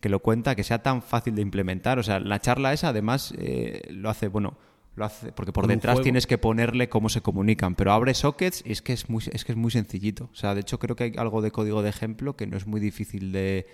que 0.00 0.08
lo 0.10 0.20
cuenta, 0.20 0.54
que 0.54 0.64
sea 0.64 0.82
tan 0.82 1.02
fácil 1.02 1.34
de 1.34 1.40
implementar. 1.40 1.98
O 1.98 2.02
sea, 2.02 2.20
la 2.20 2.38
charla 2.38 2.74
esa 2.74 2.90
además 2.90 3.32
eh, 3.38 3.80
lo 3.90 4.10
hace, 4.10 4.28
bueno, 4.28 4.58
lo 4.96 5.06
hace 5.06 5.32
porque 5.32 5.50
por 5.50 5.66
detrás 5.66 6.02
tienes 6.02 6.26
que 6.26 6.36
ponerle 6.36 6.90
cómo 6.90 7.08
se 7.08 7.22
comunican, 7.22 7.74
pero 7.74 7.92
abre 7.92 8.12
sockets 8.12 8.62
y 8.66 8.72
es 8.72 8.82
que 8.82 8.92
es 8.92 9.08
muy 9.08 9.24
es 9.32 9.46
que 9.46 9.52
es 9.52 9.58
muy 9.58 9.70
sencillito. 9.70 10.28
O 10.30 10.36
sea, 10.36 10.54
de 10.54 10.60
hecho 10.60 10.78
creo 10.78 10.94
que 10.94 11.04
hay 11.04 11.12
algo 11.16 11.40
de 11.40 11.50
código 11.50 11.82
de 11.82 11.88
ejemplo 11.88 12.36
que 12.36 12.46
no 12.46 12.58
es 12.58 12.66
muy 12.66 12.80
difícil 12.80 13.32
de, 13.32 13.66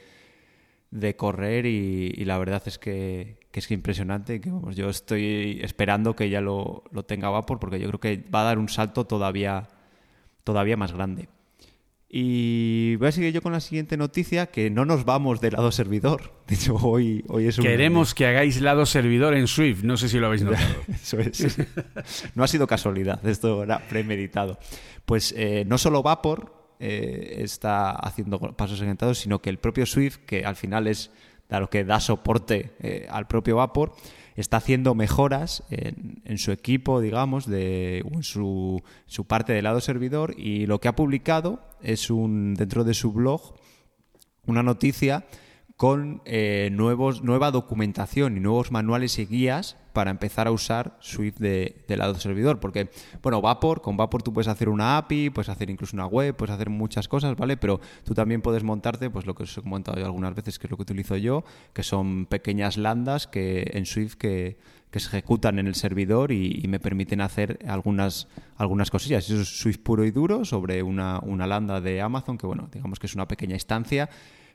de 0.93 1.17
correr 1.17 1.67
y, 1.67 2.25
la 2.25 2.39
verdad 2.39 2.63
es 2.67 2.79
que, 2.79 3.39
que 3.51 3.59
es 3.59 3.71
impresionante 3.73 4.41
que 4.41 4.53
yo 4.73 4.89
estoy 4.89 5.61
esperando 5.63 6.15
que 6.15 6.31
ya 6.31 6.41
lo, 6.41 6.85
lo 6.93 7.05
tenga 7.05 7.29
Vapor 7.29 7.59
porque 7.59 7.81
yo 7.81 7.89
creo 7.89 8.01
que 8.01 8.25
va 8.33 8.43
a 8.43 8.45
dar 8.45 8.59
un 8.59 8.69
salto 8.69 9.05
todavía 9.05 9.69
todavía 10.45 10.77
más 10.77 10.93
grande. 10.93 11.29
Y 12.13 12.97
voy 12.97 13.07
a 13.07 13.13
seguir 13.13 13.33
yo 13.33 13.41
con 13.41 13.53
la 13.53 13.61
siguiente 13.61 13.97
noticia, 13.97 14.47
que 14.47 14.69
no 14.69 14.85
nos 14.85 15.05
vamos 15.05 15.41
de 15.41 15.53
lado 15.53 15.71
servidor. 15.71 16.33
De 16.49 16.57
hecho, 16.57 16.75
hoy, 16.75 17.25
hoy 17.29 17.47
es 17.47 17.59
un... 17.59 17.65
Queremos 17.65 18.15
que 18.15 18.27
hagáis 18.27 18.61
lado 18.61 18.85
servidor 18.85 19.35
en 19.35 19.47
Swift, 19.47 19.85
no 19.85 19.97
sé 19.97 20.09
si 20.09 20.19
lo 20.19 20.27
habéis 20.27 20.43
notado. 20.43 20.67
Eso 20.89 21.21
es. 21.21 21.57
no 22.35 22.43
ha 22.43 22.49
sido 22.49 22.67
casualidad, 22.67 23.25
esto 23.25 23.63
era 23.63 23.79
premeditado. 23.89 24.59
Pues 25.05 25.33
eh, 25.37 25.65
no 25.69 25.79
solo 25.79 26.03
Vapor 26.03 26.75
eh, 26.81 27.37
está 27.39 27.91
haciendo 27.91 28.41
pasos 28.57 28.81
encantados, 28.83 29.19
sino 29.19 29.41
que 29.41 29.51
el 29.51 29.59
propio 29.59 29.87
Swift, 29.87 30.19
que 30.27 30.45
al 30.45 30.57
final 30.57 30.89
es 30.89 31.13
a 31.49 31.61
lo 31.61 31.71
que 31.71 31.85
da 31.85 32.01
soporte 32.01 32.73
eh, 32.81 33.07
al 33.09 33.29
propio 33.29 33.57
Vapor, 33.57 33.93
está 34.41 34.59
haciendo 34.59 34.95
mejoras 34.95 35.63
en, 35.71 36.39
su 36.39 36.53
equipo, 36.53 37.01
digamos, 37.01 37.47
de, 37.47 37.99
en 37.99 38.23
su, 38.23 38.83
su, 39.07 39.25
parte 39.27 39.53
del 39.53 39.65
lado 39.65 39.81
servidor 39.81 40.35
y 40.37 40.67
lo 40.67 40.81
que 40.81 40.89
ha 40.89 40.97
publicado 40.97 41.61
es 41.83 42.11
un 42.11 42.55
dentro 42.55 42.85
de 42.85 42.95
su 42.95 43.13
blog 43.13 43.55
una 44.47 44.63
noticia 44.63 45.25
con 45.81 46.21
eh, 46.27 46.69
nueva 46.73 47.51
documentación 47.51 48.37
y 48.37 48.41
nuevos 48.41 48.71
manuales 48.71 49.19
y 49.19 49.25
guías 49.25 49.79
para 49.95 50.11
empezar 50.11 50.47
a 50.47 50.51
usar 50.51 50.99
Swift 51.01 51.39
de, 51.39 51.75
lado 51.89 52.17
servidor. 52.17 52.61
Porque, 52.61 52.91
bueno, 53.23 53.41
Vapor, 53.41 53.81
con 53.81 53.97
Vapor 53.97 54.23
tú 54.23 54.31
puedes 54.31 54.49
hacer 54.49 54.69
una 54.69 54.99
API, 54.99 55.31
puedes 55.31 55.49
hacer 55.49 55.71
incluso 55.71 55.97
una 55.97 56.05
web, 56.05 56.37
puedes 56.37 56.55
hacer 56.55 56.69
muchas 56.69 57.09
cosas, 57.09 57.35
¿vale? 57.35 57.57
Pero 57.57 57.81
tú 58.05 58.13
también 58.13 58.43
puedes 58.43 58.63
montarte, 58.63 59.09
pues 59.09 59.25
lo 59.25 59.35
que 59.35 59.45
os 59.45 59.57
he 59.57 59.63
comentado 59.63 59.99
yo 59.99 60.05
algunas 60.05 60.35
veces, 60.35 60.59
que 60.59 60.67
es 60.67 60.71
lo 60.71 60.77
que 60.77 60.83
utilizo 60.83 61.17
yo, 61.17 61.45
que 61.73 61.83
son 61.83 62.27
pequeñas 62.27 62.77
landas 62.77 63.27
que 63.27 63.71
en 63.73 63.87
Swift 63.87 64.17
que, 64.17 64.59
se 64.93 64.99
ejecutan 64.99 65.59
en 65.59 65.67
el 65.67 65.77
servidor 65.77 66.31
y, 66.31 66.63
me 66.69 66.79
permiten 66.79 67.23
hacer 67.23 67.59
algunas, 67.67 68.29
algunas 68.59 68.91
cosillas. 68.91 69.25
Eso 69.25 69.41
es 69.41 69.49
Swift 69.49 69.79
puro 69.79 70.05
y 70.05 70.11
duro 70.11 70.45
sobre 70.45 70.83
una, 70.83 71.21
una 71.21 71.47
lambda 71.47 71.81
de 71.81 72.03
Amazon, 72.03 72.37
que 72.37 72.47
bueno, 72.47 72.69
digamos 72.71 72.99
que 72.99 73.07
es 73.07 73.15
una 73.15 73.27
pequeña 73.27 73.55
instancia 73.55 74.11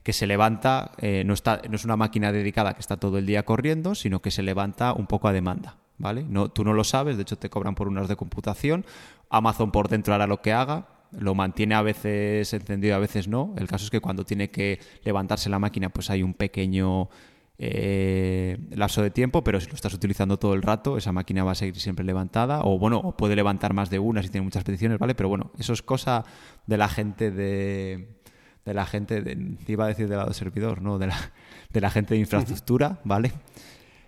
que 0.05 0.13
se 0.13 0.27
levanta, 0.27 0.91
eh, 0.99 1.23
no, 1.25 1.33
está, 1.33 1.63
no 1.67 1.75
es 1.75 1.83
una 1.83 1.97
máquina 1.97 2.31
dedicada 2.31 2.75
que 2.75 2.79
está 2.79 2.97
todo 2.97 3.17
el 3.17 3.25
día 3.25 3.43
corriendo, 3.43 3.95
sino 3.95 4.21
que 4.21 4.29
se 4.29 4.43
levanta 4.43 4.93
un 4.93 5.07
poco 5.07 5.27
a 5.27 5.33
demanda. 5.33 5.77
¿Vale? 5.97 6.23
No, 6.29 6.49
tú 6.49 6.63
no 6.63 6.73
lo 6.73 6.83
sabes, 6.83 7.15
de 7.15 7.23
hecho 7.23 7.37
te 7.37 7.49
cobran 7.49 7.73
por 7.73 7.87
unas 7.87 8.07
de 8.07 8.15
computación. 8.15 8.85
Amazon 9.31 9.71
por 9.71 9.87
dentro 9.87 10.13
hará 10.13 10.27
lo 10.27 10.43
que 10.43 10.53
haga, 10.53 10.89
lo 11.11 11.33
mantiene 11.33 11.73
a 11.73 11.81
veces 11.81 12.53
encendido 12.53 12.95
a 12.95 12.99
veces 12.99 13.27
no. 13.27 13.55
El 13.57 13.67
caso 13.67 13.85
es 13.85 13.89
que 13.89 13.99
cuando 13.99 14.25
tiene 14.25 14.51
que 14.51 14.79
levantarse 15.03 15.49
la 15.49 15.57
máquina, 15.57 15.89
pues 15.89 16.11
hay 16.11 16.21
un 16.21 16.35
pequeño 16.35 17.09
eh, 17.57 18.59
lapso 18.75 19.01
de 19.01 19.09
tiempo, 19.09 19.43
pero 19.43 19.59
si 19.59 19.69
lo 19.69 19.73
estás 19.73 19.95
utilizando 19.95 20.37
todo 20.37 20.53
el 20.53 20.61
rato, 20.61 20.97
esa 20.97 21.13
máquina 21.13 21.43
va 21.43 21.53
a 21.53 21.55
seguir 21.55 21.79
siempre 21.79 22.05
levantada, 22.05 22.61
o 22.63 22.77
bueno, 22.77 23.15
puede 23.17 23.35
levantar 23.35 23.73
más 23.73 23.89
de 23.89 23.97
una 23.97 24.21
si 24.21 24.29
tiene 24.29 24.45
muchas 24.45 24.63
peticiones, 24.63 24.99
¿vale? 24.99 25.15
Pero 25.15 25.29
bueno, 25.29 25.51
eso 25.57 25.73
es 25.73 25.81
cosa 25.81 26.25
de 26.67 26.77
la 26.77 26.89
gente 26.89 27.31
de. 27.31 28.23
De 28.65 28.73
la 28.73 28.85
gente, 28.85 29.21
de, 29.21 29.57
iba 29.67 29.85
a 29.85 29.87
decir 29.87 30.07
del 30.07 30.17
lado 30.17 30.33
servidor, 30.33 30.81
¿no? 30.81 30.97
De 30.97 31.07
la, 31.07 31.31
de 31.71 31.81
la 31.81 31.89
gente 31.89 32.15
de 32.15 32.19
infraestructura, 32.19 32.99
¿vale? 33.03 33.31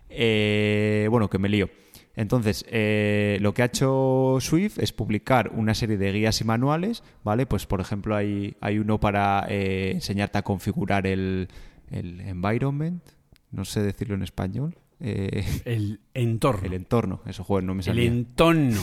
Eh, 0.10 1.08
bueno, 1.10 1.30
que 1.30 1.38
me 1.38 1.48
lío. 1.48 1.70
Entonces, 2.16 2.66
eh, 2.70 3.38
lo 3.42 3.54
que 3.54 3.62
ha 3.62 3.66
hecho 3.66 4.38
Swift 4.40 4.80
es 4.80 4.92
publicar 4.92 5.52
una 5.54 5.76
serie 5.76 5.98
de 5.98 6.12
guías 6.12 6.42
y 6.42 6.44
manuales, 6.44 7.04
¿vale? 7.24 7.46
Pues, 7.46 7.68
por 7.68 7.80
ejemplo, 7.80 8.16
hay, 8.16 8.58
hay 8.60 8.80
uno 8.80 9.00
para 9.00 9.46
eh, 9.48 9.92
enseñarte 9.94 10.40
a 10.40 10.42
configurar 10.42 11.06
el, 11.06 11.48
el 11.92 12.22
environment, 12.22 13.04
no 13.52 13.66
sé 13.66 13.84
decirlo 13.84 14.16
en 14.16 14.24
español. 14.24 14.76
Eh, 15.00 15.46
el 15.66 16.00
entorno. 16.16 16.66
El 16.66 16.74
entorno, 16.74 17.22
eso, 17.28 17.44
joder, 17.44 17.64
no 17.64 17.76
me 17.76 17.84
salía. 17.84 18.04
El 18.04 18.18
entorno. 18.18 18.82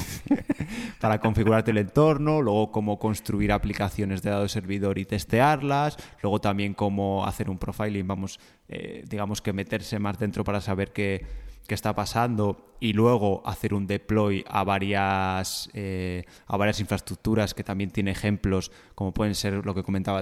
Para 1.01 1.19
configurarte 1.19 1.73
el 1.73 1.79
entorno, 1.79 2.41
luego 2.41 2.71
cómo 2.71 2.99
construir 2.99 3.51
aplicaciones 3.53 4.23
de 4.23 4.31
dado 4.31 4.47
servidor 4.49 4.99
y 4.99 5.05
testearlas, 5.05 5.97
luego 6.23 6.41
también 6.41 6.75
cómo 6.75 7.27
hacer 7.27 7.51
un 7.51 7.59
profiling, 7.59 8.07
vamos, 8.07 8.39
eh, 8.69 9.05
digamos 9.09 9.43
que 9.43 9.53
meterse 9.53 9.99
más 9.99 10.19
dentro 10.19 10.45
para 10.45 10.61
saber 10.61 10.93
qué, 10.93 11.27
qué, 11.67 11.75
está 11.75 11.95
pasando 11.95 12.77
y 12.79 12.93
luego 12.93 13.43
hacer 13.45 13.75
un 13.75 13.89
deploy 13.89 14.45
a 14.47 14.63
varias, 14.63 15.69
eh, 15.75 16.25
a 16.47 16.57
varias 16.57 16.79
infraestructuras 16.79 17.55
que 17.55 17.65
también 17.65 17.91
tiene 17.91 18.13
ejemplos, 18.13 18.71
como 18.95 19.13
pueden 19.13 19.35
ser 19.35 19.67
lo 19.67 19.75
que 19.75 19.83
comentaba 19.83 20.21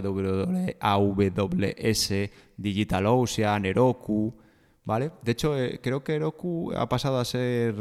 AWS, 0.81 2.13
DigitalOcean, 2.57 3.67
Heroku, 3.67 4.35
¿Vale? 4.85 5.13
De 5.23 5.33
hecho, 5.33 5.57
eh, 5.59 5.81
creo 5.83 6.03
que 6.03 6.15
Heroku 6.15 6.73
ha 6.75 6.89
pasado 6.89 7.19
a 7.19 7.25
ser. 7.25 7.75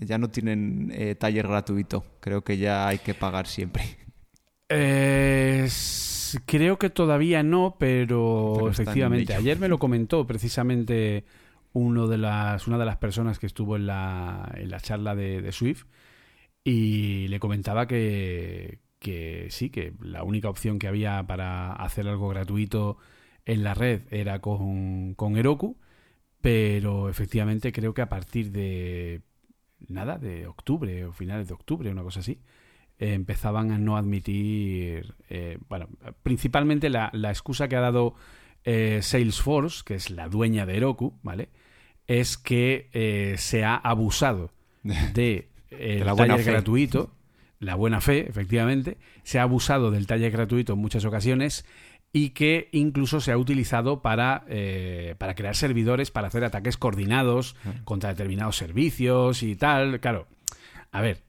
Ya 0.00 0.16
no 0.18 0.30
tienen 0.30 0.90
eh, 0.94 1.14
taller 1.14 1.46
gratuito. 1.46 2.04
Creo 2.20 2.42
que 2.42 2.56
ya 2.56 2.88
hay 2.88 2.98
que 2.98 3.14
pagar 3.14 3.46
siempre. 3.46 3.82
creo 6.46 6.78
que 6.78 6.90
todavía 6.90 7.42
no, 7.42 7.76
pero, 7.78 8.68
efectivamente. 8.70 9.34
Ayer 9.34 9.58
me 9.58 9.68
lo 9.68 9.78
comentó 9.78 10.26
precisamente 10.26 11.24
uno 11.74 12.06
de 12.08 12.16
las, 12.16 12.66
una 12.66 12.78
de 12.78 12.86
las 12.86 12.96
personas 12.96 13.38
que 13.38 13.46
estuvo 13.46 13.76
en 13.76 13.86
la, 13.86 14.50
en 14.56 14.70
la 14.70 14.80
charla 14.80 15.14
de, 15.14 15.52
Swift 15.52 15.84
y 16.64 17.28
le 17.28 17.38
comentaba 17.38 17.86
que, 17.86 18.80
que 18.98 19.48
sí, 19.50 19.68
que 19.68 19.92
la 20.00 20.22
única 20.22 20.48
opción 20.48 20.78
que 20.78 20.88
había 20.88 21.26
para 21.26 21.74
hacer 21.74 22.08
algo 22.08 22.28
gratuito 22.28 22.96
en 23.44 23.62
la 23.62 23.74
red 23.74 24.02
era 24.10 24.40
con, 24.40 25.14
con 25.14 25.36
Heroku 25.36 25.76
pero 26.46 27.08
efectivamente 27.08 27.72
creo 27.72 27.92
que 27.92 28.02
a 28.02 28.08
partir 28.08 28.52
de 28.52 29.20
nada, 29.88 30.16
de 30.16 30.46
octubre 30.46 31.04
o 31.04 31.12
finales 31.12 31.48
de 31.48 31.54
octubre, 31.54 31.90
una 31.90 32.04
cosa 32.04 32.20
así, 32.20 32.38
empezaban 33.00 33.72
a 33.72 33.78
no 33.78 33.96
admitir, 33.96 35.16
eh, 35.28 35.58
bueno, 35.68 35.88
principalmente 36.22 36.88
la, 36.88 37.10
excusa 37.30 37.66
que 37.66 37.74
ha 37.74 37.80
dado 37.80 38.14
eh, 38.62 39.00
Salesforce, 39.02 39.82
que 39.84 39.96
es 39.96 40.10
la 40.10 40.28
dueña 40.28 40.66
de 40.66 40.76
Heroku, 40.76 41.18
¿vale? 41.24 41.48
Es 42.06 42.38
que 42.38 42.90
eh, 42.92 43.34
se 43.38 43.64
ha 43.64 43.74
abusado 43.74 44.52
de, 44.84 45.48
el 45.70 46.04
taller 46.04 46.44
gratuito, 46.44 47.10
la 47.58 47.74
buena 47.74 48.00
fe, 48.00 48.30
efectivamente, 48.30 48.98
se 49.24 49.40
ha 49.40 49.42
abusado 49.42 49.90
del 49.90 50.06
taller 50.06 50.30
gratuito 50.30 50.74
en 50.74 50.78
muchas 50.78 51.04
ocasiones 51.04 51.64
y 52.12 52.30
que 52.30 52.68
incluso 52.72 53.20
se 53.20 53.32
ha 53.32 53.38
utilizado 53.38 54.00
para, 54.00 54.44
eh, 54.48 55.14
para 55.18 55.34
crear 55.34 55.54
servidores 55.54 56.10
para 56.10 56.28
hacer 56.28 56.44
ataques 56.44 56.76
coordinados 56.76 57.56
contra 57.84 58.10
determinados 58.10 58.56
servicios 58.56 59.42
y 59.42 59.54
tal. 59.56 60.00
Claro, 60.00 60.26
a 60.92 61.00
ver, 61.02 61.22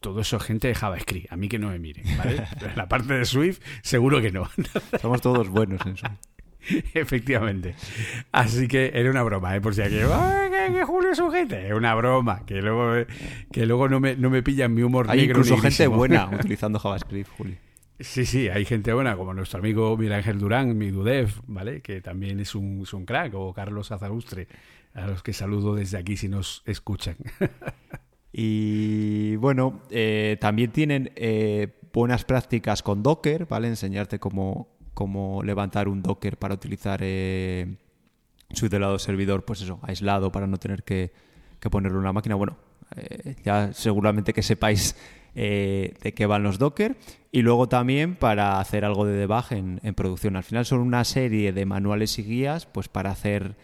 todo 0.00 0.20
eso 0.20 0.36
es 0.36 0.42
gente 0.42 0.68
de 0.68 0.74
JavaScript, 0.74 1.32
a 1.32 1.36
mí 1.36 1.48
que 1.48 1.58
no 1.58 1.68
me 1.68 1.78
miren, 1.78 2.04
¿vale? 2.16 2.46
la 2.76 2.88
parte 2.88 3.14
de 3.14 3.24
Swift, 3.24 3.60
seguro 3.82 4.20
que 4.20 4.30
no. 4.30 4.48
Somos 5.00 5.20
todos 5.20 5.48
buenos 5.48 5.80
en 5.86 5.96
Swift. 5.96 6.12
Efectivamente. 6.94 7.74
Así 8.32 8.68
que 8.68 8.92
era 8.94 9.10
una 9.10 9.22
broma, 9.22 9.54
¿eh? 9.54 9.60
Por 9.60 9.74
si 9.74 9.82
aquí, 9.82 9.98
¡ay, 9.98 10.50
que, 10.72 10.84
Julio 10.84 11.10
es 11.10 11.18
un 11.18 11.32
gente! 11.32 11.68
Es 11.68 11.74
una 11.74 11.94
broma, 11.94 12.44
que 12.46 12.62
luego, 12.62 13.06
que 13.52 13.66
luego 13.66 13.88
no, 13.88 14.00
me, 14.00 14.16
no 14.16 14.30
me 14.30 14.42
pillan 14.42 14.72
mi 14.72 14.82
humor 14.82 15.06
Hay 15.10 15.20
incluso 15.20 15.56
gente 15.58 15.86
buena 15.86 16.28
utilizando 16.32 16.78
JavaScript, 16.78 17.30
Julio. 17.36 17.56
Sí, 18.00 18.26
sí, 18.26 18.48
hay 18.48 18.64
gente 18.64 18.92
buena, 18.92 19.16
como 19.16 19.34
nuestro 19.34 19.60
amigo 19.60 19.96
Miguel 19.96 20.38
Durán, 20.38 20.76
mi 20.76 20.90
Dudev, 20.90 21.30
¿vale? 21.46 21.80
Que 21.80 22.00
también 22.00 22.40
es 22.40 22.56
un, 22.56 22.84
crack, 23.06 23.34
o 23.34 23.54
Carlos 23.54 23.92
Azalustre, 23.92 24.48
a 24.94 25.06
los 25.06 25.22
que 25.22 25.32
saludo 25.32 25.76
desde 25.76 25.98
aquí 25.98 26.16
si 26.16 26.28
nos 26.28 26.62
escuchan. 26.66 27.16
y 28.32 29.36
bueno, 29.36 29.82
eh, 29.90 30.36
también 30.40 30.72
tienen 30.72 31.12
eh, 31.14 31.78
buenas 31.92 32.24
prácticas 32.24 32.82
con 32.82 33.04
Docker, 33.04 33.46
¿vale? 33.46 33.68
Enseñarte 33.68 34.18
cómo, 34.18 34.76
cómo 34.92 35.44
levantar 35.44 35.86
un 35.86 36.02
Docker 36.02 36.36
para 36.36 36.54
utilizar 36.54 36.98
eh, 37.00 37.76
su 38.50 38.66
lado 38.66 38.98
servidor, 38.98 39.44
pues 39.44 39.62
eso, 39.62 39.78
aislado 39.82 40.32
para 40.32 40.48
no 40.48 40.58
tener 40.58 40.82
que, 40.82 41.12
que 41.60 41.70
ponerlo 41.70 41.98
en 41.98 42.02
una 42.02 42.12
máquina. 42.12 42.34
Bueno, 42.34 42.56
ya 43.44 43.72
seguramente 43.72 44.32
que 44.32 44.42
sepáis 44.42 44.96
eh, 45.34 45.94
de 46.00 46.14
qué 46.14 46.26
van 46.26 46.42
los 46.42 46.58
Docker 46.58 46.96
y 47.32 47.42
luego 47.42 47.68
también 47.68 48.14
para 48.14 48.60
hacer 48.60 48.84
algo 48.84 49.04
de 49.04 49.16
debug 49.16 49.44
en, 49.50 49.94
producción. 49.94 50.36
Al 50.36 50.44
final 50.44 50.64
son 50.64 50.80
una 50.80 51.02
serie 51.04 51.52
de 51.52 51.66
manuales 51.66 52.18
y 52.20 52.22
guías 52.22 52.66
pues 52.66 52.88
para 52.88 53.10
hacer, 53.10 53.56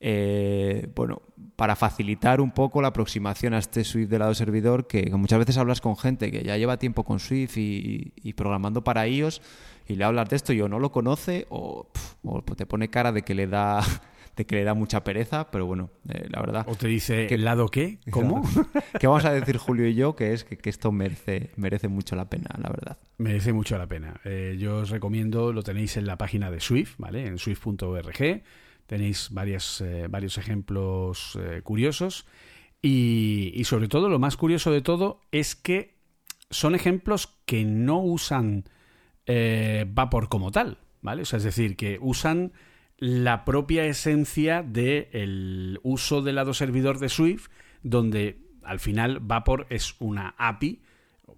eh, 0.00 0.88
bueno, 0.94 1.22
para 1.56 1.76
facilitar 1.76 2.42
un 2.42 2.50
poco 2.50 2.82
la 2.82 2.88
aproximación 2.88 3.54
a 3.54 3.58
este 3.58 3.84
Swift 3.84 4.10
de 4.10 4.18
lado 4.18 4.34
servidor 4.34 4.86
que, 4.86 5.10
muchas 5.12 5.38
veces 5.38 5.56
hablas 5.56 5.80
con 5.80 5.96
gente 5.96 6.30
que 6.30 6.42
ya 6.42 6.58
lleva 6.58 6.76
tiempo 6.76 7.04
con 7.04 7.18
Swift 7.18 7.56
y, 7.56 8.32
programando 8.34 8.84
para 8.84 9.08
iOS 9.08 9.40
y 9.86 9.94
le 9.94 10.04
hablas 10.04 10.28
de 10.28 10.36
esto 10.36 10.52
y 10.52 10.60
o 10.60 10.68
no 10.68 10.78
lo 10.78 10.92
conoce 10.92 11.46
o, 11.48 11.88
o 12.22 12.42
te 12.42 12.66
pone 12.66 12.90
cara 12.90 13.12
de 13.12 13.22
que 13.22 13.34
le 13.34 13.46
da 13.46 13.80
que 14.46 14.56
le 14.56 14.64
da 14.64 14.74
mucha 14.74 15.04
pereza, 15.04 15.50
pero 15.50 15.66
bueno, 15.66 15.90
eh, 16.08 16.26
la 16.30 16.40
verdad. 16.40 16.66
O 16.68 16.74
te 16.74 16.88
dice, 16.88 17.26
¿el 17.32 17.44
lado 17.44 17.68
qué? 17.68 17.98
¿Cómo? 18.10 18.42
¿Qué 19.00 19.06
vamos 19.06 19.24
a 19.24 19.32
decir 19.32 19.56
Julio 19.56 19.86
y 19.86 19.94
yo? 19.94 20.16
Que 20.16 20.32
es 20.32 20.44
que, 20.44 20.68
esto 20.68 20.92
merece, 20.92 21.50
merece 21.56 21.88
mucho 21.88 22.16
la 22.16 22.28
pena, 22.28 22.50
la 22.58 22.68
verdad. 22.68 22.98
Merece 23.18 23.52
mucho 23.52 23.78
la 23.78 23.86
pena. 23.86 24.20
Eh, 24.24 24.56
yo 24.58 24.78
os 24.78 24.90
recomiendo, 24.90 25.52
lo 25.52 25.62
tenéis 25.62 25.96
en 25.96 26.06
la 26.06 26.18
página 26.18 26.50
de 26.50 26.60
Swift, 26.60 26.94
¿vale? 26.98 27.26
En 27.26 27.38
swift.org. 27.38 28.42
Tenéis 28.86 29.28
varias, 29.30 29.80
eh, 29.80 30.06
varios 30.08 30.38
ejemplos 30.38 31.38
curiosos. 31.62 32.26
Y, 32.80 33.52
y 33.54 33.64
sobre 33.64 33.88
todo, 33.88 34.08
lo 34.08 34.18
más 34.18 34.36
curioso 34.36 34.70
de 34.70 34.80
todo 34.80 35.20
es 35.32 35.56
que 35.56 35.98
son 36.50 36.74
ejemplos 36.74 37.38
que 37.44 37.64
no 37.64 38.00
usan 38.00 38.64
Vapor 39.88 40.30
como 40.30 40.50
tal, 40.50 40.78
¿vale? 41.02 41.22
O 41.22 41.24
sea, 41.26 41.36
es 41.36 41.44
decir, 41.44 41.76
que 41.76 41.98
usan 42.00 42.52
la 42.98 43.44
propia 43.44 43.84
esencia 43.84 44.62
del 44.62 45.78
uso 45.82 46.20
del 46.20 46.34
lado 46.34 46.52
servidor 46.52 46.98
de 46.98 47.08
Swift, 47.08 47.48
donde 47.82 48.38
al 48.64 48.80
final 48.80 49.20
Vapor 49.20 49.66
es 49.70 49.94
una 49.98 50.34
API, 50.36 50.82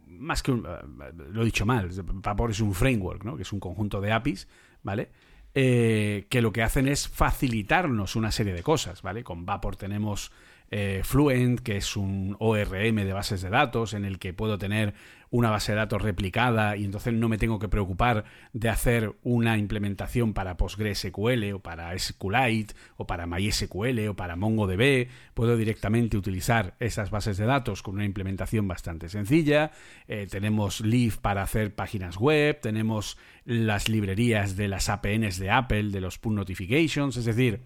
más 0.06 0.42
que 0.42 0.52
un, 0.52 0.66
eh, 0.66 1.12
lo 1.30 1.42
he 1.42 1.44
dicho 1.44 1.66
mal, 1.66 1.90
Vapor 2.04 2.50
es 2.50 2.60
un 2.60 2.74
framework, 2.74 3.24
¿no? 3.24 3.36
que 3.36 3.42
es 3.42 3.52
un 3.52 3.60
conjunto 3.60 4.00
de 4.00 4.12
APIs, 4.12 4.48
¿vale? 4.82 5.10
Eh, 5.52 6.26
que 6.28 6.42
lo 6.42 6.52
que 6.52 6.62
hacen 6.62 6.86
es 6.86 7.08
facilitarnos 7.08 8.14
una 8.14 8.30
serie 8.30 8.52
de 8.52 8.62
cosas, 8.62 9.02
¿vale? 9.02 9.24
Con 9.24 9.44
Vapor 9.44 9.74
tenemos 9.74 10.30
eh, 10.70 11.00
Fluent, 11.02 11.60
que 11.60 11.76
es 11.76 11.96
un 11.96 12.36
ORM 12.38 12.94
de 12.94 13.12
bases 13.12 13.42
de 13.42 13.50
datos 13.50 13.92
en 13.92 14.04
el 14.04 14.20
que 14.20 14.32
puedo 14.32 14.58
tener 14.58 14.94
una 15.30 15.50
base 15.50 15.72
de 15.72 15.78
datos 15.78 16.02
replicada 16.02 16.76
y 16.76 16.84
entonces 16.84 17.14
no 17.14 17.28
me 17.28 17.38
tengo 17.38 17.58
que 17.58 17.68
preocupar 17.68 18.24
de 18.52 18.68
hacer 18.68 19.14
una 19.22 19.58
implementación 19.58 20.34
para 20.34 20.56
PostgreSQL 20.56 21.52
o 21.54 21.60
para 21.60 21.96
SQLite 21.96 22.74
o 22.96 23.06
para 23.06 23.26
MySQL 23.26 24.08
o 24.08 24.16
para 24.16 24.36
MongoDB. 24.36 25.08
Puedo 25.34 25.56
directamente 25.56 26.16
utilizar 26.16 26.74
esas 26.80 27.10
bases 27.10 27.36
de 27.36 27.46
datos 27.46 27.82
con 27.82 27.94
una 27.94 28.04
implementación 28.04 28.66
bastante 28.66 29.08
sencilla. 29.08 29.70
Eh, 30.08 30.26
tenemos 30.28 30.80
Leaf 30.80 31.18
para 31.18 31.42
hacer 31.42 31.74
páginas 31.74 32.16
web, 32.16 32.60
tenemos 32.60 33.16
las 33.44 33.88
librerías 33.88 34.56
de 34.56 34.68
las 34.68 34.88
APNs 34.88 35.38
de 35.38 35.50
Apple, 35.50 35.90
de 35.90 36.00
los 36.00 36.18
pull 36.18 36.34
notifications, 36.34 37.16
es 37.16 37.24
decir, 37.24 37.60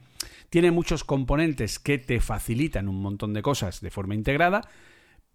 tiene 0.51 0.71
muchos 0.71 1.05
componentes 1.05 1.79
que 1.79 1.99
te 1.99 2.21
facilitan 2.21 2.89
un 2.89 3.01
montón 3.01 3.33
de 3.33 3.43
cosas 3.43 3.81
de 3.81 3.91
forma 3.91 4.15
integrada, 4.15 4.63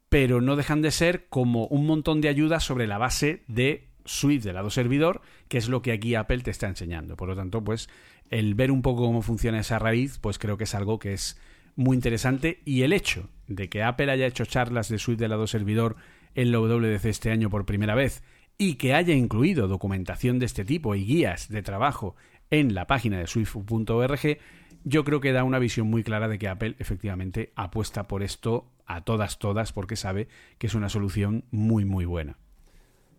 pero 0.09 0.41
no 0.41 0.55
dejan 0.55 0.81
de 0.81 0.91
ser 0.91 1.27
como 1.29 1.67
un 1.67 1.85
montón 1.85 2.21
de 2.21 2.29
ayudas 2.29 2.63
sobre 2.63 2.87
la 2.87 2.97
base 2.97 3.43
de 3.47 3.87
Swift 4.05 4.43
de 4.43 4.53
lado 4.53 4.69
servidor, 4.69 5.21
que 5.47 5.57
es 5.57 5.69
lo 5.69 5.81
que 5.81 5.91
aquí 5.91 6.15
Apple 6.15 6.39
te 6.39 6.51
está 6.51 6.67
enseñando. 6.67 7.15
Por 7.15 7.29
lo 7.29 7.35
tanto, 7.35 7.63
pues 7.63 7.89
el 8.29 8.55
ver 8.55 8.71
un 8.71 8.81
poco 8.81 9.03
cómo 9.03 9.21
funciona 9.21 9.59
esa 9.59 9.79
raíz, 9.79 10.17
pues 10.19 10.39
creo 10.39 10.57
que 10.57 10.63
es 10.63 10.75
algo 10.75 10.99
que 10.99 11.13
es 11.13 11.39
muy 11.75 11.95
interesante 11.95 12.61
y 12.65 12.81
el 12.81 12.91
hecho 12.91 13.29
de 13.47 13.69
que 13.69 13.83
Apple 13.83 14.11
haya 14.11 14.27
hecho 14.27 14.45
charlas 14.45 14.89
de 14.89 14.97
Swift 14.97 15.19
de 15.19 15.27
lado 15.27 15.47
servidor 15.47 15.95
en 16.35 16.51
la 16.51 16.59
WDC 16.59 17.05
este 17.05 17.31
año 17.31 17.49
por 17.49 17.65
primera 17.65 17.95
vez 17.95 18.23
y 18.57 18.75
que 18.75 18.93
haya 18.93 19.13
incluido 19.13 19.67
documentación 19.67 20.39
de 20.39 20.45
este 20.45 20.65
tipo 20.65 20.93
y 20.95 21.05
guías 21.05 21.47
de 21.49 21.61
trabajo 21.61 22.15
en 22.51 22.73
la 22.73 22.87
página 22.87 23.19
de 23.19 23.27
swift.org, 23.27 24.37
yo 24.83 25.03
creo 25.03 25.21
que 25.21 25.31
da 25.31 25.43
una 25.43 25.59
visión 25.59 25.87
muy 25.87 26.03
clara 26.03 26.27
de 26.27 26.39
que 26.39 26.47
Apple 26.47 26.75
efectivamente 26.79 27.53
apuesta 27.55 28.07
por 28.07 28.23
esto 28.23 28.65
a 28.89 29.01
todas, 29.01 29.37
todas, 29.37 29.71
porque 29.71 29.95
sabe 29.95 30.27
que 30.57 30.67
es 30.67 30.73
una 30.73 30.89
solución 30.89 31.45
muy, 31.51 31.85
muy 31.85 32.05
buena. 32.05 32.37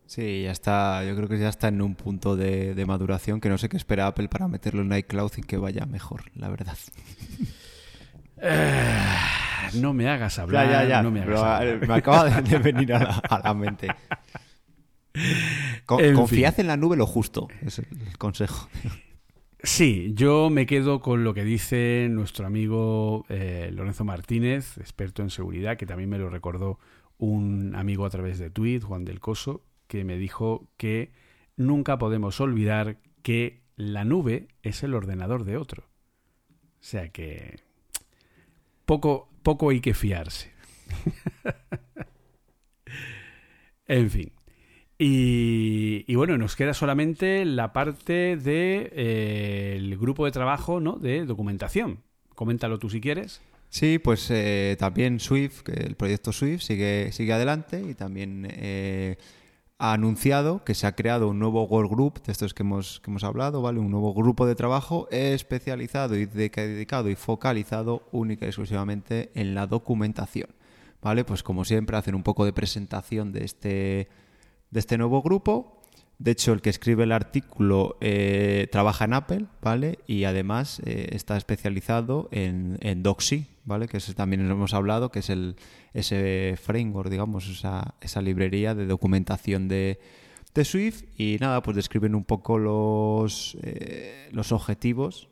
Sí, 0.04 0.42
ya 0.42 0.50
está, 0.50 1.04
yo 1.04 1.14
creo 1.14 1.28
que 1.28 1.38
ya 1.38 1.48
está 1.48 1.68
en 1.68 1.80
un 1.80 1.94
punto 1.94 2.36
de, 2.36 2.84
maduración 2.86 3.40
que 3.40 3.48
no 3.48 3.56
sé 3.56 3.68
qué 3.68 3.76
espera 3.76 4.08
Apple 4.08 4.28
para 4.28 4.48
meterlo 4.48 4.82
en 4.82 4.92
iCloud 4.92 5.30
y 5.36 5.42
que 5.42 5.56
vaya 5.56 5.86
mejor, 5.86 6.24
la 6.34 6.48
verdad. 6.48 6.76
Eh, 8.42 9.04
no 9.74 9.92
me 9.92 10.08
hagas 10.08 10.38
hablar. 10.38 10.66
Ya, 10.66 10.82
ya, 10.82 10.88
ya. 10.88 11.02
No 11.02 11.10
me, 11.10 11.20
hagas 11.20 11.62
eh, 11.62 11.80
me, 11.86 11.94
acaba 11.94 12.40
de, 12.40 12.58
venir 12.58 12.94
a 12.94 13.40
la, 13.44 13.54
mente. 13.54 13.88
confiad 15.86 16.58
en 16.58 16.66
la 16.66 16.76
nube 16.78 16.96
lo 16.96 17.06
justo, 17.06 17.48
es 17.60 17.78
el 17.78 18.18
consejo. 18.18 18.68
Sí, 19.62 20.12
yo 20.14 20.48
me 20.48 20.64
quedo 20.64 21.00
con 21.00 21.22
lo 21.22 21.34
que 21.34 21.44
dice 21.44 22.08
nuestro 22.11 22.46
amigo 22.46 23.26
eh, 23.28 23.70
Lorenzo 23.74 24.04
Martínez, 24.04 24.78
experto 24.78 25.22
en 25.22 25.28
seguridad, 25.28 25.76
que 25.76 25.84
también 25.84 26.08
me 26.08 26.18
lo 26.18 26.30
recordó 26.30 26.78
un 27.18 27.74
amigo 27.74 28.06
a 28.06 28.11
través 28.11 28.38
de 28.38 28.48
tweet, 28.48 28.80
Juan 28.80 29.04
del 29.04 29.20
Coso, 29.20 29.62
que 29.86 30.04
me 30.04 30.16
dijo 30.16 30.66
que 30.78 31.12
nunca 31.56 31.98
podemos 31.98 32.40
olvidar 32.40 32.98
que 33.22 33.61
la 33.76 34.04
nube 34.04 34.48
es 34.62 34.82
el 34.82 34.94
ordenador 34.94 35.44
de 35.44 35.58
otro. 35.58 35.84
O 36.52 36.82
sea 36.82 37.11
que 37.11 37.61
poco, 38.86 39.28
poco 39.42 39.70
hay 39.70 39.80
que 39.80 39.92
fiarse. 39.92 40.52
en 43.86 44.11
fin. 44.11 44.32
Y, 45.03 46.14
bueno, 46.14 46.36
nos 46.36 46.57
queda 46.57 46.74
solamente 46.74 47.46
la 47.46 47.72
parte 47.72 48.36
del 48.36 48.42
de, 48.42 48.92
eh, 48.92 49.96
grupo 49.98 50.26
de 50.26 50.30
trabajo 50.30 50.78
¿no? 50.78 50.98
de 50.98 51.24
documentación. 51.24 52.01
Coméntalo 52.34 52.78
tú 52.78 52.90
si 52.90 53.01
quieres. 53.01 53.40
Sí, 53.70 53.98
pues 53.98 54.30
eh, 54.30 54.76
también 54.78 55.18
Swift, 55.18 55.66
el 55.70 55.94
proyecto 55.96 56.32
Swift 56.32 56.61
sigue, 56.61 57.12
sigue 57.12 57.32
adelante 57.32 57.82
y 57.82 57.94
también 57.94 58.46
eh, 58.51 59.16
ha 59.78 59.94
anunciado 59.94 60.64
que 60.64 60.74
se 60.74 60.86
ha 60.86 60.94
creado 60.94 61.28
un 61.28 61.38
nuevo 61.38 61.64
Workgroup, 61.64 62.22
de 62.22 62.32
estos 62.32 62.53
que 62.53 62.62
hemos, 62.62 63.01
que 63.01 63.11
hemos 63.11 63.24
hablado, 63.24 63.62
¿vale? 63.62 63.80
Un 63.80 63.90
nuevo 63.90 64.12
grupo 64.12 64.46
de 64.46 64.55
trabajo 64.55 65.09
especializado 65.11 66.14
y 66.14 66.26
dedicado 66.26 67.09
y 67.09 67.14
focalizado 67.14 68.07
única 68.12 68.44
y 68.44 68.48
exclusivamente 68.48 69.30
en 69.34 69.55
la 69.55 69.66
documentación, 69.66 70.51
¿vale? 71.01 71.24
Pues 71.24 71.42
como 71.42 71.64
siempre 71.64 71.96
hacen 71.96 72.14
un 72.14 72.22
poco 72.22 72.44
de 72.44 72.53
presentación 72.53 73.32
de 73.32 73.44
este, 73.44 74.09
de 74.70 74.80
este 74.80 74.98
nuevo 74.98 75.22
grupo 75.22 75.80
de 76.20 76.32
hecho, 76.32 76.52
el 76.52 76.60
que 76.60 76.68
escribe 76.68 77.04
el 77.04 77.12
artículo 77.12 77.96
eh, 78.02 78.68
trabaja 78.70 79.06
en 79.06 79.14
Apple, 79.14 79.46
¿vale? 79.62 80.00
Y 80.06 80.24
además 80.24 80.82
eh, 80.84 81.08
está 81.12 81.38
especializado 81.38 82.28
en, 82.30 83.02
Doxy, 83.02 83.46
¿vale? 83.64 83.88
Que 83.88 83.96
es, 83.96 84.14
también 84.14 84.42
hemos 84.42 84.74
hablado, 84.74 85.10
que 85.10 85.20
es 85.20 85.30
el, 85.30 85.56
ese 85.94 86.58
framework, 86.62 87.08
digamos, 87.08 87.48
esa, 87.48 87.94
esa 88.02 88.20
librería 88.20 88.74
de 88.74 88.84
documentación 88.84 89.66
de, 89.68 89.98
de, 90.54 90.64
Swift. 90.66 91.04
Y 91.16 91.38
nada, 91.40 91.62
pues 91.62 91.74
describen 91.74 92.14
un 92.14 92.24
poco 92.24 92.58
los, 92.58 93.56
eh, 93.62 94.28
los 94.30 94.52
objetivos 94.52 95.30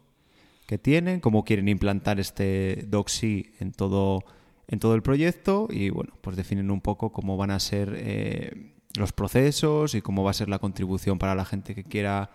que 0.66 0.78
tienen, 0.78 1.20
cómo 1.20 1.45
quieren 1.45 1.68
implantar 1.68 2.18
este 2.18 2.86
Doxy 2.89 3.53
en 3.61 3.72
todo, 3.72 4.24
en 4.68 4.78
todo 4.78 4.95
el 4.95 5.03
proyecto 5.03 5.68
y, 5.70 5.91
bueno, 5.91 6.14
pues 6.22 6.34
definen 6.34 6.70
un 6.70 6.80
poco 6.80 7.12
cómo 7.12 7.36
van 7.36 7.51
a 7.51 7.61
ser 7.61 8.74
los 8.97 9.12
procesos 9.12 9.95
y 9.95 10.03
cómo 10.03 10.24
va 10.24 10.30
a 10.30 10.34
ser 10.34 10.49
la 10.49 10.59
contribución 10.59 11.18
para 11.18 11.34
la 11.34 11.45
gente 11.45 11.74
que 11.74 11.84
quiera, 11.84 12.30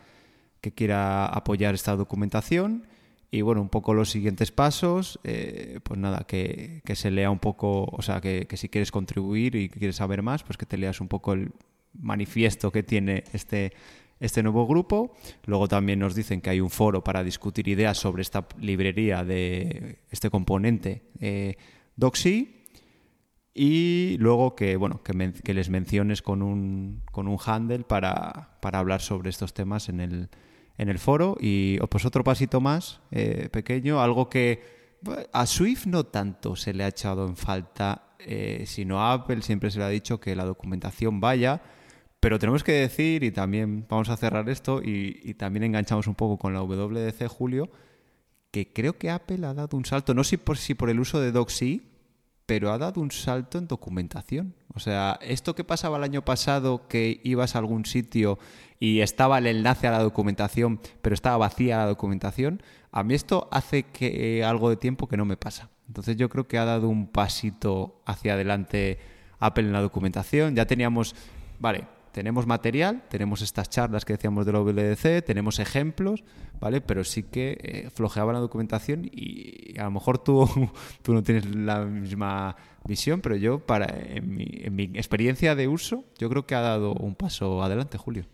que 0.62 0.72
quiera 0.72 1.26
apoyar 1.26 1.74
esta 1.74 1.96
documentación. 1.96 2.88
Y 3.32 3.42
bueno, 3.42 3.62
un 3.62 3.70
poco 3.70 3.96
los 3.96 4.12
siguientes 4.12 4.52
pasos, 4.52 5.20
eh, 5.24 5.80
pues 5.84 6.00
nada, 6.00 6.26
que, 6.28 6.84
se 6.94 7.10
lea 7.10 7.32
un 7.32 7.40
poco, 7.40 7.86
o 7.86 8.02
sea, 8.04 8.22
que, 8.22 8.48
si 8.54 8.70
quieres 8.70 8.92
contribuir 8.92 9.56
y 9.56 9.70
quieres 9.70 9.96
saber 9.96 10.22
más, 10.22 10.44
pues 10.44 10.56
que 10.56 10.68
te 10.68 10.78
leas 10.78 11.02
un 11.02 11.08
poco 11.08 11.34
el 11.34 11.52
manifiesto 11.94 12.72
que 12.72 12.84
tiene 12.84 13.24
este, 13.34 13.74
este 14.20 14.44
nuevo 14.44 14.68
grupo. 14.68 15.16
Luego 15.46 15.68
también 15.68 15.98
nos 15.98 16.14
dicen 16.14 16.42
que 16.42 16.52
hay 16.52 16.62
un 16.62 16.70
foro 16.70 17.04
para 17.04 17.24
discutir 17.24 17.68
ideas 17.68 17.98
sobre 17.98 18.22
esta 18.22 18.48
librería 18.60 19.24
de 19.24 19.98
este 20.12 20.30
componente 20.30 21.02
eh, 21.20 21.58
Doxy 21.96 22.63
y 23.54 24.18
luego 24.20 24.56
que, 24.56 24.78
bueno, 24.78 25.02
que, 25.04 25.54
les 25.54 25.70
menciones 25.70 26.22
con 26.22 26.42
un, 26.42 27.02
con 27.12 27.28
un 27.28 27.38
handle 27.46 27.84
para, 27.84 28.58
para, 28.62 28.80
hablar 28.80 29.02
sobre 29.02 29.30
estos 29.30 29.54
temas 29.54 29.90
en 29.90 30.00
el, 30.00 30.30
en 30.78 30.90
el 30.90 30.98
foro. 30.98 31.38
Y 31.40 31.78
pues 31.90 32.06
otro 32.06 32.24
pasito 32.24 32.62
más 32.62 33.02
eh, 33.12 33.50
pequeño, 33.52 34.02
algo 34.02 34.30
que 34.30 34.84
a 35.32 35.46
Swift 35.46 35.86
no 35.86 36.06
tanto 36.06 36.56
se 36.56 36.74
le 36.74 36.84
ha 36.84 36.88
echado 36.88 37.28
en 37.28 37.36
falta, 37.36 38.16
eh, 38.20 38.64
sino 38.66 39.00
a 39.00 39.14
Apple 39.14 39.42
siempre 39.42 39.70
se 39.70 39.80
le 39.80 39.86
ha 39.86 39.90
dicho 39.90 40.20
que 40.20 40.36
la 40.36 40.46
documentación 40.46 41.20
vaya. 41.20 41.62
Pero 42.20 42.40
tenemos 42.40 42.64
que 42.64 42.72
decir, 42.72 43.24
y 43.24 43.32
también 43.32 43.86
vamos 43.90 44.10
a 44.10 44.16
cerrar 44.16 44.50
esto, 44.50 44.82
y, 44.82 45.34
también 45.34 45.64
enganchamos 45.64 46.08
un 46.08 46.16
poco 46.16 46.38
con 46.38 46.54
la 46.54 46.62
WDC, 46.62 47.28
Julio, 47.28 47.70
que 48.50 48.72
creo 48.72 48.98
que 48.98 49.10
Apple 49.10 49.46
ha 49.46 49.54
dado 49.54 49.76
un 49.76 49.84
salto, 49.84 50.14
no 50.14 50.24
sé 50.24 50.38
por, 50.38 50.58
si 50.58 50.74
por 50.74 50.90
el 50.90 51.02
uso 51.02 51.20
de 51.20 51.34
Doxy, 51.34 51.93
pero 52.54 52.72
ha 52.72 52.78
dado 52.78 53.02
un 53.02 53.10
salto 53.10 53.58
en 53.58 53.68
documentación. 53.68 54.54
O 54.76 54.80
sea, 54.80 55.18
esto 55.24 55.56
que 55.56 55.64
pasaba 55.64 55.98
el 55.98 56.04
año 56.04 56.24
pasado, 56.24 56.88
que 56.88 57.20
ibas 57.24 57.56
a 57.56 57.58
algún 57.58 57.84
sitio 57.84 58.38
y 58.80 59.00
estaba 59.00 59.40
el 59.40 59.48
enlace 59.48 59.88
a 59.88 59.92
la 59.92 60.04
documentación, 60.04 60.80
pero 61.02 61.16
estaba 61.16 61.38
vacía 61.38 61.78
la 61.78 61.88
documentación, 61.88 62.62
a 62.92 63.02
mí 63.02 63.16
esto 63.16 63.48
hace 63.50 63.82
que 63.82 64.44
algo 64.44 64.70
de 64.70 64.76
tiempo 64.76 65.08
que 65.08 65.18
no 65.18 65.26
me 65.26 65.36
pasa. 65.36 65.72
Entonces 65.88 66.16
yo 66.16 66.30
creo 66.30 66.48
que 66.48 66.60
ha 66.60 66.66
dado 66.66 66.90
un 66.90 67.08
pasito 67.08 68.04
hacia 68.06 68.34
adelante 68.34 69.00
Apple 69.40 69.64
en 69.64 69.74
la 69.74 69.82
documentación. 69.82 70.56
Ya 70.56 70.68
teníamos, 70.68 71.16
vale, 71.58 71.86
tenemos 72.14 72.46
material, 72.46 73.04
tenemos 73.10 73.42
estas 73.42 73.70
charlas 73.70 74.06
que 74.06 74.14
decíamos 74.14 74.46
de 74.46 74.54
la 74.54 74.60
WDC, 74.60 75.26
tenemos 75.26 75.60
ejemplos, 75.60 76.24
¿vale? 76.62 76.80
Pero 76.80 77.04
sí 77.04 77.24
que 77.24 77.58
eh, 77.60 77.90
flojeaba 77.90 78.32
la 78.32 78.40
documentación 78.40 79.10
y 79.12 79.78
a 79.80 79.86
lo 79.86 79.92
mejor 79.92 80.20
tú, 80.20 80.48
tú 81.02 81.14
no 81.14 81.24
tienes 81.24 81.54
la 81.54 81.84
misma 81.84 82.56
visión, 82.86 83.20
pero 83.20 83.36
yo, 83.36 83.60
para, 83.60 83.88
en 83.88 84.34
mi, 84.34 84.46
en 84.48 84.76
mi 84.76 84.84
experiencia 84.94 85.56
de 85.56 85.68
uso, 85.68 86.06
yo 86.20 86.30
creo 86.30 86.46
que 86.46 86.54
ha 86.54 86.62
dado 86.62 86.94
un 86.94 87.16
paso 87.16 87.64
adelante, 87.64 87.98
Julio. 87.98 88.26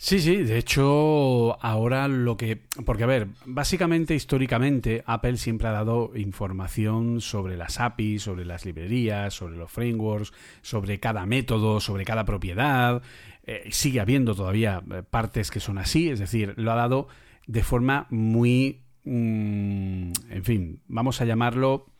Sí, 0.00 0.20
sí, 0.20 0.36
de 0.36 0.58
hecho, 0.58 1.60
ahora 1.60 2.06
lo 2.06 2.36
que... 2.36 2.62
Porque, 2.86 3.02
a 3.02 3.08
ver, 3.08 3.26
básicamente, 3.44 4.14
históricamente, 4.14 5.02
Apple 5.06 5.36
siempre 5.38 5.66
ha 5.66 5.72
dado 5.72 6.12
información 6.14 7.20
sobre 7.20 7.56
las 7.56 7.80
APIs, 7.80 8.22
sobre 8.22 8.44
las 8.44 8.64
librerías, 8.64 9.34
sobre 9.34 9.56
los 9.56 9.72
frameworks, 9.72 10.32
sobre 10.62 11.00
cada 11.00 11.26
método, 11.26 11.80
sobre 11.80 12.04
cada 12.04 12.24
propiedad. 12.24 13.02
Eh, 13.42 13.64
sigue 13.72 13.98
habiendo 13.98 14.36
todavía 14.36 14.84
eh, 14.88 15.02
partes 15.02 15.50
que 15.50 15.58
son 15.58 15.78
así, 15.78 16.08
es 16.10 16.20
decir, 16.20 16.54
lo 16.56 16.70
ha 16.70 16.76
dado 16.76 17.08
de 17.48 17.64
forma 17.64 18.06
muy... 18.10 18.84
Mm, 19.02 20.12
en 20.30 20.44
fin, 20.44 20.80
vamos 20.86 21.20
a 21.20 21.24
llamarlo 21.24 21.90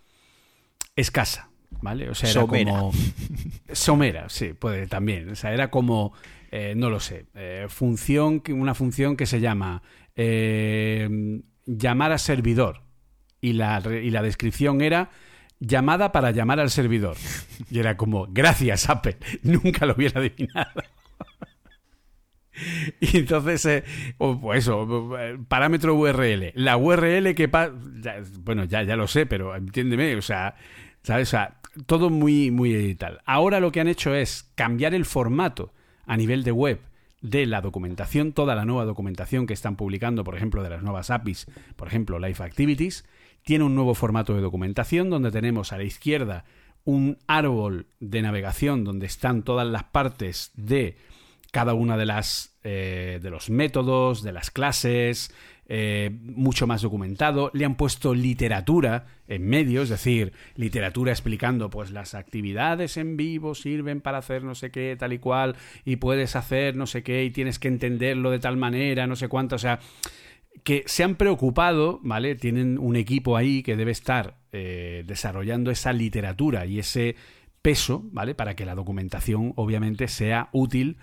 escasa, 0.95 1.51
¿vale? 1.83 2.09
O 2.11 2.15
sea, 2.15 2.31
era 2.31 2.47
como... 2.47 2.93
Somera, 3.73 4.29
sí, 4.29 4.53
puede 4.53 4.87
también. 4.87 5.31
O 5.31 5.35
sea, 5.35 5.53
era 5.53 5.69
como 5.69 6.13
eh, 6.51 6.75
no 6.77 6.89
lo 6.89 6.99
sé, 6.99 7.27
eh, 7.35 7.67
función, 7.69 8.43
una 8.51 8.75
función 8.75 9.17
que 9.17 9.27
se 9.27 9.41
llama 9.41 9.83
eh, 10.17 11.41
llamar 11.67 12.13
a 12.13 12.19
servidor 12.19 12.83
y 13.41 13.53
la, 13.53 13.83
y 13.87 14.11
la 14.11 14.23
descripción 14.23 14.81
era 14.81 15.11
llamada 15.61 16.11
para 16.11 16.31
llamar 16.31 16.59
al 16.61 16.71
servidor. 16.71 17.17
Y 17.71 17.81
era 17.81 17.97
como, 17.97 18.27
gracias 18.31 18.89
Apple, 18.89 19.19
nunca 19.43 19.85
lo 19.85 19.95
hubiera 19.95 20.21
adivinado. 20.21 20.71
Y 22.99 23.19
entonces, 23.19 23.85
pues 24.19 24.65
eso, 24.65 25.17
parámetro 25.47 25.95
URL. 25.95 26.51
La 26.57 26.77
URL 26.77 27.33
que 27.37 27.47
pasa. 27.47 27.73
Bueno, 28.41 28.65
ya, 28.65 28.83
ya 28.83 28.97
lo 28.97 29.07
sé, 29.07 29.27
pero 29.27 29.55
entiéndeme, 29.55 30.17
o 30.17 30.23
sea, 30.23 30.57
¿sabes? 31.05 31.29
O 31.29 31.31
sea, 31.31 31.61
todo 31.87 32.11
muy, 32.11 32.51
muy 32.51 32.97
tal. 32.97 33.21
Ahora 33.27 33.61
lo 33.61 33.71
que 33.71 33.79
han 33.79 33.87
hecho 33.87 34.13
es 34.13 34.51
cambiar 34.57 34.93
el 34.93 35.05
formato 35.05 35.73
a 36.09 36.17
nivel 36.17 36.43
de 36.43 36.51
web 36.51 36.81
de 37.21 37.47
la 37.47 37.61
documentación, 37.61 38.33
toda 38.33 38.55
la 38.55 38.65
nueva 38.65 38.85
documentación 38.85 39.47
que 39.47 39.55
están 39.55 39.77
publicando, 39.77 40.25
por 40.25 40.37
ejemplo, 40.37 40.63
de 40.63 40.71
las 40.71 40.83
nuevas 40.83 41.11
APIs, 41.11 41.47
por 41.77 41.89
ejemplo, 41.89 42.19
Life 42.19 42.43
Activities, 42.43 43.05
tiene 43.43 43.65
un 43.65 43.75
nuevo 43.75 43.95
formato 43.95 44.35
de 44.35 44.41
documentación 44.41 45.11
donde 45.11 45.31
tenemos 45.31 45.73
a 45.73 45.79
la 45.79 45.85
izquierda 45.85 46.45
un 46.85 47.19
árbol 47.27 47.87
de 48.01 48.23
navegación 48.23 48.85
donde 48.85 49.07
están 49.07 49.43
todas 49.43 49.67
las 49.67 49.85
partes 49.85 50.53
de 50.55 50.97
cada 51.51 51.75
una 51.75 51.97
de 51.97 52.07
las 52.07 52.59
eh, 52.63 53.21
de 53.23 53.31
los 53.31 53.51
métodos, 53.51 54.23
de 54.23 54.33
las 54.33 54.51
clases, 54.51 55.35
eh, 55.71 56.11
mucho 56.23 56.67
más 56.67 56.81
documentado, 56.81 57.51
le 57.53 57.67
han 57.67 57.77
puesto 57.77 58.15
literatura 58.15 59.05
en 59.27 59.47
medio, 59.47 59.83
es 59.83 59.91
decir, 59.91 60.33
literatura 60.55 61.13
explicando 61.13 61.69
pues 61.69 61.91
las 61.91 62.15
actividades 62.15 62.97
en 62.97 63.19
vivo 63.19 63.55
sirven 63.55 64.01
para 64.01 64.19
hacer 64.19 64.43
no 64.45 64.55
sé 64.55 64.71
qué, 64.71 64.97
tal 64.99 65.13
y 65.13 65.19
cual, 65.19 65.57
y 65.85 65.97
puedes 65.97 66.37
hacer 66.37 66.75
no 66.75 66.87
sé 66.87 67.03
qué, 67.03 67.23
y 67.25 67.31
tienes 67.31 67.59
que 67.59 67.69
entenderlo 67.69 68.31
de 68.31 68.39
tal 68.39 68.57
manera, 68.57 69.07
no 69.07 69.15
sé 69.15 69.29
cuánto, 69.29 69.57
o 69.57 69.59
sea, 69.59 69.79
que 70.65 70.85
se 70.87 71.05
han 71.05 71.17
preocupado, 71.17 72.01
¿vale? 72.03 72.35
Tienen 72.35 72.79
un 72.79 72.97
equipo 72.97 73.37
ahí 73.37 73.63
que 73.63 73.77
debe 73.77 73.91
estar 73.93 74.39
eh, 74.53 75.05
desarrollando 75.07 75.71
esa 75.71 75.93
literatura 75.93 76.65
y 76.65 76.79
ese 76.79 77.17
peso, 77.63 78.03
¿vale? 78.13 78.35
Para 78.35 78.57
que 78.57 78.65
la 78.65 78.75
documentación 78.75 79.53
obviamente 79.57 80.09
sea 80.09 80.49
útil 80.53 80.97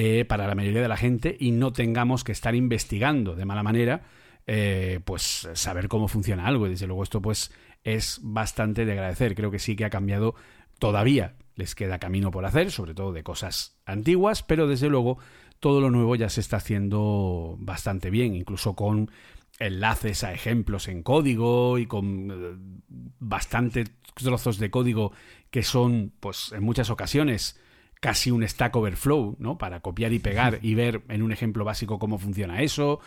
eh, 0.00 0.24
para 0.24 0.46
la 0.46 0.54
mayoría 0.54 0.80
de 0.80 0.86
la 0.86 0.96
gente 0.96 1.36
y 1.40 1.50
no 1.50 1.72
tengamos 1.72 2.22
que 2.22 2.30
estar 2.30 2.54
investigando 2.54 3.34
de 3.34 3.44
mala 3.44 3.64
manera, 3.64 4.02
eh, 4.46 5.00
pues 5.04 5.48
saber 5.54 5.88
cómo 5.88 6.06
funciona 6.06 6.46
algo. 6.46 6.68
Y 6.68 6.70
desde 6.70 6.86
luego 6.86 7.02
esto 7.02 7.20
pues 7.20 7.50
es 7.82 8.20
bastante 8.22 8.84
de 8.84 8.92
agradecer. 8.92 9.34
Creo 9.34 9.50
que 9.50 9.58
sí 9.58 9.74
que 9.74 9.84
ha 9.84 9.90
cambiado 9.90 10.36
todavía. 10.78 11.34
Les 11.56 11.74
queda 11.74 11.98
camino 11.98 12.30
por 12.30 12.46
hacer, 12.46 12.70
sobre 12.70 12.94
todo 12.94 13.12
de 13.12 13.24
cosas 13.24 13.80
antiguas, 13.86 14.44
pero 14.44 14.68
desde 14.68 14.88
luego 14.88 15.18
todo 15.58 15.80
lo 15.80 15.90
nuevo 15.90 16.14
ya 16.14 16.28
se 16.28 16.42
está 16.42 16.58
haciendo 16.58 17.56
bastante 17.58 18.10
bien, 18.10 18.36
incluso 18.36 18.76
con 18.76 19.10
enlaces 19.58 20.22
a 20.22 20.32
ejemplos 20.32 20.86
en 20.86 21.02
código 21.02 21.76
y 21.76 21.86
con 21.86 22.30
eh, 22.30 22.84
bastantes 23.18 23.90
trozos 24.14 24.58
de 24.58 24.70
código 24.70 25.10
que 25.50 25.64
son, 25.64 26.12
pues 26.20 26.52
en 26.52 26.62
muchas 26.62 26.88
ocasiones, 26.88 27.58
casi 28.00 28.30
un 28.30 28.46
Stack 28.46 28.74
Overflow, 28.76 29.36
¿no? 29.38 29.58
Para 29.58 29.80
copiar 29.80 30.12
y 30.12 30.18
pegar 30.18 30.58
y 30.62 30.74
ver 30.74 31.02
en 31.08 31.22
un 31.22 31.32
ejemplo 31.32 31.64
básico 31.64 31.98
cómo 31.98 32.18
funciona 32.18 32.62
eso. 32.62 33.00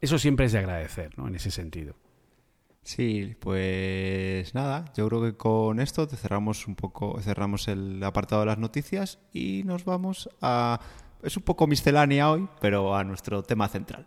Eso 0.00 0.18
siempre 0.18 0.46
es 0.46 0.52
de 0.52 0.58
agradecer, 0.58 1.16
¿no? 1.18 1.28
En 1.28 1.34
ese 1.34 1.50
sentido. 1.50 1.96
Sí, 2.82 3.34
pues 3.40 4.54
nada, 4.54 4.84
yo 4.94 5.08
creo 5.08 5.22
que 5.22 5.36
con 5.36 5.80
esto 5.80 6.06
cerramos 6.06 6.66
un 6.66 6.74
poco, 6.74 7.18
cerramos 7.22 7.66
el 7.68 8.02
apartado 8.04 8.42
de 8.42 8.46
las 8.46 8.58
noticias 8.58 9.18
y 9.32 9.62
nos 9.64 9.86
vamos 9.86 10.28
a 10.42 10.80
es 11.22 11.36
un 11.38 11.42
poco 11.42 11.66
miscelánea 11.66 12.30
hoy, 12.30 12.46
pero 12.60 12.94
a 12.94 13.02
nuestro 13.02 13.42
tema 13.42 13.68
central. 13.68 14.06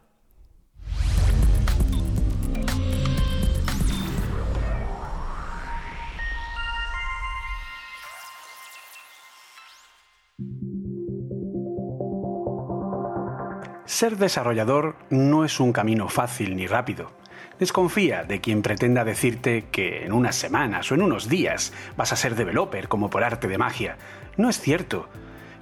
Ser 13.87 14.17
desarrollador 14.17 14.97
no 15.09 15.45
es 15.45 15.61
un 15.61 15.71
camino 15.71 16.09
fácil 16.09 16.57
ni 16.57 16.67
rápido. 16.67 17.09
Desconfía 17.57 18.25
de 18.25 18.41
quien 18.41 18.61
pretenda 18.61 19.05
decirte 19.05 19.67
que 19.71 20.05
en 20.05 20.11
unas 20.11 20.35
semanas 20.35 20.91
o 20.91 20.95
en 20.95 21.01
unos 21.01 21.29
días 21.29 21.71
vas 21.95 22.11
a 22.11 22.17
ser 22.17 22.35
developer 22.35 22.89
como 22.89 23.09
por 23.09 23.23
arte 23.23 23.47
de 23.47 23.57
magia. 23.57 23.97
No 24.35 24.49
es 24.49 24.59
cierto. 24.59 25.07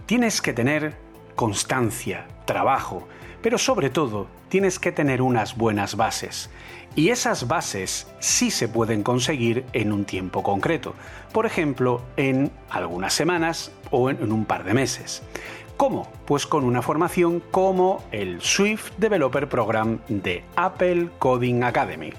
Tienes 0.07 0.41
que 0.41 0.53
tener 0.53 0.95
constancia, 1.35 2.25
trabajo, 2.45 3.07
pero 3.43 3.59
sobre 3.59 3.91
todo 3.91 4.25
tienes 4.49 4.79
que 4.79 4.91
tener 4.91 5.21
unas 5.21 5.55
buenas 5.55 5.95
bases. 5.95 6.49
Y 6.95 7.09
esas 7.09 7.47
bases 7.47 8.07
sí 8.17 8.49
se 8.49 8.67
pueden 8.67 9.03
conseguir 9.03 9.65
en 9.73 9.93
un 9.93 10.03
tiempo 10.03 10.41
concreto, 10.41 10.95
por 11.31 11.45
ejemplo, 11.45 12.01
en 12.17 12.51
algunas 12.71 13.13
semanas 13.13 13.71
o 13.91 14.09
en 14.09 14.31
un 14.31 14.45
par 14.45 14.63
de 14.63 14.73
meses. 14.73 15.21
¿Cómo? 15.77 16.07
Pues 16.25 16.47
con 16.47 16.63
una 16.63 16.81
formación 16.81 17.41
como 17.51 18.01
el 18.13 18.41
Swift 18.41 18.93
Developer 18.97 19.49
Program 19.49 19.99
de 20.07 20.43
Apple 20.55 21.09
Coding 21.19 21.63
Academy. 21.63 22.13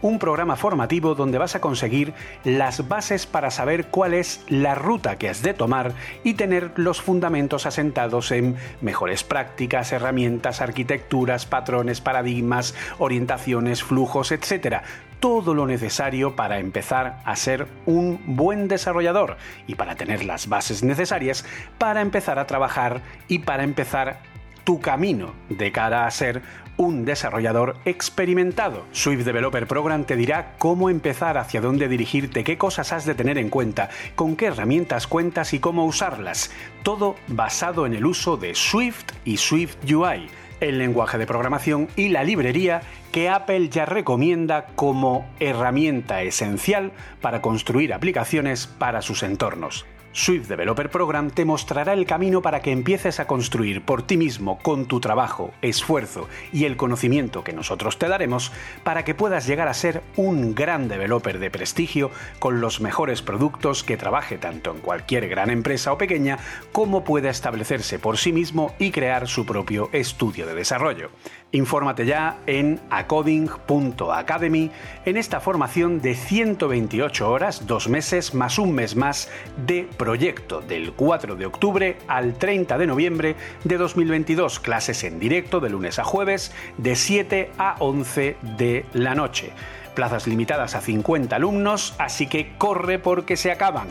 Un 0.00 0.18
programa 0.18 0.56
formativo 0.56 1.14
donde 1.14 1.36
vas 1.36 1.54
a 1.54 1.60
conseguir 1.60 2.14
las 2.44 2.88
bases 2.88 3.26
para 3.26 3.50
saber 3.50 3.88
cuál 3.88 4.14
es 4.14 4.42
la 4.48 4.74
ruta 4.74 5.16
que 5.16 5.28
has 5.28 5.42
de 5.42 5.52
tomar 5.52 5.92
y 6.24 6.34
tener 6.34 6.72
los 6.76 7.02
fundamentos 7.02 7.66
asentados 7.66 8.30
en 8.30 8.56
mejores 8.80 9.22
prácticas, 9.22 9.92
herramientas, 9.92 10.62
arquitecturas, 10.62 11.44
patrones, 11.44 12.00
paradigmas, 12.00 12.74
orientaciones, 12.98 13.82
flujos, 13.82 14.32
etc 14.32 14.82
todo 15.24 15.54
lo 15.54 15.66
necesario 15.66 16.36
para 16.36 16.58
empezar 16.58 17.22
a 17.24 17.34
ser 17.34 17.66
un 17.86 18.20
buen 18.26 18.68
desarrollador 18.68 19.38
y 19.66 19.74
para 19.74 19.94
tener 19.94 20.22
las 20.22 20.50
bases 20.50 20.82
necesarias 20.82 21.46
para 21.78 22.02
empezar 22.02 22.38
a 22.38 22.46
trabajar 22.46 23.00
y 23.26 23.38
para 23.38 23.64
empezar 23.64 24.20
tu 24.64 24.82
camino 24.82 25.32
de 25.48 25.72
cara 25.72 26.06
a 26.06 26.10
ser 26.10 26.42
un 26.76 27.06
desarrollador 27.06 27.76
experimentado. 27.86 28.84
Swift 28.92 29.24
Developer 29.24 29.66
Program 29.66 30.04
te 30.04 30.14
dirá 30.14 30.56
cómo 30.58 30.90
empezar, 30.90 31.38
hacia 31.38 31.62
dónde 31.62 31.88
dirigirte, 31.88 32.44
qué 32.44 32.58
cosas 32.58 32.92
has 32.92 33.06
de 33.06 33.14
tener 33.14 33.38
en 33.38 33.48
cuenta, 33.48 33.88
con 34.16 34.36
qué 34.36 34.46
herramientas 34.46 35.06
cuentas 35.06 35.54
y 35.54 35.58
cómo 35.58 35.86
usarlas. 35.86 36.50
Todo 36.82 37.16
basado 37.28 37.86
en 37.86 37.94
el 37.94 38.04
uso 38.04 38.36
de 38.36 38.54
Swift 38.54 39.06
y 39.24 39.38
Swift 39.38 39.76
UI 39.90 40.28
el 40.68 40.78
lenguaje 40.78 41.18
de 41.18 41.26
programación 41.26 41.88
y 41.96 42.08
la 42.08 42.24
librería 42.24 42.82
que 43.12 43.28
Apple 43.28 43.68
ya 43.68 43.86
recomienda 43.86 44.66
como 44.74 45.26
herramienta 45.38 46.22
esencial 46.22 46.92
para 47.20 47.42
construir 47.42 47.92
aplicaciones 47.92 48.66
para 48.66 49.02
sus 49.02 49.22
entornos. 49.22 49.86
Swift 50.16 50.46
Developer 50.46 50.90
Program 50.90 51.28
te 51.28 51.44
mostrará 51.44 51.92
el 51.92 52.06
camino 52.06 52.40
para 52.40 52.62
que 52.62 52.70
empieces 52.70 53.18
a 53.18 53.26
construir 53.26 53.82
por 53.82 54.02
ti 54.02 54.16
mismo 54.16 54.60
con 54.60 54.86
tu 54.86 55.00
trabajo, 55.00 55.52
esfuerzo 55.60 56.28
y 56.52 56.66
el 56.66 56.76
conocimiento 56.76 57.42
que 57.42 57.52
nosotros 57.52 57.98
te 57.98 58.06
daremos 58.06 58.52
para 58.84 59.04
que 59.04 59.16
puedas 59.16 59.44
llegar 59.44 59.66
a 59.66 59.74
ser 59.74 60.04
un 60.14 60.54
gran 60.54 60.86
developer 60.86 61.40
de 61.40 61.50
prestigio 61.50 62.12
con 62.38 62.60
los 62.60 62.80
mejores 62.80 63.22
productos 63.22 63.82
que 63.82 63.96
trabaje 63.96 64.38
tanto 64.38 64.70
en 64.70 64.78
cualquier 64.78 65.28
gran 65.28 65.50
empresa 65.50 65.92
o 65.92 65.98
pequeña 65.98 66.38
como 66.70 67.02
pueda 67.02 67.28
establecerse 67.28 67.98
por 67.98 68.16
sí 68.16 68.32
mismo 68.32 68.72
y 68.78 68.92
crear 68.92 69.26
su 69.26 69.44
propio 69.44 69.90
estudio 69.92 70.46
de 70.46 70.54
desarrollo. 70.54 71.10
Infórmate 71.54 72.04
ya 72.04 72.38
en 72.48 72.80
acoding.academy 72.90 74.72
en 75.04 75.16
esta 75.16 75.38
formación 75.38 76.00
de 76.00 76.16
128 76.16 77.30
horas, 77.30 77.68
dos 77.68 77.88
meses 77.88 78.34
más 78.34 78.58
un 78.58 78.72
mes 78.72 78.96
más 78.96 79.30
de 79.64 79.88
proyecto 79.96 80.62
del 80.62 80.94
4 80.94 81.36
de 81.36 81.46
octubre 81.46 81.96
al 82.08 82.34
30 82.34 82.76
de 82.76 82.88
noviembre 82.88 83.36
de 83.62 83.76
2022. 83.76 84.58
Clases 84.58 85.04
en 85.04 85.20
directo 85.20 85.60
de 85.60 85.70
lunes 85.70 86.00
a 86.00 86.04
jueves 86.04 86.50
de 86.76 86.96
7 86.96 87.52
a 87.56 87.76
11 87.78 88.36
de 88.58 88.84
la 88.92 89.14
noche. 89.14 89.52
Plazas 89.94 90.26
limitadas 90.26 90.74
a 90.74 90.80
50 90.80 91.36
alumnos, 91.36 91.94
así 91.98 92.26
que 92.26 92.58
corre 92.58 92.98
porque 92.98 93.36
se 93.36 93.52
acaban. 93.52 93.86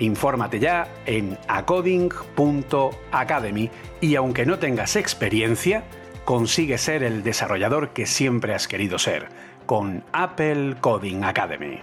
Infórmate 0.00 0.60
ya 0.60 0.86
en 1.06 1.38
acoding.academy 1.48 3.70
y 4.02 4.16
aunque 4.16 4.44
no 4.44 4.58
tengas 4.58 4.96
experiencia, 4.96 5.82
consigue 6.30 6.78
ser 6.78 7.02
el 7.02 7.24
desarrollador 7.24 7.88
que 7.88 8.06
siempre 8.06 8.54
has 8.54 8.68
querido 8.68 9.00
ser, 9.00 9.26
con 9.66 10.04
Apple 10.12 10.76
Coding 10.80 11.24
Academy. 11.24 11.80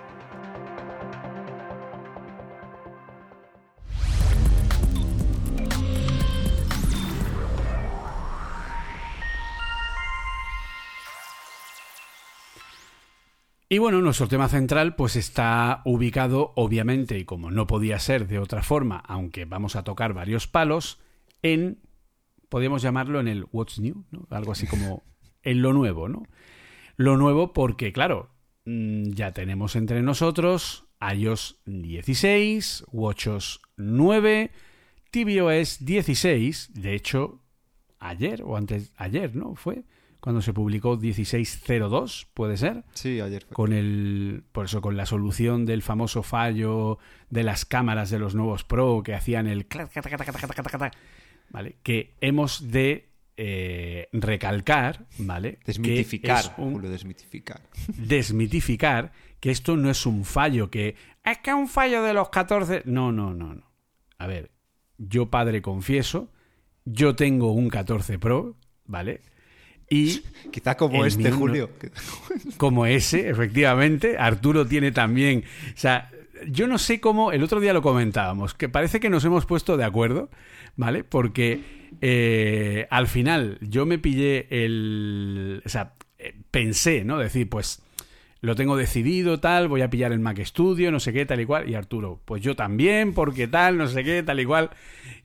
Y 13.68 13.80
bueno, 13.80 14.00
nuestro 14.00 14.30
tema 14.30 14.48
central 14.48 14.96
pues 14.96 15.18
está 15.18 15.82
ubicado 15.84 16.54
obviamente 16.56 17.20
y 17.20 17.26
como 17.26 17.52
no 17.52 17.68
podía 17.68 18.00
ser 18.00 18.28
de 18.28 18.40
otra 18.40 18.64
forma, 18.64 19.04
aunque 19.06 19.44
vamos 19.44 19.76
a 19.76 19.84
tocar 19.84 20.14
varios 20.14 20.48
palos, 20.48 21.02
en 21.42 21.82
podríamos 22.50 22.82
llamarlo 22.82 23.20
en 23.20 23.28
el 23.28 23.46
What's 23.52 23.80
New, 23.80 24.06
¿no? 24.12 24.28
algo 24.30 24.52
así 24.52 24.68
como 24.68 25.04
en 25.44 25.62
lo 25.62 25.74
nuevo, 25.74 26.10
¿no? 26.10 26.24
Lo 26.96 27.18
nuevo 27.18 27.54
porque, 27.54 27.94
claro, 27.94 28.30
mm, 28.66 29.12
ya 29.12 29.32
tenemos 29.34 29.76
entre 29.76 30.02
nosotros 30.02 30.88
iOS 31.00 31.62
16, 31.66 32.86
WatchOS 32.92 33.62
9, 33.78 34.52
tvOS 35.12 35.86
16, 35.86 36.74
de 36.74 36.96
hecho, 36.96 37.42
ayer 38.00 38.42
o 38.44 38.58
antes, 38.58 38.94
ayer, 38.98 39.36
¿no? 39.36 39.56
Fue 39.56 39.84
cuando 40.20 40.42
se 40.42 40.52
publicó 40.52 40.98
16.02, 40.98 42.28
¿puede 42.34 42.58
ser? 42.58 42.84
Sí, 42.94 43.22
ayer 43.22 43.46
fue. 43.46 43.54
Con 43.56 43.74
el, 43.74 44.44
por 44.52 44.66
eso, 44.66 44.82
con 44.82 44.98
la 44.98 45.06
solución 45.06 45.66
del 45.66 45.82
famoso 45.82 46.24
fallo 46.24 46.98
de 47.30 47.44
las 47.44 47.66
cámaras 47.66 48.10
de 48.10 48.20
los 48.20 48.36
nuevos 48.36 48.64
Pro 48.64 49.04
que 49.04 49.14
hacían 49.14 49.48
el... 49.48 49.68
¿vale? 51.50 51.78
Que 51.84 52.16
hemos 52.22 52.72
de 52.72 53.10
eh, 53.38 54.10
recalcar, 54.14 55.06
¿vale? 55.20 55.60
Desmitificar, 55.66 56.56
que 56.56 56.88
desmitificar. 56.88 57.62
Desmitificar 57.98 59.12
que 59.40 59.52
esto 59.52 59.78
no 59.78 59.90
es 59.90 60.06
un 60.06 60.26
fallo, 60.26 60.70
que 60.72 60.96
es 61.24 61.38
que 61.40 61.54
un 61.54 61.68
fallo 61.68 62.02
de 62.04 62.14
los 62.14 62.30
14. 62.30 62.84
No, 62.86 63.12
no, 63.12 63.34
no, 63.34 63.54
no. 63.54 63.72
A 64.18 64.28
ver, 64.28 64.52
yo 64.98 65.30
padre 65.30 65.62
confieso, 65.62 66.32
yo 66.86 67.16
tengo 67.16 67.52
un 67.52 67.70
14 67.70 68.18
Pro, 68.18 68.58
¿vale? 68.86 69.22
Y 69.90 70.24
Quizá 70.52 70.76
como 70.76 71.06
este, 71.06 71.32
Julio. 71.32 71.70
como 72.58 72.86
ese, 72.86 73.30
efectivamente. 73.30 74.18
Arturo 74.18 74.66
tiene 74.66 74.92
también. 74.92 75.44
O 75.76 75.78
sea, 75.78 76.10
yo 76.48 76.68
no 76.68 76.78
sé 76.78 77.00
cómo. 77.00 77.32
El 77.32 77.44
otro 77.44 77.60
día 77.60 77.74
lo 77.74 77.82
comentábamos, 77.82 78.54
que 78.54 78.70
parece 78.70 79.00
que 79.00 79.10
nos 79.10 79.26
hemos 79.26 79.46
puesto 79.46 79.78
de 79.78 79.84
acuerdo, 79.84 80.30
¿vale? 80.76 81.04
Porque 81.04 81.62
eh, 82.02 82.88
al 82.90 83.08
final 83.08 83.58
yo 83.62 83.86
me 83.86 83.98
pillé 83.98 84.48
el. 84.50 85.62
O 85.66 85.70
sea, 85.70 85.94
eh, 86.20 86.36
pensé, 86.52 87.04
¿no? 87.04 87.18
Decir, 87.18 87.50
pues. 87.50 87.84
Lo 88.40 88.56
tengo 88.56 88.78
decidido, 88.78 89.40
tal, 89.40 89.68
voy 89.68 89.82
a 89.82 89.90
pillar 89.90 90.12
el 90.12 90.20
Mac 90.20 90.40
Studio, 90.46 90.92
no 90.92 91.00
sé 91.00 91.12
qué, 91.12 91.26
tal 91.26 91.42
y 91.42 91.46
cual. 91.46 91.68
Y 91.68 91.74
Arturo, 91.74 92.20
pues 92.24 92.42
yo 92.44 92.56
también, 92.56 93.14
porque 93.14 93.48
tal, 93.48 93.78
no 93.78 93.88
sé 93.88 94.04
qué, 94.04 94.22
tal 94.22 94.40
y 94.40 94.46
cual. 94.46 94.70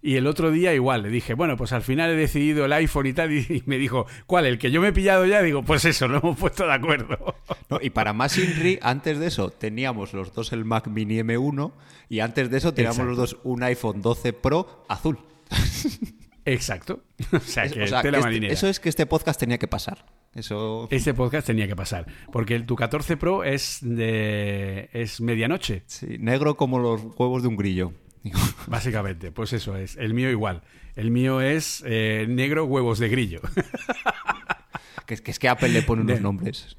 Y 0.00 0.16
el 0.16 0.26
otro 0.26 0.50
día 0.50 0.72
igual, 0.74 1.02
le 1.02 1.10
dije, 1.10 1.34
bueno, 1.34 1.56
pues 1.58 1.72
al 1.72 1.82
final 1.82 2.10
he 2.10 2.14
decidido 2.16 2.64
el 2.64 2.72
iPhone 2.72 3.06
y 3.06 3.12
tal. 3.12 3.30
Y, 3.32 3.62
me 3.66 3.76
dijo, 3.76 4.06
¿cuál? 4.26 4.46
¿El 4.46 4.58
que 4.58 4.70
yo 4.70 4.80
me 4.80 4.88
he 4.88 4.92
pillado 4.92 5.26
ya? 5.26 5.42
Digo, 5.42 5.62
pues 5.62 5.84
eso, 5.84 6.08
lo 6.08 6.18
hemos 6.18 6.38
puesto 6.38 6.66
de 6.66 6.72
acuerdo. 6.72 7.36
No, 7.68 7.78
y 7.80 7.88
para 7.88 8.12
más 8.12 8.36
Inri, 8.36 8.78
antes 8.82 9.18
de 9.18 9.28
eso 9.28 9.48
teníamos 9.48 10.12
los 10.12 10.34
dos 10.34 10.52
el 10.52 10.66
Mac 10.66 10.88
Mini 10.88 11.20
M1 11.20 11.72
y 12.10 12.20
antes 12.20 12.50
de 12.50 12.58
eso 12.58 12.74
teníamos 12.74 12.98
Exacto. 12.98 13.08
los 13.08 13.16
dos 13.16 13.40
un 13.44 13.62
iPhone 13.62 14.02
12 14.02 14.34
Pro 14.34 14.84
azul. 14.88 15.18
Exacto. 16.44 17.02
O 17.32 17.38
sea, 17.40 17.64
Es- 17.64 17.72
que 17.72 17.82
o 17.84 17.86
sea, 17.86 18.02
tela 18.02 18.20
que 18.28 18.34
este- 18.34 18.52
eso 18.52 18.68
es 18.68 18.80
que 18.80 18.88
este 18.88 19.06
podcast 19.06 19.38
tenía 19.40 19.56
que 19.58 19.68
pasar. 19.68 20.04
Eso. 20.34 20.88
Ese 20.90 21.12
podcast 21.14 21.46
tenía 21.46 21.66
que 21.68 21.76
pasar. 21.76 22.06
Porque 22.32 22.54
el 22.54 22.64
tu 22.66 22.74
14 22.76 23.16
Pro 23.16 23.44
es 23.44 23.78
de. 23.82 24.88
es 24.92 25.20
medianoche, 25.20 25.82
Sí, 25.86 26.16
negro 26.18 26.56
como 26.56 26.78
los 26.78 27.02
huevos 27.18 27.42
de 27.42 27.48
un 27.48 27.56
grillo. 27.56 27.92
Básicamente. 28.66 29.30
Pues 29.32 29.52
eso 29.52 29.76
es. 29.76 29.96
El 29.96 30.14
mío 30.14 30.30
igual. 30.30 30.62
El 30.96 31.10
mío 31.10 31.40
es 31.40 31.82
eh, 31.86 32.26
negro 32.28 32.64
huevos 32.64 32.98
de 32.98 33.08
grillo. 33.08 33.40
que, 35.06 35.14
es- 35.14 35.20
que 35.20 35.30
es 35.32 35.38
que 35.38 35.48
Apple 35.48 35.68
le 35.70 35.82
pone 35.82 36.02
unos 36.02 36.20
nombres. 36.20 36.76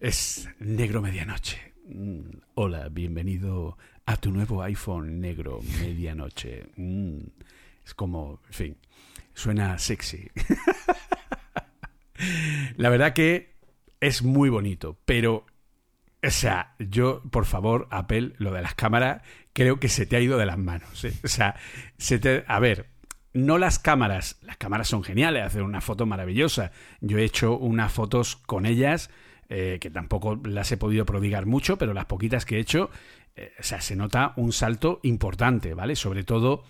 es 0.00 0.48
negro 0.58 1.00
medianoche. 1.00 1.72
Mm, 1.88 2.20
Hola, 2.54 2.88
bienvenido 2.90 3.76
a 4.06 4.16
tu 4.18 4.30
nuevo 4.30 4.62
iPhone 4.62 5.20
negro 5.20 5.60
medianoche. 5.80 6.66
Mm, 6.76 7.18
Es 7.84 7.94
como, 7.94 8.40
en 8.48 8.52
fin, 8.52 8.76
suena 9.34 9.78
sexy. 9.78 10.28
La 12.76 12.88
verdad 12.88 13.12
que 13.12 13.54
es 14.00 14.22
muy 14.22 14.48
bonito, 14.50 14.98
pero, 15.04 15.46
o 16.22 16.30
sea, 16.30 16.74
yo, 16.78 17.22
por 17.30 17.46
favor, 17.46 17.88
Apple, 17.90 18.32
lo 18.38 18.52
de 18.52 18.62
las 18.62 18.74
cámaras, 18.74 19.22
creo 19.52 19.80
que 19.80 19.88
se 19.88 20.06
te 20.06 20.16
ha 20.16 20.20
ido 20.20 20.38
de 20.38 20.46
las 20.46 20.58
manos. 20.58 21.04
¿eh? 21.04 21.12
O 21.24 21.28
sea, 21.28 21.56
se 21.98 22.18
te... 22.18 22.44
A 22.46 22.58
ver, 22.58 22.90
no 23.32 23.58
las 23.58 23.78
cámaras, 23.78 24.38
las 24.42 24.56
cámaras 24.56 24.88
son 24.88 25.02
geniales, 25.02 25.42
hacer 25.42 25.62
una 25.62 25.80
foto 25.80 26.06
maravillosa. 26.06 26.70
Yo 27.00 27.18
he 27.18 27.24
hecho 27.24 27.56
unas 27.56 27.92
fotos 27.92 28.36
con 28.36 28.66
ellas, 28.66 29.10
eh, 29.48 29.78
que 29.80 29.90
tampoco 29.90 30.40
las 30.44 30.70
he 30.72 30.76
podido 30.76 31.04
prodigar 31.04 31.46
mucho, 31.46 31.76
pero 31.76 31.94
las 31.94 32.06
poquitas 32.06 32.44
que 32.44 32.56
he 32.56 32.60
hecho, 32.60 32.90
eh, 33.36 33.52
o 33.58 33.62
sea, 33.62 33.80
se 33.80 33.96
nota 33.96 34.34
un 34.36 34.52
salto 34.52 35.00
importante, 35.02 35.74
¿vale? 35.74 35.96
Sobre 35.96 36.24
todo 36.24 36.64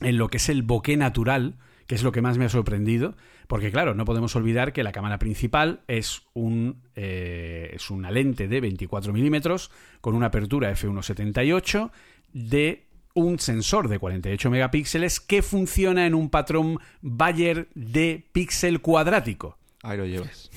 en 0.00 0.18
lo 0.18 0.28
que 0.28 0.36
es 0.36 0.48
el 0.48 0.62
bokeh 0.62 0.96
natural, 0.96 1.58
que 1.86 1.94
es 1.94 2.02
lo 2.02 2.12
que 2.12 2.22
más 2.22 2.38
me 2.38 2.44
ha 2.44 2.50
sorprendido, 2.50 3.16
porque 3.50 3.72
claro, 3.72 3.96
no 3.96 4.04
podemos 4.04 4.36
olvidar 4.36 4.72
que 4.72 4.84
la 4.84 4.92
cámara 4.92 5.18
principal 5.18 5.80
es, 5.88 6.22
un, 6.34 6.84
eh, 6.94 7.70
es 7.72 7.90
una 7.90 8.12
lente 8.12 8.46
de 8.46 8.60
24 8.60 9.12
milímetros 9.12 9.72
con 10.00 10.14
una 10.14 10.26
apertura 10.26 10.70
f1.78 10.70 11.90
de 12.32 12.86
un 13.12 13.40
sensor 13.40 13.88
de 13.88 13.98
48 13.98 14.50
megapíxeles 14.50 15.18
que 15.18 15.42
funciona 15.42 16.06
en 16.06 16.14
un 16.14 16.30
patrón 16.30 16.78
Bayer 17.02 17.66
de 17.74 18.24
píxel 18.30 18.80
cuadrático 18.80 19.58
Ahí 19.82 19.98
lo 19.98 20.06
llevas. 20.06 20.48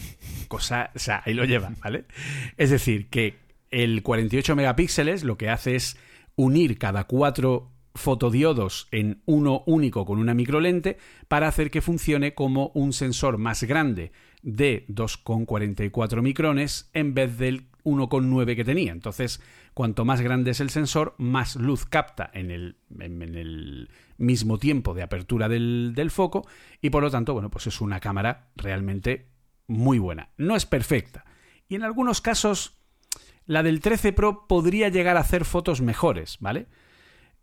cosa, 0.47 0.91
o 0.93 0.99
sea, 0.99 1.23
ahí 1.25 1.33
lo 1.33 1.45
lleva, 1.45 1.71
¿vale? 1.81 2.05
Es 2.57 2.69
decir, 2.69 3.09
que 3.09 3.39
el 3.71 4.03
48 4.03 4.55
megapíxeles 4.55 5.23
lo 5.23 5.35
que 5.35 5.49
hace 5.49 5.75
es 5.75 5.97
unir 6.35 6.77
cada 6.77 7.05
cuatro 7.05 7.72
fotodiodos 7.95 8.87
en 8.91 9.21
uno 9.25 9.63
único 9.65 10.05
con 10.05 10.19
una 10.19 10.33
microlente 10.33 10.97
para 11.27 11.47
hacer 11.47 11.69
que 11.69 11.81
funcione 11.81 12.33
como 12.33 12.71
un 12.73 12.93
sensor 12.93 13.37
más 13.37 13.63
grande 13.63 14.11
de 14.41 14.85
2,44 14.89 16.21
micrones 16.21 16.89
en 16.93 17.13
vez 17.13 17.37
del 17.37 17.67
1,9 17.83 18.55
que 18.55 18.65
tenía. 18.65 18.91
Entonces, 18.91 19.41
cuanto 19.73 20.05
más 20.05 20.21
grande 20.21 20.51
es 20.51 20.59
el 20.59 20.69
sensor, 20.69 21.15
más 21.17 21.55
luz 21.55 21.85
capta 21.85 22.29
en 22.33 22.51
el, 22.51 23.89
mismo 24.17 24.57
tiempo 24.57 24.93
de 24.93 25.03
apertura 25.03 25.49
del, 25.49 25.93
del 25.95 26.11
foco 26.11 26.47
y 26.81 26.91
por 26.91 27.03
lo 27.03 27.11
tanto, 27.11 27.33
bueno, 27.33 27.49
pues 27.49 27.67
es 27.67 27.81
una 27.81 27.99
cámara 27.99 28.51
realmente 28.55 29.27
muy 29.67 29.99
buena. 29.99 30.29
No 30.37 30.55
es 30.55 30.65
perfecta. 30.65 31.25
Y 31.67 31.75
en 31.75 31.83
algunos 31.83 32.21
casos, 32.21 32.77
la 33.45 33.63
del 33.63 33.81
13 33.81 34.13
Pro 34.13 34.47
podría 34.47 34.89
llegar 34.89 35.17
a 35.17 35.21
hacer 35.21 35.45
fotos 35.45 35.81
mejores, 35.81 36.37
¿vale? 36.39 36.67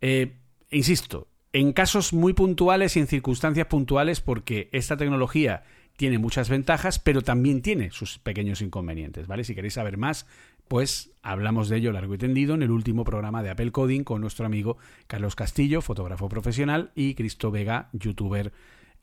Eh, 0.01 0.40
insisto, 0.71 1.27
en 1.53 1.73
casos 1.73 2.13
muy 2.13 2.33
puntuales 2.33 2.95
y 2.95 2.99
en 2.99 3.07
circunstancias 3.07 3.67
puntuales, 3.67 4.21
porque 4.21 4.69
esta 4.71 4.97
tecnología 4.97 5.63
tiene 5.97 6.17
muchas 6.17 6.49
ventajas, 6.49 6.97
pero 6.99 7.21
también 7.21 7.61
tiene 7.61 7.91
sus 7.91 8.17
pequeños 8.17 8.61
inconvenientes, 8.61 9.27
¿vale? 9.27 9.43
Si 9.43 9.53
queréis 9.53 9.73
saber 9.75 9.97
más, 9.97 10.25
pues 10.67 11.11
hablamos 11.21 11.67
de 11.69 11.77
ello 11.77 11.91
largo 11.91 12.15
y 12.15 12.17
tendido 12.17 12.55
en 12.55 12.63
el 12.63 12.71
último 12.71 13.03
programa 13.03 13.43
de 13.43 13.49
Apple 13.49 13.71
Coding 13.71 14.03
con 14.03 14.21
nuestro 14.21 14.45
amigo 14.45 14.77
Carlos 15.07 15.35
Castillo, 15.35 15.81
fotógrafo 15.81 16.29
profesional, 16.29 16.91
y 16.95 17.13
Cristo 17.13 17.51
Vega, 17.51 17.89
youtuber, 17.91 18.53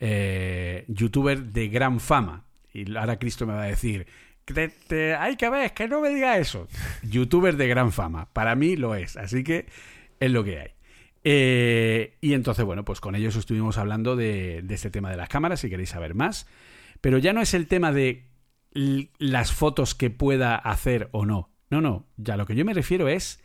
eh, 0.01 0.85
youtuber 0.89 1.43
de 1.45 1.69
gran 1.69 2.01
fama. 2.01 2.45
Y 2.73 2.97
ahora 2.97 3.19
Cristo 3.19 3.47
me 3.47 3.53
va 3.53 3.65
a 3.65 3.67
decir, 3.67 4.07
"Te- 4.47 4.69
te- 4.69 5.15
hay 5.15 5.37
que 5.37 5.51
ver, 5.51 5.73
que 5.75 5.87
no 5.89 6.01
me 6.01 6.09
diga 6.09 6.39
eso. 6.39 6.67
Youtuber 7.03 7.57
de 7.57 7.69
gran 7.69 7.93
fama, 7.93 8.29
para 8.33 8.55
mí 8.55 8.77
lo 8.77 8.95
es, 8.95 9.17
así 9.19 9.45
que 9.45 9.67
es 10.21 10.31
lo 10.31 10.43
que 10.45 10.59
hay. 10.61 10.69
Eh, 11.25 12.17
y 12.21 12.35
entonces, 12.35 12.65
bueno, 12.65 12.85
pues 12.85 13.01
con 13.01 13.15
ellos 13.15 13.37
estuvimos 13.37 13.79
hablando 13.79 14.17
de, 14.17 14.63
de 14.63 14.75
este 14.75 14.91
tema 14.91 15.11
de 15.11 15.17
las 15.17 15.29
cámaras, 15.29 15.61
si 15.61 15.71
queréis 15.71 15.91
saber 15.91 16.15
más. 16.15 16.47
Pero 17.01 17.19
ya 17.19 17.33
no 17.33 17.41
es 17.41 17.55
el 17.55 17.67
tema 17.67 17.93
de 17.93 18.29
las 18.73 19.53
fotos 19.53 19.95
que 19.95 20.11
pueda 20.11 20.57
hacer 20.57 21.09
o 21.13 21.27
no. 21.27 21.51
No, 21.71 21.81
no, 21.81 22.07
ya 22.17 22.37
lo 22.37 22.47
que 22.47 22.55
yo 22.55 22.65
me 22.65 22.75
refiero 22.75 23.09
es 23.09 23.41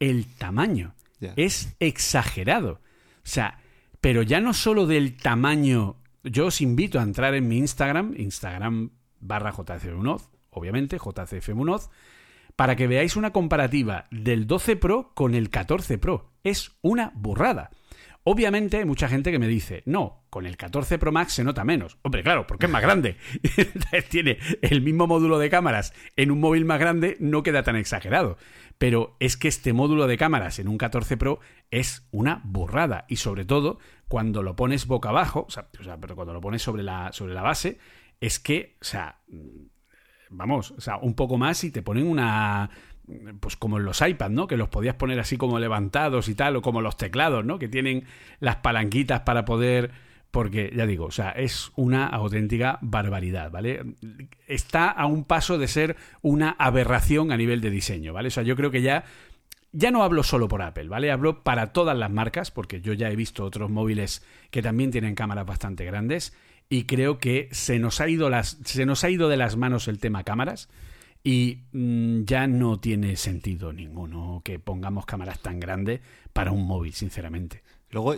el 0.00 0.26
tamaño. 0.26 0.94
Es 1.36 1.74
exagerado. 1.80 2.80
O 3.18 3.28
sea, 3.28 3.58
pero 4.00 4.22
ya 4.22 4.40
no 4.40 4.54
solo 4.54 4.86
del 4.86 5.16
tamaño. 5.16 5.96
Yo 6.22 6.46
os 6.46 6.60
invito 6.60 7.00
a 7.00 7.02
entrar 7.02 7.34
en 7.34 7.48
mi 7.48 7.58
Instagram, 7.58 8.14
Instagram 8.16 8.90
barra 9.20 9.52
JCF 9.52 9.94
Munoz, 9.94 10.30
obviamente, 10.50 10.98
JCF 10.98 11.48
Munoz, 11.50 11.90
para 12.54 12.76
que 12.76 12.86
veáis 12.86 13.16
una 13.16 13.32
comparativa 13.32 14.06
del 14.10 14.46
12 14.46 14.76
Pro 14.76 15.12
con 15.14 15.34
el 15.34 15.50
14 15.50 15.98
Pro. 15.98 16.30
Es 16.46 16.78
una 16.80 17.10
burrada. 17.16 17.70
Obviamente 18.22 18.76
hay 18.76 18.84
mucha 18.84 19.08
gente 19.08 19.32
que 19.32 19.40
me 19.40 19.48
dice, 19.48 19.82
no, 19.84 20.26
con 20.30 20.46
el 20.46 20.56
14 20.56 20.96
Pro 20.96 21.10
Max 21.10 21.32
se 21.32 21.42
nota 21.42 21.64
menos. 21.64 21.98
Hombre, 22.02 22.22
claro, 22.22 22.46
porque 22.46 22.66
es 22.66 22.72
más 22.72 22.82
grande. 22.82 23.16
Tiene 24.10 24.38
el 24.62 24.80
mismo 24.80 25.08
módulo 25.08 25.40
de 25.40 25.50
cámaras 25.50 25.92
en 26.14 26.30
un 26.30 26.38
móvil 26.38 26.64
más 26.64 26.78
grande, 26.78 27.16
no 27.18 27.42
queda 27.42 27.64
tan 27.64 27.74
exagerado. 27.74 28.36
Pero 28.78 29.16
es 29.18 29.36
que 29.36 29.48
este 29.48 29.72
módulo 29.72 30.06
de 30.06 30.16
cámaras 30.18 30.60
en 30.60 30.68
un 30.68 30.78
14 30.78 31.16
Pro 31.16 31.40
es 31.72 32.06
una 32.12 32.42
burrada. 32.44 33.06
Y 33.08 33.16
sobre 33.16 33.44
todo, 33.44 33.80
cuando 34.06 34.44
lo 34.44 34.54
pones 34.54 34.86
boca 34.86 35.08
abajo, 35.08 35.46
o 35.48 35.50
sea, 35.50 35.68
pero 36.00 36.14
cuando 36.14 36.32
lo 36.32 36.40
pones 36.40 36.62
sobre 36.62 36.84
la, 36.84 37.12
sobre 37.12 37.34
la 37.34 37.42
base, 37.42 37.80
es 38.20 38.38
que, 38.38 38.76
o 38.80 38.84
sea, 38.84 39.20
vamos, 40.30 40.70
o 40.70 40.80
sea, 40.80 40.98
un 40.98 41.14
poco 41.14 41.38
más 41.38 41.64
y 41.64 41.72
te 41.72 41.82
ponen 41.82 42.06
una 42.06 42.70
pues 43.40 43.56
como 43.56 43.78
en 43.78 43.84
los 43.84 44.00
iPads, 44.00 44.32
¿no? 44.32 44.46
Que 44.46 44.56
los 44.56 44.68
podías 44.68 44.96
poner 44.96 45.18
así 45.20 45.36
como 45.36 45.58
levantados 45.58 46.28
y 46.28 46.34
tal, 46.34 46.56
o 46.56 46.62
como 46.62 46.80
los 46.80 46.96
teclados, 46.96 47.44
¿no? 47.44 47.58
Que 47.58 47.68
tienen 47.68 48.04
las 48.40 48.56
palanquitas 48.56 49.20
para 49.20 49.44
poder 49.44 49.90
porque 50.30 50.70
ya 50.76 50.84
digo, 50.84 51.06
o 51.06 51.10
sea, 51.10 51.30
es 51.30 51.72
una 51.76 52.06
auténtica 52.06 52.78
barbaridad, 52.82 53.50
¿vale? 53.50 53.82
Está 54.46 54.90
a 54.90 55.06
un 55.06 55.24
paso 55.24 55.56
de 55.56 55.66
ser 55.66 55.96
una 56.20 56.50
aberración 56.58 57.32
a 57.32 57.38
nivel 57.38 57.62
de 57.62 57.70
diseño, 57.70 58.12
¿vale? 58.12 58.28
O 58.28 58.30
sea, 58.30 58.42
yo 58.42 58.54
creo 58.54 58.70
que 58.70 58.82
ya 58.82 59.04
ya 59.72 59.90
no 59.90 60.02
hablo 60.02 60.22
solo 60.22 60.48
por 60.48 60.62
Apple, 60.62 60.88
¿vale? 60.88 61.10
Hablo 61.10 61.42
para 61.42 61.72
todas 61.72 61.96
las 61.96 62.10
marcas, 62.10 62.50
porque 62.50 62.80
yo 62.80 62.92
ya 62.92 63.10
he 63.10 63.16
visto 63.16 63.44
otros 63.44 63.70
móviles 63.70 64.24
que 64.50 64.62
también 64.62 64.90
tienen 64.90 65.14
cámaras 65.14 65.46
bastante 65.46 65.84
grandes 65.84 66.34
y 66.68 66.84
creo 66.84 67.18
que 67.18 67.48
se 67.52 67.78
nos 67.78 68.00
ha 68.00 68.08
ido 68.08 68.28
las 68.30 68.58
se 68.64 68.86
nos 68.86 69.04
ha 69.04 69.10
ido 69.10 69.28
de 69.28 69.36
las 69.36 69.56
manos 69.56 69.88
el 69.88 69.98
tema 69.98 70.24
cámaras 70.24 70.68
y 71.26 71.64
mm, 71.72 72.22
ya 72.22 72.46
no 72.46 72.78
tiene 72.78 73.16
sentido 73.16 73.72
ninguno 73.72 74.42
que 74.44 74.60
pongamos 74.60 75.06
cámaras 75.06 75.40
tan 75.40 75.58
grandes 75.58 75.98
para 76.32 76.52
un 76.52 76.64
móvil, 76.64 76.92
sinceramente. 76.92 77.64
Luego 77.90 78.14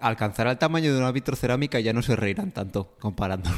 alcanzará 0.00 0.50
el 0.50 0.58
tamaño 0.58 0.92
de 0.92 0.98
una 0.98 1.12
vitrocerámica 1.12 1.80
y 1.80 1.84
ya 1.84 1.94
no 1.94 2.02
se 2.02 2.14
reirán 2.14 2.52
tanto 2.52 2.94
comparándolo. 3.00 3.56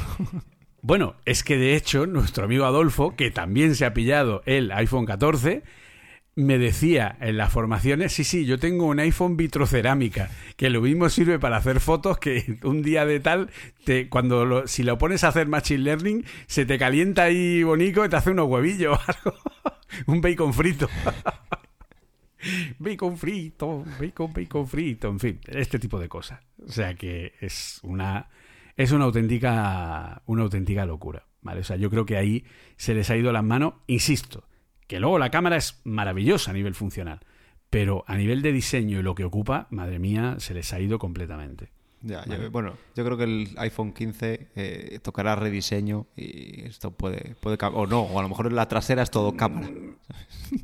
Bueno, 0.81 1.15
es 1.25 1.43
que 1.43 1.57
de 1.57 1.75
hecho 1.75 2.05
nuestro 2.05 2.45
amigo 2.45 2.63
Adolfo, 2.63 3.15
que 3.15 3.31
también 3.31 3.73
se 3.73 3.85
ha 3.85 3.95
pillado 3.95 4.43
el 4.45 4.71
iPhone 4.71 5.07
14, 5.07 5.63
me 6.35 6.57
decía 6.57 7.17
en 7.21 7.37
las 7.37 7.51
formaciones, 7.51 8.11
sí, 8.11 8.25
sí, 8.25 8.45
yo 8.45 8.59
tengo 8.59 8.85
un 8.87 8.99
iPhone 8.99 9.37
vitrocerámica, 9.37 10.29
que 10.57 10.69
lo 10.69 10.81
mismo 10.81 11.07
sirve 11.07 11.39
para 11.39 11.57
hacer 11.57 11.79
fotos 11.79 12.17
que 12.17 12.59
un 12.63 12.81
día 12.81 13.05
de 13.05 13.19
tal, 13.21 13.49
te, 13.85 14.09
cuando 14.09 14.45
lo, 14.45 14.67
si 14.67 14.83
lo 14.83 14.97
pones 14.97 15.23
a 15.23 15.29
hacer 15.29 15.47
machine 15.47 15.83
learning, 15.83 16.25
se 16.47 16.65
te 16.65 16.77
calienta 16.77 17.23
ahí 17.23 17.63
bonito 17.63 18.03
y 18.03 18.09
te 18.09 18.17
hace 18.17 18.31
unos 18.31 18.49
huevillos 18.49 18.99
algo. 19.07 19.37
un 20.07 20.19
bacon 20.19 20.53
frito. 20.53 20.89
bacon 22.79 23.17
frito, 23.17 23.85
bacon, 23.99 24.33
bacon 24.33 24.67
frito, 24.67 25.07
en 25.07 25.19
fin, 25.19 25.39
este 25.47 25.79
tipo 25.79 25.99
de 25.99 26.09
cosas. 26.09 26.41
O 26.67 26.71
sea 26.71 26.95
que 26.95 27.33
es 27.39 27.79
una 27.83 28.29
es 28.75 28.91
una 28.91 29.05
auténtica 29.05 30.21
una 30.25 30.43
auténtica 30.43 30.85
locura, 30.85 31.27
¿vale? 31.41 31.61
O 31.61 31.63
sea, 31.63 31.77
yo 31.77 31.89
creo 31.89 32.05
que 32.05 32.17
ahí 32.17 32.43
se 32.75 32.93
les 32.93 33.09
ha 33.09 33.15
ido 33.15 33.31
las 33.31 33.43
manos, 33.43 33.75
insisto, 33.87 34.43
que 34.87 34.99
luego 34.99 35.19
la 35.19 35.31
cámara 35.31 35.57
es 35.57 35.81
maravillosa 35.83 36.51
a 36.51 36.53
nivel 36.53 36.75
funcional, 36.75 37.19
pero 37.69 38.03
a 38.07 38.15
nivel 38.15 38.41
de 38.41 38.51
diseño 38.51 38.99
y 38.99 39.03
lo 39.03 39.15
que 39.15 39.23
ocupa, 39.23 39.67
madre 39.69 39.99
mía, 39.99 40.35
se 40.39 40.53
les 40.53 40.71
ha 40.73 40.79
ido 40.79 40.99
completamente. 40.99 41.71
Ya, 42.05 42.23
bueno, 42.51 42.77
yo 42.95 43.03
creo 43.03 43.17
que 43.17 43.23
el 43.23 43.49
iPhone 43.57 43.91
15 43.91 44.49
eh, 44.55 44.99
tocará 45.01 45.35
rediseño 45.35 46.05
y 46.15 46.61
esto 46.65 46.91
puede, 46.91 47.35
puede 47.39 47.57
o 47.59 47.87
no, 47.87 48.01
o 48.01 48.19
a 48.19 48.21
lo 48.21 48.29
mejor 48.29 48.53
la 48.53 48.67
trasera 48.67 49.01
es 49.01 49.09
todo 49.09 49.35
cámara. 49.35 49.69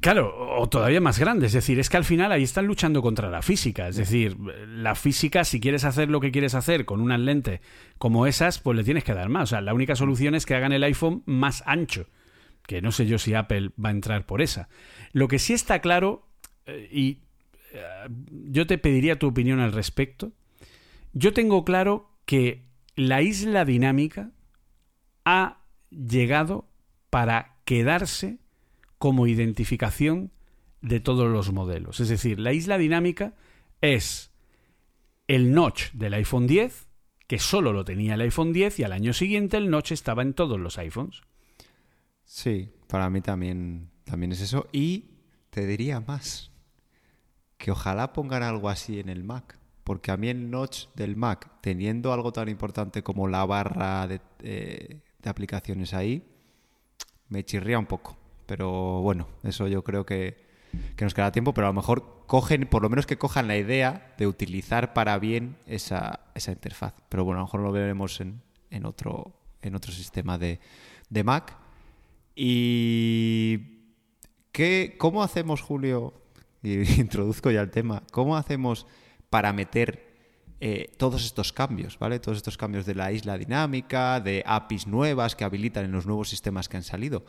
Claro, 0.01 0.59
o 0.59 0.69
todavía 0.69 1.01
más 1.01 1.17
grande, 1.17 1.47
es 1.47 1.53
decir, 1.53 1.79
es 1.79 1.89
que 1.89 1.97
al 1.97 2.05
final 2.05 2.31
ahí 2.31 2.43
están 2.43 2.67
luchando 2.67 3.01
contra 3.01 3.31
la 3.31 3.41
física, 3.41 3.87
es 3.87 3.95
decir, 3.95 4.37
la 4.67 4.93
física, 4.93 5.43
si 5.43 5.59
quieres 5.59 5.83
hacer 5.83 6.09
lo 6.09 6.19
que 6.19 6.31
quieres 6.31 6.53
hacer 6.53 6.85
con 6.85 7.01
unas 7.01 7.19
lentes 7.19 7.61
como 7.97 8.27
esas, 8.27 8.59
pues 8.59 8.77
le 8.77 8.83
tienes 8.83 9.03
que 9.03 9.15
dar 9.15 9.29
más, 9.29 9.43
o 9.43 9.47
sea, 9.47 9.61
la 9.61 9.73
única 9.73 9.95
solución 9.95 10.35
es 10.35 10.45
que 10.45 10.53
hagan 10.53 10.73
el 10.73 10.83
iPhone 10.83 11.23
más 11.25 11.63
ancho 11.65 12.05
que 12.71 12.81
no 12.81 12.93
sé 12.93 13.05
yo 13.05 13.19
si 13.19 13.33
Apple 13.33 13.71
va 13.83 13.89
a 13.89 13.91
entrar 13.91 14.25
por 14.25 14.41
esa. 14.41 14.69
Lo 15.11 15.27
que 15.27 15.39
sí 15.39 15.51
está 15.51 15.79
claro, 15.79 16.25
eh, 16.65 16.87
y 16.89 17.19
eh, 17.73 17.81
yo 18.49 18.65
te 18.65 18.77
pediría 18.77 19.19
tu 19.19 19.27
opinión 19.27 19.59
al 19.59 19.73
respecto, 19.73 20.31
yo 21.11 21.33
tengo 21.33 21.65
claro 21.65 22.09
que 22.25 22.63
la 22.95 23.21
isla 23.21 23.65
dinámica 23.65 24.31
ha 25.25 25.59
llegado 25.89 26.69
para 27.09 27.57
quedarse 27.65 28.37
como 28.97 29.27
identificación 29.27 30.31
de 30.79 31.01
todos 31.01 31.29
los 31.29 31.51
modelos. 31.51 31.99
Es 31.99 32.07
decir, 32.07 32.39
la 32.39 32.53
isla 32.53 32.77
dinámica 32.77 33.35
es 33.81 34.31
el 35.27 35.51
notch 35.51 35.91
del 35.91 36.13
iPhone 36.13 36.47
10, 36.47 36.87
que 37.27 37.37
solo 37.37 37.73
lo 37.73 37.83
tenía 37.83 38.13
el 38.13 38.21
iPhone 38.21 38.53
10 38.53 38.79
y 38.79 38.83
al 38.85 38.93
año 38.93 39.11
siguiente 39.11 39.57
el 39.57 39.69
notch 39.69 39.91
estaba 39.91 40.21
en 40.21 40.33
todos 40.33 40.57
los 40.57 40.77
iPhones. 40.77 41.21
Sí, 42.33 42.71
para 42.87 43.09
mí 43.09 43.19
también, 43.19 43.89
también 44.05 44.31
es 44.31 44.39
eso. 44.39 44.69
Y 44.71 45.17
te 45.49 45.67
diría 45.67 45.99
más, 45.99 46.49
que 47.57 47.71
ojalá 47.71 48.13
pongan 48.13 48.41
algo 48.41 48.69
así 48.69 49.01
en 49.01 49.09
el 49.09 49.25
Mac. 49.25 49.59
Porque 49.83 50.11
a 50.11 50.17
mí 50.17 50.29
el 50.29 50.49
notch 50.49 50.85
del 50.95 51.17
Mac, 51.17 51.51
teniendo 51.59 52.13
algo 52.13 52.31
tan 52.31 52.47
importante 52.47 53.03
como 53.03 53.27
la 53.27 53.45
barra 53.45 54.07
de, 54.07 54.21
eh, 54.43 55.01
aplicaciones 55.25 55.93
ahí, 55.93 56.25
me 57.27 57.43
chirría 57.43 57.77
un 57.77 57.85
poco. 57.85 58.17
Pero 58.45 59.01
bueno, 59.01 59.27
eso 59.43 59.67
yo 59.67 59.83
creo 59.83 60.05
que, 60.05 60.37
nos 61.01 61.13
queda 61.13 61.33
tiempo, 61.33 61.53
pero 61.53 61.67
a 61.67 61.71
lo 61.71 61.73
mejor 61.73 62.23
cogen, 62.27 62.65
por 62.65 62.81
lo 62.81 62.89
menos 62.89 63.07
que 63.07 63.17
cojan 63.17 63.49
la 63.49 63.57
idea 63.57 64.15
de 64.17 64.25
utilizar 64.25 64.93
para 64.93 65.19
bien 65.19 65.57
esa, 65.65 66.21
esa 66.33 66.53
interfaz. 66.53 66.93
Pero 67.09 67.25
bueno, 67.25 67.39
a 67.39 67.41
lo 67.41 67.47
mejor 67.47 67.59
lo 67.59 67.71
veremos 67.73 68.21
en, 68.21 68.41
en, 68.69 68.85
otro, 68.85 69.33
en 69.61 69.75
otro 69.75 69.91
sistema 69.91 70.37
de, 70.37 70.61
de 71.09 71.23
Mac. 71.25 71.57
¿Y 72.35 73.59
qué, 74.51 74.95
cómo 74.97 75.23
hacemos, 75.23 75.61
Julio? 75.61 76.13
Introduzco 76.63 77.51
ya 77.51 77.61
el 77.61 77.71
tema. 77.71 78.03
¿Cómo 78.11 78.37
hacemos 78.37 78.85
para 79.29 79.53
meter 79.53 80.11
eh, 80.59 80.91
todos 80.97 81.25
estos 81.25 81.53
cambios, 81.53 81.97
¿vale? 81.97 82.19
Todos 82.19 82.37
estos 82.37 82.57
cambios 82.57 82.85
de 82.85 82.95
la 82.95 83.11
isla 83.11 83.37
dinámica, 83.37 84.19
de 84.19 84.43
APIs 84.45 84.87
nuevas 84.87 85.35
que 85.35 85.43
habilitan 85.43 85.85
en 85.85 85.91
los 85.91 86.05
nuevos 86.05 86.29
sistemas 86.29 86.69
que 86.69 86.77
han 86.77 86.83
salido. 86.83 87.25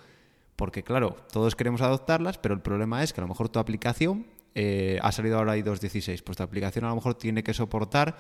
Porque, 0.57 0.83
claro, 0.83 1.17
todos 1.33 1.57
queremos 1.57 1.81
adoptarlas, 1.81 2.39
pero 2.39 2.55
el 2.55 2.61
problema 2.61 3.03
es 3.03 3.13
que 3.13 3.21
a 3.21 3.25
lo 3.25 3.29
mejor 3.29 3.49
tu 3.49 3.59
aplicación 3.59 4.27
eh, 4.55 4.99
ha 5.03 5.13
salido 5.13 5.39
ahora 5.39 5.57
iOS 5.57 5.81
16, 5.81 6.23
pues 6.23 6.37
tu 6.37 6.43
aplicación 6.43 6.85
a 6.85 6.91
lo 6.91 6.97
mejor 6.97 7.15
tiene 7.15 7.43
que 7.43 7.55
soportar, 7.55 8.19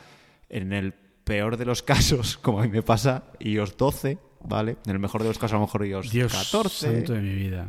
en 0.48 0.72
el 0.72 0.94
peor 0.94 1.58
de 1.58 1.66
los 1.66 1.82
casos, 1.82 2.38
como 2.38 2.60
a 2.60 2.62
mí 2.62 2.70
me 2.70 2.82
pasa, 2.82 3.24
iOS 3.38 3.76
12 3.76 4.18
¿vale? 4.48 4.76
En 4.86 4.92
el 4.92 4.98
mejor 4.98 5.22
de 5.22 5.28
los 5.28 5.38
casos, 5.38 5.52
a 5.52 5.56
lo 5.56 5.62
mejor 5.62 5.86
iOS 5.86 6.10
Dios 6.10 6.32
14. 6.32 6.86
santo 6.86 7.12
de 7.12 7.20
mi 7.20 7.34
vida. 7.34 7.68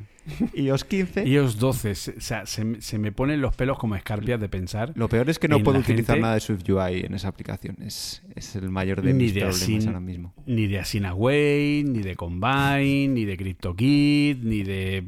iOS 0.53 0.83
15. 0.85 1.27
iOS 1.27 1.57
12. 1.57 1.91
O 1.91 1.95
sea, 1.95 2.45
se, 2.45 2.97
me 2.97 3.11
ponen 3.11 3.41
los 3.41 3.55
pelos 3.55 3.77
como 3.77 3.95
escarpias 3.95 4.39
de 4.39 4.49
pensar. 4.49 4.93
Lo 4.95 5.09
peor 5.09 5.29
es 5.29 5.39
que 5.39 5.47
no 5.47 5.61
puedo 5.61 5.79
utilizar 5.79 6.19
nada 6.19 6.35
de 6.35 6.39
SwiftUI 6.39 7.05
en 7.05 7.13
esa 7.13 7.27
aplicación. 7.27 7.77
Es, 7.81 8.21
el 8.55 8.69
mayor 8.69 9.01
de 9.01 9.13
mis 9.13 9.33
problemas 9.33 9.85
ahora 9.87 9.99
mismo. 9.99 10.33
Ni 10.45 10.67
de 10.67 10.79
Asinaway, 10.79 11.83
ni 11.83 11.99
de 11.99 12.15
Combine, 12.15 13.07
ni 13.07 13.25
de 13.25 13.37
CryptoKit, 13.37 14.43
ni 14.43 14.63
de. 14.63 15.07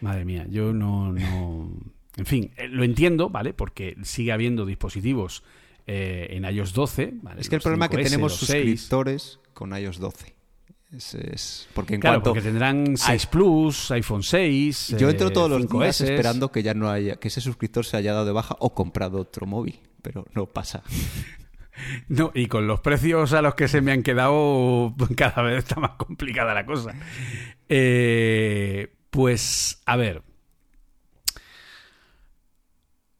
madre 0.00 0.24
mía, 0.24 0.46
yo 0.48 0.72
no, 0.72 1.12
no. 1.12 1.70
En 2.14 2.26
fin, 2.26 2.50
eh, 2.58 2.68
lo 2.68 2.84
entiendo, 2.84 3.30
¿vale? 3.30 3.54
Porque 3.54 3.96
sigue 4.02 4.32
habiendo 4.32 4.66
dispositivos 4.66 5.42
eh, 5.86 6.28
en 6.30 6.44
iOS 6.44 6.74
12. 6.74 7.14
Es 7.38 7.48
que 7.48 7.56
el 7.56 7.62
problema 7.62 7.86
es 7.86 7.90
que 7.90 8.02
tenemos 8.04 8.34
suscriptores 8.34 9.40
con 9.54 9.76
iOS 9.76 9.98
12. 9.98 10.34
Es, 10.92 11.68
porque 11.72 11.94
en 11.94 12.00
claro, 12.02 12.22
porque 12.22 12.42
tendrán 12.42 12.98
6 12.98 13.26
Plus, 13.26 13.90
iPhone 13.92 14.22
6. 14.22 14.96
Yo 14.98 15.08
entro 15.08 15.30
todos 15.30 15.50
los 15.50 15.66
días 15.66 16.00
esperando 16.02 16.52
que 16.52 16.62
ya 16.62 16.74
no 16.74 16.90
haya, 16.90 17.16
que 17.16 17.28
ese 17.28 17.40
suscriptor 17.40 17.86
se 17.86 17.96
haya 17.96 18.12
dado 18.12 18.26
de 18.26 18.32
baja 18.32 18.56
o 18.58 18.74
comprado 18.74 19.18
otro 19.18 19.46
móvil, 19.46 19.80
pero 20.02 20.26
no 20.34 20.46
pasa. 20.46 20.82
No, 22.06 22.30
y 22.34 22.46
con 22.46 22.66
los 22.66 22.80
precios 22.80 23.32
a 23.32 23.42
los 23.42 23.54
que 23.54 23.66
se 23.66 23.80
me 23.80 23.92
han 23.92 24.02
quedado, 24.02 24.94
cada 25.16 25.42
vez 25.42 25.58
está 25.58 25.80
más 25.80 25.92
complicada 25.92 26.54
la 26.54 26.66
cosa. 26.66 26.94
Eh, 27.68 28.94
pues, 29.10 29.82
a 29.86 29.96
ver. 29.96 30.22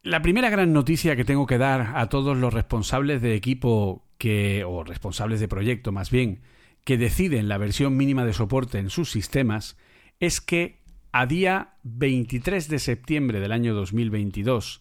La 0.02 0.20
primera 0.20 0.50
gran 0.50 0.72
noticia 0.72 1.16
que 1.16 1.24
tengo 1.24 1.46
que 1.46 1.58
dar 1.58 1.96
a 1.96 2.08
todos 2.08 2.36
los 2.36 2.52
responsables 2.52 3.22
de 3.22 3.34
equipo 3.34 4.04
que, 4.18 4.64
o 4.64 4.84
responsables 4.84 5.40
de 5.40 5.48
proyecto 5.48 5.90
más 5.90 6.10
bien, 6.10 6.42
que 6.84 6.98
deciden 6.98 7.48
la 7.48 7.58
versión 7.58 7.96
mínima 7.96 8.24
de 8.24 8.32
soporte 8.32 8.78
en 8.78 8.90
sus 8.90 9.10
sistemas 9.10 9.76
es 10.20 10.40
que 10.40 10.80
a 11.12 11.26
día 11.26 11.74
23 11.82 12.68
de 12.68 12.78
septiembre 12.78 13.40
del 13.40 13.52
año 13.52 13.74
2022, 13.74 14.80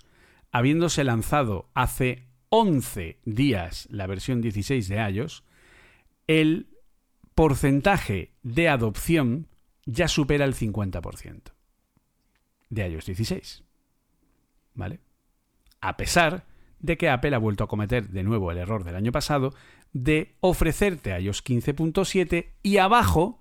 habiéndose 0.51 1.03
lanzado 1.03 1.69
hace 1.73 2.27
11 2.49 3.19
días 3.25 3.87
la 3.91 4.07
versión 4.07 4.41
16 4.41 4.87
de 4.87 5.09
iOS, 5.09 5.43
el 6.27 6.69
porcentaje 7.35 8.33
de 8.43 8.69
adopción 8.69 9.47
ya 9.85 10.07
supera 10.07 10.45
el 10.45 10.55
50% 10.55 11.41
de 12.69 12.87
iOS 12.89 13.05
16. 13.05 13.63
¿Vale? 14.73 14.99
A 15.81 15.97
pesar 15.97 16.45
de 16.79 16.97
que 16.97 17.09
Apple 17.09 17.35
ha 17.35 17.39
vuelto 17.39 17.63
a 17.63 17.67
cometer 17.67 18.09
de 18.09 18.23
nuevo 18.23 18.51
el 18.51 18.57
error 18.57 18.83
del 18.83 18.95
año 18.95 19.11
pasado 19.11 19.53
de 19.93 20.35
ofrecerte 20.39 21.17
iOS 21.19 21.43
15.7 21.43 22.53
y 22.63 22.77
abajo, 22.77 23.39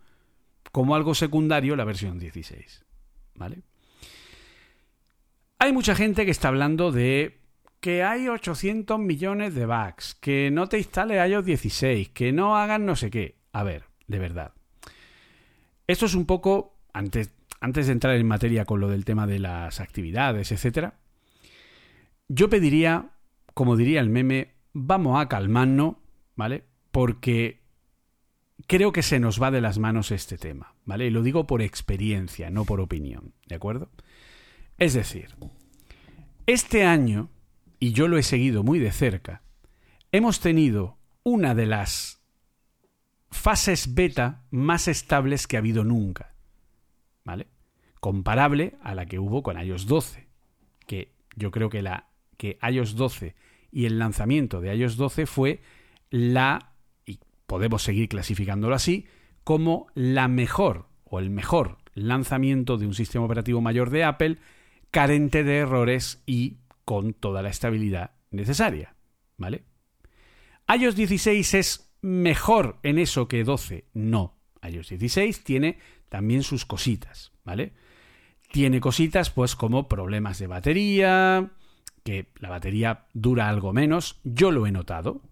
como 0.73 0.95
algo 0.95 1.15
secundario, 1.15 1.77
la 1.77 1.85
versión 1.85 2.19
16. 2.19 2.85
¿Vale? 3.35 3.63
Hay 5.59 5.73
mucha 5.73 5.95
gente 5.95 6.25
que 6.25 6.31
está 6.31 6.49
hablando 6.49 6.93
de 6.93 7.39
que 7.81 8.03
hay 8.03 8.29
800 8.29 8.99
millones 8.99 9.55
de 9.55 9.67
bugs, 9.67 10.15
que 10.15 10.51
no 10.51 10.69
te 10.69 10.79
instale 10.79 11.27
iOS 11.27 11.45
16, 11.45 12.11
que 12.11 12.33
no 12.33 12.57
hagan 12.57 12.85
no 12.85 12.97
sé 12.97 13.11
qué. 13.11 13.37
A 13.53 13.63
ver, 13.63 13.85
de 14.07 14.19
verdad. 14.19 14.53
Esto 15.87 16.07
es 16.07 16.15
un 16.15 16.27
poco, 16.27 16.79
antes, 16.93 17.31
antes 17.61 17.87
de 17.87 17.93
entrar 17.93 18.15
en 18.17 18.27
materia 18.27 18.65
con 18.65 18.81
lo 18.81 18.89
del 18.89 19.05
tema 19.05 19.27
de 19.27 19.39
las 19.39 19.81
actividades, 19.81 20.53
etcétera, 20.53 20.95
yo 22.29 22.49
pediría 22.49 23.11
como 23.55 23.77
diría 23.77 24.01
el 24.01 24.11
meme, 24.11 24.55
vamos 24.73 25.21
a 25.21 25.29
calmarnos, 25.29 25.97
¿vale? 26.41 26.65
Porque 26.91 27.61
creo 28.67 28.93
que 28.93 29.03
se 29.03 29.21
nos 29.21 29.43
va 29.43 29.51
de 29.51 29.61
las 29.61 29.79
manos 29.79 30.11
este 30.11 30.39
tema, 30.39 30.75
¿vale? 30.87 31.05
Y 31.05 31.11
lo 31.11 31.23
digo 31.23 31.47
por 31.47 31.61
experiencia, 31.61 32.49
no 32.49 32.65
por 32.65 32.81
opinión, 32.81 33.35
¿de 33.47 33.57
acuerdo? 33.57 33.91
Es 34.79 34.95
decir, 34.95 35.37
este 36.47 36.87
año, 36.87 37.29
y 37.79 37.93
yo 37.93 38.09
lo 38.09 38.17
he 38.17 38.23
seguido 38.23 38.63
muy 38.63 38.79
de 38.79 38.91
cerca, 38.91 39.43
hemos 40.13 40.41
tenido 40.41 40.97
una 41.25 41.55
de 41.55 41.67
las 41.67 42.23
fases 43.31 43.93
beta 43.93 44.43
más 44.51 44.89
estables 44.89 45.47
que 45.47 45.57
ha 45.57 45.59
habido 45.59 45.85
nunca, 45.85 46.37
¿vale? 47.23 47.49
Comparable 48.01 48.77
a 48.83 48.95
la 48.95 49.05
que 49.05 49.19
hubo 49.19 49.43
con 49.43 49.61
iOS 49.61 49.87
12, 49.87 50.27
que 50.87 51.13
yo 51.37 51.51
creo 51.51 51.69
que 51.69 51.83
la 51.83 52.09
que 52.39 52.59
iOS 52.63 52.97
12 52.97 53.35
y 53.71 53.85
el 53.85 53.99
lanzamiento 53.99 54.63
de 54.63 54.75
iOS 54.75 54.97
12 54.97 55.27
fue 55.27 55.61
la, 56.11 56.75
y 57.07 57.21
podemos 57.47 57.83
seguir 57.83 58.09
clasificándolo 58.09 58.75
así, 58.75 59.07
como 59.45 59.87
la 59.95 60.29
mejor 60.29 60.89
o 61.05 61.19
el 61.19 61.31
mejor 61.31 61.79
lanzamiento 61.95 62.77
de 62.77 62.87
un 62.87 62.95
sistema 62.95 63.25
operativo 63.25 63.61
mayor 63.61 63.91
de 63.91 64.05
Apple 64.05 64.39
carente 64.91 65.45
de 65.45 65.59
errores 65.59 66.23
y 66.27 66.59
con 66.85 67.15
toda 67.15 67.43
la 67.43 67.49
estabilidad 67.49 68.13
necesaria, 68.31 68.97
¿vale? 69.37 69.65
iOS 70.69 70.95
16 70.95 71.55
es 71.55 71.93
mejor 72.01 72.79
en 72.83 72.99
eso 72.99 73.29
que 73.29 73.45
12, 73.45 73.87
no. 73.93 74.37
iOS 74.63 74.91
16 74.91 75.45
tiene 75.45 75.79
también 76.09 76.43
sus 76.43 76.65
cositas, 76.65 77.33
¿vale? 77.45 77.73
Tiene 78.53 78.81
cositas 78.81 79.31
pues 79.31 79.57
como 79.57 79.89
problemas 79.89 80.39
de 80.39 80.47
batería, 80.47 81.51
que 82.05 82.29
la 82.39 82.51
batería 82.51 83.07
dura 83.15 83.49
algo 83.49 83.73
menos, 83.73 84.21
yo 84.25 84.51
lo 84.51 84.67
he 84.67 84.73
notado, 84.73 85.23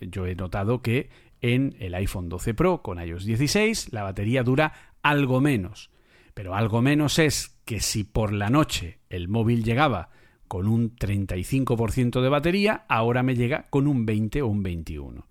Yo 0.00 0.26
he 0.26 0.34
notado 0.34 0.82
que 0.82 1.10
en 1.40 1.76
el 1.78 1.94
iPhone 1.94 2.28
12 2.28 2.54
Pro 2.54 2.82
con 2.82 3.00
iOS 3.00 3.24
16 3.24 3.92
la 3.92 4.02
batería 4.02 4.42
dura 4.42 4.72
algo 5.02 5.40
menos. 5.40 5.90
Pero 6.34 6.54
algo 6.54 6.82
menos 6.82 7.18
es 7.18 7.60
que 7.64 7.80
si 7.80 8.04
por 8.04 8.32
la 8.32 8.50
noche 8.50 8.98
el 9.08 9.28
móvil 9.28 9.64
llegaba 9.64 10.10
con 10.48 10.66
un 10.66 10.96
35% 10.96 12.20
de 12.20 12.28
batería, 12.28 12.84
ahora 12.88 13.22
me 13.22 13.36
llega 13.36 13.68
con 13.70 13.86
un 13.86 14.04
20 14.04 14.42
o 14.42 14.48
un 14.48 14.62
21. 14.62 15.26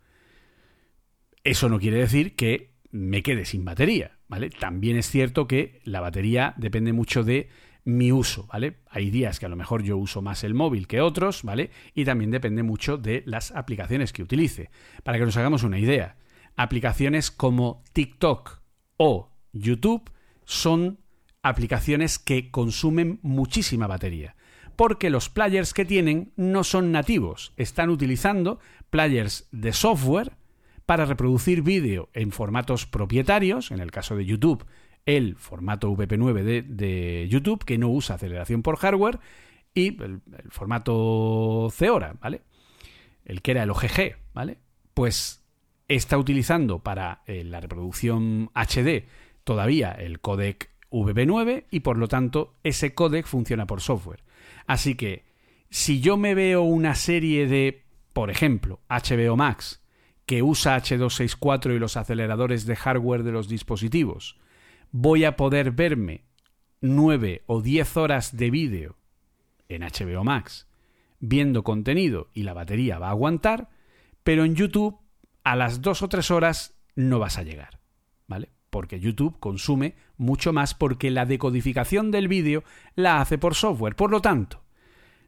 Eso 1.44 1.70
no 1.70 1.80
quiere 1.80 1.98
decir 1.98 2.36
que 2.36 2.72
me 2.92 3.22
quede 3.22 3.46
sin 3.46 3.66
batería, 3.66 4.18
¿vale? 4.28 4.50
También 4.50 4.98
es 4.98 5.10
cierto 5.10 5.48
que 5.48 5.82
la 5.84 6.00
batería 6.00 6.54
depende 6.58 6.94
mucho 6.94 7.24
de 7.24 7.50
mi 7.98 8.12
uso, 8.12 8.48
¿vale? 8.48 8.78
Hay 8.90 9.10
días 9.10 9.40
que 9.40 9.46
a 9.46 9.50
lo 9.50 9.56
mejor 9.56 9.84
yo 9.84 9.98
uso 9.98 10.22
más 10.22 10.44
el 10.44 10.54
móvil 10.54 10.88
que 10.88 11.02
otros, 11.02 11.44
¿vale? 11.44 11.72
Y 11.94 12.06
también 12.06 12.32
depende 12.32 12.64
mucho 12.64 12.98
de 12.98 13.24
las 13.26 13.52
aplicaciones 13.52 14.14
que 14.14 14.24
utilice. 14.24 14.70
Para 15.04 15.18
que 15.18 15.26
nos 15.26 15.38
hagamos 15.38 15.64
una 15.64 15.80
idea, 15.80 16.18
aplicaciones 16.56 17.32
como 17.32 17.84
TikTok 17.94 18.62
o 18.98 19.32
YouTube 19.54 20.10
son 20.46 21.00
aplicaciones 21.42 22.20
que 22.20 22.52
consumen 22.52 23.20
muchísima 23.22 23.88
batería, 23.88 24.36
porque 24.76 25.10
los 25.10 25.30
players 25.30 25.74
que 25.74 25.86
tienen 25.86 26.34
no 26.36 26.64
son 26.64 26.92
nativos, 26.92 27.54
están 27.56 27.90
utilizando 27.90 28.60
players 28.90 29.48
de 29.52 29.74
software 29.74 30.34
para 30.86 31.06
reproducir 31.06 31.62
vídeo 31.62 32.10
en 32.14 32.32
formatos 32.32 32.86
propietarios, 32.86 33.72
en 33.72 33.80
el 33.80 33.92
caso 33.92 34.16
de 34.16 34.26
YouTube 34.26 34.66
el 35.18 35.36
formato 35.36 35.92
VP9 35.92 36.66
de, 36.66 37.28
YouTube, 37.30 37.64
que 37.64 37.78
no 37.78 37.90
usa 37.90 38.16
aceleración 38.16 38.62
por 38.62 38.78
hardware, 38.78 39.20
y 39.74 40.02
el, 40.02 40.22
formato 40.50 41.70
Ceora, 41.72 42.16
¿vale? 42.20 42.42
El 43.26 43.42
que 43.42 43.52
era 43.52 43.64
el 43.64 43.72
OGG, 43.72 44.16
¿vale? 44.34 44.58
Pues 44.94 45.44
está 45.88 46.18
utilizando 46.18 46.80
para 46.80 47.24
eh, 47.26 47.44
la 47.44 47.60
reproducción 47.60 48.52
HD 48.54 49.06
todavía 49.44 49.92
el 49.92 50.20
codec 50.20 50.70
VP9 50.92 51.66
y 51.72 51.80
por 51.80 51.98
lo 51.98 52.08
tanto 52.08 52.56
ese 52.64 52.94
codec 52.94 53.26
funciona 53.26 53.66
por 53.66 53.82
software. 53.82 54.24
Así 54.68 54.96
que 54.96 55.26
si 55.72 56.02
yo 56.02 56.18
me 56.18 56.36
veo 56.36 56.62
una 56.62 56.94
serie 56.96 57.48
de, 57.48 57.84
por 58.14 58.30
ejemplo, 58.30 58.80
HBO 58.90 59.36
Max, 59.36 59.82
que 60.28 60.44
usa 60.44 60.78
H264 60.78 61.76
y 61.76 61.80
los 61.80 61.98
aceleradores 61.98 62.68
de 62.68 62.76
hardware 62.76 63.24
de 63.24 63.32
los 63.32 63.48
dispositivos, 63.48 64.40
voy 64.92 65.26
a 65.26 65.36
poder 65.36 65.72
verme 65.72 66.26
9 66.82 67.44
o 67.46 67.62
10 67.62 67.98
horas 67.98 68.36
de 68.36 68.50
vídeo 68.50 68.98
en 69.68 69.82
HBO 69.82 70.24
Max 70.24 70.70
viendo 71.20 71.64
contenido 71.64 72.30
y 72.34 72.44
la 72.44 72.54
batería 72.54 73.00
va 73.00 73.08
a 73.08 73.12
aguantar, 73.12 73.70
pero 74.24 74.46
en 74.46 74.56
YouTube 74.56 74.98
a 75.44 75.56
las 75.56 75.82
2 75.82 76.04
o 76.04 76.10
3 76.10 76.32
horas 76.32 76.76
no 76.96 77.20
vas 77.20 77.38
a 77.38 77.44
llegar, 77.44 77.80
¿vale? 78.28 78.50
Porque 78.70 79.00
YouTube 79.00 79.40
consume 79.40 79.96
mucho 80.18 80.54
más 80.54 80.74
porque 80.74 81.12
la 81.12 81.26
decodificación 81.26 82.12
del 82.12 82.28
vídeo 82.28 82.64
la 82.96 83.20
hace 83.20 83.38
por 83.38 83.56
software. 83.56 83.96
Por 83.96 84.12
lo 84.12 84.22
tanto, 84.22 84.64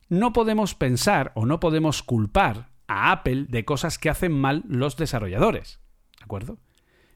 no 0.09 0.33
podemos 0.33 0.75
pensar 0.75 1.31
o 1.35 1.45
no 1.45 1.59
podemos 1.59 2.03
culpar 2.03 2.69
a 2.87 3.11
Apple 3.11 3.45
de 3.49 3.65
cosas 3.65 3.97
que 3.97 4.09
hacen 4.09 4.31
mal 4.31 4.63
los 4.67 4.97
desarrolladores, 4.97 5.79
¿de 6.19 6.25
acuerdo? 6.25 6.59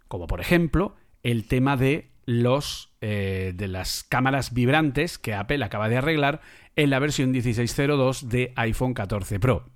Como 0.07 0.27
por 0.27 0.41
ejemplo 0.41 0.95
el 1.21 1.47
tema 1.47 1.77
de 1.77 2.11
los 2.25 2.93
eh, 3.01 3.53
de 3.55 3.67
las 3.67 4.03
cámaras 4.03 4.53
vibrantes 4.53 5.17
que 5.17 5.33
Apple 5.33 5.63
acaba 5.63 5.89
de 5.89 5.97
arreglar 5.97 6.41
en 6.75 6.89
la 6.89 6.99
versión 6.99 7.33
16.02 7.33 8.21
de 8.21 8.53
iPhone 8.55 8.93
14 8.93 9.39
Pro. 9.39 9.69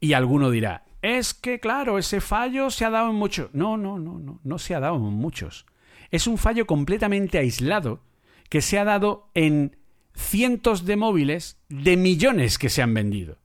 Y 0.00 0.12
alguno 0.12 0.50
dirá, 0.50 0.84
es 1.02 1.34
que 1.34 1.60
claro, 1.60 1.98
ese 1.98 2.20
fallo 2.20 2.70
se 2.70 2.84
ha 2.84 2.90
dado 2.90 3.10
en 3.10 3.16
muchos. 3.16 3.50
No, 3.52 3.76
no, 3.76 3.98
no, 3.98 4.18
no, 4.18 4.40
no 4.42 4.58
se 4.58 4.74
ha 4.74 4.80
dado 4.80 4.96
en 4.96 5.02
muchos. 5.02 5.66
Es 6.10 6.26
un 6.26 6.38
fallo 6.38 6.66
completamente 6.66 7.38
aislado 7.38 8.02
que 8.48 8.62
se 8.62 8.78
ha 8.78 8.84
dado 8.84 9.30
en 9.34 9.76
cientos 10.14 10.84
de 10.84 10.96
móviles 10.96 11.62
de 11.68 11.96
millones 11.96 12.58
que 12.58 12.70
se 12.70 12.82
han 12.82 12.94
vendido. 12.94 13.38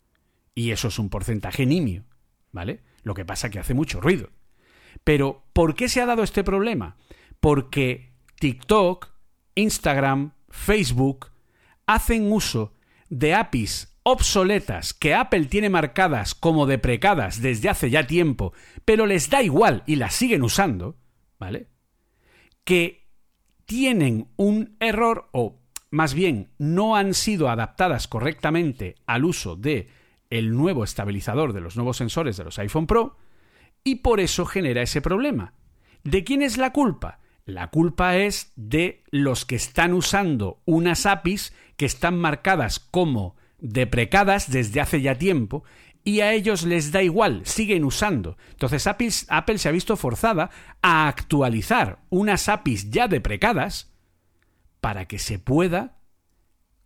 Y 0.55 0.71
eso 0.71 0.87
es 0.87 0.99
un 0.99 1.09
porcentaje 1.09 1.65
nimio, 1.65 2.05
¿vale? 2.51 2.81
Lo 3.03 3.13
que 3.13 3.25
pasa 3.25 3.49
que 3.49 3.59
hace 3.59 3.73
mucho 3.73 4.01
ruido. 4.01 4.29
Pero, 5.03 5.43
¿por 5.53 5.75
qué 5.75 5.89
se 5.89 6.01
ha 6.01 6.05
dado 6.05 6.23
este 6.23 6.43
problema? 6.43 6.97
Porque 7.39 8.12
TikTok, 8.43 9.07
Instagram, 9.55 10.33
Facebook 10.49 11.27
hacen 11.85 12.29
uso 12.29 12.73
de 13.07 13.33
APIs 13.35 13.97
obsoletas 14.03 14.93
que 14.93 15.13
Apple 15.13 15.45
tiene 15.45 15.69
marcadas 15.69 16.35
como 16.35 16.65
deprecadas 16.65 17.41
desde 17.41 17.69
hace 17.69 17.89
ya 17.89 18.05
tiempo, 18.05 18.51
pero 18.83 19.05
les 19.05 19.29
da 19.29 19.41
igual 19.41 19.83
y 19.85 19.95
las 19.95 20.15
siguen 20.15 20.43
usando, 20.43 20.97
¿vale? 21.39 21.69
Que 22.65 23.07
tienen 23.63 24.27
un 24.35 24.75
error 24.81 25.29
o 25.31 25.61
más 25.89 26.13
bien 26.13 26.51
no 26.57 26.97
han 26.97 27.13
sido 27.13 27.47
adaptadas 27.47 28.09
correctamente 28.09 28.95
al 29.05 29.23
uso 29.23 29.55
de 29.55 29.87
el 30.29 30.51
nuevo 30.51 30.83
estabilizador 30.83 31.53
de 31.53 31.61
los 31.61 31.77
nuevos 31.77 31.95
sensores 31.95 32.35
de 32.35 32.43
los 32.43 32.59
iPhone 32.59 32.87
Pro 32.87 33.15
y 33.85 33.95
por 33.95 34.19
eso 34.19 34.45
genera 34.45 34.81
ese 34.81 34.99
problema. 34.99 35.53
¿De 36.03 36.25
quién 36.25 36.41
es 36.41 36.57
la 36.57 36.73
culpa? 36.73 37.21
La 37.45 37.69
culpa 37.69 38.17
es 38.17 38.53
de 38.55 39.03
los 39.11 39.45
que 39.45 39.55
están 39.55 39.93
usando 39.93 40.61
unas 40.65 41.05
APIs 41.05 41.53
que 41.75 41.85
están 41.85 42.17
marcadas 42.17 42.79
como 42.79 43.35
deprecadas 43.59 44.49
desde 44.49 44.79
hace 44.79 45.01
ya 45.01 45.17
tiempo 45.17 45.63
y 46.05 46.21
a 46.21 46.33
ellos 46.33 46.63
les 46.63 46.91
da 46.91 47.01
igual, 47.01 47.45
siguen 47.45 47.83
usando. 47.83 48.37
Entonces 48.51 48.87
Apple, 48.87 49.57
se 49.57 49.69
ha 49.69 49.71
visto 49.71 49.97
forzada 49.97 50.51
a 50.81 51.07
actualizar 51.07 51.99
unas 52.09 52.49
APIs 52.49 52.89
ya 52.91 53.07
deprecadas 53.07 53.93
para 54.81 55.05
que 55.05 55.19
se 55.19 55.39
pueda 55.39 55.97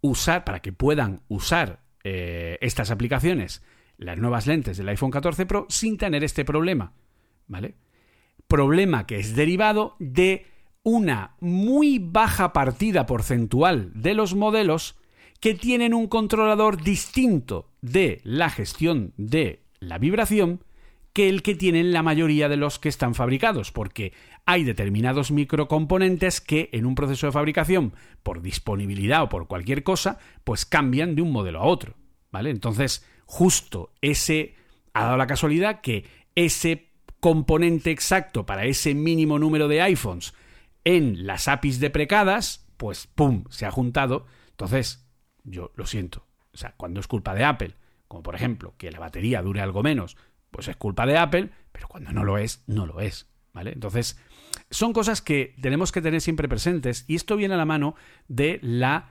usar, 0.02 0.44
para 0.44 0.62
que 0.62 0.72
puedan 0.72 1.22
usar 1.28 1.82
eh, 2.04 2.58
estas 2.62 2.92
aplicaciones, 2.92 3.64
las 3.98 4.18
nuevas 4.18 4.46
lentes 4.48 4.78
del 4.78 4.90
iPhone 4.90 5.12
14 5.12 5.46
Pro, 5.46 5.66
sin 5.70 5.98
tener 5.98 6.24
este 6.24 6.46
problema. 6.46 6.94
¿Vale? 7.48 7.76
Problema 8.48 9.06
que 9.06 9.20
es 9.20 9.36
derivado 9.36 9.96
de 10.00 10.46
una 10.84 11.36
muy 11.40 12.00
baja 12.00 12.54
partida 12.54 13.06
porcentual 13.06 13.92
de 13.94 14.14
los 14.14 14.36
modelos 14.36 14.96
que 15.40 15.54
tienen 15.54 15.94
un 15.94 16.08
controlador 16.08 16.82
distinto 16.82 17.70
de 17.82 18.22
la 18.24 18.50
gestión 18.50 19.14
de 19.18 19.64
la 19.80 19.98
vibración 19.98 20.64
que 21.14 21.30
el 21.30 21.42
que 21.42 21.56
tienen 21.56 21.94
la 21.94 22.04
mayoría 22.04 22.48
de 22.48 22.58
los 22.58 22.78
que 22.78 22.90
están 22.90 23.16
fabricados, 23.16 23.72
porque 23.72 24.14
hay 24.46 24.64
determinados 24.64 25.32
microcomponentes 25.32 26.42
que 26.42 26.70
en 26.74 26.86
un 26.86 26.94
proceso 26.94 27.26
de 27.26 27.32
fabricación, 27.32 27.94
por 28.22 28.44
disponibilidad 28.44 29.24
o 29.24 29.30
por 29.30 29.48
cualquier 29.48 29.84
cosa, 29.84 30.20
pues 30.44 30.66
cambian 30.66 31.16
de 31.16 31.24
un 31.24 31.32
modelo 31.32 31.60
a 31.60 31.66
otro, 31.66 31.96
¿vale? 32.32 32.52
Entonces, 32.52 33.04
justo 33.26 33.94
ese 34.00 34.54
ha 34.94 35.06
dado 35.06 35.18
la 35.18 35.26
casualidad 35.26 35.82
que 35.82 36.06
ese 36.36 36.87
componente 37.20 37.92
exacto 37.92 38.46
para 38.46 38.66
ese 38.66 38.94
mínimo 38.94 39.40
número 39.40 39.68
de 39.68 39.82
iPhones 39.82 40.34
en 40.84 41.28
las 41.28 41.48
APIs 41.48 41.80
deprecadas, 41.80 42.66
pues 42.78 43.08
¡pum! 43.08 43.44
se 43.50 43.66
ha 43.66 43.72
juntado. 43.72 44.26
Entonces, 44.52 45.06
yo 45.44 45.72
lo 45.76 45.86
siento. 45.86 46.26
O 46.54 46.58
sea, 46.58 46.74
cuando 46.78 47.00
es 47.00 47.08
culpa 47.08 47.36
de 47.36 47.44
Apple, 47.44 47.76
como 48.08 48.24
por 48.24 48.36
ejemplo 48.36 48.74
que 48.78 48.92
la 48.92 49.00
batería 49.00 49.42
dure 49.42 49.62
algo 49.62 49.84
menos, 49.84 50.18
pues 50.52 50.68
es 50.68 50.76
culpa 50.78 51.06
de 51.06 51.18
Apple, 51.18 51.50
pero 51.72 51.88
cuando 51.88 52.12
no 52.12 52.24
lo 52.24 52.38
es, 52.38 52.64
no 52.68 52.86
lo 52.86 53.02
es. 53.02 53.28
¿Vale? 53.54 53.72
Entonces, 53.74 54.20
son 54.70 54.94
cosas 54.94 55.22
que 55.22 55.56
tenemos 55.62 55.92
que 55.92 56.02
tener 56.02 56.22
siempre 56.22 56.48
presentes 56.48 57.06
y 57.08 57.16
esto 57.16 57.36
viene 57.36 57.56
a 57.56 57.58
la 57.58 57.66
mano 57.66 57.96
de 58.28 58.60
la 58.62 59.10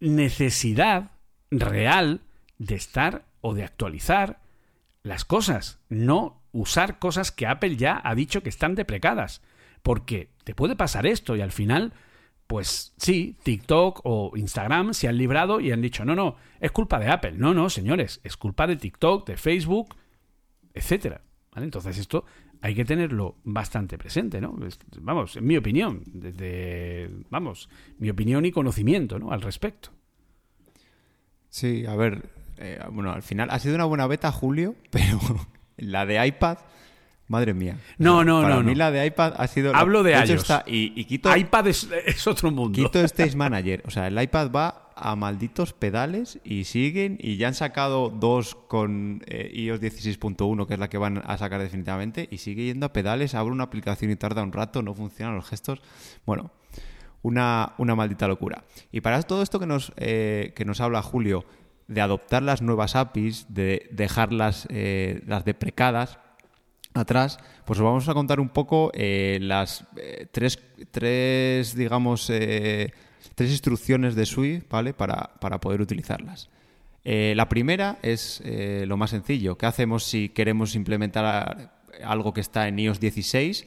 necesidad 0.00 1.12
real 1.50 2.22
de 2.58 2.74
estar 2.74 3.24
o 3.40 3.54
de 3.54 3.64
actualizar 3.64 4.40
las 5.02 5.24
cosas, 5.24 5.80
no 5.88 6.43
usar 6.54 6.98
cosas 6.98 7.32
que 7.32 7.46
Apple 7.46 7.76
ya 7.76 8.00
ha 8.02 8.14
dicho 8.14 8.42
que 8.42 8.48
están 8.48 8.74
deprecadas. 8.74 9.42
Porque 9.82 10.30
te 10.44 10.54
puede 10.54 10.76
pasar 10.76 11.04
esto 11.04 11.36
y 11.36 11.42
al 11.42 11.52
final, 11.52 11.92
pues 12.46 12.94
sí, 12.96 13.36
TikTok 13.42 14.00
o 14.04 14.32
Instagram 14.36 14.94
se 14.94 15.08
han 15.08 15.18
librado 15.18 15.60
y 15.60 15.72
han 15.72 15.82
dicho, 15.82 16.06
no, 16.06 16.14
no, 16.14 16.36
es 16.60 16.70
culpa 16.70 16.98
de 16.98 17.10
Apple. 17.10 17.32
No, 17.32 17.52
no, 17.52 17.68
señores, 17.68 18.20
es 18.24 18.38
culpa 18.38 18.66
de 18.66 18.76
TikTok, 18.76 19.26
de 19.26 19.36
Facebook, 19.36 19.94
etcétera. 20.72 21.20
Entonces 21.56 21.98
esto 21.98 22.24
hay 22.62 22.74
que 22.74 22.84
tenerlo 22.84 23.36
bastante 23.44 23.98
presente, 23.98 24.40
¿no? 24.40 24.56
Vamos, 25.00 25.36
en 25.36 25.44
mi 25.44 25.56
opinión, 25.56 26.02
desde, 26.06 27.10
vamos, 27.28 27.68
mi 27.98 28.08
opinión 28.08 28.46
y 28.46 28.52
conocimiento, 28.52 29.18
¿no? 29.18 29.32
Al 29.32 29.42
respecto. 29.42 29.90
Sí, 31.50 31.84
a 31.84 31.94
ver, 31.94 32.30
eh, 32.56 32.80
bueno, 32.90 33.12
al 33.12 33.22
final 33.22 33.50
ha 33.50 33.58
sido 33.58 33.74
una 33.74 33.84
buena 33.84 34.06
beta, 34.06 34.32
Julio, 34.32 34.76
pero 34.90 35.18
la 35.76 36.06
de 36.06 36.26
iPad, 36.26 36.58
madre 37.28 37.54
mía. 37.54 37.78
No, 37.98 38.24
no, 38.24 38.42
Para 38.42 38.56
no. 38.56 38.62
mí 38.62 38.72
no. 38.72 38.78
la 38.78 38.90
de 38.90 39.06
iPad 39.06 39.34
ha 39.36 39.46
sido... 39.46 39.74
Hablo 39.74 40.02
de 40.02 40.12
iOS. 40.12 40.30
está- 40.30 40.64
y, 40.66 40.92
y 40.98 41.04
quito, 41.06 41.34
iPad 41.36 41.66
es, 41.68 41.88
es 42.06 42.26
otro 42.26 42.50
mundo. 42.50 42.74
quito 42.76 43.00
Stage 43.04 43.36
Manager. 43.36 43.82
O 43.86 43.90
sea, 43.90 44.06
el 44.06 44.20
iPad 44.20 44.50
va 44.50 44.80
a 44.96 45.16
malditos 45.16 45.72
pedales 45.72 46.38
y 46.44 46.64
siguen 46.64 47.18
y 47.20 47.36
ya 47.36 47.48
han 47.48 47.54
sacado 47.54 48.10
dos 48.10 48.54
con 48.54 49.22
eh, 49.26 49.50
iOS 49.52 49.80
16.1, 49.80 50.66
que 50.68 50.74
es 50.74 50.78
la 50.80 50.88
que 50.88 50.98
van 50.98 51.20
a 51.26 51.36
sacar 51.36 51.60
definitivamente, 51.60 52.28
y 52.30 52.38
sigue 52.38 52.66
yendo 52.66 52.86
a 52.86 52.92
pedales, 52.92 53.34
abre 53.34 53.50
una 53.52 53.64
aplicación 53.64 54.12
y 54.12 54.16
tarda 54.16 54.44
un 54.44 54.52
rato, 54.52 54.82
no 54.82 54.94
funcionan 54.94 55.34
los 55.34 55.48
gestos. 55.48 55.82
Bueno, 56.24 56.52
una, 57.22 57.72
una 57.78 57.96
maldita 57.96 58.28
locura. 58.28 58.64
Y 58.92 59.00
para 59.00 59.20
todo 59.22 59.42
esto 59.42 59.58
que 59.58 59.66
nos, 59.66 59.92
eh, 59.96 60.52
que 60.54 60.64
nos 60.64 60.80
habla 60.80 61.02
Julio, 61.02 61.44
de 61.88 62.00
adoptar 62.00 62.42
las 62.42 62.62
nuevas 62.62 62.96
APIs, 62.96 63.46
de 63.48 63.88
dejarlas 63.90 64.66
eh, 64.70 65.22
las 65.26 65.44
deprecadas 65.44 66.18
atrás, 66.94 67.38
pues 67.64 67.78
os 67.78 67.84
vamos 67.84 68.08
a 68.08 68.14
contar 68.14 68.40
un 68.40 68.48
poco 68.48 68.90
eh, 68.94 69.38
las 69.40 69.84
eh, 69.96 70.26
tres, 70.30 70.62
tres, 70.90 71.74
digamos, 71.74 72.26
tres 72.26 73.50
instrucciones 73.50 74.14
de 74.14 74.26
Swift, 74.26 74.64
¿vale? 74.70 74.94
Para, 74.94 75.34
para 75.40 75.60
poder 75.60 75.80
utilizarlas. 75.80 76.50
La 77.06 77.50
primera 77.50 77.98
es 78.00 78.42
lo 78.46 78.96
más 78.96 79.10
sencillo. 79.10 79.58
¿Qué 79.58 79.66
hacemos 79.66 80.04
si 80.04 80.30
queremos 80.30 80.74
implementar 80.74 81.74
algo 82.02 82.32
que 82.32 82.40
está 82.40 82.66
en 82.66 82.78
iOS 82.78 82.98
16, 82.98 83.66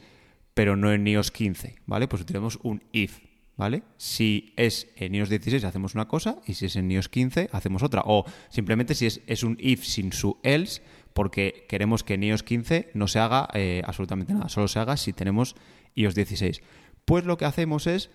pero 0.54 0.74
no 0.74 0.92
en 0.92 1.06
iOS 1.06 1.30
15? 1.30 1.76
¿Vale? 1.86 2.08
Pues 2.08 2.22
utilizamos 2.22 2.58
un 2.64 2.82
if. 2.90 3.20
¿Vale? 3.58 3.82
Si 3.96 4.54
es 4.56 4.86
en 4.94 5.16
iOS 5.16 5.30
16 5.30 5.64
hacemos 5.64 5.96
una 5.96 6.06
cosa 6.06 6.38
y 6.46 6.54
si 6.54 6.66
es 6.66 6.76
en 6.76 6.92
iOS 6.92 7.08
15 7.08 7.50
hacemos 7.52 7.82
otra. 7.82 8.02
O 8.06 8.24
simplemente 8.50 8.94
si 8.94 9.06
es, 9.06 9.42
un 9.42 9.56
if 9.60 9.82
sin 9.82 10.12
su 10.12 10.38
else 10.44 10.80
porque 11.12 11.66
queremos 11.68 12.04
que 12.04 12.14
en 12.14 12.22
iOS 12.22 12.44
15 12.44 12.90
no 12.94 13.08
se 13.08 13.18
haga 13.18 13.48
eh, 13.54 13.82
absolutamente 13.84 14.32
nada, 14.32 14.48
solo 14.48 14.68
se 14.68 14.78
haga 14.78 14.96
si 14.96 15.12
tenemos 15.12 15.56
iOS 15.96 16.14
16. 16.14 16.62
Pues 17.04 17.24
lo 17.24 17.36
que 17.36 17.46
hacemos 17.46 17.88
es 17.88 18.10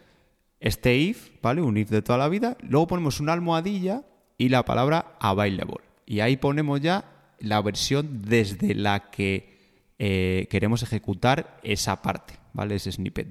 este 0.61 0.95
if, 0.95 1.31
¿vale? 1.41 1.61
Un 1.61 1.75
if 1.75 1.89
de 1.89 2.01
toda 2.01 2.17
la 2.17 2.29
vida, 2.29 2.55
luego 2.61 2.87
ponemos 2.87 3.19
una 3.19 3.33
almohadilla 3.33 4.05
y 4.37 4.47
la 4.47 4.63
palabra 4.63 5.17
available. 5.19 5.83
Y 6.05 6.21
ahí 6.21 6.37
ponemos 6.37 6.79
ya 6.79 7.35
la 7.39 7.61
versión 7.61 8.21
desde 8.21 8.75
la 8.75 9.11
que 9.11 9.89
eh, 9.99 10.47
queremos 10.49 10.83
ejecutar 10.83 11.59
esa 11.63 12.01
parte, 12.01 12.35
¿vale? 12.53 12.75
Ese 12.75 12.93
snippet 12.93 13.27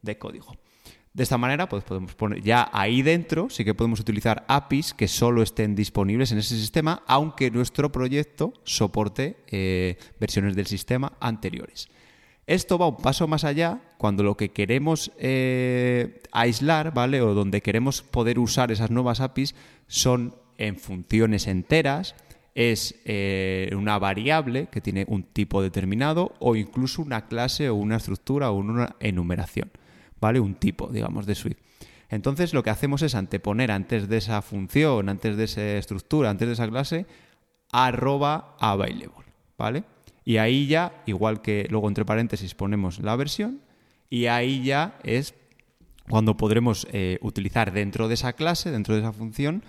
de 0.00 0.18
código. 0.18 0.56
De 1.14 1.22
esta 1.22 1.38
manera, 1.38 1.68
pues 1.68 1.84
podemos 1.84 2.14
poner 2.16 2.42
ya 2.42 2.68
ahí 2.72 3.00
dentro, 3.00 3.48
sí 3.48 3.64
que 3.64 3.72
podemos 3.72 4.00
utilizar 4.00 4.44
APIs 4.48 4.94
que 4.94 5.06
solo 5.06 5.42
estén 5.42 5.76
disponibles 5.76 6.32
en 6.32 6.38
ese 6.38 6.56
sistema, 6.58 7.04
aunque 7.06 7.52
nuestro 7.52 7.92
proyecto 7.92 8.52
soporte 8.64 9.36
eh, 9.46 9.96
versiones 10.18 10.56
del 10.56 10.66
sistema 10.66 11.12
anteriores. 11.20 11.88
Esto 12.48 12.78
va 12.78 12.88
un 12.88 12.96
paso 12.96 13.28
más 13.28 13.44
allá 13.44 13.80
cuando 13.96 14.24
lo 14.24 14.36
que 14.36 14.50
queremos 14.50 15.12
eh, 15.18 16.20
aislar, 16.32 16.92
¿vale? 16.92 17.22
O 17.22 17.32
donde 17.32 17.62
queremos 17.62 18.02
poder 18.02 18.40
usar 18.40 18.72
esas 18.72 18.90
nuevas 18.90 19.20
APIs 19.20 19.54
son 19.86 20.34
en 20.58 20.76
funciones 20.76 21.46
enteras, 21.46 22.16
es 22.54 22.96
eh, 23.04 23.70
una 23.76 23.98
variable 23.98 24.66
que 24.70 24.80
tiene 24.80 25.04
un 25.08 25.22
tipo 25.22 25.62
determinado 25.62 26.34
o 26.38 26.56
incluso 26.56 27.02
una 27.02 27.26
clase 27.26 27.68
o 27.68 27.76
una 27.76 27.96
estructura 27.96 28.50
o 28.50 28.54
una 28.56 28.96
enumeración, 29.00 29.70
¿vale? 30.24 30.40
Un 30.40 30.54
tipo, 30.54 30.88
digamos, 30.88 31.26
de 31.26 31.34
Swift. 31.34 31.58
Entonces 32.08 32.54
lo 32.54 32.62
que 32.62 32.70
hacemos 32.70 33.02
es 33.02 33.14
anteponer 33.14 33.70
antes 33.70 34.08
de 34.08 34.16
esa 34.16 34.40
función, 34.40 35.10
antes 35.10 35.36
de 35.36 35.44
esa 35.44 35.76
estructura, 35.76 36.30
antes 36.30 36.48
de 36.48 36.54
esa 36.54 36.66
clase, 36.66 37.04
arroba 37.70 38.56
available, 38.58 39.26
¿vale? 39.58 39.84
Y 40.24 40.38
ahí 40.38 40.66
ya, 40.66 41.02
igual 41.04 41.42
que 41.42 41.66
luego 41.68 41.88
entre 41.88 42.06
paréntesis 42.06 42.54
ponemos 42.54 43.00
la 43.00 43.16
versión, 43.16 43.60
y 44.08 44.26
ahí 44.26 44.64
ya 44.64 44.98
es 45.02 45.34
cuando 46.08 46.38
podremos 46.38 46.86
eh, 46.92 47.18
utilizar 47.20 47.70
dentro 47.72 48.08
de 48.08 48.14
esa 48.14 48.32
clase, 48.32 48.70
dentro 48.70 48.94
de 48.94 49.00
esa 49.00 49.12
función, 49.12 49.62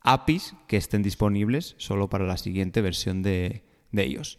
APIs 0.00 0.54
que 0.66 0.76
estén 0.76 1.02
disponibles 1.02 1.76
solo 1.78 2.08
para 2.10 2.24
la 2.26 2.36
siguiente 2.36 2.80
versión 2.80 3.22
de, 3.22 3.62
de 3.92 4.02
ellos. 4.02 4.38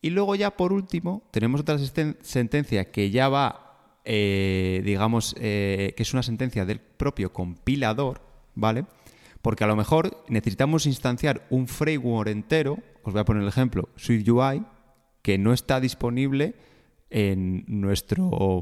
Y 0.00 0.10
luego 0.10 0.34
ya 0.34 0.56
por 0.56 0.72
último 0.72 1.22
tenemos 1.32 1.60
otra 1.60 1.76
senten- 1.76 2.16
sentencia 2.22 2.90
que 2.90 3.10
ya 3.10 3.28
va, 3.28 3.65
eh, 4.06 4.82
digamos, 4.84 5.34
eh, 5.38 5.92
que 5.96 6.02
es 6.04 6.12
una 6.12 6.22
sentencia 6.22 6.64
del 6.64 6.80
propio 6.80 7.32
compilador, 7.32 8.22
¿vale? 8.54 8.86
Porque 9.42 9.64
a 9.64 9.66
lo 9.66 9.76
mejor 9.76 10.24
necesitamos 10.28 10.86
instanciar 10.86 11.46
un 11.50 11.66
framework 11.66 12.30
entero, 12.30 12.78
os 13.02 13.12
voy 13.12 13.20
a 13.20 13.24
poner 13.24 13.42
el 13.42 13.48
ejemplo, 13.48 13.88
SwiftUI, 13.96 14.64
que 15.22 15.38
no 15.38 15.52
está 15.52 15.80
disponible 15.80 16.54
en 17.10 17.64
nuestro 17.66 18.60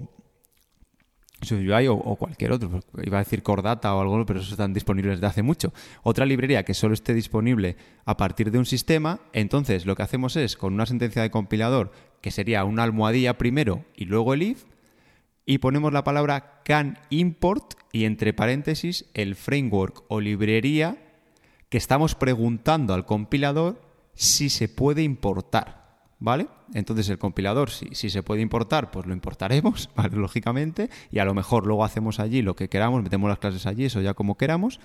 SwiftUI 1.43 1.89
o, 1.89 1.95
o 1.95 2.17
cualquier 2.17 2.53
otro. 2.53 2.71
pues, 2.71 3.07
Iba 3.07 3.19
a 3.19 3.25
decir 3.25 3.43
Cordata 3.43 3.95
o 3.95 4.01
algo, 4.01 4.25
pero 4.25 4.41
esos 4.41 4.53
están 4.53 4.73
disponibles 4.73 5.17
desde 5.17 5.27
hace 5.27 5.43
mucho. 5.43 5.73
Otra 6.03 6.25
librería 6.25 6.65
que 6.65 6.73
solo 6.73 6.95
esté 6.95 7.13
disponible 7.13 7.77
a 8.07 8.17
partir 8.17 8.51
de 8.51 8.59
un 8.59 8.65
sistema, 8.65 9.21
entonces 9.35 9.85
lo 9.85 9.95
que 9.95 10.03
hacemos 10.03 10.37
es, 10.37 10.57
con 10.57 10.73
una 10.73 10.87
sentencia 10.87 11.21
de 11.21 11.31
compilador, 11.31 11.93
que 12.23 12.31
sería 12.31 12.65
una 12.65 12.83
almohadilla 12.83 13.37
primero 13.37 13.85
y 13.95 14.07
luego 14.07 14.33
el 14.33 14.43
if, 14.43 14.65
y 15.47 15.59
ponemos 15.59 15.93
la 15.93 16.05
palabra 16.05 16.63
can 16.65 16.99
import 17.11 17.75
y 17.93 18.05
entre 18.05 18.33
paréntesis 18.33 19.07
el 19.15 19.37
framework 19.37 20.05
o 20.09 20.21
librería 20.21 20.97
que 21.69 21.79
estamos 21.79 22.15
preguntando 22.15 22.95
al 22.95 23.05
compilador 23.05 23.81
si 24.15 24.49
se 24.49 24.69
puede 24.69 25.03
importar. 25.03 25.85
¿Vale? 26.21 26.47
Entonces 26.73 27.09
el 27.11 27.19
compilador, 27.19 27.71
si, 27.71 27.95
si 27.95 28.09
se 28.09 28.23
puede 28.23 28.41
importar, 28.41 28.91
pues 28.91 29.05
lo 29.05 29.13
importaremos, 29.13 29.91
¿vale? 29.97 30.17
lógicamente, 30.17 30.89
y 31.11 31.19
a 31.19 31.25
lo 31.25 31.35
mejor 31.35 31.67
luego 31.67 31.85
hacemos 31.85 32.19
allí 32.19 32.41
lo 32.41 32.57
que 32.57 32.69
queramos, 32.69 33.03
metemos 33.03 33.29
las 33.29 33.39
clases 33.39 33.67
allí, 33.67 33.85
eso 33.85 34.01
ya 34.01 34.15
como 34.15 34.39
queramos. 34.39 34.81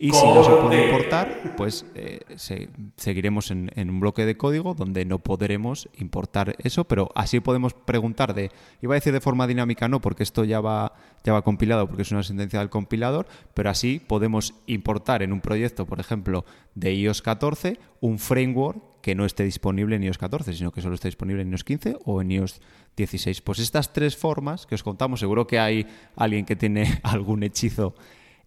Y 0.00 0.12
si 0.12 0.24
no 0.26 0.44
se 0.44 0.52
puede 0.52 0.84
importar, 0.84 1.54
pues 1.56 1.84
eh, 1.96 2.20
se- 2.36 2.68
seguiremos 2.96 3.50
en, 3.50 3.68
en 3.74 3.90
un 3.90 3.98
bloque 3.98 4.24
de 4.26 4.36
código 4.36 4.74
donde 4.74 5.04
no 5.04 5.18
podremos 5.18 5.88
importar 5.98 6.54
eso, 6.62 6.84
pero 6.84 7.10
así 7.16 7.40
podemos 7.40 7.74
preguntar 7.74 8.32
de, 8.32 8.52
iba 8.80 8.94
a 8.94 9.00
decir 9.00 9.12
de 9.12 9.20
forma 9.20 9.48
dinámica, 9.48 9.88
no, 9.88 10.00
porque 10.00 10.22
esto 10.22 10.44
ya 10.44 10.60
va, 10.60 10.92
ya 11.24 11.32
va 11.32 11.42
compilado, 11.42 11.88
porque 11.88 12.02
es 12.02 12.12
una 12.12 12.22
sentencia 12.22 12.60
del 12.60 12.70
compilador, 12.70 13.26
pero 13.54 13.70
así 13.70 13.98
podemos 13.98 14.54
importar 14.68 15.22
en 15.24 15.32
un 15.32 15.40
proyecto, 15.40 15.84
por 15.84 15.98
ejemplo, 15.98 16.44
de 16.76 16.94
iOS 16.94 17.20
14, 17.20 17.80
un 18.00 18.20
framework 18.20 18.80
que 19.02 19.16
no 19.16 19.24
esté 19.24 19.42
disponible 19.42 19.96
en 19.96 20.04
iOS 20.04 20.18
14, 20.18 20.52
sino 20.52 20.70
que 20.70 20.80
solo 20.80 20.94
esté 20.94 21.08
disponible 21.08 21.42
en 21.42 21.50
iOS 21.50 21.64
15 21.64 21.96
o 22.04 22.22
en 22.22 22.30
iOS 22.30 22.60
16. 22.96 23.40
Pues 23.40 23.58
estas 23.58 23.92
tres 23.92 24.16
formas 24.16 24.64
que 24.64 24.76
os 24.76 24.84
contamos, 24.84 25.18
seguro 25.18 25.48
que 25.48 25.58
hay 25.58 25.88
alguien 26.14 26.44
que 26.44 26.54
tiene 26.54 27.00
algún 27.02 27.42
hechizo 27.42 27.96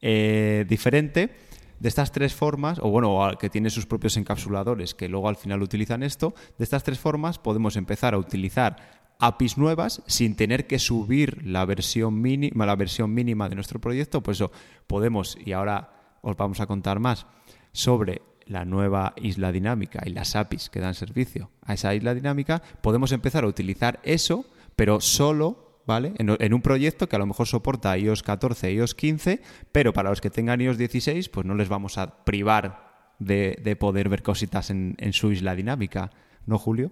eh, 0.02 0.66
diferente. 0.68 1.36
De 1.80 1.90
estas 1.90 2.12
tres 2.12 2.36
formas, 2.36 2.78
o 2.80 2.90
bueno, 2.92 3.20
que 3.40 3.50
tiene 3.50 3.72
sus 3.72 3.88
propios 3.88 4.16
encapsuladores 4.16 4.94
que 4.94 5.10
luego 5.10 5.28
al 5.28 5.36
final 5.36 5.64
utilizan 5.64 6.04
esto, 6.04 6.36
de 6.60 6.64
estas 6.64 6.84
tres 6.84 7.00
formas 7.00 7.40
podemos 7.40 7.76
empezar 7.76 8.14
a 8.14 8.20
utilizar 8.20 9.02
APIs 9.18 9.58
nuevas 9.58 10.04
sin 10.06 10.36
tener 10.36 10.68
que 10.68 10.78
subir 10.78 11.44
la 11.44 11.66
versión 11.66 12.22
mínima, 12.22 12.68
la 12.68 12.76
versión 12.76 13.14
mínima 13.14 13.50
de 13.50 13.56
nuestro 13.56 13.82
proyecto. 13.82 14.22
Pues 14.22 14.38
eso, 14.38 14.52
podemos, 14.86 15.38
y 15.44 15.54
ahora 15.54 16.18
os 16.22 16.38
vamos 16.38 16.60
a 16.60 16.68
contar 16.68 17.00
más 17.00 17.26
sobre 17.72 18.22
la 18.46 18.66
nueva 18.66 19.14
isla 19.16 19.52
dinámica 19.52 20.02
y 20.06 20.10
las 20.10 20.36
APIs 20.36 20.70
que 20.70 20.80
dan 20.80 20.94
servicio 20.94 21.52
a 21.62 21.74
esa 21.74 21.96
isla 21.96 22.14
dinámica, 22.14 22.62
podemos 22.82 23.12
empezar 23.12 23.44
a 23.44 23.48
utilizar 23.48 24.00
eso, 24.04 24.46
pero 24.76 25.00
solo 25.00 25.71
¿vale? 25.86 26.14
En, 26.18 26.54
un 26.54 26.62
proyecto 26.62 27.08
que 27.08 27.16
a 27.16 27.20
lo 27.20 27.26
mejor 27.26 27.48
soporta 27.48 27.98
iOS 27.98 28.24
14, 28.24 28.72
iOS 28.74 28.96
15, 28.96 29.42
pero 29.72 29.94
para 29.94 30.10
los 30.10 30.22
que 30.22 30.30
tengan 30.30 30.62
iOS 30.62 30.78
16, 30.78 31.30
pues 31.30 31.46
no 31.46 31.56
les 31.56 31.70
vamos 31.70 31.98
a 31.98 32.24
privar 32.24 33.14
de, 33.20 33.60
de 33.64 33.76
poder 33.76 34.10
ver 34.10 34.24
cositas 34.24 34.70
en, 34.70 34.96
en 34.98 35.14
su 35.14 35.32
isla 35.32 35.56
dinámica, 35.56 36.12
¿no, 36.46 36.58
Julio? 36.58 36.92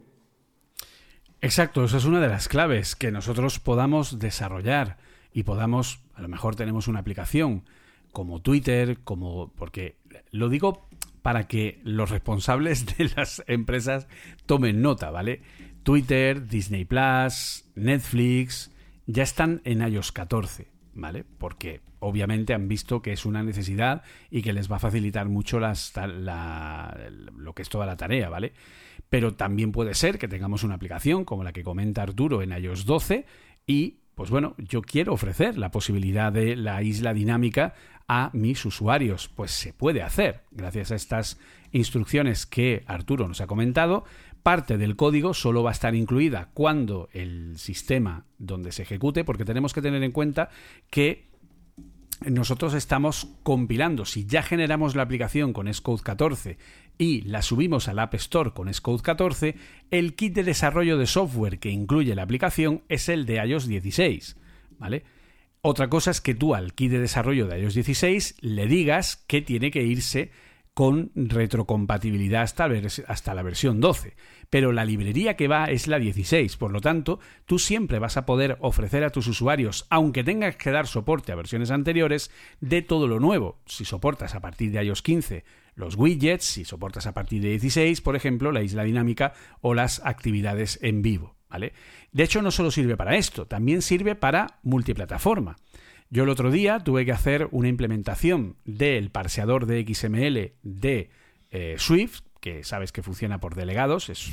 Exacto, 1.42 1.86
esa 1.86 1.98
es 1.98 2.06
una 2.06 2.20
de 2.20 2.28
las 2.28 2.48
claves, 2.48 2.96
que 2.96 3.12
nosotros 3.12 3.60
podamos 3.60 4.20
desarrollar 4.20 4.98
y 5.32 5.44
podamos, 5.44 6.02
a 6.16 6.22
lo 6.22 6.28
mejor 6.28 6.56
tenemos 6.56 6.88
una 6.88 7.00
aplicación 7.00 7.64
como 8.12 8.42
Twitter, 8.42 9.00
como 9.04 9.54
porque 9.54 9.98
lo 10.32 10.50
digo 10.50 10.90
para 11.22 11.48
que 11.48 11.80
los 11.84 12.10
responsables 12.10 12.86
de 12.98 13.12
las 13.16 13.44
empresas 13.48 14.08
tomen 14.46 14.82
nota, 14.82 15.12
¿vale? 15.12 15.42
Twitter, 15.84 16.48
Disney 16.48 16.86
Plus, 16.86 17.66
Netflix 17.76 18.72
ya 19.12 19.24
están 19.24 19.62
en 19.64 19.82
iOS 19.82 20.12
14, 20.12 20.68
¿vale? 20.94 21.26
Porque 21.40 21.82
obviamente 21.98 22.54
han 22.54 22.68
visto 22.68 23.02
que 23.02 23.12
es 23.12 23.26
una 23.26 23.42
necesidad 23.42 24.04
y 24.30 24.44
que 24.44 24.54
les 24.54 24.72
va 24.72 24.76
a 24.76 24.80
facilitar 24.80 25.28
mucho 25.28 25.60
la, 25.60 25.74
lo 27.36 27.54
que 27.56 27.64
es 27.64 27.70
toda 27.70 27.88
la 27.88 27.98
tarea, 27.98 28.30
¿vale? 28.30 28.54
Pero 29.10 29.34
también 29.34 29.72
puede 29.72 29.96
ser 29.96 30.20
que 30.20 30.28
tengamos 30.28 30.64
una 30.64 30.76
aplicación 30.76 31.26
como 31.26 31.44
la 31.44 31.54
que 31.54 31.64
comenta 31.64 32.04
Arturo 32.04 32.44
en 32.44 32.52
iOS 32.52 32.86
12 32.86 33.26
y 33.66 33.98
pues 34.14 34.30
bueno, 34.30 34.54
yo 34.58 34.82
quiero 34.82 35.14
ofrecer 35.14 35.58
la 35.58 35.72
posibilidad 35.72 36.32
de 36.32 36.56
la 36.56 36.84
isla 36.84 37.14
dinámica 37.14 37.74
a 38.08 38.30
mis 38.34 38.66
usuarios. 38.66 39.30
Pues 39.30 39.52
se 39.52 39.72
puede 39.72 40.04
hacer, 40.04 40.42
gracias 40.52 40.92
a 40.92 40.96
estas 40.96 41.40
instrucciones 41.72 42.46
que 42.46 42.84
Arturo 42.86 43.28
nos 43.28 43.40
ha 43.40 43.48
comentado. 43.48 44.04
Parte 44.50 44.80
del 44.80 44.96
código 44.96 45.36
solo 45.36 45.62
va 45.62 45.70
a 45.70 45.74
estar 45.74 45.94
incluida 45.94 46.50
cuando 46.56 47.08
el 47.14 47.60
sistema 47.60 48.26
donde 48.40 48.72
se 48.72 48.82
ejecute, 48.82 49.24
porque 49.24 49.46
tenemos 49.46 49.74
que 49.74 49.82
tener 49.84 50.02
en 50.02 50.12
cuenta 50.12 50.50
que 50.90 51.30
nosotros 52.26 52.74
estamos 52.74 53.28
compilando, 53.44 54.06
si 54.06 54.26
ya 54.26 54.42
generamos 54.42 54.96
la 54.96 55.04
aplicación 55.04 55.54
con 55.54 55.72
Xcode 55.72 56.02
14 56.02 56.58
y 56.98 57.22
la 57.22 57.44
subimos 57.44 57.88
al 57.90 58.00
App 58.00 58.16
Store 58.16 58.50
con 58.50 58.74
Xcode 58.74 59.04
14, 59.04 59.56
el 59.92 60.16
kit 60.16 60.34
de 60.34 60.44
desarrollo 60.44 60.98
de 60.98 61.06
software 61.06 61.60
que 61.60 61.70
incluye 61.70 62.16
la 62.16 62.24
aplicación 62.24 62.82
es 62.90 63.08
el 63.08 63.28
de 63.28 63.46
iOS 63.46 63.68
16, 63.68 64.36
¿vale? 64.80 65.04
Otra 65.62 65.90
cosa 65.90 66.10
es 66.10 66.22
que 66.22 66.34
tú 66.34 66.56
al 66.56 66.74
kit 66.74 66.90
de 66.90 67.00
desarrollo 67.00 67.46
de 67.46 67.60
iOS 67.60 67.76
16 67.76 68.38
le 68.42 68.66
digas 68.66 69.24
que 69.28 69.44
tiene 69.44 69.70
que 69.70 69.84
irse 69.84 70.32
con 70.80 71.12
retrocompatibilidad 71.14 72.44
hasta, 72.44 72.70
hasta, 73.08 73.34
la 73.34 73.44
versión 73.44 73.82
12. 73.82 74.16
Pero 74.50 74.72
la 74.72 74.86
librería 74.86 75.36
que 75.36 75.48
va 75.48 75.66
es 75.66 75.88
la 75.88 76.00
16, 76.00 76.58
por 76.58 76.72
lo 76.72 76.82
tanto, 76.82 77.20
tú 77.46 77.60
siempre 77.60 78.00
vas 78.00 78.18
a 78.18 78.26
poder 78.26 78.58
ofrecer 78.62 79.04
a 79.04 79.12
tus 79.12 79.28
usuarios, 79.28 79.86
aunque 79.90 80.24
tengas 80.24 80.56
que 80.56 80.72
dar 80.72 80.88
soporte 80.88 81.32
a 81.32 81.36
versiones 81.36 81.72
anteriores, 81.72 82.32
de 82.60 82.82
todo 82.82 83.08
lo 83.08 83.20
nuevo. 83.20 83.60
Si 83.66 83.86
soportas 83.86 84.36
a 84.36 84.40
partir 84.40 84.72
de 84.72 84.84
iOS 84.84 85.02
15 85.02 85.44
los 85.76 85.96
widgets, 85.96 86.44
si 86.44 86.66
soportas 86.66 87.08
a 87.08 87.14
partir 87.14 87.42
de 87.42 87.50
16, 87.52 88.02
por 88.02 88.16
ejemplo, 88.16 88.52
la 88.52 88.62
isla 88.62 88.84
dinámica 88.84 89.34
o 89.62 89.74
las 89.74 90.02
actividades 90.06 90.78
en 90.82 91.02
vivo. 91.02 91.38
¿vale? 91.50 91.74
De 92.12 92.24
hecho, 92.24 92.42
no 92.42 92.52
solo 92.52 92.70
sirve 92.70 92.98
para 92.98 93.16
esto, 93.16 93.48
también 93.48 93.82
sirve 93.82 94.16
para 94.16 94.60
multiplataforma. 94.64 95.56
Yo 96.10 96.24
el 96.24 96.30
otro 96.30 96.52
día 96.52 96.80
tuve 96.80 97.06
que 97.06 97.12
hacer 97.12 97.48
una 97.52 97.68
implementación 97.68 98.58
del 98.66 99.12
parseador 99.12 99.68
de 99.68 99.86
XML 99.88 100.54
de 100.64 101.12
eh, 101.52 101.76
Swift, 101.78 102.22
que 102.40 102.64
sabes 102.64 102.92
que 102.92 103.04
funciona 103.04 103.40
por 103.40 103.56
delegados, 103.56 104.10
es 104.10 104.32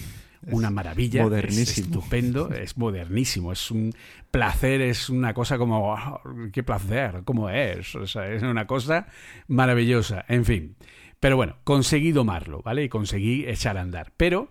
una 0.51 0.71
maravilla, 0.71 1.23
modernísimo. 1.23 1.63
es 1.63 1.79
estupendo, 1.79 2.53
es 2.53 2.77
modernísimo, 2.77 3.53
es 3.53 3.71
un 3.71 3.93
placer, 4.31 4.81
es 4.81 5.09
una 5.09 5.35
cosa 5.35 5.59
como, 5.59 5.95
ah, 5.95 6.21
qué 6.53 6.63
placer, 6.63 7.23
cómo 7.25 7.51
es, 7.51 7.95
es 7.95 8.43
una 8.43 8.67
cosa 8.67 9.09
maravillosa, 9.49 10.25
en 10.29 10.45
fin. 10.45 10.77
Pero 11.21 11.37
bueno, 11.37 11.57
conseguí 11.65 12.13
domarlo, 12.13 12.63
¿vale? 12.63 12.85
Y 12.85 12.89
conseguí 12.89 13.45
echar 13.47 13.79
a 13.79 13.81
andar. 13.81 14.13
Pero 14.17 14.51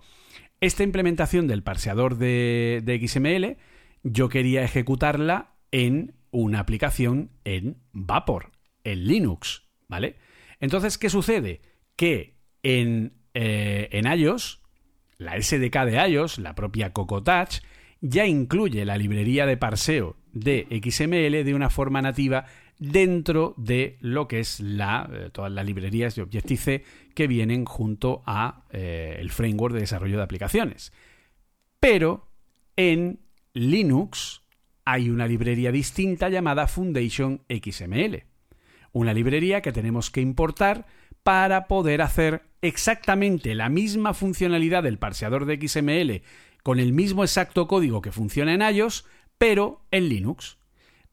esta 0.60 0.84
implementación 0.84 1.48
del 1.48 1.64
parseador 1.64 2.18
de, 2.18 2.82
de 2.84 3.08
XML, 3.08 3.58
yo 4.04 4.30
quería 4.30 4.64
ejecutarla 4.64 5.54
en 5.72 6.16
una 6.32 6.60
aplicación 6.60 7.32
en 7.46 7.78
Vapor, 7.94 8.52
en 8.84 9.08
Linux, 9.08 9.64
¿vale? 9.88 10.18
Entonces, 10.60 10.98
¿qué 10.98 11.10
sucede? 11.10 11.62
Que 11.96 12.38
en, 12.64 13.14
eh, 13.36 13.90
en 13.92 14.08
iOS, 14.08 14.62
la 15.18 15.40
SDK 15.40 15.86
de 15.86 16.10
iOS, 16.10 16.40
la 16.40 16.56
propia 16.56 16.94
Cocotouch, 16.94 17.60
ya 18.02 18.26
incluye 18.26 18.86
la 18.86 18.98
librería 18.98 19.46
de 19.46 19.58
parseo 19.58 20.16
de 20.32 20.68
XML 20.84 21.44
de 21.44 21.54
una 21.54 21.70
forma 21.70 22.02
nativa 22.02 22.46
dentro 22.80 23.54
de 23.58 23.98
lo 24.02 24.28
que 24.28 24.40
es 24.40 24.60
la, 24.60 25.10
eh, 25.12 25.30
todas 25.32 25.52
las 25.52 25.66
librerías 25.66 26.16
de 26.16 26.22
Objective-C 26.22 26.84
que 27.14 27.28
vienen 27.28 27.66
junto 27.66 28.24
a 28.26 28.64
eh, 28.72 29.18
el 29.20 29.32
framework 29.32 29.74
de 29.74 29.82
desarrollo 29.82 30.18
de 30.18 30.24
aplicaciones. 30.24 30.92
Pero 31.80 32.28
en 32.76 33.20
Linux 33.54 34.42
hay 34.84 35.10
una 35.10 35.28
librería 35.28 35.72
distinta 35.72 36.30
llamada 36.30 36.68
Foundation 36.68 37.42
XML. 37.50 38.24
Una 38.96 39.14
librería 39.14 39.62
que 39.62 39.74
tenemos 39.74 40.10
que 40.10 40.22
importar 40.22 40.86
para 41.22 41.68
poder 41.68 42.02
hacer 42.02 42.44
exactamente 42.62 43.54
la 43.54 43.68
misma 43.68 44.14
funcionalidad 44.14 44.84
del 44.84 45.00
parseador 45.00 45.46
de 45.46 45.60
XML 45.68 46.22
con 46.64 46.80
el 46.80 46.94
mismo 46.94 47.26
exacto 47.26 47.68
código 47.68 48.02
que 48.02 48.14
funciona 48.14 48.54
en 48.54 48.62
iOS, 48.62 49.06
pero 49.38 49.86
en 49.92 50.08
Linux. 50.08 50.60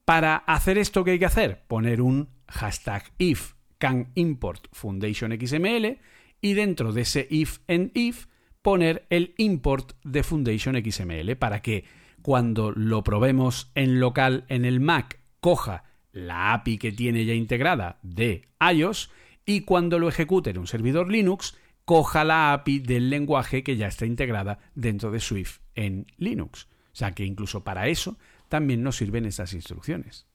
Para 0.04 0.36
hacer 0.36 0.78
esto, 0.78 1.02
¿qué 1.02 1.10
hay 1.10 1.18
que 1.18 1.26
hacer? 1.26 1.64
Poner 1.66 2.02
un 2.02 2.28
hashtag 2.46 3.02
if 3.18 3.54
can 3.78 4.12
import 4.14 4.68
foundation 4.70 5.36
XML 5.36 5.98
y 6.40 6.52
dentro 6.52 6.92
de 6.92 7.00
ese 7.00 7.26
if 7.30 7.58
and 7.66 7.90
if 7.94 8.26
poner 8.62 9.06
el 9.10 9.34
import 9.38 9.94
de 10.04 10.22
foundation 10.22 10.80
XML 10.80 11.34
para 11.34 11.62
que 11.62 11.84
cuando 12.22 12.70
lo 12.70 13.02
probemos 13.02 13.72
en 13.74 13.98
local 13.98 14.44
en 14.46 14.66
el 14.66 14.78
Mac, 14.78 15.18
coja 15.40 15.82
la 16.12 16.52
API 16.54 16.78
que 16.78 16.92
tiene 16.92 17.24
ya 17.24 17.34
integrada 17.34 17.98
de 18.02 18.48
iOS 18.60 19.10
y 19.44 19.62
cuando 19.62 19.98
lo 19.98 20.08
ejecute 20.08 20.50
en 20.50 20.58
un 20.58 20.66
servidor 20.66 21.10
Linux, 21.10 21.56
coja 21.84 22.24
la 22.24 22.52
API 22.52 22.78
del 22.78 23.10
lenguaje 23.10 23.62
que 23.62 23.76
ya 23.76 23.88
está 23.88 24.06
integrada 24.06 24.58
dentro 24.74 25.10
de 25.10 25.20
Swift 25.20 25.58
en 25.74 26.06
Linux. 26.16 26.68
O 26.92 26.96
sea 26.96 27.12
que 27.12 27.24
incluso 27.24 27.64
para 27.64 27.88
eso 27.88 28.18
también 28.48 28.82
nos 28.82 28.96
sirven 28.96 29.24
estas 29.24 29.54
instrucciones. 29.54 30.26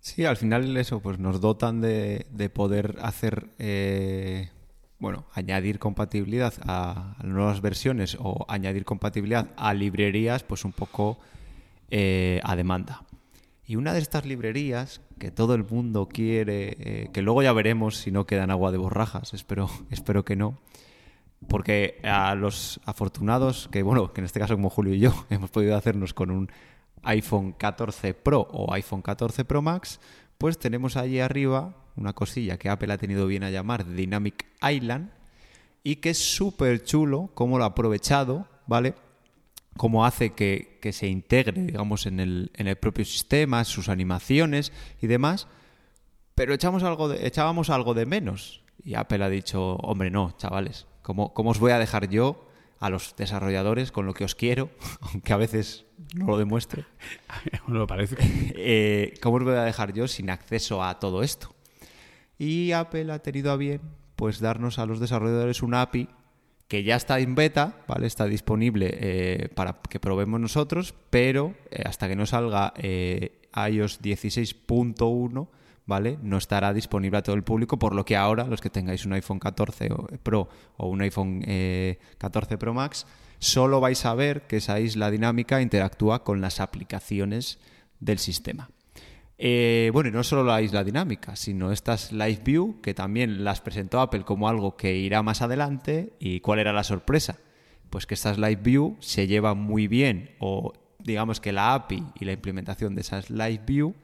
Sí, 0.00 0.24
al 0.24 0.36
final 0.36 0.76
eso, 0.76 1.00
pues 1.00 1.18
nos 1.18 1.40
dotan 1.40 1.80
de, 1.80 2.50
poder 2.54 2.96
hacer 3.02 3.50
eh, 3.58 4.50
bueno, 4.98 5.26
añadir 5.32 5.78
compatibilidad 5.78 6.54
a, 6.64 7.16
nuevas 7.22 7.60
versiones 7.60 8.16
o 8.20 8.44
añadir 8.48 8.84
compatibilidad 8.84 9.50
a 9.56 9.74
librerías, 9.74 10.42
pues 10.42 10.64
un 10.64 10.72
poco 10.72 11.18
eh, 11.90 12.40
a 12.44 12.56
demanda. 12.56 13.02
Y 13.68 13.76
una 13.76 13.92
de 13.92 14.00
estas 14.00 14.24
librerías 14.24 15.02
que 15.18 15.30
todo 15.30 15.54
el 15.54 15.62
mundo 15.62 16.08
quiere, 16.08 16.76
eh, 16.80 17.10
que 17.12 17.20
luego 17.20 17.42
ya 17.42 17.52
veremos 17.52 17.98
si 17.98 18.10
no 18.10 18.26
quedan 18.26 18.50
agua 18.50 18.72
de 18.72 18.78
borrajas, 18.78 19.34
espero, 19.34 19.68
espero 19.90 20.24
que 20.24 20.36
no, 20.36 20.58
porque 21.48 22.00
a 22.02 22.34
los 22.34 22.80
afortunados, 22.86 23.68
que 23.70 23.82
bueno, 23.82 24.14
que 24.14 24.22
en 24.22 24.24
este 24.24 24.40
caso 24.40 24.54
como 24.54 24.70
Julio 24.70 24.94
y 24.94 25.00
yo 25.00 25.12
hemos 25.30 25.50
podido 25.50 25.76
hacernos 25.76 26.14
con 26.14 26.30
un 26.30 26.50
iPhone 27.02 27.52
14 27.52 28.14
Pro 28.14 28.48
o 28.50 28.72
iPhone 28.72 29.02
14 29.02 29.44
Pro 29.44 29.60
Max, 29.60 30.00
pues 30.38 30.58
tenemos 30.58 30.96
allí 30.96 31.20
arriba 31.20 31.76
una 31.94 32.14
cosilla 32.14 32.56
que 32.56 32.70
Apple 32.70 32.90
ha 32.94 32.96
tenido 32.96 33.26
bien 33.26 33.44
a 33.44 33.50
llamar 33.50 33.84
Dynamic 33.84 34.46
Island 34.62 35.10
y 35.84 35.96
que 35.96 36.10
es 36.10 36.18
súper 36.18 36.84
chulo 36.84 37.28
cómo 37.34 37.58
lo 37.58 37.64
ha 37.64 37.68
aprovechado, 37.68 38.48
¿vale? 38.66 38.94
Cómo 39.78 40.04
hace 40.04 40.34
que, 40.34 40.78
se 40.92 41.06
integre, 41.06 41.62
digamos, 41.62 42.04
en 42.04 42.20
el, 42.20 42.50
en 42.54 42.68
el, 42.68 42.76
propio 42.76 43.06
sistema, 43.06 43.64
sus 43.64 43.88
animaciones 43.88 44.72
y 45.00 45.06
demás, 45.06 45.48
pero 46.34 46.52
echamos 46.52 46.82
algo 46.82 47.08
de, 47.08 47.26
echábamos 47.26 47.70
algo 47.70 47.94
de 47.94 48.04
menos. 48.04 48.62
Y 48.84 48.94
Apple 48.94 49.24
ha 49.24 49.30
dicho, 49.30 49.76
hombre, 49.76 50.10
no, 50.10 50.34
chavales, 50.36 50.86
¿cómo, 51.02 51.32
cómo 51.32 51.50
os 51.50 51.58
voy 51.58 51.72
a 51.72 51.78
dejar 51.78 52.10
yo 52.10 52.48
a 52.80 52.90
los 52.90 53.16
desarrolladores 53.16 53.90
con 53.92 54.06
lo 54.06 54.14
que 54.14 54.24
os 54.24 54.34
quiero, 54.34 54.70
aunque 55.00 55.32
a 55.32 55.36
veces 55.36 55.86
no 56.14 56.26
lo 56.26 56.38
demuestre. 56.38 56.84
no 57.66 57.74
lo 57.74 57.86
parece. 57.86 58.16
Eh, 58.60 59.14
¿Cómo 59.22 59.36
os 59.36 59.44
voy 59.44 59.54
a 59.54 59.62
dejar 59.62 59.92
yo 59.92 60.08
sin 60.08 60.30
acceso 60.30 60.82
a 60.82 60.98
todo 60.98 61.22
esto? 61.22 61.54
Y 62.38 62.72
Apple 62.72 63.10
ha 63.12 63.20
tenido 63.20 63.50
a 63.50 63.56
bien 63.56 63.80
pues 64.16 64.40
darnos 64.40 64.78
a 64.78 64.86
los 64.86 64.98
desarrolladores 64.98 65.62
una 65.62 65.80
API 65.80 66.08
que 66.68 66.84
ya 66.84 66.96
está 66.96 67.18
en 67.18 67.34
beta, 67.34 67.76
¿vale? 67.88 68.06
Está 68.06 68.26
disponible 68.26 68.90
eh, 68.92 69.48
para 69.54 69.80
que 69.88 69.98
probemos 69.98 70.38
nosotros, 70.38 70.94
pero 71.10 71.54
eh, 71.70 71.82
hasta 71.86 72.08
que 72.08 72.16
no 72.16 72.26
salga 72.26 72.74
iOS 72.78 74.00
16.1 74.02 75.48
¿vale? 75.88 76.18
No 76.22 76.36
estará 76.36 76.74
disponible 76.74 77.16
a 77.16 77.22
todo 77.22 77.34
el 77.34 77.42
público, 77.42 77.78
por 77.78 77.94
lo 77.94 78.04
que 78.04 78.14
ahora 78.14 78.44
los 78.44 78.60
que 78.60 78.68
tengáis 78.68 79.06
un 79.06 79.14
iPhone 79.14 79.38
14 79.38 79.88
Pro 80.22 80.48
o 80.76 80.86
un 80.86 81.00
iPhone 81.00 81.40
14 82.18 82.54
eh, 82.54 82.58
Pro 82.58 82.74
Max, 82.74 83.06
solo 83.38 83.80
vais 83.80 84.04
a 84.04 84.14
ver 84.14 84.42
que 84.42 84.58
esa 84.58 84.78
isla 84.80 85.10
dinámica 85.10 85.62
interactúa 85.62 86.24
con 86.24 86.42
las 86.42 86.60
aplicaciones 86.60 87.58
del 88.00 88.18
sistema. 88.18 88.68
Eh, 89.40 89.90
bueno, 89.92 90.08
y 90.08 90.12
no 90.12 90.24
solo 90.24 90.42
la 90.42 90.60
isla 90.60 90.82
dinámica, 90.82 91.36
sino 91.36 91.70
estas 91.70 92.10
Live 92.10 92.40
View, 92.44 92.80
que 92.82 92.92
también 92.92 93.44
las 93.44 93.60
presentó 93.60 94.00
Apple 94.00 94.24
como 94.24 94.48
algo 94.48 94.76
que 94.76 94.96
irá 94.96 95.22
más 95.22 95.42
adelante. 95.42 96.12
¿Y 96.18 96.40
cuál 96.40 96.58
era 96.58 96.72
la 96.72 96.82
sorpresa? 96.82 97.38
Pues 97.88 98.06
que 98.06 98.14
estas 98.14 98.36
Live 98.36 98.62
View 98.62 98.96
se 98.98 99.28
llevan 99.28 99.58
muy 99.58 99.86
bien, 99.86 100.30
o 100.40 100.72
digamos 100.98 101.40
que 101.40 101.52
la 101.52 101.74
API 101.74 102.04
y 102.18 102.24
la 102.24 102.32
implementación 102.32 102.94
de 102.94 103.02
esas 103.02 103.30
Live 103.30 103.62
View 103.64 103.94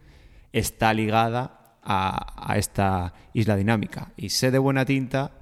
está 0.52 0.94
ligada 0.94 1.78
a, 1.82 2.54
esta 2.56 3.12
isla 3.34 3.56
dinámica. 3.56 4.12
Y 4.16 4.30
sé 4.30 4.50
de 4.52 4.58
buena 4.58 4.84
tinta 4.84 5.32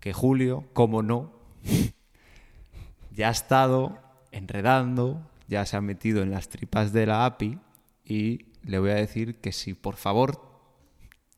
que 0.00 0.12
Julio, 0.12 0.64
como 0.72 1.02
no, 1.02 1.32
ya 3.12 3.28
ha 3.28 3.32
estado 3.32 3.98
enredando, 4.32 5.30
ya 5.46 5.66
se 5.66 5.76
ha 5.76 5.80
metido 5.82 6.22
en 6.22 6.30
las 6.30 6.48
tripas 6.48 6.92
de 6.92 7.06
la 7.06 7.26
API 7.26 7.58
y 8.04 8.46
le 8.64 8.78
voy 8.78 8.90
a 8.90 8.94
decir 8.94 9.36
que 9.40 9.52
si 9.52 9.74
por 9.74 9.96
favor 9.96 10.40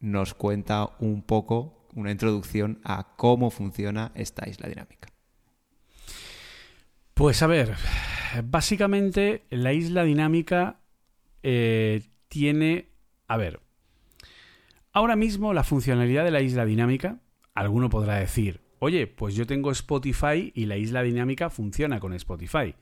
nos 0.01 0.35
cuenta 0.35 0.97
un 1.01 1.23
poco 1.23 1.89
una 1.94 2.11
introducción 2.11 2.81
a 2.85 3.15
cómo 3.16 3.51
funciona 3.51 4.12
esta 4.15 4.48
isla 4.48 4.69
dinámica. 4.69 5.09
Pues 7.15 7.43
a 7.43 7.47
ver, 7.47 7.74
básicamente 8.44 9.47
la 9.51 9.73
isla 9.73 10.05
dinámica 10.05 10.81
eh, 11.43 12.03
tiene... 12.28 12.90
A 13.27 13.39
ver, 13.39 13.61
ahora 14.93 15.16
mismo 15.16 15.55
la 15.55 15.65
funcionalidad 15.65 16.24
de 16.24 16.31
la 16.31 16.43
isla 16.43 16.65
dinámica, 16.66 17.20
alguno 17.55 17.89
podrá 17.89 18.16
decir, 18.16 18.61
oye, 18.78 19.07
pues 19.07 19.35
yo 19.35 19.47
tengo 19.47 19.70
Spotify 19.73 20.53
y 20.55 20.66
la 20.66 20.77
isla 20.77 21.03
dinámica 21.03 21.51
funciona 21.51 21.98
con 21.98 22.12
Spotify. 22.12 22.74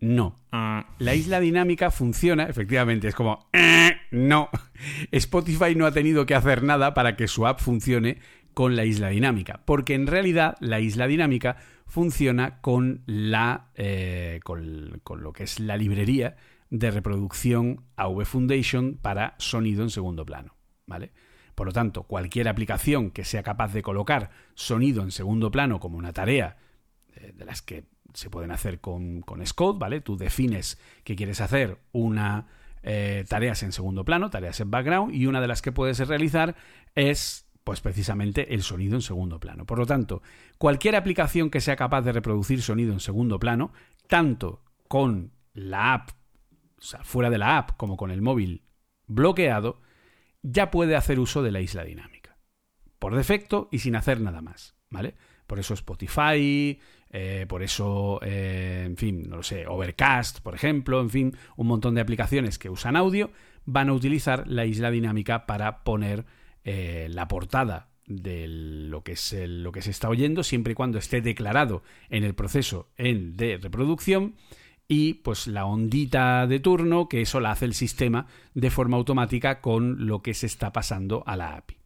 No. 0.00 0.38
Ah. 0.52 0.86
La 0.98 1.14
isla 1.14 1.40
dinámica 1.40 1.90
funciona, 1.90 2.44
efectivamente, 2.44 3.08
es 3.08 3.14
como, 3.14 3.48
"Eh, 3.52 3.90
no. 4.10 4.48
Spotify 5.10 5.74
no 5.74 5.86
ha 5.86 5.92
tenido 5.92 6.26
que 6.26 6.34
hacer 6.34 6.62
nada 6.62 6.94
para 6.94 7.16
que 7.16 7.28
su 7.28 7.46
app 7.46 7.60
funcione 7.60 8.18
con 8.54 8.74
la 8.74 8.84
isla 8.84 9.08
dinámica, 9.10 9.62
porque 9.64 9.94
en 9.94 10.06
realidad 10.06 10.56
la 10.60 10.80
isla 10.80 11.06
dinámica 11.06 11.56
funciona 11.86 12.60
con 12.60 13.02
la 13.06 13.70
eh, 13.76 14.40
con, 14.42 15.00
con 15.04 15.22
lo 15.22 15.32
que 15.32 15.44
es 15.44 15.60
la 15.60 15.76
librería 15.76 16.36
de 16.70 16.90
reproducción 16.90 17.84
AV 17.96 18.24
Foundation 18.24 18.98
para 19.00 19.34
sonido 19.38 19.82
en 19.82 19.90
segundo 19.90 20.26
plano, 20.26 20.56
¿vale? 20.86 21.12
Por 21.54 21.66
lo 21.66 21.72
tanto, 21.72 22.02
cualquier 22.04 22.48
aplicación 22.48 23.10
que 23.10 23.24
sea 23.24 23.42
capaz 23.42 23.72
de 23.72 23.82
colocar 23.82 24.30
sonido 24.54 25.02
en 25.02 25.10
segundo 25.10 25.50
plano 25.50 25.80
como 25.80 25.96
una 25.96 26.12
tarea 26.12 26.56
eh, 27.16 27.32
de 27.34 27.44
las 27.44 27.62
que 27.62 27.84
se 28.18 28.30
pueden 28.30 28.50
hacer 28.50 28.80
con, 28.80 29.20
con 29.20 29.46
Scott, 29.46 29.78
¿vale? 29.78 30.00
Tú 30.00 30.16
defines 30.16 30.76
que 31.04 31.14
quieres 31.14 31.40
hacer 31.40 31.78
una 31.92 32.48
eh, 32.82 33.24
tareas 33.28 33.62
en 33.62 33.70
segundo 33.70 34.04
plano, 34.04 34.28
tareas 34.28 34.58
en 34.58 34.72
background, 34.72 35.14
y 35.14 35.26
una 35.26 35.40
de 35.40 35.46
las 35.46 35.62
que 35.62 35.70
puedes 35.70 36.00
realizar 36.06 36.56
es 36.96 37.46
pues 37.62 37.80
precisamente 37.80 38.54
el 38.54 38.62
sonido 38.62 38.96
en 38.96 39.02
segundo 39.02 39.38
plano. 39.38 39.66
Por 39.66 39.78
lo 39.78 39.86
tanto, 39.86 40.22
cualquier 40.56 40.96
aplicación 40.96 41.48
que 41.48 41.60
sea 41.60 41.76
capaz 41.76 42.02
de 42.02 42.12
reproducir 42.12 42.60
sonido 42.60 42.92
en 42.92 42.98
segundo 42.98 43.38
plano, 43.38 43.72
tanto 44.08 44.64
con 44.88 45.30
la 45.52 45.94
app, 45.94 46.10
o 46.78 46.82
sea, 46.82 47.04
fuera 47.04 47.30
de 47.30 47.38
la 47.38 47.56
app, 47.56 47.76
como 47.76 47.96
con 47.96 48.10
el 48.10 48.20
móvil 48.20 48.64
bloqueado, 49.06 49.80
ya 50.42 50.72
puede 50.72 50.96
hacer 50.96 51.20
uso 51.20 51.42
de 51.42 51.52
la 51.52 51.60
isla 51.60 51.84
dinámica. 51.84 52.36
Por 52.98 53.14
defecto 53.14 53.68
y 53.70 53.78
sin 53.78 53.94
hacer 53.94 54.20
nada 54.20 54.40
más, 54.40 54.74
¿vale? 54.90 55.14
Por 55.46 55.60
eso 55.60 55.74
Spotify, 55.74 56.80
eh, 57.10 57.46
por 57.48 57.62
eso, 57.62 58.20
eh, 58.22 58.82
en 58.84 58.96
fin, 58.96 59.28
no 59.28 59.36
lo 59.36 59.42
sé, 59.42 59.66
Overcast, 59.66 60.40
por 60.40 60.54
ejemplo, 60.54 61.00
en 61.00 61.10
fin, 61.10 61.36
un 61.56 61.66
montón 61.66 61.94
de 61.94 62.02
aplicaciones 62.02 62.58
que 62.58 62.68
usan 62.68 62.96
audio 62.96 63.30
van 63.64 63.88
a 63.88 63.94
utilizar 63.94 64.46
la 64.46 64.66
isla 64.66 64.90
dinámica 64.90 65.46
para 65.46 65.84
poner 65.84 66.26
eh, 66.64 67.08
la 67.10 67.28
portada 67.28 67.88
de 68.06 68.46
lo 68.48 69.02
que, 69.02 69.12
es 69.12 69.34
lo 69.36 69.72
que 69.72 69.82
se 69.82 69.90
está 69.90 70.08
oyendo, 70.08 70.42
siempre 70.42 70.72
y 70.72 70.74
cuando 70.74 70.98
esté 70.98 71.20
declarado 71.20 71.82
en 72.10 72.24
el 72.24 72.34
proceso 72.34 72.90
en, 72.96 73.36
de 73.36 73.58
reproducción, 73.58 74.34
y 74.90 75.14
pues 75.14 75.46
la 75.46 75.66
ondita 75.66 76.46
de 76.46 76.60
turno, 76.60 77.08
que 77.08 77.20
eso 77.20 77.40
la 77.40 77.50
hace 77.50 77.66
el 77.66 77.74
sistema 77.74 78.26
de 78.54 78.70
forma 78.70 78.96
automática 78.96 79.60
con 79.60 80.06
lo 80.06 80.22
que 80.22 80.32
se 80.32 80.46
está 80.46 80.72
pasando 80.72 81.22
a 81.26 81.36
la 81.36 81.56
API. 81.56 81.76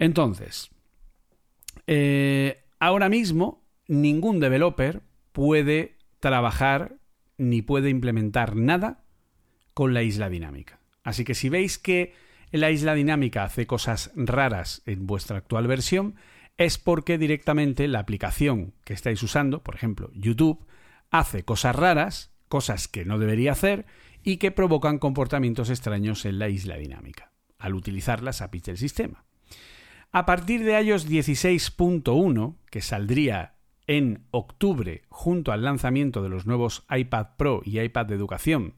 Entonces, 0.00 0.70
ahora 2.80 3.08
mismo 3.08 3.59
ningún 3.90 4.38
developer 4.38 5.02
puede 5.32 5.96
trabajar 6.20 6.96
ni 7.38 7.60
puede 7.60 7.90
implementar 7.90 8.54
nada 8.54 9.02
con 9.74 9.94
la 9.94 10.04
isla 10.04 10.30
dinámica. 10.30 10.78
Así 11.02 11.24
que 11.24 11.34
si 11.34 11.48
veis 11.48 11.76
que 11.76 12.14
la 12.52 12.70
isla 12.70 12.94
dinámica 12.94 13.42
hace 13.42 13.66
cosas 13.66 14.12
raras 14.14 14.82
en 14.86 15.06
vuestra 15.06 15.38
actual 15.38 15.66
versión, 15.66 16.14
es 16.56 16.78
porque 16.78 17.18
directamente 17.18 17.88
la 17.88 17.98
aplicación 17.98 18.74
que 18.84 18.92
estáis 18.92 19.22
usando, 19.24 19.64
por 19.64 19.74
ejemplo 19.74 20.10
YouTube, 20.14 20.64
hace 21.10 21.44
cosas 21.44 21.74
raras, 21.74 22.32
cosas 22.48 22.86
que 22.86 23.04
no 23.04 23.18
debería 23.18 23.52
hacer 23.52 23.86
y 24.22 24.36
que 24.36 24.52
provocan 24.52 24.98
comportamientos 24.98 25.68
extraños 25.68 26.24
en 26.26 26.38
la 26.38 26.48
isla 26.48 26.76
dinámica, 26.76 27.32
al 27.58 27.74
utilizar 27.74 28.22
las 28.22 28.40
APIs 28.40 28.64
del 28.64 28.78
sistema. 28.78 29.24
A 30.12 30.26
partir 30.26 30.62
de 30.64 30.80
iOS 30.80 31.08
16.1, 31.08 32.56
que 32.70 32.82
saldría 32.82 33.54
en 33.90 34.22
octubre 34.30 35.02
junto 35.08 35.50
al 35.50 35.64
lanzamiento 35.64 36.22
de 36.22 36.28
los 36.28 36.46
nuevos 36.46 36.86
iPad 36.88 37.30
Pro 37.36 37.60
y 37.64 37.80
iPad 37.80 38.06
de 38.06 38.14
educación, 38.14 38.74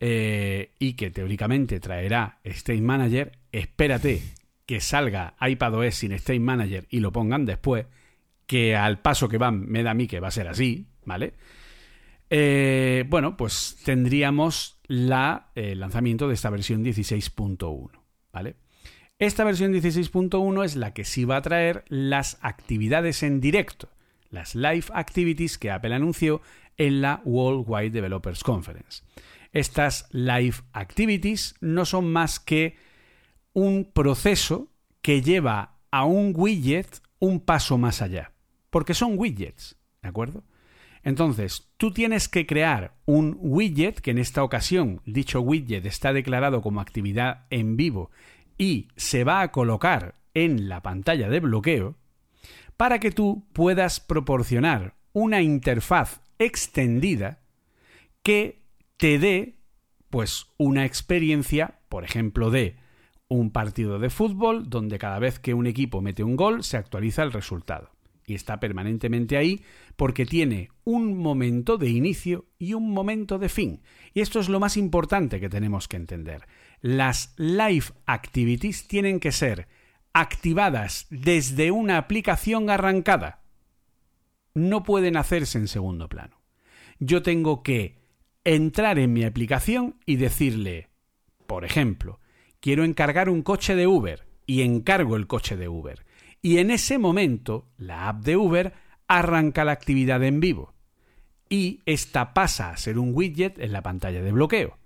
eh, 0.00 0.72
y 0.78 0.94
que 0.94 1.10
teóricamente 1.10 1.80
traerá 1.80 2.38
State 2.42 2.80
Manager, 2.80 3.38
espérate 3.52 4.22
que 4.64 4.80
salga 4.80 5.34
iPadOS 5.38 5.96
sin 5.96 6.12
State 6.12 6.40
Manager 6.40 6.86
y 6.88 7.00
lo 7.00 7.12
pongan 7.12 7.44
después, 7.44 7.84
que 8.46 8.74
al 8.74 9.00
paso 9.00 9.28
que 9.28 9.36
van 9.36 9.66
me 9.66 9.82
da 9.82 9.90
a 9.90 9.94
mí 9.94 10.06
que 10.06 10.18
va 10.18 10.28
a 10.28 10.30
ser 10.30 10.48
así, 10.48 10.86
¿vale? 11.04 11.34
Eh, 12.30 13.04
bueno, 13.08 13.36
pues 13.36 13.80
tendríamos 13.84 14.80
la, 14.86 15.50
el 15.54 15.78
lanzamiento 15.78 16.26
de 16.26 16.32
esta 16.32 16.48
versión 16.48 16.82
16.1, 16.82 17.90
¿vale? 18.32 18.56
Esta 19.18 19.44
versión 19.44 19.74
16.1 19.74 20.64
es 20.64 20.74
la 20.76 20.94
que 20.94 21.04
sí 21.04 21.26
va 21.26 21.36
a 21.36 21.42
traer 21.42 21.84
las 21.88 22.38
actividades 22.40 23.22
en 23.22 23.42
directo, 23.42 23.90
las 24.32 24.56
live 24.56 24.86
activities 24.92 25.58
que 25.58 25.70
Apple 25.70 25.94
anunció 25.94 26.42
en 26.76 27.00
la 27.00 27.20
Worldwide 27.24 27.90
Developers 27.90 28.42
Conference. 28.42 29.04
Estas 29.52 30.08
live 30.10 30.56
activities 30.72 31.54
no 31.60 31.84
son 31.84 32.10
más 32.10 32.40
que 32.40 32.76
un 33.52 33.90
proceso 33.92 34.72
que 35.02 35.22
lleva 35.22 35.76
a 35.90 36.04
un 36.04 36.32
widget 36.34 37.02
un 37.18 37.38
paso 37.38 37.78
más 37.78 38.02
allá, 38.02 38.32
porque 38.70 38.94
son 38.94 39.16
widgets, 39.16 39.76
¿de 40.02 40.08
acuerdo? 40.08 40.42
Entonces, 41.04 41.70
tú 41.76 41.92
tienes 41.92 42.28
que 42.28 42.46
crear 42.46 42.94
un 43.04 43.36
widget, 43.38 44.00
que 44.00 44.12
en 44.12 44.18
esta 44.18 44.42
ocasión 44.42 45.02
dicho 45.04 45.40
widget 45.40 45.84
está 45.84 46.12
declarado 46.12 46.62
como 46.62 46.80
actividad 46.80 47.46
en 47.50 47.76
vivo 47.76 48.10
y 48.56 48.88
se 48.96 49.24
va 49.24 49.42
a 49.42 49.52
colocar 49.52 50.16
en 50.34 50.68
la 50.68 50.82
pantalla 50.82 51.28
de 51.28 51.40
bloqueo, 51.40 51.96
para 52.76 52.98
que 52.98 53.10
tú 53.10 53.46
puedas 53.52 54.00
proporcionar 54.00 54.96
una 55.12 55.42
interfaz 55.42 56.20
extendida 56.38 57.40
que 58.22 58.62
te 58.96 59.18
dé 59.18 59.58
pues 60.10 60.46
una 60.58 60.84
experiencia, 60.84 61.80
por 61.88 62.04
ejemplo, 62.04 62.50
de 62.50 62.76
un 63.28 63.50
partido 63.50 63.98
de 63.98 64.10
fútbol 64.10 64.68
donde 64.68 64.98
cada 64.98 65.18
vez 65.18 65.38
que 65.38 65.54
un 65.54 65.66
equipo 65.66 66.02
mete 66.02 66.22
un 66.22 66.36
gol 66.36 66.64
se 66.64 66.76
actualiza 66.76 67.22
el 67.22 67.32
resultado. 67.32 67.90
Y 68.24 68.34
está 68.34 68.60
permanentemente 68.60 69.36
ahí 69.36 69.64
porque 69.96 70.26
tiene 70.26 70.68
un 70.84 71.16
momento 71.16 71.76
de 71.78 71.90
inicio 71.90 72.46
y 72.58 72.74
un 72.74 72.90
momento 72.90 73.38
de 73.38 73.48
fin. 73.48 73.82
Y 74.14 74.20
esto 74.20 74.38
es 74.38 74.48
lo 74.48 74.60
más 74.60 74.76
importante 74.76 75.40
que 75.40 75.48
tenemos 75.48 75.88
que 75.88 75.96
entender. 75.96 76.46
Las 76.80 77.34
live 77.36 77.86
activities 78.06 78.86
tienen 78.86 79.18
que 79.18 79.32
ser 79.32 79.66
activadas 80.12 81.06
desde 81.10 81.70
una 81.70 81.98
aplicación 81.98 82.70
arrancada. 82.70 83.42
No 84.54 84.82
pueden 84.82 85.16
hacerse 85.16 85.58
en 85.58 85.68
segundo 85.68 86.08
plano. 86.08 86.40
Yo 86.98 87.22
tengo 87.22 87.62
que 87.62 87.98
entrar 88.44 88.98
en 88.98 89.12
mi 89.12 89.24
aplicación 89.24 89.96
y 90.06 90.16
decirle, 90.16 90.90
por 91.46 91.64
ejemplo, 91.64 92.20
quiero 92.60 92.84
encargar 92.84 93.28
un 93.28 93.42
coche 93.42 93.74
de 93.74 93.86
Uber 93.86 94.26
y 94.46 94.62
encargo 94.62 95.16
el 95.16 95.26
coche 95.26 95.56
de 95.56 95.68
Uber. 95.68 96.04
Y 96.42 96.58
en 96.58 96.70
ese 96.70 96.98
momento, 96.98 97.68
la 97.76 98.08
app 98.08 98.24
de 98.24 98.36
Uber 98.36 98.74
arranca 99.06 99.64
la 99.64 99.72
actividad 99.72 100.22
en 100.24 100.40
vivo. 100.40 100.74
Y 101.48 101.82
esta 101.86 102.34
pasa 102.34 102.70
a 102.70 102.76
ser 102.76 102.98
un 102.98 103.12
widget 103.14 103.58
en 103.58 103.72
la 103.72 103.82
pantalla 103.82 104.22
de 104.22 104.32
bloqueo. 104.32 104.78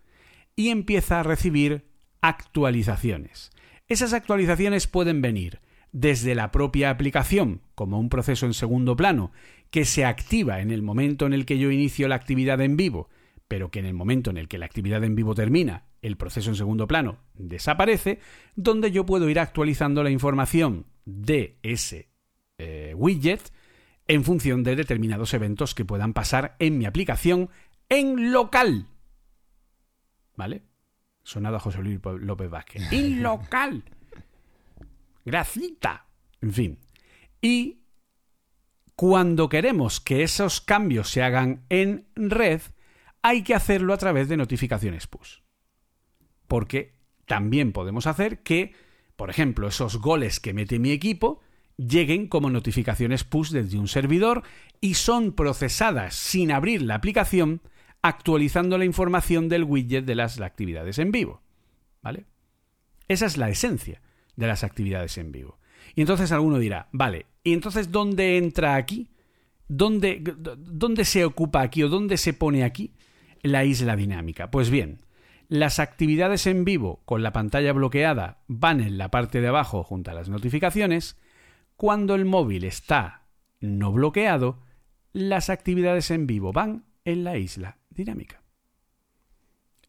Y 0.54 0.70
empieza 0.70 1.20
a 1.20 1.22
recibir 1.22 1.86
actualizaciones. 2.20 3.50
Esas 3.88 4.12
actualizaciones 4.12 4.86
pueden 4.86 5.22
venir 5.22 5.60
desde 5.92 6.34
la 6.34 6.50
propia 6.50 6.90
aplicación, 6.90 7.62
como 7.74 8.00
un 8.00 8.08
proceso 8.08 8.44
en 8.46 8.54
segundo 8.54 8.96
plano, 8.96 9.32
que 9.70 9.84
se 9.84 10.04
activa 10.04 10.60
en 10.60 10.70
el 10.70 10.82
momento 10.82 11.26
en 11.26 11.32
el 11.32 11.46
que 11.46 11.58
yo 11.58 11.70
inicio 11.70 12.08
la 12.08 12.16
actividad 12.16 12.60
en 12.60 12.76
vivo, 12.76 13.08
pero 13.48 13.70
que 13.70 13.78
en 13.78 13.86
el 13.86 13.94
momento 13.94 14.30
en 14.30 14.38
el 14.38 14.48
que 14.48 14.58
la 14.58 14.66
actividad 14.66 15.04
en 15.04 15.14
vivo 15.14 15.34
termina, 15.34 15.84
el 16.02 16.16
proceso 16.16 16.50
en 16.50 16.56
segundo 16.56 16.88
plano 16.88 17.18
desaparece, 17.34 18.18
donde 18.56 18.90
yo 18.90 19.06
puedo 19.06 19.28
ir 19.30 19.38
actualizando 19.38 20.02
la 20.02 20.10
información 20.10 20.86
de 21.04 21.58
ese 21.62 22.08
eh, 22.58 22.92
widget 22.96 23.52
en 24.08 24.24
función 24.24 24.64
de 24.64 24.76
determinados 24.76 25.32
eventos 25.34 25.74
que 25.74 25.84
puedan 25.84 26.12
pasar 26.12 26.56
en 26.58 26.78
mi 26.78 26.86
aplicación 26.86 27.50
en 27.88 28.32
local. 28.32 28.88
¿Vale? 30.36 30.62
Sonado 31.26 31.56
a 31.56 31.60
José 31.60 31.82
Luis 31.82 31.98
López 32.20 32.48
Vázquez. 32.48 32.92
En 32.92 33.20
local. 33.20 33.82
Gracita. 35.24 36.06
En 36.40 36.52
fin. 36.52 36.78
Y 37.42 37.80
cuando 38.94 39.48
queremos 39.48 39.98
que 39.98 40.22
esos 40.22 40.60
cambios 40.60 41.10
se 41.10 41.24
hagan 41.24 41.64
en 41.68 42.06
red, 42.14 42.60
hay 43.22 43.42
que 43.42 43.56
hacerlo 43.56 43.92
a 43.92 43.96
través 43.96 44.28
de 44.28 44.36
notificaciones 44.36 45.08
push. 45.08 45.40
Porque 46.46 46.94
también 47.26 47.72
podemos 47.72 48.06
hacer 48.06 48.44
que, 48.44 48.76
por 49.16 49.28
ejemplo, 49.28 49.66
esos 49.66 49.96
goles 49.96 50.38
que 50.38 50.54
mete 50.54 50.78
mi 50.78 50.92
equipo 50.92 51.40
lleguen 51.76 52.28
como 52.28 52.50
notificaciones 52.50 53.24
push 53.24 53.50
desde 53.50 53.80
un 53.80 53.88
servidor 53.88 54.44
y 54.80 54.94
son 54.94 55.32
procesadas 55.32 56.14
sin 56.14 56.52
abrir 56.52 56.82
la 56.82 56.94
aplicación 56.94 57.62
actualizando 58.08 58.78
la 58.78 58.84
información 58.84 59.48
del 59.48 59.64
widget 59.64 60.04
de 60.04 60.14
las 60.14 60.40
actividades 60.40 60.98
en 60.98 61.12
vivo. 61.12 61.42
¿Vale? 62.02 62.26
Esa 63.08 63.26
es 63.26 63.36
la 63.36 63.48
esencia 63.48 64.00
de 64.36 64.46
las 64.46 64.64
actividades 64.64 65.18
en 65.18 65.32
vivo. 65.32 65.58
Y 65.94 66.02
entonces 66.02 66.32
alguno 66.32 66.58
dirá, 66.58 66.88
vale, 66.92 67.26
¿y 67.42 67.52
entonces 67.52 67.90
dónde 67.90 68.36
entra 68.36 68.76
aquí? 68.76 69.08
¿Dónde, 69.68 70.22
¿Dónde 70.58 71.04
se 71.04 71.24
ocupa 71.24 71.62
aquí 71.62 71.82
o 71.82 71.88
dónde 71.88 72.16
se 72.16 72.32
pone 72.32 72.64
aquí 72.64 72.92
la 73.42 73.64
isla 73.64 73.96
dinámica? 73.96 74.50
Pues 74.50 74.70
bien, 74.70 75.00
las 75.48 75.78
actividades 75.78 76.46
en 76.46 76.64
vivo 76.64 77.02
con 77.04 77.22
la 77.22 77.32
pantalla 77.32 77.72
bloqueada 77.72 78.42
van 78.46 78.80
en 78.80 78.98
la 78.98 79.10
parte 79.10 79.40
de 79.40 79.48
abajo 79.48 79.82
junto 79.82 80.10
a 80.10 80.14
las 80.14 80.28
notificaciones. 80.28 81.18
Cuando 81.76 82.14
el 82.14 82.24
móvil 82.24 82.64
está 82.64 83.22
no 83.60 83.92
bloqueado, 83.92 84.60
las 85.12 85.50
actividades 85.50 86.10
en 86.10 86.26
vivo 86.26 86.52
van 86.52 86.84
en 87.04 87.24
la 87.24 87.36
isla 87.36 87.78
dinámica. 87.96 88.42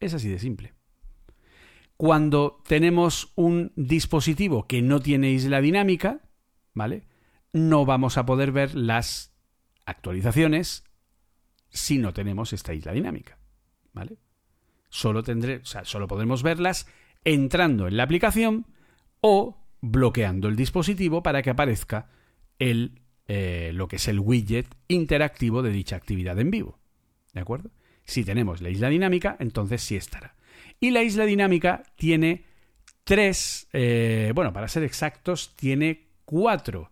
Es 0.00 0.14
así 0.14 0.28
de 0.28 0.38
simple. 0.38 0.74
Cuando 1.96 2.62
tenemos 2.66 3.32
un 3.34 3.72
dispositivo 3.74 4.66
que 4.66 4.82
no 4.82 5.00
tiene 5.00 5.30
isla 5.30 5.60
dinámica, 5.60 6.20
¿vale? 6.74 7.04
No 7.52 7.84
vamos 7.84 8.18
a 8.18 8.26
poder 8.26 8.52
ver 8.52 8.74
las 8.74 9.34
actualizaciones 9.84 10.84
si 11.70 11.98
no 11.98 12.12
tenemos 12.12 12.52
esta 12.52 12.72
isla 12.72 12.92
dinámica, 12.92 13.38
¿vale? 13.92 14.18
Solo 14.88 15.22
tendré, 15.22 15.60
solo 15.64 16.06
podremos 16.06 16.42
verlas 16.42 16.86
entrando 17.24 17.88
en 17.88 17.96
la 17.96 18.04
aplicación 18.04 18.66
o 19.20 19.58
bloqueando 19.80 20.48
el 20.48 20.56
dispositivo 20.56 21.22
para 21.22 21.42
que 21.42 21.50
aparezca 21.50 22.08
el 22.58 23.02
eh, 23.30 23.72
lo 23.74 23.88
que 23.88 23.96
es 23.96 24.08
el 24.08 24.20
widget 24.20 24.66
interactivo 24.88 25.62
de 25.62 25.70
dicha 25.70 25.96
actividad 25.96 26.38
en 26.38 26.50
vivo. 26.50 26.78
¿De 27.34 27.40
acuerdo? 27.40 27.70
Si 28.08 28.24
tenemos 28.24 28.62
la 28.62 28.70
isla 28.70 28.88
dinámica, 28.88 29.36
entonces 29.38 29.82
sí 29.82 29.94
estará. 29.94 30.34
Y 30.80 30.92
la 30.92 31.02
isla 31.02 31.26
dinámica 31.26 31.82
tiene 31.94 32.42
tres, 33.04 33.68
eh, 33.74 34.32
bueno, 34.34 34.50
para 34.50 34.66
ser 34.66 34.82
exactos, 34.82 35.54
tiene 35.56 36.06
cuatro 36.24 36.90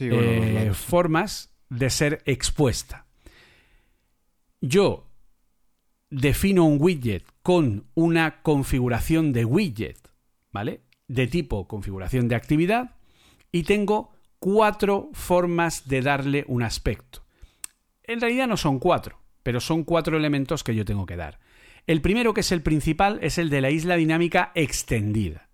eh, 0.00 0.72
formas 0.74 1.54
de 1.68 1.90
ser 1.90 2.22
expuesta. 2.24 3.06
Yo 4.60 5.06
defino 6.10 6.64
un 6.64 6.78
widget 6.80 7.24
con 7.44 7.84
una 7.94 8.42
configuración 8.42 9.32
de 9.32 9.44
widget, 9.44 10.10
¿vale? 10.50 10.80
De 11.06 11.28
tipo 11.28 11.68
configuración 11.68 12.26
de 12.26 12.34
actividad 12.34 12.96
y 13.52 13.62
tengo 13.62 14.10
cuatro 14.40 15.10
formas 15.12 15.86
de 15.86 16.02
darle 16.02 16.44
un 16.48 16.64
aspecto. 16.64 17.22
En 18.02 18.20
realidad 18.20 18.48
no 18.48 18.56
son 18.56 18.80
cuatro, 18.80 19.20
pero 19.42 19.60
son 19.60 19.84
cuatro 19.84 20.16
elementos 20.16 20.64
que 20.64 20.74
yo 20.74 20.84
tengo 20.84 21.06
que 21.06 21.16
dar. 21.16 21.38
El 21.86 22.02
primero, 22.02 22.34
que 22.34 22.40
es 22.40 22.52
el 22.52 22.62
principal, 22.62 23.18
es 23.22 23.38
el 23.38 23.48
de 23.48 23.60
la 23.60 23.70
isla 23.70 23.96
dinámica 23.96 24.52
extendida. 24.54 25.48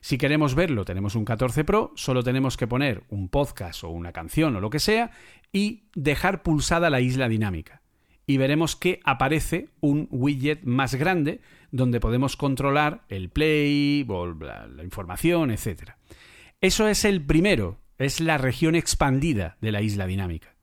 Si 0.00 0.18
queremos 0.18 0.54
verlo, 0.54 0.84
tenemos 0.84 1.14
un 1.14 1.24
14 1.24 1.64
Pro, 1.64 1.92
solo 1.94 2.22
tenemos 2.22 2.56
que 2.56 2.66
poner 2.66 3.02
un 3.10 3.28
podcast 3.28 3.84
o 3.84 3.90
una 3.90 4.12
canción 4.12 4.56
o 4.56 4.60
lo 4.60 4.70
que 4.70 4.78
sea 4.78 5.10
y 5.52 5.84
dejar 5.94 6.42
pulsada 6.42 6.90
la 6.90 7.00
isla 7.00 7.28
dinámica. 7.28 7.82
Y 8.24 8.36
veremos 8.36 8.76
que 8.76 9.00
aparece 9.04 9.68
un 9.80 10.06
widget 10.10 10.62
más 10.62 10.94
grande 10.94 11.40
donde 11.70 12.00
podemos 12.00 12.36
controlar 12.36 13.04
el 13.08 13.28
play, 13.28 14.06
la 14.06 14.84
información, 14.84 15.50
etc. 15.50 15.92
Eso 16.60 16.88
es 16.88 17.04
el 17.04 17.24
primero, 17.24 17.78
es 17.98 18.20
la 18.20 18.38
región 18.38 18.76
expandida 18.76 19.58
de 19.60 19.72
la 19.72 19.82
isla 19.82 20.06
dinámica. 20.06 20.54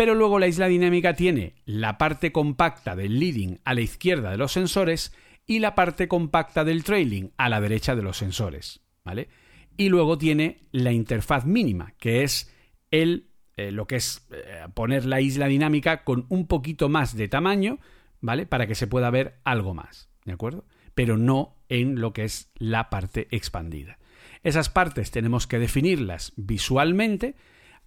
Pero 0.00 0.14
luego 0.14 0.38
la 0.38 0.48
isla 0.48 0.66
dinámica 0.66 1.12
tiene 1.12 1.56
la 1.66 1.98
parte 1.98 2.32
compacta 2.32 2.96
del 2.96 3.20
leading 3.20 3.58
a 3.66 3.74
la 3.74 3.82
izquierda 3.82 4.30
de 4.30 4.38
los 4.38 4.50
sensores 4.50 5.14
y 5.46 5.58
la 5.58 5.74
parte 5.74 6.08
compacta 6.08 6.64
del 6.64 6.84
trailing 6.84 7.34
a 7.36 7.50
la 7.50 7.60
derecha 7.60 7.94
de 7.94 8.00
los 8.00 8.16
sensores, 8.16 8.80
¿vale? 9.04 9.28
Y 9.76 9.90
luego 9.90 10.16
tiene 10.16 10.62
la 10.72 10.90
interfaz 10.90 11.44
mínima, 11.44 11.92
que 11.98 12.22
es 12.22 12.50
el 12.90 13.28
eh, 13.58 13.72
lo 13.72 13.86
que 13.86 13.96
es 13.96 14.26
eh, 14.32 14.68
poner 14.72 15.04
la 15.04 15.20
isla 15.20 15.48
dinámica 15.48 16.02
con 16.02 16.24
un 16.30 16.46
poquito 16.46 16.88
más 16.88 17.14
de 17.14 17.28
tamaño, 17.28 17.78
¿vale? 18.22 18.46
Para 18.46 18.66
que 18.66 18.76
se 18.76 18.86
pueda 18.86 19.10
ver 19.10 19.34
algo 19.44 19.74
más, 19.74 20.08
¿de 20.24 20.32
acuerdo? 20.32 20.64
Pero 20.94 21.18
no 21.18 21.58
en 21.68 22.00
lo 22.00 22.14
que 22.14 22.24
es 22.24 22.50
la 22.54 22.88
parte 22.88 23.28
expandida. 23.32 23.98
Esas 24.42 24.70
partes 24.70 25.10
tenemos 25.10 25.46
que 25.46 25.58
definirlas 25.58 26.32
visualmente, 26.36 27.34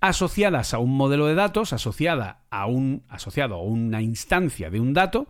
asociadas 0.04 0.74
a 0.74 0.80
un 0.80 0.98
modelo 0.98 1.28
de 1.28 1.34
datos, 1.34 1.72
asociada 1.72 2.44
a 2.50 2.66
un, 2.66 3.06
asociado 3.08 3.56
a 3.56 3.62
una 3.62 4.02
instancia 4.02 4.70
de 4.70 4.82
un 4.82 4.94
dato, 4.94 5.30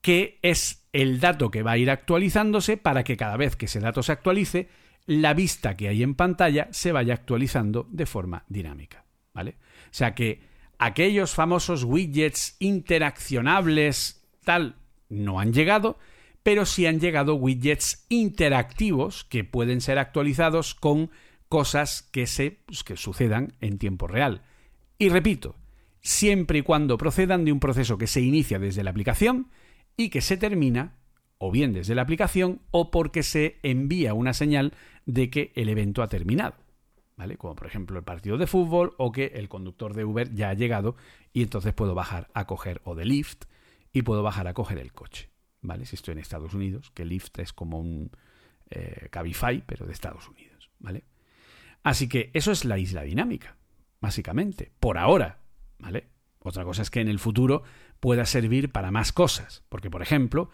que 0.00 0.38
es 0.40 0.88
el 0.94 1.20
dato 1.20 1.50
que 1.50 1.62
va 1.62 1.72
a 1.72 1.76
ir 1.76 1.90
actualizándose 1.90 2.78
para 2.78 3.04
que 3.04 3.18
cada 3.18 3.36
vez 3.36 3.54
que 3.54 3.66
ese 3.66 3.80
dato 3.80 4.02
se 4.02 4.12
actualice, 4.12 4.70
la 5.04 5.34
vista 5.34 5.76
que 5.76 5.88
hay 5.88 6.02
en 6.02 6.14
pantalla 6.14 6.68
se 6.70 6.90
vaya 6.90 7.12
actualizando 7.12 7.86
de 7.90 8.06
forma 8.06 8.44
dinámica. 8.48 9.04
¿Vale? 9.34 9.56
O 9.60 9.90
sea 9.90 10.14
que 10.14 10.40
aquellos 10.78 11.34
famosos 11.34 11.84
widgets 11.84 12.56
interaccionables, 12.60 14.26
tal, 14.42 14.76
no 15.10 15.38
han 15.38 15.52
llegado, 15.52 15.98
pero 16.42 16.64
sí 16.64 16.86
han 16.86 16.98
llegado 16.98 17.34
widgets 17.34 18.06
interactivos 18.08 19.24
que 19.24 19.44
pueden 19.44 19.82
ser 19.82 19.98
actualizados 19.98 20.74
con 20.74 21.10
cosas 21.48 22.02
que, 22.02 22.26
se, 22.26 22.62
pues, 22.66 22.84
que 22.84 22.96
sucedan 22.96 23.54
en 23.60 23.78
tiempo 23.78 24.06
real. 24.06 24.42
Y 24.98 25.08
repito, 25.08 25.56
siempre 26.00 26.58
y 26.58 26.62
cuando 26.62 26.98
procedan 26.98 27.44
de 27.44 27.52
un 27.52 27.60
proceso 27.60 27.98
que 27.98 28.06
se 28.06 28.20
inicia 28.20 28.58
desde 28.58 28.82
la 28.82 28.90
aplicación 28.90 29.50
y 29.96 30.10
que 30.10 30.20
se 30.20 30.36
termina 30.36 30.96
o 31.38 31.50
bien 31.50 31.72
desde 31.72 31.94
la 31.94 32.02
aplicación 32.02 32.60
o 32.70 32.90
porque 32.90 33.22
se 33.22 33.58
envía 33.62 34.14
una 34.14 34.32
señal 34.32 34.74
de 35.06 35.30
que 35.30 35.52
el 35.54 35.68
evento 35.68 36.02
ha 36.02 36.08
terminado. 36.08 36.56
¿Vale? 37.16 37.36
Como 37.36 37.56
por 37.56 37.66
ejemplo 37.66 37.98
el 37.98 38.04
partido 38.04 38.38
de 38.38 38.46
fútbol 38.46 38.94
o 38.96 39.10
que 39.10 39.32
el 39.34 39.48
conductor 39.48 39.92
de 39.92 40.04
Uber 40.04 40.32
ya 40.34 40.50
ha 40.50 40.54
llegado 40.54 40.94
y 41.32 41.42
entonces 41.42 41.74
puedo 41.74 41.94
bajar 41.94 42.28
a 42.32 42.46
coger 42.46 42.80
o 42.84 42.94
de 42.94 43.04
Lyft 43.04 43.44
y 43.92 44.02
puedo 44.02 44.22
bajar 44.22 44.46
a 44.46 44.54
coger 44.54 44.78
el 44.78 44.92
coche. 44.92 45.30
¿vale? 45.60 45.84
Si 45.86 45.96
estoy 45.96 46.12
en 46.12 46.18
Estados 46.18 46.54
Unidos, 46.54 46.90
que 46.92 47.04
Lyft 47.04 47.38
es 47.40 47.52
como 47.52 47.80
un 47.80 48.10
eh, 48.70 49.08
Cabify, 49.10 49.62
pero 49.66 49.86
de 49.86 49.92
Estados 49.92 50.28
Unidos, 50.28 50.70
¿vale? 50.78 51.04
Así 51.88 52.06
que 52.06 52.30
eso 52.34 52.52
es 52.52 52.66
la 52.66 52.78
isla 52.78 53.00
dinámica, 53.00 53.56
básicamente, 53.98 54.72
por 54.78 54.98
ahora, 54.98 55.38
¿vale? 55.78 56.08
Otra 56.40 56.62
cosa 56.62 56.82
es 56.82 56.90
que 56.90 57.00
en 57.00 57.08
el 57.08 57.18
futuro 57.18 57.62
pueda 57.98 58.26
servir 58.26 58.70
para 58.72 58.90
más 58.90 59.10
cosas, 59.10 59.64
porque 59.70 59.88
por 59.88 60.02
ejemplo, 60.02 60.50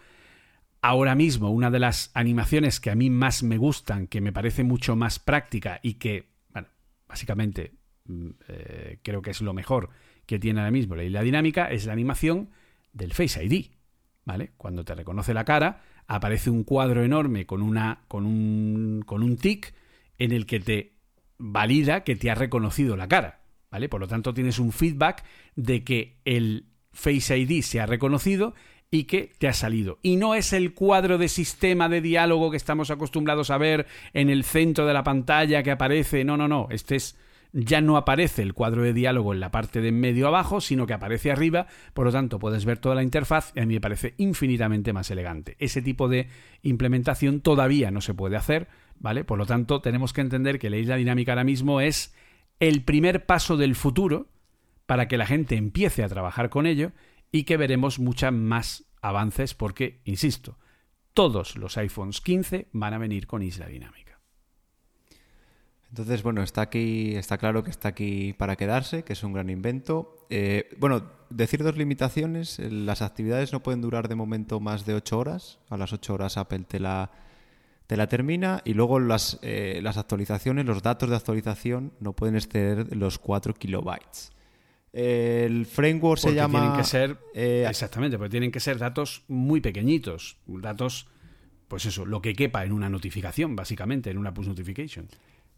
ahora 0.79 1.13
mismo 1.13 1.51
una 1.51 1.69
de 1.69 1.79
las 1.79 2.09
animaciones 2.13 2.79
que 2.79 2.89
a 2.89 2.95
mí 2.95 3.09
más 3.09 3.43
me 3.43 3.57
gustan, 3.57 4.07
que 4.07 4.21
me 4.21 4.31
parece 4.31 4.63
mucho 4.63 4.95
más 4.95 5.19
práctica 5.19 5.81
y 5.83 5.95
que, 5.95 6.29
bueno, 6.53 6.69
básicamente 7.05 7.73
mm, 8.05 8.29
eh, 8.47 8.99
creo 9.03 9.21
que 9.21 9.31
es 9.31 9.41
lo 9.41 9.53
mejor 9.53 9.89
que 10.25 10.39
tiene 10.39 10.61
ahora 10.61 10.71
mismo 10.71 10.95
la 10.95 11.03
isla 11.03 11.21
dinámica, 11.21 11.69
es 11.69 11.85
la 11.85 11.91
animación 11.91 12.51
del 12.93 13.11
Face 13.11 13.43
ID. 13.43 13.71
¿vale? 14.23 14.53
Cuando 14.55 14.85
te 14.85 14.95
reconoce 14.95 15.33
la 15.33 15.43
cara, 15.43 15.81
aparece 16.07 16.49
un 16.49 16.63
cuadro 16.63 17.03
enorme 17.03 17.45
con, 17.45 17.61
una, 17.61 18.05
con, 18.07 18.25
un, 18.25 19.03
con 19.05 19.21
un 19.21 19.35
tic 19.35 19.73
en 20.17 20.31
el 20.31 20.45
que 20.45 20.61
te 20.61 20.94
valida 21.37 22.03
que 22.03 22.15
te 22.15 22.29
ha 22.29 22.35
reconocido 22.35 22.95
la 22.97 23.07
cara, 23.07 23.41
¿vale? 23.71 23.89
Por 23.89 24.01
lo 24.01 24.07
tanto, 24.07 24.33
tienes 24.33 24.59
un 24.59 24.71
feedback 24.71 25.23
de 25.55 25.83
que 25.83 26.17
el 26.25 26.67
Face 26.91 27.37
ID 27.37 27.61
se 27.61 27.81
ha 27.81 27.85
reconocido 27.85 28.53
y 28.89 29.03
que 29.03 29.33
te 29.37 29.47
ha 29.47 29.53
salido. 29.53 29.99
Y 30.01 30.15
no 30.15 30.35
es 30.35 30.53
el 30.53 30.73
cuadro 30.73 31.17
de 31.17 31.27
sistema 31.27 31.89
de 31.89 32.01
diálogo 32.01 32.51
que 32.51 32.57
estamos 32.57 32.91
acostumbrados 32.91 33.49
a 33.49 33.57
ver 33.57 33.87
en 34.13 34.29
el 34.29 34.43
centro 34.43 34.85
de 34.85 34.93
la 34.93 35.03
pantalla 35.03 35.63
que 35.63 35.71
aparece. 35.71 36.23
No, 36.23 36.37
no, 36.37 36.47
no. 36.47 36.67
Este 36.69 36.95
es 36.95 37.17
ya 37.55 37.79
no 37.79 37.95
aparece 37.95 38.41
el 38.41 38.53
cuadro 38.53 38.83
de 38.83 38.93
diálogo 38.93 39.33
en 39.33 39.39
la 39.39 39.49
parte 39.49 39.79
de 39.79 39.87
en 39.87 39.99
medio 39.99 40.27
abajo, 40.27 40.59
sino 40.59 40.85
que 40.85 40.93
aparece 40.93 41.31
arriba, 41.31 41.67
por 41.93 42.05
lo 42.05 42.11
tanto 42.11 42.37
puedes 42.37 42.65
ver 42.65 42.79
toda 42.79 42.95
la 42.95 43.03
interfaz 43.03 43.53
y 43.55 43.61
a 43.61 43.65
mí 43.65 43.75
me 43.75 43.81
parece 43.81 44.13
infinitamente 44.17 44.91
más 44.91 45.09
elegante. 45.09 45.55
Ese 45.59 45.81
tipo 45.81 46.09
de 46.09 46.27
implementación 46.63 47.39
todavía 47.39 47.91
no 47.91 48.01
se 48.01 48.13
puede 48.13 48.35
hacer, 48.35 48.67
¿vale? 48.99 49.23
Por 49.23 49.37
lo 49.37 49.45
tanto, 49.45 49.81
tenemos 49.81 50.13
que 50.13 50.21
entender 50.21 50.59
que 50.59 50.69
la 50.69 50.77
isla 50.77 50.95
dinámica 50.95 51.31
ahora 51.31 51.43
mismo 51.43 51.81
es 51.81 52.13
el 52.59 52.83
primer 52.83 53.25
paso 53.25 53.57
del 53.57 53.75
futuro 53.75 54.27
para 54.85 55.07
que 55.07 55.17
la 55.17 55.25
gente 55.25 55.55
empiece 55.55 56.03
a 56.03 56.09
trabajar 56.09 56.49
con 56.49 56.65
ello 56.65 56.91
y 57.31 57.43
que 57.43 57.57
veremos 57.57 57.99
muchas 57.99 58.33
más 58.33 58.85
avances 59.01 59.53
porque, 59.53 60.01
insisto, 60.05 60.57
todos 61.13 61.55
los 61.55 61.77
iPhones 61.77 62.21
15 62.21 62.67
van 62.71 62.93
a 62.93 62.97
venir 62.97 63.27
con 63.27 63.41
isla 63.41 63.67
dinámica. 63.67 64.19
Entonces, 65.89 66.23
bueno, 66.23 66.43
está 66.43 66.61
aquí, 66.61 67.15
está 67.15 67.37
claro 67.37 67.63
que 67.63 67.69
está 67.69 67.89
aquí 67.89 68.33
para 68.33 68.57
quedarse, 68.57 69.03
que 69.03 69.13
es 69.13 69.23
un 69.23 69.31
gran 69.31 69.49
invento. 69.49 70.27
Eh, 70.29 70.75
bueno, 70.77 71.09
decir 71.29 71.63
dos 71.63 71.77
limitaciones. 71.77 72.59
Las 72.59 73.01
actividades 73.01 73.53
no 73.53 73.63
pueden 73.63 73.81
durar 73.81 74.09
de 74.09 74.15
momento 74.15 74.59
más 74.59 74.85
de 74.85 74.93
ocho 74.93 75.17
horas. 75.17 75.59
A 75.69 75.77
las 75.77 75.93
ocho 75.93 76.13
horas 76.13 76.35
Apple 76.35 76.65
te 76.67 76.81
la, 76.81 77.11
te 77.87 77.97
la 77.97 78.07
termina. 78.07 78.61
Y 78.65 78.73
luego 78.73 78.99
las, 78.99 79.39
eh, 79.41 79.79
las 79.81 79.97
actualizaciones, 79.97 80.65
los 80.65 80.81
datos 80.81 81.09
de 81.09 81.15
actualización 81.15 81.93
no 81.99 82.13
pueden 82.13 82.35
exceder 82.35 82.95
los 82.95 83.19
4 83.19 83.53
kilobytes. 83.53 84.31
El 84.93 85.65
framework 85.65 86.21
se 86.21 86.33
llama. 86.33 86.59
tienen 86.59 86.77
que 86.77 86.83
ser. 86.85 87.17
eh, 87.33 87.65
exactamente, 87.69 88.17
porque 88.17 88.31
tienen 88.31 88.51
que 88.51 88.61
ser 88.61 88.77
datos 88.77 89.23
muy 89.27 89.59
pequeñitos. 89.59 90.37
Datos, 90.47 91.07
pues 91.67 91.85
eso, 91.85 92.05
lo 92.05 92.21
que 92.21 92.33
quepa 92.33 92.63
en 92.63 92.71
una 92.71 92.87
notificación, 92.87 93.55
básicamente, 93.55 94.09
en 94.09 94.17
una 94.17 94.33
push 94.33 94.47
notification. 94.47 95.07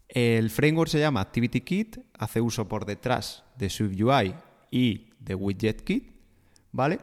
El 0.08 0.50
framework 0.50 0.90
se 0.90 0.98
llama 0.98 1.20
ActivityKit, 1.20 1.98
hace 2.18 2.40
uso 2.40 2.66
por 2.66 2.84
detrás 2.84 3.44
de 3.56 3.68
SwiftUI 3.68 4.34
y 4.70 5.10
de 5.20 5.34
WidgetKit, 5.34 6.10
¿vale? 6.72 6.98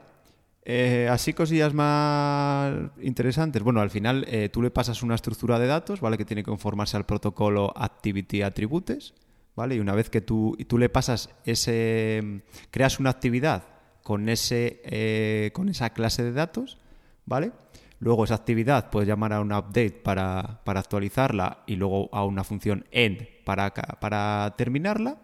Eh, 0.68 1.08
así 1.12 1.34
cosillas 1.34 1.76
más 1.76 2.74
interesantes. 3.00 3.62
Bueno, 3.62 3.82
al 3.82 3.92
final 3.92 4.26
eh, 4.28 4.50
tú 4.50 4.64
le 4.64 4.72
pasas 4.72 5.04
una 5.04 5.14
estructura 5.14 5.60
de 5.60 5.68
datos, 5.68 6.02
¿vale? 6.02 6.18
Que 6.18 6.26
tiene 6.26 6.42
que 6.42 6.50
conformarse 6.50 6.98
al 6.98 7.06
protocolo 7.06 7.72
Activity 7.76 8.42
Attributes, 8.42 9.14
¿vale? 9.56 9.76
Y 9.76 9.80
una 9.80 9.94
vez 9.94 10.10
que 10.10 10.22
tú, 10.22 10.56
y 10.58 10.66
tú 10.66 10.80
le 10.80 10.90
pasas 10.90 11.30
ese... 11.46 12.42
creas 12.72 13.00
una 13.00 13.12
actividad 13.12 13.64
con, 14.02 14.28
ese, 14.28 14.82
eh, 14.86 15.52
con 15.54 15.70
esa 15.70 15.92
clase 15.92 16.24
de 16.24 16.32
datos, 16.32 16.80
¿vale? 17.28 17.52
Luego 18.00 18.24
esa 18.24 18.36
actividad 18.36 18.90
puedes 18.90 19.08
llamar 19.08 19.34
a 19.34 19.42
una 19.42 19.60
update 19.60 20.02
para, 20.04 20.62
para 20.64 20.80
actualizarla 20.80 21.64
y 21.68 21.76
luego 21.76 22.10
a 22.12 22.26
una 22.26 22.44
función 22.44 22.86
end 22.92 23.28
para, 23.46 23.72
para 23.72 24.56
terminarla. 24.58 25.18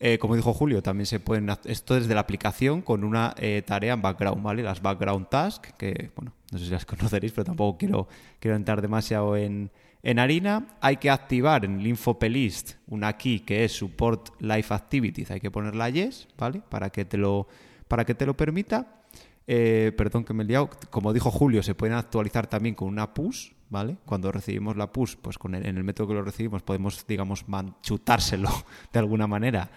Eh, 0.00 0.18
como 0.18 0.36
dijo 0.36 0.54
Julio, 0.54 0.80
también 0.82 1.06
se 1.06 1.18
pueden. 1.18 1.48
Esto 1.64 1.94
desde 1.96 2.14
la 2.14 2.20
aplicación 2.20 2.82
con 2.82 3.02
una 3.02 3.34
eh, 3.36 3.62
tarea 3.66 3.94
en 3.94 4.02
background, 4.02 4.42
¿vale? 4.42 4.62
Las 4.62 4.80
background 4.80 5.28
tasks, 5.28 5.72
que, 5.76 6.10
bueno, 6.14 6.32
no 6.52 6.58
sé 6.58 6.66
si 6.66 6.70
las 6.70 6.86
conoceréis, 6.86 7.32
pero 7.32 7.44
tampoco 7.46 7.78
quiero, 7.78 8.06
quiero 8.38 8.56
entrar 8.56 8.80
demasiado 8.80 9.36
en, 9.36 9.70
en 10.04 10.18
harina. 10.20 10.68
Hay 10.80 10.98
que 10.98 11.10
activar 11.10 11.64
en 11.64 11.80
el 11.80 11.86
info-plist 11.88 12.74
una 12.86 13.16
key 13.16 13.40
que 13.40 13.64
es 13.64 13.72
support 13.72 14.40
live 14.40 14.66
activities. 14.70 15.32
Hay 15.32 15.40
que 15.40 15.50
ponerla 15.50 15.90
yes, 15.90 16.28
¿vale? 16.38 16.62
Para 16.68 16.90
que 16.90 17.04
te 17.04 17.16
lo, 17.16 17.48
para 17.88 18.04
que 18.04 18.14
te 18.14 18.24
lo 18.24 18.36
permita. 18.36 19.02
Eh, 19.48 19.92
perdón 19.96 20.24
que 20.24 20.32
me 20.32 20.44
he 20.44 20.46
liado. 20.46 20.70
Como 20.90 21.12
dijo 21.12 21.32
Julio, 21.32 21.62
se 21.64 21.74
pueden 21.74 21.96
actualizar 21.96 22.46
también 22.46 22.76
con 22.76 22.86
una 22.86 23.14
push, 23.14 23.50
¿vale? 23.68 23.96
Cuando 24.04 24.30
recibimos 24.30 24.76
la 24.76 24.92
push, 24.92 25.16
pues 25.20 25.38
con 25.38 25.56
el- 25.56 25.66
en 25.66 25.76
el 25.76 25.82
método 25.82 26.06
que 26.06 26.14
lo 26.14 26.22
recibimos 26.22 26.62
podemos, 26.62 27.04
digamos, 27.04 27.48
man- 27.48 27.74
chutárselo 27.82 28.48
de 28.92 28.98
alguna 29.00 29.26
manera 29.26 29.68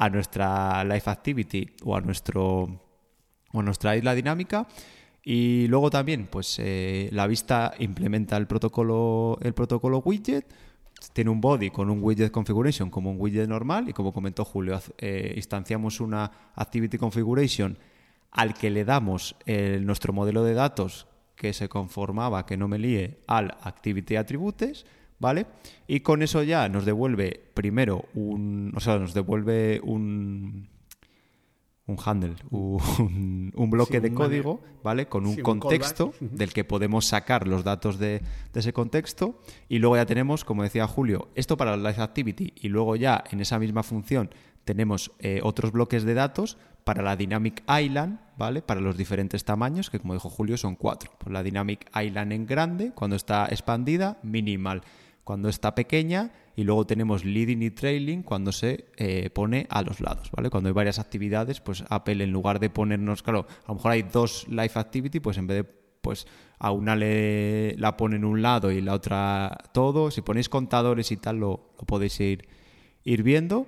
a 0.00 0.08
nuestra 0.08 0.82
live 0.82 1.02
activity 1.04 1.66
o 1.84 1.94
a 1.94 2.00
nuestro 2.00 2.80
o 3.52 3.60
a 3.60 3.62
nuestra 3.62 3.96
isla 3.96 4.14
dinámica. 4.14 4.66
Y 5.22 5.66
luego 5.68 5.90
también, 5.90 6.26
pues 6.26 6.56
eh, 6.58 7.10
la 7.12 7.26
vista 7.26 7.74
implementa 7.78 8.38
el 8.38 8.46
protocolo, 8.46 9.38
el 9.42 9.52
protocolo 9.52 9.98
widget. 9.98 10.46
Tiene 11.12 11.30
un 11.30 11.42
body 11.42 11.70
con 11.70 11.90
un 11.90 12.02
widget 12.02 12.32
configuration 12.32 12.88
como 12.88 13.10
un 13.10 13.20
widget 13.20 13.46
normal 13.46 13.88
y 13.88 13.92
como 13.92 14.12
comentó 14.12 14.44
Julio, 14.44 14.80
eh, 14.96 15.34
instanciamos 15.36 16.00
una 16.00 16.30
activity 16.54 16.96
configuration 16.96 17.78
al 18.32 18.54
que 18.54 18.70
le 18.70 18.84
damos 18.84 19.34
nuestro 19.46 20.12
modelo 20.12 20.44
de 20.44 20.54
datos 20.54 21.08
que 21.34 21.52
se 21.52 21.68
conformaba, 21.68 22.46
que 22.46 22.56
no 22.56 22.68
me 22.68 22.78
líe, 22.78 23.18
al 23.26 23.56
activity 23.62 24.16
attributes, 24.16 24.86
¿vale? 25.20 25.46
Y 25.86 26.00
con 26.00 26.22
eso 26.22 26.42
ya 26.42 26.68
nos 26.68 26.84
devuelve 26.84 27.40
primero 27.54 28.06
un, 28.14 28.72
o 28.74 28.80
sea, 28.80 28.98
nos 28.98 29.14
devuelve 29.14 29.80
un 29.84 30.68
un 31.86 31.98
handle, 32.04 32.36
un, 32.50 33.52
un 33.54 33.70
bloque 33.70 33.94
Sí, 33.96 34.00
de 34.00 34.14
código, 34.14 34.60
¿vale? 34.82 35.06
Con 35.06 35.26
un 35.26 35.34
Sí, 35.34 35.42
contexto 35.42 36.12
del 36.20 36.52
que 36.52 36.64
podemos 36.64 37.06
sacar 37.06 37.48
los 37.48 37.64
datos 37.64 37.98
de, 37.98 38.22
de 38.52 38.60
ese 38.60 38.72
contexto 38.72 39.40
y 39.68 39.78
luego 39.78 39.96
ya 39.96 40.06
tenemos, 40.06 40.44
como 40.44 40.62
decía 40.62 40.86
Julio, 40.86 41.28
esto 41.34 41.56
para 41.56 41.76
la 41.76 41.90
Live 41.90 42.02
Activity 42.02 42.52
y 42.56 42.68
luego 42.68 42.94
ya 42.96 43.24
en 43.30 43.40
esa 43.40 43.58
misma 43.58 43.82
función 43.82 44.30
tenemos 44.64 45.10
eh, 45.18 45.40
otros 45.42 45.72
bloques 45.72 46.04
de 46.04 46.14
datos 46.14 46.58
para 46.84 47.02
la 47.02 47.16
Dynamic 47.16 47.62
Island, 47.68 48.20
¿vale? 48.38 48.62
Para 48.62 48.80
los 48.80 48.96
diferentes 48.96 49.44
tamaños, 49.44 49.90
que 49.90 49.98
como 49.98 50.14
dijo 50.14 50.30
Julio 50.30 50.56
son 50.56 50.76
cuatro. 50.76 51.10
Pues 51.18 51.32
la 51.32 51.42
Dynamic 51.42 51.90
Island 52.00 52.32
en 52.32 52.46
grande, 52.46 52.92
cuando 52.94 53.16
está 53.16 53.46
expandida, 53.46 54.18
minimal 54.22 54.82
cuando 55.24 55.48
está 55.48 55.74
pequeña 55.74 56.32
y 56.56 56.64
luego 56.64 56.86
tenemos 56.86 57.24
leading 57.24 57.62
y 57.62 57.70
trailing 57.70 58.22
cuando 58.22 58.52
se 58.52 58.86
eh, 58.96 59.30
pone 59.30 59.66
a 59.70 59.82
los 59.82 60.00
lados, 60.00 60.30
¿vale? 60.32 60.50
Cuando 60.50 60.68
hay 60.68 60.74
varias 60.74 60.98
actividades, 60.98 61.60
pues 61.60 61.84
Apple 61.88 62.22
en 62.24 62.32
lugar 62.32 62.60
de 62.60 62.70
ponernos, 62.70 63.22
claro, 63.22 63.46
a 63.64 63.68
lo 63.68 63.74
mejor 63.74 63.92
hay 63.92 64.02
dos 64.02 64.46
live 64.48 64.72
activity, 64.74 65.20
pues 65.20 65.38
en 65.38 65.46
vez 65.46 65.56
de 65.58 65.80
pues 66.00 66.26
a 66.58 66.72
una 66.72 66.96
le, 66.96 67.76
la 67.76 67.96
pone 67.96 68.16
en 68.16 68.24
un 68.24 68.42
lado 68.42 68.70
y 68.70 68.80
la 68.80 68.94
otra 68.94 69.56
todo, 69.72 70.10
si 70.10 70.22
ponéis 70.22 70.48
contadores 70.48 71.12
y 71.12 71.16
tal 71.16 71.38
lo, 71.38 71.72
podéis 71.86 72.18
ir, 72.20 72.48
ir 73.04 73.22
viendo. 73.22 73.66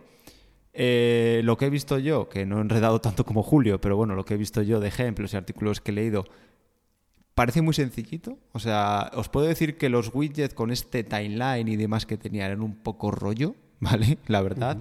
Eh, 0.74 1.42
lo 1.44 1.58
que 1.58 1.66
he 1.66 1.70
visto 1.70 1.98
yo, 1.98 2.28
que 2.28 2.46
no 2.46 2.58
he 2.58 2.60
enredado 2.62 3.00
tanto 3.00 3.24
como 3.24 3.42
Julio, 3.42 3.80
pero 3.80 3.96
bueno, 3.96 4.14
lo 4.14 4.24
que 4.24 4.34
he 4.34 4.38
visto 4.38 4.62
yo 4.62 4.80
de 4.80 4.88
ejemplos 4.88 5.34
y 5.34 5.36
artículos 5.36 5.80
que 5.80 5.90
he 5.90 5.94
leído, 5.94 6.24
parece 7.34 7.62
muy 7.62 7.74
sencillito. 7.74 8.38
O 8.52 8.58
sea, 8.58 9.10
os 9.14 9.28
puedo 9.28 9.46
decir 9.46 9.78
que 9.78 9.88
los 9.88 10.14
widgets 10.14 10.54
con 10.54 10.70
este 10.70 11.04
timeline 11.04 11.68
y 11.68 11.76
demás 11.76 12.06
que 12.06 12.16
tenía 12.16 12.46
eran 12.46 12.62
un 12.62 12.76
poco 12.76 13.10
rollo, 13.10 13.54
¿vale? 13.80 14.18
La 14.26 14.42
verdad. 14.42 14.78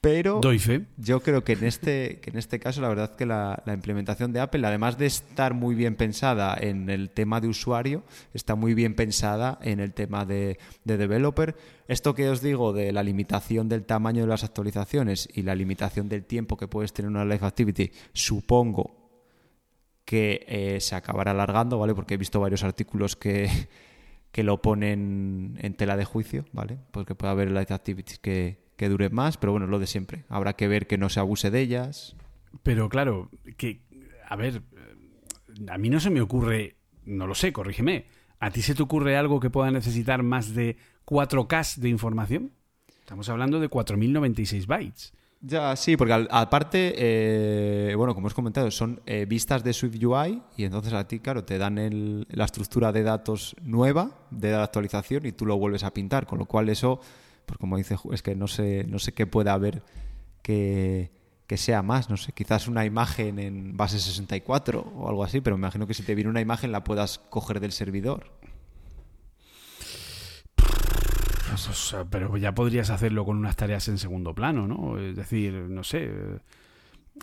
Pero 0.00 0.40
Doy 0.42 0.58
fe. 0.58 0.86
yo 0.96 1.20
creo 1.20 1.44
que 1.44 1.52
en 1.52 1.62
este, 1.62 2.18
que 2.20 2.30
en 2.30 2.36
este 2.36 2.58
caso, 2.58 2.80
la 2.80 2.88
verdad 2.88 3.14
que 3.14 3.24
la, 3.24 3.62
la 3.64 3.72
implementación 3.72 4.32
de 4.32 4.40
Apple, 4.40 4.66
además 4.66 4.98
de 4.98 5.06
estar 5.06 5.54
muy 5.54 5.76
bien 5.76 5.94
pensada 5.94 6.56
en 6.60 6.90
el 6.90 7.08
tema 7.10 7.40
de 7.40 7.46
usuario, 7.46 8.02
está 8.34 8.56
muy 8.56 8.74
bien 8.74 8.96
pensada 8.96 9.60
en 9.62 9.78
el 9.78 9.92
tema 9.92 10.24
de, 10.24 10.58
de 10.82 10.96
developer. 10.96 11.54
Esto 11.86 12.16
que 12.16 12.28
os 12.28 12.42
digo 12.42 12.72
de 12.72 12.90
la 12.90 13.04
limitación 13.04 13.68
del 13.68 13.84
tamaño 13.84 14.22
de 14.22 14.26
las 14.26 14.42
actualizaciones 14.42 15.28
y 15.32 15.42
la 15.42 15.54
limitación 15.54 16.08
del 16.08 16.24
tiempo 16.24 16.56
que 16.56 16.66
puedes 16.66 16.92
tener 16.92 17.08
una 17.08 17.24
Live 17.24 17.46
Activity, 17.46 17.92
supongo 18.12 19.01
que 20.12 20.44
eh, 20.46 20.78
se 20.80 20.94
acabará 20.94 21.30
alargando, 21.30 21.78
¿vale? 21.78 21.94
Porque 21.94 22.12
he 22.12 22.16
visto 22.18 22.38
varios 22.38 22.64
artículos 22.64 23.16
que, 23.16 23.48
que 24.30 24.42
lo 24.42 24.60
ponen 24.60 25.56
en 25.58 25.72
tela 25.72 25.96
de 25.96 26.04
juicio, 26.04 26.44
¿vale? 26.52 26.76
Porque 26.90 27.14
puede 27.14 27.30
haber 27.30 27.48
live 27.48 27.68
activities 27.70 28.18
que, 28.18 28.58
que 28.76 28.90
duren 28.90 29.14
más, 29.14 29.38
pero 29.38 29.52
bueno, 29.52 29.64
es 29.64 29.70
lo 29.70 29.78
de 29.78 29.86
siempre. 29.86 30.26
Habrá 30.28 30.52
que 30.52 30.68
ver 30.68 30.86
que 30.86 30.98
no 30.98 31.08
se 31.08 31.18
abuse 31.18 31.50
de 31.50 31.60
ellas. 31.60 32.14
Pero 32.62 32.90
claro, 32.90 33.30
que, 33.56 33.80
a 34.28 34.36
ver, 34.36 34.60
a 35.66 35.78
mí 35.78 35.88
no 35.88 35.98
se 35.98 36.10
me 36.10 36.20
ocurre, 36.20 36.76
no 37.06 37.26
lo 37.26 37.34
sé, 37.34 37.54
corrígeme. 37.54 38.04
¿A 38.38 38.50
ti 38.50 38.60
se 38.60 38.74
te 38.74 38.82
ocurre 38.82 39.16
algo 39.16 39.40
que 39.40 39.48
pueda 39.48 39.70
necesitar 39.70 40.22
más 40.22 40.54
de 40.54 40.76
4K 41.06 41.76
de 41.76 41.88
información? 41.88 42.52
Estamos 43.00 43.30
hablando 43.30 43.60
de 43.60 43.68
4096 43.70 44.66
bytes. 44.66 45.14
Ya, 45.44 45.74
sí, 45.74 45.96
porque 45.96 46.12
aparte, 46.30 46.94
eh, 46.96 47.94
bueno, 47.96 48.14
como 48.14 48.28
os 48.28 48.34
comentado, 48.34 48.70
son 48.70 49.00
eh, 49.06 49.26
vistas 49.26 49.64
de 49.64 49.72
SwiftUI 49.72 50.40
y 50.56 50.62
entonces 50.64 50.92
a 50.92 51.08
ti, 51.08 51.18
claro, 51.18 51.42
te 51.44 51.58
dan 51.58 51.78
el- 51.78 52.26
la 52.30 52.44
estructura 52.44 52.92
de 52.92 53.02
datos 53.02 53.56
nueva 53.60 54.10
de 54.30 54.52
la 54.52 54.62
actualización 54.62 55.26
y 55.26 55.32
tú 55.32 55.44
lo 55.44 55.58
vuelves 55.58 55.82
a 55.82 55.92
pintar, 55.92 56.26
con 56.26 56.38
lo 56.38 56.44
cual 56.46 56.68
eso, 56.68 57.00
pues 57.44 57.58
como 57.58 57.76
dice, 57.76 57.96
es 58.12 58.22
que 58.22 58.36
no 58.36 58.46
sé, 58.46 58.84
no 58.88 59.00
sé 59.00 59.12
qué 59.14 59.26
puede 59.26 59.50
haber 59.50 59.82
que, 60.42 61.10
que 61.48 61.56
sea 61.56 61.82
más, 61.82 62.08
no 62.08 62.16
sé, 62.16 62.30
quizás 62.32 62.68
una 62.68 62.84
imagen 62.84 63.40
en 63.40 63.76
base 63.76 63.98
64 63.98 64.92
o 64.96 65.08
algo 65.08 65.24
así, 65.24 65.40
pero 65.40 65.56
me 65.56 65.62
imagino 65.62 65.88
que 65.88 65.94
si 65.94 66.04
te 66.04 66.14
viene 66.14 66.30
una 66.30 66.40
imagen 66.40 66.70
la 66.70 66.84
puedas 66.84 67.18
coger 67.18 67.58
del 67.58 67.72
servidor. 67.72 68.30
O 71.54 71.72
sea, 71.72 72.04
pero 72.04 72.36
ya 72.36 72.54
podrías 72.54 72.90
hacerlo 72.90 73.24
con 73.24 73.36
unas 73.38 73.56
tareas 73.56 73.88
en 73.88 73.98
segundo 73.98 74.34
plano, 74.34 74.66
¿no? 74.66 74.98
Es 74.98 75.16
decir, 75.16 75.52
no 75.52 75.84
sé. 75.84 76.10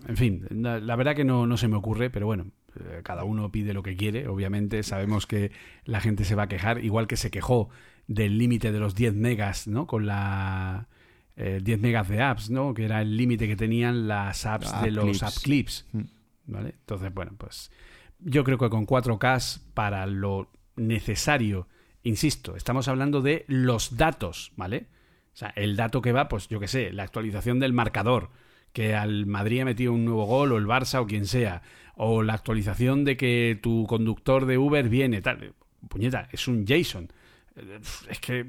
En 0.07 0.18
fin, 0.18 0.45
la, 0.51 0.80
la 0.80 0.95
verdad 0.95 1.15
que 1.15 1.26
no, 1.26 1.47
no 1.47 1.57
se 1.57 1.68
me 1.68 1.76
ocurre, 1.76 2.10
pero 2.10 2.26
bueno, 2.27 2.51
eh, 2.80 3.01
cada 3.03 3.23
uno 3.23 3.51
pide 3.51 3.73
lo 3.73 3.81
que 3.84 3.95
quiere. 3.95 4.27
Obviamente 4.27 4.84
sabemos 4.84 5.26
que 5.26 5.51
la 5.85 5.99
gente 5.99 6.26
se 6.26 6.35
va 6.35 6.43
a 6.43 6.47
quejar, 6.47 6.84
igual 6.84 7.07
que 7.07 7.18
se 7.18 7.31
quejó 7.31 7.69
del 8.07 8.38
límite 8.38 8.72
de 8.72 8.80
los 8.80 8.95
10 8.95 9.15
megas, 9.15 9.68
¿no? 9.68 9.88
Con 9.88 10.06
la... 10.06 10.88
eh, 11.35 11.60
10 11.64 11.80
megas 11.80 12.07
de 12.10 12.22
apps, 12.22 12.49
¿no? 12.49 12.73
Que 12.73 12.85
era 12.85 13.01
el 13.01 13.18
límite 13.18 13.47
que 13.47 13.56
tenían 13.56 14.07
las 14.07 14.45
apps 14.45 14.73
App 14.73 14.84
de 14.84 14.91
los 14.91 15.06
clips. 15.06 15.23
app 15.23 15.43
clips. 15.43 15.85
Mm. 15.93 16.01
¿Vale? 16.47 16.69
Entonces, 16.80 17.14
bueno, 17.14 17.34
pues 17.38 17.72
yo 18.19 18.43
creo 18.43 18.57
que 18.57 18.69
con 18.69 18.85
4K 18.85 19.61
para 19.73 20.06
lo 20.07 20.49
necesario, 20.76 21.68
insisto, 22.03 22.55
estamos 22.55 22.88
hablando 22.88 23.21
de 23.21 23.45
los 23.47 23.97
datos, 23.97 24.51
¿vale? 24.55 24.88
O 25.34 25.38
sea, 25.39 25.49
el 25.55 25.76
dato 25.76 26.01
que 26.01 26.11
va, 26.11 26.27
pues 26.27 26.47
yo 26.47 26.59
qué 26.59 26.67
sé, 26.67 26.91
la 26.91 27.03
actualización 27.03 27.59
del 27.59 27.73
marcador, 27.73 28.30
que 28.73 28.95
al 28.95 29.26
Madrid 29.26 29.61
ha 29.61 29.65
metido 29.65 29.93
un 29.93 30.05
nuevo 30.05 30.26
gol, 30.26 30.51
o 30.51 30.57
el 30.57 30.65
Barça, 30.65 31.01
o 31.01 31.07
quien 31.07 31.26
sea, 31.26 31.61
o 31.95 32.23
la 32.23 32.34
actualización 32.34 33.03
de 33.05 33.17
que 33.17 33.59
tu 33.61 33.85
conductor 33.88 34.45
de 34.45 34.57
Uber 34.57 34.88
viene, 34.89 35.21
tal. 35.21 35.53
Puñeta, 35.88 36.27
es 36.31 36.47
un 36.47 36.65
JSON. 36.65 37.09
Eh, 37.55 37.80
Es 38.09 38.19
que 38.19 38.45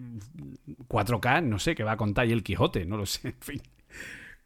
4K, 0.89 1.43
no 1.45 1.59
sé, 1.59 1.75
que 1.75 1.85
va 1.85 1.93
a 1.93 1.97
contar 1.97 2.29
y 2.29 2.33
el 2.33 2.43
Quijote, 2.43 2.85
no 2.87 2.97
lo 2.97 3.07
sé, 3.07 3.29
en 3.29 3.41
fin. 3.41 3.63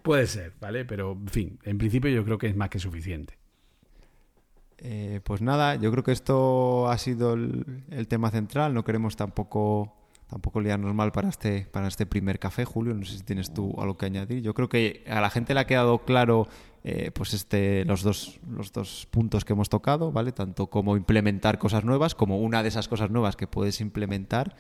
Puede 0.03 0.27
ser, 0.27 0.53
¿vale? 0.61 0.85
Pero, 0.85 1.13
en 1.13 1.29
fin, 1.29 1.59
en 1.65 1.79
principio 1.79 2.11
yo 2.11 2.25
creo 2.25 2.39
que 2.39 2.47
es 2.47 2.57
más 2.57 2.69
que 2.69 2.79
suficiente. 2.79 3.39
Eh, 4.79 5.21
pues 5.25 5.41
nada, 5.41 5.77
yo 5.77 5.91
creo 5.91 6.05
que 6.05 6.13
esto 6.13 6.89
ha 6.89 6.99
sido 6.99 7.35
el, 7.35 8.07
tema 8.09 8.31
central. 8.31 8.75
No 8.75 8.85
queremos 8.85 9.17
tampoco, 9.17 9.95
tampoco 10.29 10.61
liarnos 10.61 10.95
mal 10.95 11.13
para 11.13 11.29
este, 11.29 11.67
para 11.71 11.89
este 11.89 12.07
primer 12.07 12.39
café, 12.39 12.65
Julio. 12.65 12.95
No 12.95 13.05
sé 13.05 13.19
si 13.19 13.25
tienes 13.25 13.53
tú 13.53 13.75
algo 13.79 13.97
que 13.97 14.07
añadir. 14.07 14.43
Yo 14.43 14.55
creo 14.55 14.69
que 14.69 15.05
a 15.09 15.21
la 15.21 15.31
gente 15.31 15.55
le 15.55 15.61
ha 15.61 15.67
quedado 15.67 15.99
claro 15.99 16.49
eh, 16.87 17.11
pues 17.15 17.33
este, 17.33 17.87
los, 17.87 18.03
dos, 18.03 18.39
los 18.51 18.71
dos 18.71 19.09
puntos 19.11 19.47
que 19.47 19.55
hemos 19.55 19.71
tocado, 19.71 20.13
¿vale? 20.13 20.33
Tanto 20.33 20.67
como 20.67 20.99
implementar 20.99 21.59
cosas 21.59 21.83
nuevas, 21.83 22.15
como 22.15 22.39
una 22.41 22.63
de 22.63 22.69
esas 22.69 22.89
cosas 22.89 23.11
nuevas 23.11 23.37
que 23.37 23.47
puedes 23.47 23.81
implementar, 23.81 24.55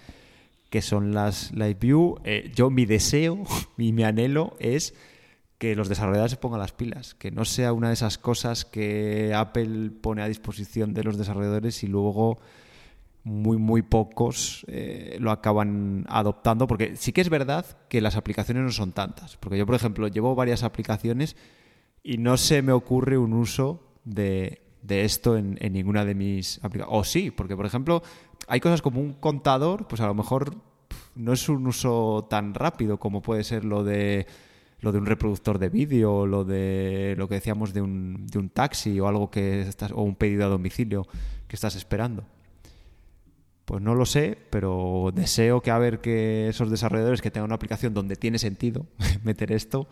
que 0.70 0.80
son 0.80 1.12
las 1.12 1.52
Live 1.52 1.76
View. 1.80 2.18
Eh, 2.24 2.50
yo 2.54 2.70
mi 2.70 2.86
deseo 2.86 3.42
y 3.76 3.92
mi 3.92 4.04
anhelo 4.04 4.56
es 4.58 4.94
que 5.64 5.74
los 5.74 5.88
desarrolladores 5.88 6.32
se 6.32 6.36
pongan 6.36 6.60
las 6.60 6.72
pilas, 6.72 7.14
que 7.14 7.30
no 7.30 7.46
sea 7.46 7.72
una 7.72 7.88
de 7.88 7.94
esas 7.94 8.18
cosas 8.18 8.66
que 8.66 9.32
Apple 9.34 9.92
pone 10.02 10.20
a 10.20 10.28
disposición 10.28 10.92
de 10.92 11.02
los 11.02 11.16
desarrolladores 11.16 11.82
y 11.84 11.86
luego 11.86 12.38
muy, 13.22 13.56
muy 13.56 13.80
pocos 13.80 14.66
eh, 14.68 15.16
lo 15.20 15.30
acaban 15.30 16.04
adoptando, 16.10 16.66
porque 16.66 16.96
sí 16.96 17.14
que 17.14 17.22
es 17.22 17.30
verdad 17.30 17.64
que 17.88 18.02
las 18.02 18.16
aplicaciones 18.16 18.62
no 18.62 18.72
son 18.72 18.92
tantas. 18.92 19.38
Porque 19.38 19.56
yo, 19.56 19.64
por 19.64 19.74
ejemplo, 19.74 20.06
llevo 20.08 20.34
varias 20.34 20.64
aplicaciones 20.64 21.34
y 22.02 22.18
no 22.18 22.36
se 22.36 22.60
me 22.60 22.72
ocurre 22.72 23.16
un 23.16 23.32
uso 23.32 23.88
de, 24.04 24.60
esto 24.86 25.38
en, 25.38 25.56
ninguna 25.72 26.04
de 26.04 26.14
mis 26.14 26.58
aplicaciones. 26.58 27.00
O 27.00 27.04
sí, 27.04 27.30
porque, 27.30 27.56
por 27.56 27.64
ejemplo, 27.64 28.02
hay 28.48 28.60
cosas 28.60 28.82
como 28.82 29.00
un 29.00 29.14
contador, 29.14 29.88
pues 29.88 30.02
a 30.02 30.06
lo 30.08 30.14
mejor 30.14 30.56
no 31.14 31.32
es 31.32 31.48
un 31.48 31.66
uso 31.66 32.26
tan 32.28 32.52
rápido 32.52 32.98
como 32.98 33.22
puede 33.22 33.44
ser 33.44 33.64
lo 33.64 33.82
de 33.82 34.26
lo 34.84 34.92
de 34.92 34.98
un 34.98 35.06
reproductor 35.06 35.58
de 35.58 35.70
vídeo, 35.70 36.26
lo 36.26 36.44
de 36.44 37.14
lo 37.16 37.26
que 37.26 37.36
decíamos 37.36 37.72
de 37.72 37.80
un, 37.80 38.26
de 38.26 38.38
un 38.38 38.50
taxi 38.50 39.00
o 39.00 39.08
algo 39.08 39.30
que 39.30 39.62
estás, 39.62 39.90
o 39.92 40.02
un 40.02 40.14
pedido 40.14 40.44
a 40.44 40.48
domicilio 40.48 41.06
que 41.48 41.56
estás 41.56 41.74
esperando. 41.74 42.24
Pues 43.64 43.80
no 43.80 43.94
lo 43.94 44.04
sé, 44.04 44.36
pero 44.50 45.10
deseo 45.14 45.62
que 45.62 45.70
a 45.70 45.78
ver 45.78 46.00
que 46.00 46.48
esos 46.48 46.70
desarrolladores 46.70 47.22
que 47.22 47.30
tengan 47.30 47.46
una 47.46 47.54
aplicación 47.54 47.94
donde 47.94 48.14
tiene 48.14 48.38
sentido 48.38 48.86
meter 49.24 49.52
esto, 49.52 49.88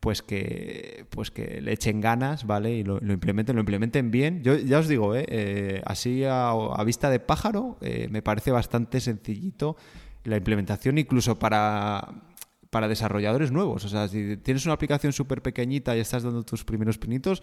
pues 0.00 0.22
que 0.22 1.04
pues 1.10 1.30
que 1.30 1.60
le 1.60 1.72
echen 1.72 2.00
ganas, 2.00 2.46
¿vale? 2.46 2.72
Y 2.72 2.82
lo, 2.82 2.96
implementen, 2.98 3.56
lo 3.56 3.60
implementen 3.60 4.10
bien. 4.10 4.42
Yo 4.42 4.56
ya 4.56 4.78
os 4.78 4.88
digo, 4.88 5.14
¿eh? 5.14 5.26
eh 5.28 5.82
así 5.84 6.24
a, 6.26 6.82
vista 6.86 7.10
de 7.10 7.20
pájaro, 7.20 7.76
eh, 7.82 8.08
me 8.10 8.22
parece 8.22 8.50
bastante 8.50 9.00
sencillito 9.00 9.76
la 10.24 10.38
implementación, 10.38 10.96
incluso 10.96 11.38
para, 11.38 12.29
para 12.70 12.88
desarrolladores 12.88 13.50
nuevos. 13.52 13.84
O 13.84 13.88
sea, 13.88 14.08
si 14.08 14.36
tienes 14.38 14.64
una 14.64 14.74
aplicación 14.74 15.12
súper 15.12 15.42
pequeñita 15.42 15.96
y 15.96 16.00
estás 16.00 16.22
dando 16.22 16.42
tus 16.44 16.64
primeros 16.64 16.98
pinitos, 16.98 17.42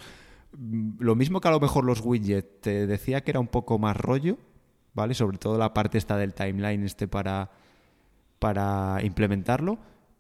mm, 0.57 0.99
lo 0.99 1.15
mismo 1.15 1.41
que 1.41 1.49
a 1.49 1.51
lo 1.51 1.59
mejor 1.59 1.83
los 1.85 2.01
widgets, 2.01 2.61
te 2.61 2.87
decía 2.87 3.21
que 3.21 3.31
era 3.31 3.39
un 3.39 3.47
poco 3.47 3.77
más 3.77 3.95
rollo, 3.97 4.37
¿vale? 4.93 5.13
Sobre 5.13 5.37
todo 5.37 5.57
la 5.57 5.73
parte 5.73 5.97
esta 5.97 6.17
del 6.17 6.33
timeline 6.33 6.83
este 6.83 7.07
para, 7.07 7.51
para 8.39 8.99
implementarlo. 9.03 9.77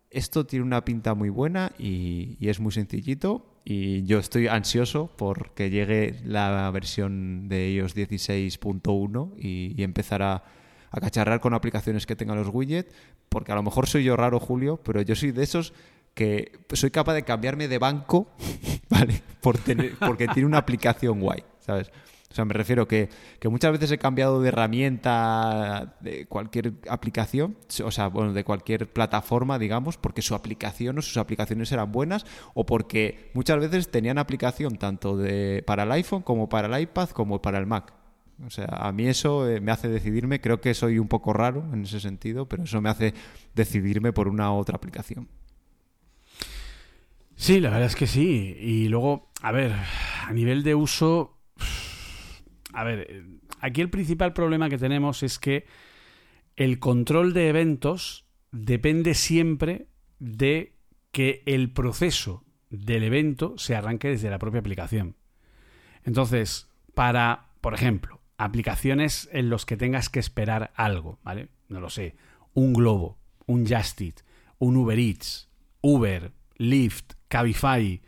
Esto 0.09 0.45
tiene 0.45 0.65
una 0.65 0.85
pinta 0.85 1.15
muy 1.15 1.29
buena 1.29 1.71
y, 1.77 2.37
es 2.41 2.59
muy 2.59 2.71
sencillito 2.71 3.45
y 3.65 4.03
yo 4.05 4.19
estoy 4.19 4.47
ansioso 4.47 5.07
por 5.17 5.51
que 5.51 5.69
llegue 5.69 6.21
la 6.23 6.69
versión 6.71 7.49
de 7.49 7.71
iOS 7.71 7.95
16.1 7.95 9.33
y, 9.37 9.73
y, 9.75 9.83
a, 9.83 10.43
a, 10.91 10.99
cacharrar 10.99 11.39
con 11.39 11.53
aplicaciones 11.53 12.05
que 12.05 12.15
tengan 12.15 12.37
los 12.37 12.49
widgets, 12.51 12.93
porque 13.29 13.51
a 13.51 13.55
lo 13.55 13.63
mejor 13.63 13.87
soy 13.87 14.03
yo 14.03 14.15
raro, 14.15 14.39
Julio, 14.39 14.79
pero 14.83 15.01
yo 15.01 15.15
soy 15.15 15.31
de 15.31 15.43
esos 15.43 15.73
que 16.13 16.59
soy 16.73 16.91
capaz 16.91 17.13
de 17.13 17.23
cambiarme 17.23 17.67
de 17.67 17.77
banco, 17.77 18.31
¿vale? 18.89 19.21
Por 19.41 19.57
tener, 19.57 19.95
porque 19.99 20.27
tiene 20.27 20.47
una 20.47 20.57
aplicación 20.57 21.19
guay, 21.19 21.43
¿sabes? 21.59 21.91
O 22.29 22.35
sea, 22.35 22.43
me 22.45 22.53
refiero 22.53 22.87
que, 22.87 23.09
que 23.39 23.49
muchas 23.49 23.71
veces 23.71 23.91
he 23.91 23.97
cambiado 23.97 24.41
de 24.41 24.49
herramienta 24.49 25.95
de 26.01 26.25
cualquier 26.27 26.73
aplicación, 26.89 27.57
o 27.83 27.91
sea, 27.91 28.07
bueno, 28.07 28.33
de 28.33 28.43
cualquier 28.43 28.91
plataforma, 28.91 29.57
digamos, 29.57 29.97
porque 29.97 30.21
su 30.21 30.35
aplicación 30.35 30.97
o 30.97 31.01
sus 31.01 31.17
aplicaciones 31.17 31.71
eran 31.71 31.91
buenas 31.91 32.25
o 32.53 32.65
porque 32.65 33.31
muchas 33.33 33.59
veces 33.59 33.89
tenían 33.89 34.17
aplicación 34.17 34.77
tanto 34.77 35.17
de, 35.17 35.63
para 35.65 35.83
el 35.83 35.91
iPhone 35.93 36.21
como 36.21 36.49
para 36.49 36.67
el 36.67 36.81
iPad 36.81 37.09
como 37.09 37.41
para 37.41 37.59
el 37.59 37.65
Mac. 37.65 37.93
O 38.45 38.49
sea, 38.49 38.65
a 38.65 38.91
mí 38.91 39.07
eso 39.07 39.49
eh, 39.49 39.59
me 39.61 39.71
hace 39.71 39.87
decidirme, 39.87 40.39
creo 40.39 40.61
que 40.61 40.73
soy 40.73 40.99
un 40.99 41.07
poco 41.07 41.33
raro 41.33 41.65
en 41.73 41.83
ese 41.83 41.99
sentido, 41.99 42.47
pero 42.47 42.63
eso 42.63 42.81
me 42.81 42.89
hace 42.89 43.13
decidirme 43.55 44.13
por 44.13 44.27
una 44.27 44.53
otra 44.53 44.75
aplicación. 44.75 45.27
Sí, 47.35 47.59
la 47.59 47.69
verdad 47.69 47.87
es 47.87 47.95
que 47.95 48.07
sí. 48.07 48.55
Y 48.59 48.87
luego, 48.89 49.31
a 49.41 49.51
ver, 49.51 49.71
a 50.25 50.33
nivel 50.33 50.63
de 50.63 50.75
uso, 50.75 51.37
a 52.73 52.83
ver, 52.83 53.25
aquí 53.59 53.81
el 53.81 53.89
principal 53.89 54.33
problema 54.33 54.69
que 54.69 54.77
tenemos 54.77 55.23
es 55.23 55.39
que 55.39 55.65
el 56.55 56.79
control 56.79 57.33
de 57.33 57.49
eventos 57.49 58.25
depende 58.51 59.13
siempre 59.13 59.87
de 60.19 60.73
que 61.11 61.43
el 61.45 61.71
proceso 61.71 62.43
del 62.69 63.03
evento 63.03 63.55
se 63.57 63.75
arranque 63.75 64.09
desde 64.09 64.29
la 64.29 64.39
propia 64.39 64.59
aplicación. 64.59 65.15
Entonces, 66.03 66.67
para, 66.93 67.47
por 67.61 67.73
ejemplo, 67.73 68.16
aplicaciones 68.37 69.29
en 69.31 69.49
los 69.49 69.65
que 69.65 69.77
tengas 69.77 70.09
que 70.09 70.19
esperar 70.19 70.71
algo, 70.75 71.19
¿vale? 71.23 71.49
No 71.69 71.79
lo 71.79 71.89
sé, 71.89 72.15
un 72.53 72.73
Globo, 72.73 73.17
un 73.45 73.67
Justit, 73.67 74.21
un 74.59 74.77
Uber 74.77 74.97
Eats, 74.97 75.49
Uber, 75.81 76.31
Lyft, 76.57 77.13
Cabify, 77.27 78.01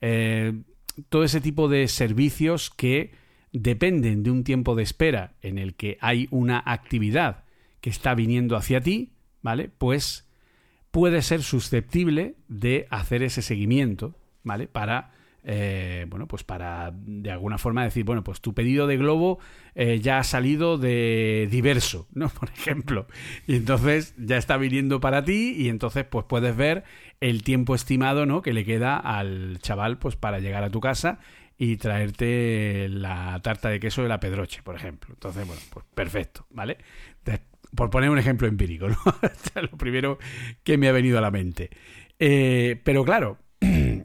eh, 0.00 0.62
todo 1.08 1.24
ese 1.24 1.40
tipo 1.40 1.68
de 1.68 1.88
servicios 1.88 2.70
que 2.70 3.12
dependen 3.52 4.22
de 4.22 4.30
un 4.30 4.44
tiempo 4.44 4.74
de 4.74 4.82
espera 4.82 5.34
en 5.42 5.58
el 5.58 5.74
que 5.74 5.98
hay 6.00 6.28
una 6.30 6.62
actividad 6.64 7.44
que 7.80 7.90
está 7.90 8.14
viniendo 8.14 8.56
hacia 8.56 8.80
ti, 8.80 9.12
¿vale? 9.42 9.70
Pues 9.76 10.28
puede 10.90 11.22
ser 11.22 11.42
susceptible 11.42 12.36
de 12.48 12.86
hacer 12.90 13.22
ese 13.22 13.42
seguimiento, 13.42 14.16
¿vale? 14.42 14.66
Para, 14.66 15.12
eh, 15.44 16.06
bueno, 16.08 16.26
pues 16.26 16.44
para 16.44 16.92
de 16.94 17.30
alguna 17.30 17.58
forma 17.58 17.84
decir, 17.84 18.04
bueno, 18.04 18.22
pues 18.22 18.40
tu 18.40 18.54
pedido 18.54 18.86
de 18.86 18.96
globo 18.96 19.38
eh, 19.74 20.00
ya 20.00 20.18
ha 20.18 20.24
salido 20.24 20.78
de 20.78 21.48
diverso, 21.50 22.08
¿no? 22.12 22.28
Por 22.40 22.50
ejemplo. 22.50 23.06
Y 23.46 23.56
entonces 23.56 24.14
ya 24.18 24.36
está 24.36 24.56
viniendo 24.56 25.00
para 25.00 25.24
ti 25.24 25.54
y 25.56 25.68
entonces 25.68 26.04
pues 26.04 26.24
puedes 26.26 26.56
ver 26.56 26.84
el 27.20 27.42
tiempo 27.42 27.74
estimado, 27.74 28.26
¿no? 28.26 28.42
Que 28.42 28.52
le 28.52 28.64
queda 28.64 28.96
al 28.96 29.58
chaval 29.60 29.98
pues 29.98 30.16
para 30.16 30.38
llegar 30.38 30.64
a 30.64 30.70
tu 30.70 30.80
casa 30.80 31.18
y 31.58 31.76
traerte 31.76 32.88
la 32.88 33.38
tarta 33.42 33.68
de 33.68 33.80
queso 33.80 34.02
de 34.02 34.08
la 34.08 34.18
Pedroche, 34.20 34.62
por 34.62 34.76
ejemplo. 34.76 35.10
Entonces, 35.12 35.46
bueno, 35.46 35.60
pues 35.70 35.84
perfecto, 35.94 36.46
¿vale? 36.50 36.78
por 37.74 37.90
poner 37.90 38.10
un 38.10 38.18
ejemplo 38.18 38.48
empírico, 38.48 38.88
¿no? 38.88 38.96
lo 39.62 39.76
primero 39.76 40.18
que 40.64 40.76
me 40.76 40.88
ha 40.88 40.92
venido 40.92 41.18
a 41.18 41.20
la 41.20 41.30
mente. 41.30 41.70
Eh, 42.18 42.80
pero 42.84 43.04
claro, 43.04 43.38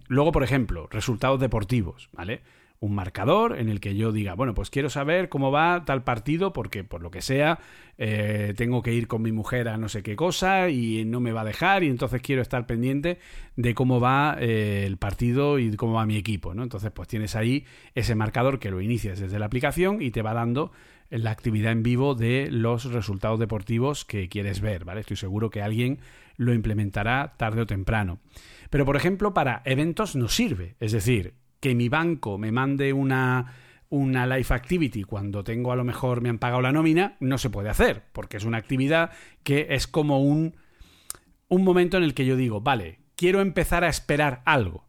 luego, 0.07 0.31
por 0.31 0.43
ejemplo, 0.43 0.87
resultados 0.91 1.39
deportivos, 1.39 2.09
¿vale? 2.13 2.41
un 2.79 2.93
marcador 2.93 3.57
en 3.57 3.69
el 3.69 3.79
que 3.79 3.95
yo 3.95 4.11
diga, 4.11 4.35
bueno, 4.35 4.53
pues 4.53 4.69
quiero 4.69 4.89
saber 4.89 5.29
cómo 5.29 5.51
va 5.51 5.83
tal 5.85 6.03
partido 6.03 6.53
porque 6.53 6.83
por 6.83 7.01
lo 7.01 7.09
que 7.09 7.21
sea 7.21 7.59
eh, 7.97 8.53
tengo 8.57 8.81
que 8.81 8.93
ir 8.93 9.07
con 9.07 9.21
mi 9.21 9.31
mujer 9.31 9.69
a 9.69 9.77
no 9.77 9.87
sé 9.87 10.03
qué 10.03 10.15
cosa 10.15 10.69
y 10.69 11.05
no 11.05 11.19
me 11.19 11.31
va 11.31 11.41
a 11.41 11.45
dejar 11.45 11.83
y 11.83 11.89
entonces 11.89 12.21
quiero 12.21 12.41
estar 12.41 12.67
pendiente 12.67 13.17
de 13.55 13.73
cómo 13.73 13.99
va 13.99 14.37
eh, 14.39 14.83
el 14.85 14.97
partido 14.97 15.57
y 15.57 15.75
cómo 15.75 15.93
va 15.93 16.05
mi 16.05 16.17
equipo, 16.17 16.53
¿no? 16.53 16.63
Entonces 16.63 16.91
pues 16.91 17.07
tienes 17.07 17.35
ahí 17.35 17.65
ese 17.95 18.13
marcador 18.15 18.59
que 18.59 18.71
lo 18.71 18.81
inicias 18.81 19.19
desde 19.19 19.39
la 19.39 19.45
aplicación 19.45 20.01
y 20.01 20.11
te 20.11 20.21
va 20.21 20.33
dando 20.33 20.71
la 21.09 21.31
actividad 21.31 21.71
en 21.71 21.83
vivo 21.83 22.15
de 22.15 22.49
los 22.51 22.85
resultados 22.85 23.39
deportivos 23.39 24.05
que 24.05 24.27
quieres 24.29 24.61
ver, 24.61 24.85
¿vale? 24.85 25.01
Estoy 25.01 25.17
seguro 25.17 25.49
que 25.49 25.61
alguien 25.61 25.99
lo 26.37 26.53
implementará 26.53 27.35
tarde 27.37 27.61
o 27.61 27.65
temprano. 27.65 28.19
Pero 28.69 28.85
por 28.85 28.95
ejemplo 28.95 29.33
para 29.33 29.61
eventos 29.65 30.15
no 30.15 30.27
sirve, 30.27 30.75
es 30.79 30.91
decir, 30.91 31.35
que 31.59 31.75
mi 31.75 31.89
banco 31.89 32.37
me 32.37 32.51
mande 32.51 32.93
una, 32.93 33.53
una 33.89 34.27
life 34.27 34.53
activity 34.53 35.03
cuando 35.03 35.43
tengo 35.43 35.71
a 35.71 35.75
lo 35.75 35.83
mejor 35.83 36.21
me 36.21 36.29
han 36.29 36.39
pagado 36.39 36.61
la 36.61 36.71
nómina, 36.71 37.17
no 37.19 37.37
se 37.37 37.49
puede 37.49 37.69
hacer, 37.69 38.03
porque 38.11 38.37
es 38.37 38.45
una 38.45 38.57
actividad 38.57 39.11
que 39.43 39.67
es 39.71 39.87
como 39.87 40.21
un, 40.21 40.55
un 41.47 41.63
momento 41.63 41.97
en 41.97 42.03
el 42.03 42.13
que 42.13 42.25
yo 42.25 42.35
digo, 42.35 42.61
vale, 42.61 42.99
quiero 43.15 43.41
empezar 43.41 43.83
a 43.83 43.89
esperar 43.89 44.41
algo. 44.45 44.87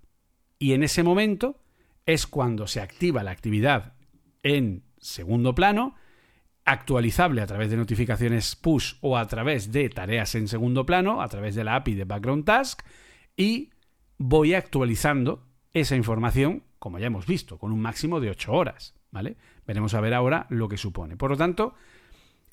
Y 0.59 0.73
en 0.73 0.83
ese 0.83 1.03
momento 1.03 1.61
es 2.07 2.27
cuando 2.27 2.67
se 2.67 2.81
activa 2.81 3.23
la 3.23 3.31
actividad 3.31 3.95
en 4.43 4.85
segundo 4.99 5.55
plano, 5.55 5.95
actualizable 6.67 7.41
a 7.41 7.47
través 7.47 7.71
de 7.71 7.77
notificaciones 7.77 8.57
push 8.57 8.95
o 9.01 9.17
a 9.17 9.27
través 9.27 9.73
de 9.73 9.89
tareas 9.89 10.35
en 10.35 10.49
segundo 10.49 10.85
plano, 10.85 11.23
a 11.23 11.29
través 11.29 11.55
de 11.55 11.65
la 11.65 11.77
API 11.77 11.95
de 11.95 12.05
Background 12.05 12.45
Task, 12.45 12.83
y 13.37 13.71
voy 14.19 14.55
actualizando 14.55 15.47
esa 15.73 15.97
información, 15.97 16.65
como 16.79 16.99
ya 16.99 17.07
hemos 17.07 17.27
visto, 17.27 17.59
con 17.59 17.73
un 17.73 17.81
máximo 17.81 18.21
de 18.21 18.31
8 18.31 18.53
horas, 18.53 18.95
¿vale? 19.11 19.37
Veremos 19.67 19.95
a 19.95 20.01
ver 20.01 20.13
ahora 20.13 20.47
lo 20.51 20.69
que 20.69 20.77
supone. 20.77 21.17
Por 21.17 21.31
lo 21.31 21.37
tanto, 21.37 21.75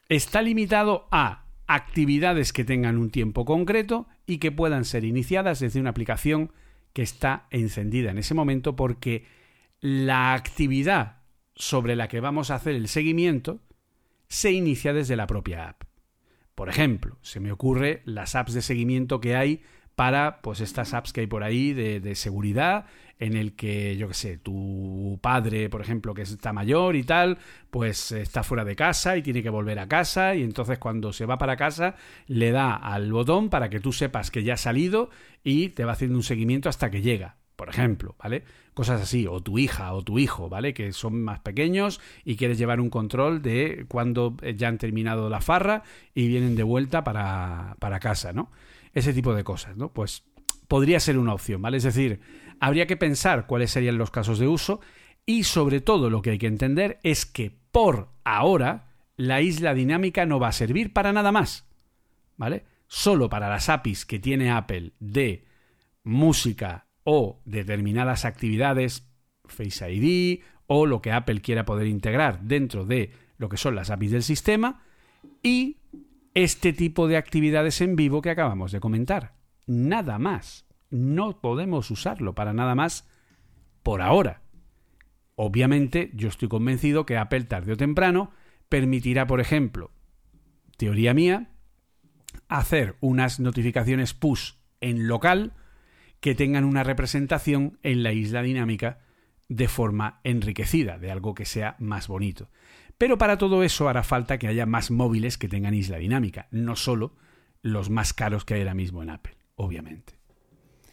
está 0.09 0.41
limitado 0.41 1.07
a 1.11 1.45
actividades 1.65 2.53
que 2.53 2.65
tengan 2.65 2.97
un 2.97 3.09
tiempo 3.09 3.45
concreto 3.45 4.07
y 4.27 4.37
que 4.37 4.51
puedan 4.51 4.85
ser 4.85 5.05
iniciadas 5.05 5.59
desde 5.59 5.79
una 5.79 5.89
aplicación 5.89 6.51
que 6.93 7.01
está 7.01 7.47
encendida 7.49 8.11
en 8.11 8.19
ese 8.19 8.35
momento 8.35 8.75
porque 8.75 9.25
la 9.79 10.33
actividad 10.33 11.23
sobre 11.55 11.95
la 11.95 12.07
que 12.07 12.19
vamos 12.19 12.51
a 12.51 12.55
hacer 12.55 12.75
el 12.75 12.87
seguimiento 12.87 13.61
se 14.33 14.51
inicia 14.51 14.93
desde 14.93 15.15
la 15.15 15.27
propia 15.27 15.69
app. 15.69 15.83
Por 16.55 16.67
ejemplo, 16.67 17.19
se 17.21 17.39
me 17.39 17.51
ocurre 17.51 18.01
las 18.05 18.33
apps 18.33 18.53
de 18.53 18.63
seguimiento 18.63 19.21
que 19.21 19.35
hay 19.35 19.61
para 19.93 20.41
pues 20.41 20.59
estas 20.59 20.95
apps 20.95 21.13
que 21.13 21.21
hay 21.21 21.27
por 21.27 21.43
ahí 21.43 21.71
de, 21.73 21.99
de 21.99 22.15
seguridad 22.15 22.87
en 23.19 23.37
el 23.37 23.55
que, 23.55 23.95
yo 23.95 24.07
qué 24.07 24.13
sé, 24.15 24.37
tu 24.39 25.19
padre, 25.21 25.69
por 25.69 25.81
ejemplo, 25.81 26.15
que 26.15 26.23
está 26.23 26.51
mayor 26.51 26.95
y 26.95 27.03
tal, 27.03 27.37
pues 27.69 28.11
está 28.11 28.41
fuera 28.41 28.65
de 28.65 28.75
casa 28.75 29.15
y 29.17 29.21
tiene 29.21 29.43
que 29.43 29.51
volver 29.51 29.77
a 29.77 29.87
casa 29.87 30.33
y 30.33 30.41
entonces 30.41 30.79
cuando 30.79 31.13
se 31.13 31.27
va 31.27 31.37
para 31.37 31.55
casa 31.55 31.95
le 32.25 32.51
da 32.51 32.75
al 32.75 33.11
botón 33.11 33.49
para 33.49 33.69
que 33.69 33.79
tú 33.79 33.93
sepas 33.93 34.31
que 34.31 34.43
ya 34.43 34.55
ha 34.55 34.57
salido 34.57 35.11
y 35.43 35.69
te 35.69 35.85
va 35.85 35.91
haciendo 35.91 36.17
un 36.17 36.23
seguimiento 36.23 36.69
hasta 36.69 36.89
que 36.89 37.03
llega 37.03 37.37
por 37.63 37.69
ejemplo, 37.69 38.13
¿vale? 38.21 38.43
Cosas 38.73 39.01
así, 39.01 39.25
o 39.25 39.39
tu 39.41 39.57
hija 39.57 39.93
o 39.93 40.03
tu 40.03 40.19
hijo, 40.19 40.49
¿vale? 40.49 40.73
Que 40.73 40.91
son 40.91 41.23
más 41.23 41.39
pequeños 41.39 42.01
y 42.25 42.35
quieres 42.35 42.57
llevar 42.57 42.81
un 42.81 42.89
control 42.89 43.41
de 43.41 43.85
cuando 43.87 44.35
ya 44.57 44.67
han 44.67 44.77
terminado 44.77 45.29
la 45.29 45.39
farra 45.39 45.83
y 46.13 46.27
vienen 46.27 46.57
de 46.57 46.63
vuelta 46.63 47.05
para, 47.05 47.77
para 47.79 48.01
casa, 48.01 48.33
¿no? 48.33 48.51
Ese 48.93 49.13
tipo 49.13 49.33
de 49.33 49.45
cosas, 49.45 49.77
¿no? 49.77 49.93
Pues 49.93 50.25
podría 50.67 50.99
ser 50.99 51.17
una 51.17 51.33
opción, 51.33 51.61
¿vale? 51.61 51.77
Es 51.77 51.83
decir, 51.83 52.19
habría 52.59 52.85
que 52.85 52.97
pensar 52.97 53.47
cuáles 53.47 53.71
serían 53.71 53.97
los 53.97 54.11
casos 54.11 54.39
de 54.39 54.49
uso 54.49 54.81
y 55.25 55.45
sobre 55.45 55.79
todo 55.79 56.09
lo 56.09 56.21
que 56.21 56.31
hay 56.31 56.37
que 56.39 56.47
entender 56.47 56.99
es 57.01 57.25
que 57.25 57.57
por 57.71 58.09
ahora 58.25 58.89
la 59.15 59.39
isla 59.39 59.73
dinámica 59.73 60.25
no 60.25 60.37
va 60.37 60.49
a 60.49 60.51
servir 60.51 60.91
para 60.91 61.13
nada 61.13 61.31
más, 61.31 61.65
¿vale? 62.35 62.65
Solo 62.87 63.29
para 63.29 63.47
las 63.47 63.69
APIs 63.69 64.05
que 64.05 64.19
tiene 64.19 64.51
Apple 64.51 64.91
de 64.99 65.45
música 66.03 66.87
o 67.03 67.41
determinadas 67.45 68.25
actividades, 68.25 69.09
Face 69.45 69.91
ID 69.91 70.41
o 70.67 70.85
lo 70.85 71.01
que 71.01 71.11
Apple 71.11 71.41
quiera 71.41 71.65
poder 71.65 71.87
integrar 71.87 72.41
dentro 72.43 72.85
de 72.85 73.11
lo 73.37 73.49
que 73.49 73.57
son 73.57 73.75
las 73.75 73.89
APIs 73.89 74.11
del 74.11 74.23
sistema 74.23 74.81
y 75.41 75.77
este 76.33 76.73
tipo 76.73 77.07
de 77.07 77.17
actividades 77.17 77.81
en 77.81 77.95
vivo 77.95 78.21
que 78.21 78.29
acabamos 78.29 78.71
de 78.71 78.79
comentar. 78.79 79.35
Nada 79.65 80.17
más. 80.19 80.65
No 80.89 81.41
podemos 81.41 81.89
usarlo 81.91 82.35
para 82.35 82.53
nada 82.53 82.75
más 82.75 83.07
por 83.81 84.01
ahora. 84.01 84.41
Obviamente, 85.35 86.11
yo 86.13 86.29
estoy 86.29 86.47
convencido 86.47 87.05
que 87.05 87.17
Apple 87.17 87.45
tarde 87.45 87.73
o 87.73 87.77
temprano 87.77 88.31
permitirá, 88.69 89.25
por 89.25 89.41
ejemplo, 89.41 89.91
teoría 90.77 91.13
mía, 91.13 91.49
hacer 92.47 92.95
unas 92.99 93.39
notificaciones 93.39 94.13
push 94.13 94.53
en 94.81 95.07
local 95.07 95.53
que 96.23 96.35
tengan 96.35 96.63
una 96.63 96.85
representación 96.85 97.79
en 97.83 98.01
la 98.01 98.13
isla 98.13 98.41
dinámica 98.41 98.99
de 99.49 99.67
forma 99.67 100.21
enriquecida, 100.23 100.97
de 100.97 101.11
algo 101.11 101.35
que 101.35 101.43
sea 101.43 101.75
más 101.79 102.07
bonito. 102.07 102.49
Pero 102.97 103.17
para 103.17 103.37
todo 103.37 103.61
eso 103.61 103.89
hará 103.89 104.03
falta 104.03 104.37
que 104.37 104.47
haya 104.47 104.65
más 104.65 104.89
móviles 104.89 105.37
que 105.37 105.49
tengan 105.49 105.73
isla 105.73 105.97
dinámica, 105.97 106.47
no 106.49 106.77
solo 106.77 107.17
los 107.61 107.89
más 107.89 108.13
caros 108.13 108.45
que 108.45 108.53
hay 108.53 108.61
ahora 108.61 108.73
mismo 108.73 109.03
en 109.03 109.09
Apple, 109.09 109.35
obviamente. 109.55 110.13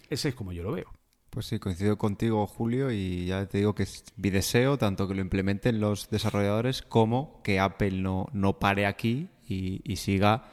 Ese 0.08 0.30
es 0.30 0.34
como 0.34 0.50
yo 0.50 0.64
lo 0.64 0.72
veo. 0.72 0.90
Pues 1.30 1.46
sí, 1.46 1.60
coincido 1.60 1.96
contigo, 1.96 2.44
Julio, 2.48 2.90
y 2.90 3.26
ya 3.26 3.46
te 3.46 3.58
digo 3.58 3.76
que 3.76 3.84
es 3.84 4.02
mi 4.16 4.30
deseo, 4.30 4.78
tanto 4.78 5.06
que 5.06 5.14
lo 5.14 5.20
implementen 5.20 5.78
los 5.78 6.10
desarrolladores 6.10 6.82
como 6.82 7.40
que 7.44 7.60
Apple 7.60 7.92
no, 7.92 8.26
no 8.32 8.58
pare 8.58 8.84
aquí 8.84 9.28
y, 9.46 9.80
y 9.84 9.94
siga 9.94 10.50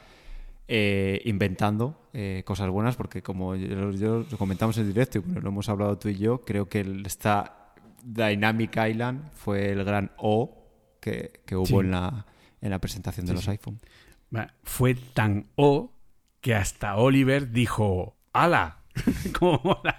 eh, 0.67 1.21
inventando 1.25 2.09
eh, 2.13 2.43
cosas 2.45 2.69
buenas, 2.69 2.95
porque 2.95 3.21
como 3.21 3.55
yo, 3.55 3.91
yo, 3.91 4.25
lo 4.29 4.37
comentamos 4.37 4.77
en 4.77 4.87
directo 4.87 5.19
y 5.19 5.39
lo 5.39 5.49
hemos 5.49 5.69
hablado 5.69 5.97
tú 5.97 6.09
y 6.09 6.17
yo, 6.17 6.41
creo 6.41 6.67
que 6.67 6.85
esta 7.05 7.73
Dynamic 8.03 8.77
Island 8.89 9.29
fue 9.33 9.71
el 9.71 9.83
gran 9.83 10.11
O 10.17 10.65
que, 10.99 11.41
que 11.45 11.55
hubo 11.55 11.65
Sí. 11.65 11.75
en, 11.75 11.91
la, 11.91 12.25
en 12.61 12.69
la 12.69 12.79
presentación 12.79 13.25
de 13.25 13.31
Sí, 13.31 13.35
los 13.35 13.45
sí. 13.45 13.51
iPhone. 13.51 13.79
Bueno, 14.29 14.49
Fue 14.63 14.93
tan 14.95 15.47
O 15.55 15.91
que 16.41 16.53
hasta 16.55 16.95
Oliver 16.97 17.51
dijo, 17.51 18.15
¡Hala! 18.33 18.79
Como 19.39 19.59
mola. 19.63 19.95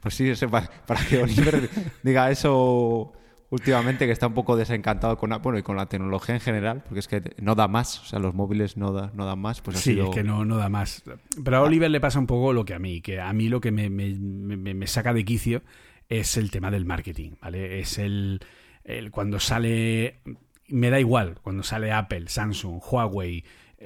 Pues 0.00 0.14
sí, 0.14 0.30
para, 0.50 0.68
que 1.08 1.22
Oliver 1.22 1.68
diga 2.02 2.30
eso 2.30 3.12
últimamente, 3.50 4.06
que 4.06 4.12
está 4.12 4.26
un 4.26 4.34
poco 4.34 4.56
desencantado 4.56 5.16
con, 5.16 5.30
bueno, 5.42 5.58
y 5.58 5.62
con 5.62 5.76
la 5.76 5.86
tecnología 5.86 6.34
en 6.34 6.40
general, 6.40 6.82
porque 6.84 7.00
es 7.00 7.08
que 7.08 7.22
no 7.40 7.54
da 7.54 7.68
más, 7.68 8.00
o 8.00 8.04
sea, 8.04 8.18
los 8.18 8.34
móviles 8.34 8.76
no, 8.76 8.92
da, 8.92 9.10
no 9.14 9.24
dan 9.26 9.38
más, 9.38 9.60
pues 9.60 9.76
ha 9.76 9.80
Sí, 9.80 9.92
sido... 9.92 10.04
es 10.04 10.10
que 10.10 10.22
no, 10.24 10.44
no 10.44 10.56
da 10.56 10.68
más. 10.68 11.04
Pero 11.44 11.56
a 11.58 11.62
Oliver 11.62 11.90
le 11.90 12.00
pasa 12.00 12.18
un 12.18 12.26
poco 12.26 12.52
lo 12.52 12.64
que 12.64 12.74
a 12.74 12.78
mí, 12.78 13.00
que 13.00 13.20
a 13.20 13.32
mí 13.32 13.48
lo 13.48 13.60
que 13.60 13.70
me, 13.72 13.88
me- 13.90 14.14
me- 14.14 14.74
me 14.74 14.86
saca 14.86 15.12
de 15.12 15.24
quicio 15.24 15.62
es 16.08 16.36
el 16.36 16.50
tema 16.50 16.70
del 16.70 16.84
marketing, 16.84 17.32
¿vale? 17.40 17.80
Es 17.80 17.98
el, 17.98 18.40
el 18.84 19.10
cuando 19.10 19.40
sale, 19.40 20.20
me 20.68 20.90
da 20.90 21.00
igual, 21.00 21.38
cuando 21.42 21.62
sale 21.62 21.92
Apple, 21.92 22.28
Samsung, 22.28 22.80
Huawei, 22.90 23.44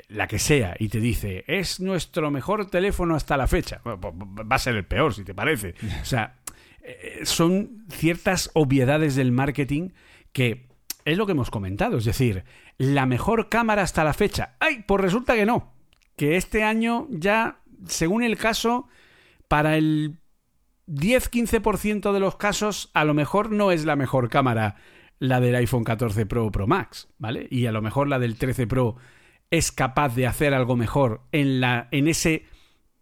la 0.08 0.28
que 0.28 0.38
sea, 0.38 0.76
y 0.78 0.88
te 0.88 1.00
dice, 1.00 1.44
es 1.48 1.80
nuestro 1.80 2.30
mejor 2.30 2.66
teléfono 2.70 3.16
hasta 3.16 3.36
la 3.36 3.48
fecha. 3.48 3.80
Pues, 3.82 3.96
Va 4.00 4.56
a 4.56 4.58
ser 4.58 4.76
el 4.76 4.84
peor, 4.86 5.12
si 5.12 5.24
te 5.24 5.34
parece. 5.34 5.74
O 6.00 6.04
sea, 6.04 6.36
eh, 6.82 7.20
son 7.24 7.84
ciertas 7.90 8.50
obviedades 8.54 9.14
del 9.16 9.32
marketing 9.32 9.90
que 10.32 10.68
es 11.04 11.18
lo 11.18 11.26
que 11.26 11.32
hemos 11.32 11.50
comentado. 11.50 11.98
Es 11.98 12.04
decir, 12.04 12.44
la 12.78 13.06
mejor 13.06 13.48
cámara 13.48 13.82
hasta 13.82 14.04
la 14.04 14.14
fecha. 14.14 14.56
¡Ay! 14.60 14.84
Pues 14.86 15.00
resulta 15.00 15.34
que 15.34 15.46
no. 15.46 15.72
Que 16.16 16.36
este 16.36 16.62
año 16.62 17.06
ya, 17.10 17.60
según 17.86 18.22
el 18.22 18.36
caso, 18.36 18.88
para 19.48 19.76
el 19.76 20.18
10-15% 20.86 22.12
de 22.12 22.20
los 22.20 22.36
casos, 22.36 22.90
a 22.94 23.04
lo 23.04 23.14
mejor 23.14 23.50
no 23.50 23.70
es 23.70 23.84
la 23.84 23.96
mejor 23.96 24.28
cámara 24.28 24.76
la 25.18 25.40
del 25.40 25.54
iPhone 25.54 25.84
14 25.84 26.26
Pro 26.26 26.46
o 26.46 26.50
Pro 26.50 26.66
Max, 26.66 27.08
¿vale? 27.18 27.46
Y 27.50 27.66
a 27.66 27.72
lo 27.72 27.82
mejor 27.82 28.08
la 28.08 28.18
del 28.18 28.36
13 28.36 28.66
Pro 28.66 28.96
es 29.50 29.70
capaz 29.70 30.14
de 30.14 30.26
hacer 30.26 30.54
algo 30.54 30.76
mejor 30.76 31.22
en, 31.32 31.60
la, 31.60 31.88
en 31.90 32.08
ese 32.08 32.46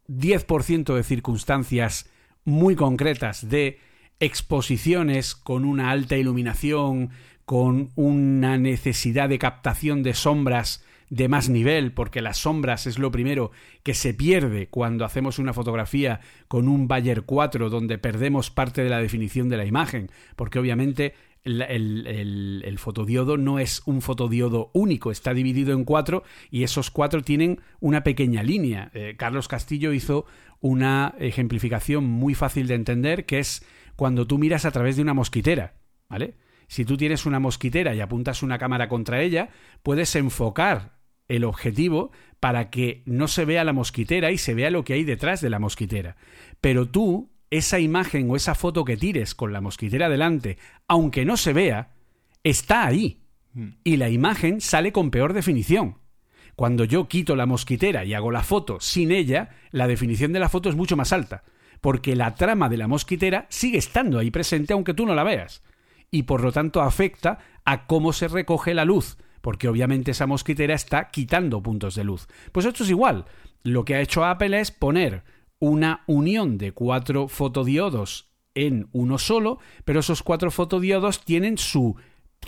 10% 0.08 0.94
de 0.94 1.02
circunstancias 1.02 2.10
muy 2.48 2.74
concretas 2.74 3.48
de 3.48 3.78
exposiciones 4.20 5.34
con 5.34 5.64
una 5.64 5.90
alta 5.90 6.16
iluminación, 6.16 7.10
con 7.44 7.90
una 7.94 8.58
necesidad 8.58 9.28
de 9.28 9.38
captación 9.38 10.02
de 10.02 10.14
sombras 10.14 10.84
de 11.10 11.28
más 11.28 11.48
nivel, 11.48 11.92
porque 11.92 12.20
las 12.20 12.38
sombras 12.38 12.86
es 12.86 12.98
lo 12.98 13.10
primero 13.10 13.50
que 13.82 13.94
se 13.94 14.12
pierde 14.12 14.68
cuando 14.68 15.04
hacemos 15.04 15.38
una 15.38 15.54
fotografía 15.54 16.20
con 16.48 16.68
un 16.68 16.88
Bayer 16.88 17.22
4 17.22 17.70
donde 17.70 17.98
perdemos 17.98 18.50
parte 18.50 18.82
de 18.82 18.90
la 18.90 19.00
definición 19.00 19.48
de 19.48 19.56
la 19.56 19.64
imagen, 19.64 20.10
porque 20.36 20.58
obviamente 20.58 21.14
el, 21.44 22.76
fotodiodo 22.78 23.36
no 23.36 23.58
es 23.58 23.82
un 23.86 24.02
fotodiodo 24.02 24.70
único, 24.74 25.10
está 25.10 25.34
dividido 25.34 25.72
en 25.72 25.84
cuatro 25.84 26.24
y 26.50 26.62
esos 26.62 26.90
cuatro 26.90 27.22
tienen 27.22 27.60
una 27.80 28.02
pequeña 28.02 28.42
línea. 28.42 28.90
Eh, 28.94 29.14
Carlos 29.16 29.48
Castillo 29.48 29.92
hizo 29.92 30.26
una 30.60 31.14
ejemplificación 31.18 32.04
muy 32.04 32.34
fácil 32.34 32.66
de 32.66 32.74
entender 32.74 33.26
que 33.26 33.38
es 33.38 33.64
cuando 33.96 34.26
tú 34.26 34.38
miras 34.38 34.64
a 34.64 34.70
través 34.70 34.96
de 34.96 35.02
una 35.02 35.14
mosquitera, 35.14 35.74
¿vale? 36.08 36.34
Si 36.68 36.84
tú 36.84 36.96
tienes 36.96 37.26
una 37.26 37.40
mosquitera 37.40 37.94
y 37.94 38.00
apuntas 38.00 38.42
una 38.42 38.58
cámara 38.58 38.88
contra 38.88 39.22
ella, 39.22 39.48
puedes 39.82 40.14
enfocar 40.16 40.98
el 41.28 41.44
objetivo 41.44 42.10
para 42.40 42.70
que 42.70 43.02
no 43.06 43.28
se 43.28 43.44
vea 43.44 43.64
la 43.64 43.72
mosquitera 43.72 44.30
y 44.30 44.38
se 44.38 44.54
vea 44.54 44.70
lo 44.70 44.84
que 44.84 44.94
hay 44.94 45.04
detrás 45.04 45.40
de 45.40 45.50
la 45.50 45.58
mosquitera. 45.58 46.16
Pero 46.60 46.88
tú, 46.88 47.30
esa 47.50 47.78
imagen 47.78 48.30
o 48.30 48.36
esa 48.36 48.54
foto 48.54 48.84
que 48.84 48.96
tires 48.96 49.34
con 49.34 49.52
la 49.52 49.60
mosquitera 49.60 50.08
delante, 50.08 50.58
aunque 50.86 51.24
no 51.24 51.36
se 51.36 51.52
vea, 51.52 51.92
está 52.44 52.86
ahí. 52.86 53.22
Y 53.82 53.96
la 53.96 54.08
imagen 54.08 54.60
sale 54.60 54.92
con 54.92 55.10
peor 55.10 55.32
definición. 55.32 55.96
Cuando 56.58 56.82
yo 56.82 57.06
quito 57.06 57.36
la 57.36 57.46
mosquitera 57.46 58.04
y 58.04 58.14
hago 58.14 58.32
la 58.32 58.42
foto 58.42 58.78
sin 58.80 59.12
ella, 59.12 59.50
la 59.70 59.86
definición 59.86 60.32
de 60.32 60.40
la 60.40 60.48
foto 60.48 60.68
es 60.68 60.74
mucho 60.74 60.96
más 60.96 61.12
alta, 61.12 61.44
porque 61.80 62.16
la 62.16 62.34
trama 62.34 62.68
de 62.68 62.76
la 62.76 62.88
mosquitera 62.88 63.46
sigue 63.48 63.78
estando 63.78 64.18
ahí 64.18 64.32
presente 64.32 64.72
aunque 64.72 64.92
tú 64.92 65.06
no 65.06 65.14
la 65.14 65.22
veas. 65.22 65.62
Y 66.10 66.24
por 66.24 66.42
lo 66.42 66.50
tanto 66.50 66.82
afecta 66.82 67.38
a 67.64 67.86
cómo 67.86 68.12
se 68.12 68.26
recoge 68.26 68.74
la 68.74 68.84
luz, 68.84 69.18
porque 69.40 69.68
obviamente 69.68 70.10
esa 70.10 70.26
mosquitera 70.26 70.74
está 70.74 71.10
quitando 71.10 71.62
puntos 71.62 71.94
de 71.94 72.02
luz. 72.02 72.26
Pues 72.50 72.66
esto 72.66 72.82
es 72.82 72.90
igual. 72.90 73.26
Lo 73.62 73.84
que 73.84 73.94
ha 73.94 74.00
hecho 74.00 74.24
Apple 74.24 74.58
es 74.58 74.72
poner 74.72 75.22
una 75.60 76.02
unión 76.08 76.58
de 76.58 76.72
cuatro 76.72 77.28
fotodiodos 77.28 78.32
en 78.56 78.88
uno 78.90 79.18
solo, 79.18 79.60
pero 79.84 80.00
esos 80.00 80.24
cuatro 80.24 80.50
fotodiodos 80.50 81.24
tienen 81.24 81.56
su 81.56 81.94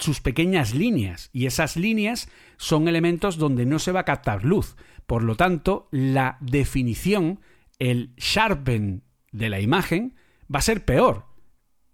sus 0.01 0.21
pequeñas 0.21 0.75
líneas 0.75 1.31
y 1.33 1.47
esas 1.47 1.77
líneas 1.77 2.29
son 2.57 2.89
elementos 2.89 3.37
donde 3.37 3.67
no 3.67 3.79
se 3.79 3.93
va 3.93 4.01
a 4.01 4.05
captar 4.05 4.45
luz. 4.45 4.77
Por 5.07 5.23
lo 5.23 5.37
tanto, 5.37 5.89
la 5.91 6.37
definición, 6.41 7.41
el 7.79 8.13
sharpen 8.17 9.03
de 9.33 9.49
la 9.51 9.61
imagen 9.61 10.15
va 10.53 10.59
a 10.59 10.63
ser 10.63 10.85
peor 10.85 11.27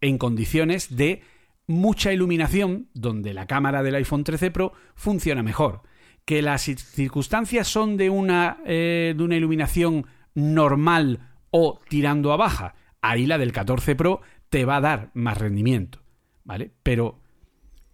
en 0.01 0.19
condiciones 0.19 0.97
de 0.97 1.23
mucha 1.67 2.13
iluminación 2.13 2.89
donde 2.95 3.35
la 3.35 3.47
cámara 3.47 3.83
del 3.83 3.97
iPhone 3.97 4.25
13 4.25 4.51
Pro 4.51 4.73
funciona 4.95 5.43
mejor. 5.43 5.83
Que 6.25 6.43
las 6.43 6.69
cir- 6.69 6.79
circunstancias 6.79 7.69
son 7.69 7.97
de 7.97 8.11
una, 8.11 8.59
eh, 8.67 9.15
de 9.17 9.23
una 9.23 9.37
iluminación 9.37 10.07
normal 10.35 11.21
o 11.51 11.81
tirando 11.89 12.33
a 12.33 12.37
baja, 12.37 12.75
ahí 13.01 13.27
la 13.27 13.39
del 13.39 13.53
14 13.53 13.95
Pro 13.97 14.21
te 14.49 14.65
va 14.65 14.77
a 14.77 14.81
dar 14.81 15.11
más 15.15 15.39
rendimiento, 15.39 16.01
¿vale? 16.45 16.73
Pero 16.83 17.21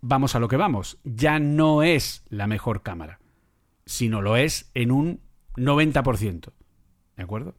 vamos 0.03 0.35
a 0.35 0.41
lo 0.41 0.49
que 0.49 0.59
vamos, 0.59 0.99
ya 1.05 1.39
no 1.39 1.83
es 1.83 2.25
la 2.29 2.47
mejor 2.47 2.83
cámara. 2.83 3.19
sino 3.85 4.23
lo 4.23 4.37
es 4.37 4.71
en 4.75 4.93
un 4.93 5.21
90%. 5.57 6.53
¿De 7.17 7.23
acuerdo? 7.23 7.57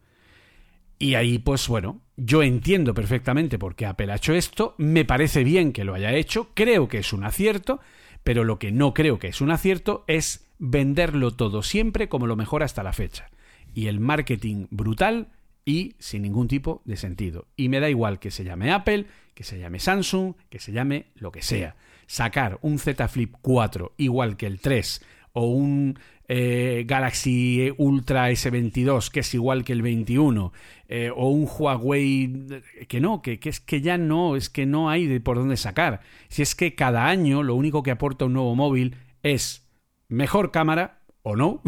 Y 0.98 1.16
ahí, 1.16 1.38
pues 1.38 1.68
bueno, 1.68 2.00
yo 2.16 2.42
entiendo 2.42 2.94
perfectamente 2.94 3.58
por 3.58 3.74
qué 3.74 3.84
Apple 3.84 4.10
ha 4.10 4.16
hecho 4.16 4.32
esto, 4.32 4.74
me 4.78 5.04
parece 5.04 5.44
bien 5.44 5.72
que 5.72 5.84
lo 5.84 5.92
haya 5.92 6.14
hecho, 6.14 6.48
creo 6.54 6.88
que 6.88 6.98
es 6.98 7.12
un 7.12 7.24
acierto, 7.24 7.80
pero 8.22 8.42
lo 8.42 8.58
que 8.58 8.72
no 8.72 8.94
creo 8.94 9.18
que 9.18 9.28
es 9.28 9.42
un 9.42 9.50
acierto 9.50 10.04
es 10.06 10.50
venderlo 10.58 11.32
todo 11.32 11.62
siempre 11.62 12.08
como 12.08 12.26
lo 12.26 12.36
mejor 12.36 12.62
hasta 12.62 12.82
la 12.82 12.94
fecha. 12.94 13.30
Y 13.74 13.88
el 13.88 14.00
marketing 14.00 14.66
brutal 14.70 15.28
y 15.66 15.94
sin 15.98 16.22
ningún 16.22 16.48
tipo 16.48 16.80
de 16.86 16.96
sentido. 16.96 17.48
Y 17.54 17.68
me 17.68 17.80
da 17.80 17.90
igual 17.90 18.18
que 18.18 18.30
se 18.30 18.44
llame 18.44 18.72
Apple, 18.72 19.06
que 19.34 19.44
se 19.44 19.58
llame 19.58 19.78
Samsung, 19.78 20.34
que 20.48 20.58
se 20.58 20.72
llame 20.72 21.06
lo 21.16 21.32
que 21.32 21.42
sea. 21.42 21.76
Sacar 22.06 22.58
un 22.62 22.78
Z 22.78 23.08
Flip 23.08 23.34
4 23.40 23.94
igual 23.96 24.36
que 24.36 24.46
el 24.46 24.60
3 24.60 25.04
o 25.32 25.46
un 25.46 25.98
eh, 26.26 26.84
Galaxy 26.86 27.72
Ultra 27.76 28.30
S22 28.30 29.10
que 29.10 29.20
es 29.20 29.34
igual 29.34 29.64
que 29.64 29.72
el 29.72 29.82
21 29.82 30.52
eh, 30.88 31.10
o 31.14 31.28
un 31.28 31.46
Huawei 31.46 32.62
que 32.88 33.00
no, 33.00 33.20
que, 33.20 33.38
que, 33.38 33.48
es 33.48 33.60
que 33.60 33.80
ya 33.80 33.98
no, 33.98 34.36
es 34.36 34.48
que 34.48 34.64
no 34.64 34.88
hay 34.88 35.06
de 35.06 35.20
por 35.20 35.36
dónde 35.36 35.56
sacar. 35.56 36.00
Si 36.28 36.42
es 36.42 36.54
que 36.54 36.74
cada 36.74 37.06
año 37.06 37.42
lo 37.42 37.54
único 37.54 37.82
que 37.82 37.90
aporta 37.90 38.24
un 38.24 38.34
nuevo 38.34 38.54
móvil 38.54 38.96
es 39.22 39.68
mejor 40.08 40.50
cámara 40.50 41.00
o 41.22 41.36
no, 41.36 41.62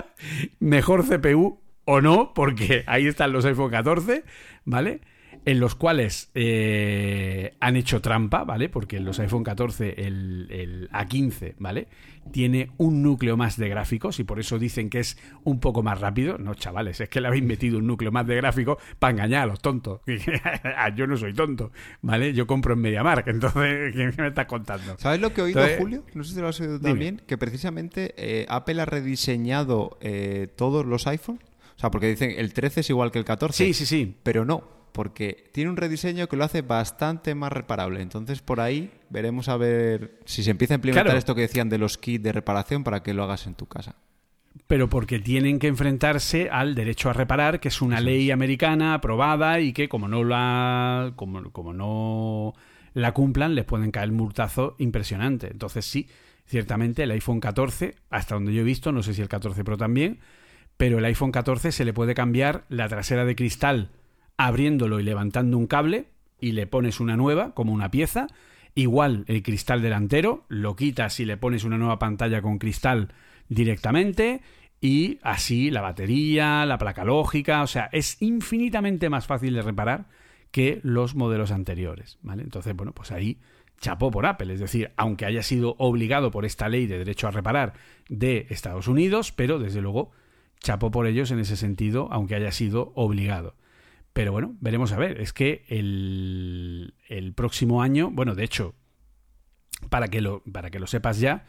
mejor 0.58 1.06
CPU 1.06 1.60
o 1.84 2.00
no, 2.00 2.32
porque 2.34 2.84
ahí 2.86 3.06
están 3.06 3.32
los 3.32 3.44
iPhone 3.44 3.70
14, 3.70 4.24
¿vale? 4.64 5.00
En 5.44 5.58
los 5.58 5.74
cuales 5.74 6.30
eh, 6.34 7.54
han 7.60 7.76
hecho 7.76 8.00
trampa, 8.00 8.44
¿vale? 8.44 8.68
Porque 8.68 8.98
en 8.98 9.04
los 9.04 9.18
iPhone 9.18 9.42
14, 9.42 10.06
el, 10.06 10.46
el, 10.50 10.90
A15, 10.90 11.54
¿vale? 11.58 11.88
Tiene 12.30 12.70
un 12.76 13.02
núcleo 13.02 13.36
más 13.36 13.56
de 13.56 13.68
gráficos 13.68 14.20
y 14.20 14.24
por 14.24 14.38
eso 14.38 14.60
dicen 14.60 14.88
que 14.88 15.00
es 15.00 15.18
un 15.42 15.58
poco 15.58 15.82
más 15.82 16.00
rápido. 16.00 16.38
No, 16.38 16.54
chavales, 16.54 17.00
es 17.00 17.08
que 17.08 17.20
le 17.20 17.26
habéis 17.26 17.42
metido 17.42 17.78
un 17.78 17.88
núcleo 17.88 18.12
más 18.12 18.26
de 18.26 18.36
gráficos 18.36 18.78
para 19.00 19.10
engañar 19.10 19.42
a 19.42 19.46
los 19.46 19.60
tontos. 19.60 20.00
Yo 20.96 21.06
no 21.08 21.16
soy 21.16 21.34
tonto, 21.34 21.72
¿vale? 22.02 22.32
Yo 22.32 22.46
compro 22.46 22.74
en 22.74 22.80
MediaMark, 22.80 23.26
entonces, 23.26 23.92
¿qué 24.16 24.22
me 24.22 24.28
estás 24.28 24.46
contando? 24.46 24.96
¿Sabes 24.98 25.20
lo 25.20 25.34
que 25.34 25.40
he 25.40 25.44
oído, 25.44 25.60
entonces, 25.60 25.80
Julio? 25.80 26.04
No 26.14 26.22
sé 26.22 26.34
si 26.34 26.40
lo 26.40 26.48
has 26.48 26.60
oído 26.60 26.80
también, 26.80 27.20
que 27.26 27.36
precisamente 27.36 28.14
eh, 28.16 28.46
Apple 28.48 28.80
ha 28.80 28.84
rediseñado 28.84 29.98
eh, 30.00 30.46
todos 30.54 30.86
los 30.86 31.08
iPhones. 31.08 31.42
O 31.76 31.80
sea, 31.82 31.90
porque 31.90 32.06
dicen 32.06 32.32
el 32.36 32.52
13 32.52 32.80
es 32.80 32.90
igual 32.90 33.10
que 33.10 33.18
el 33.18 33.24
14. 33.24 33.64
Sí, 33.64 33.74
sí, 33.74 33.86
sí. 33.86 34.14
Pero 34.22 34.44
no, 34.44 34.81
porque 34.92 35.44
tiene 35.52 35.70
un 35.70 35.76
rediseño 35.76 36.28
que 36.28 36.36
lo 36.36 36.44
hace 36.44 36.62
bastante 36.62 37.34
más 37.34 37.52
reparable. 37.52 38.00
Entonces, 38.02 38.40
por 38.42 38.60
ahí 38.60 38.90
veremos 39.10 39.48
a 39.48 39.56
ver 39.56 40.18
si 40.24 40.42
se 40.42 40.50
empieza 40.50 40.74
a 40.74 40.76
implementar 40.76 41.06
Claro. 41.06 41.18
esto 41.18 41.34
que 41.34 41.40
decían 41.42 41.68
de 41.68 41.78
los 41.78 41.98
kits 41.98 42.22
de 42.22 42.32
reparación 42.32 42.84
para 42.84 43.02
que 43.02 43.14
lo 43.14 43.22
hagas 43.24 43.46
en 43.46 43.54
tu 43.54 43.66
casa. 43.66 43.96
pero 44.66 44.88
porque 44.88 45.18
tienen 45.18 45.58
que 45.58 45.66
enfrentarse 45.66 46.48
al 46.50 46.74
derecho 46.74 47.08
a 47.08 47.14
reparar, 47.14 47.58
que 47.58 47.68
es 47.68 47.80
una 47.82 48.00
ley 48.00 48.30
americana 48.30 48.92
aprobada 48.94 49.60
y 49.60 49.72
que 49.72 49.88
como 49.88 50.08
no 50.08 50.24
la 50.24 51.12
como, 51.16 51.50
como 51.52 51.72
no 51.72 52.52
la 52.94 53.12
cumplan 53.12 53.54
les 53.54 53.64
pueden 53.64 53.90
caer 53.90 54.12
multazo 54.12 54.76
impresionante. 54.78 55.48
Entonces 55.50 55.86
sí, 55.86 56.06
ciertamente 56.46 57.02
el 57.02 57.10
iPhone 57.12 57.40
14, 57.40 57.94
hasta 58.10 58.34
donde 58.34 58.52
yo 58.52 58.60
he 58.60 58.64
visto, 58.64 58.92
no 58.92 59.02
sé 59.02 59.14
si 59.14 59.22
el 59.22 59.28
14 59.28 59.64
Pro 59.64 59.76
también, 59.78 60.20
pero 60.76 60.98
el 60.98 61.04
iPhone 61.06 61.32
14 61.32 61.72
se 61.72 61.84
le 61.86 61.94
puede 61.94 62.14
cambiar 62.14 62.64
la 62.68 62.88
trasera 62.88 63.24
de 63.24 63.34
cristal 63.34 63.90
abriéndolo 64.46 64.98
y 64.98 65.04
levantando 65.04 65.56
un 65.56 65.66
cable 65.68 66.06
y 66.40 66.52
le 66.52 66.66
pones 66.66 66.98
una 66.98 67.16
nueva 67.16 67.54
como 67.54 67.72
una 67.72 67.90
pieza. 67.90 68.26
Igual 68.74 69.24
el 69.28 69.42
cristal 69.42 69.82
delantero, 69.82 70.44
lo 70.48 70.74
quitas 70.74 71.20
y 71.20 71.24
le 71.24 71.36
pones 71.36 71.62
una 71.62 71.78
nueva 71.78 71.98
pantalla 71.98 72.42
con 72.42 72.58
cristal 72.58 73.12
directamente 73.48 74.40
y 74.80 75.20
así 75.22 75.70
la 75.70 75.80
batería, 75.80 76.66
la 76.66 76.78
placa 76.78 77.04
lógica, 77.04 77.62
o 77.62 77.68
sea, 77.68 77.88
es 77.92 78.20
infinitamente 78.20 79.08
más 79.08 79.26
fácil 79.28 79.54
de 79.54 79.62
reparar 79.62 80.06
que 80.50 80.80
los 80.82 81.14
modelos 81.14 81.52
anteriores, 81.52 82.18
¿vale? 82.22 82.42
Entonces, 82.42 82.74
bueno, 82.74 82.92
pues 82.92 83.12
ahí 83.12 83.38
chapó 83.80 84.10
por 84.10 84.26
Apple, 84.26 84.52
es 84.52 84.60
decir, 84.60 84.90
aunque 84.96 85.24
haya 85.24 85.42
sido 85.44 85.76
obligado 85.78 86.32
por 86.32 86.44
esta 86.44 86.68
ley 86.68 86.86
de 86.86 86.98
derecho 86.98 87.28
a 87.28 87.30
reparar 87.30 87.74
de 88.08 88.48
Estados 88.50 88.88
Unidos, 88.88 89.30
pero 89.30 89.60
desde 89.60 89.80
luego 89.80 90.10
chapó 90.58 90.90
por 90.90 91.06
ellos 91.06 91.30
en 91.30 91.38
ese 91.38 91.56
sentido, 91.56 92.08
aunque 92.10 92.34
haya 92.34 92.50
sido 92.50 92.92
obligado. 92.96 93.54
Pero 94.12 94.32
bueno, 94.32 94.56
veremos 94.60 94.92
a 94.92 94.98
ver. 94.98 95.20
Es 95.20 95.32
que 95.32 95.64
el, 95.68 96.94
el 97.08 97.32
próximo 97.32 97.82
año, 97.82 98.10
bueno, 98.10 98.34
de 98.34 98.44
hecho, 98.44 98.74
para 99.88 100.08
que, 100.08 100.20
lo, 100.20 100.42
para 100.44 100.70
que 100.70 100.78
lo 100.78 100.86
sepas 100.86 101.18
ya, 101.18 101.46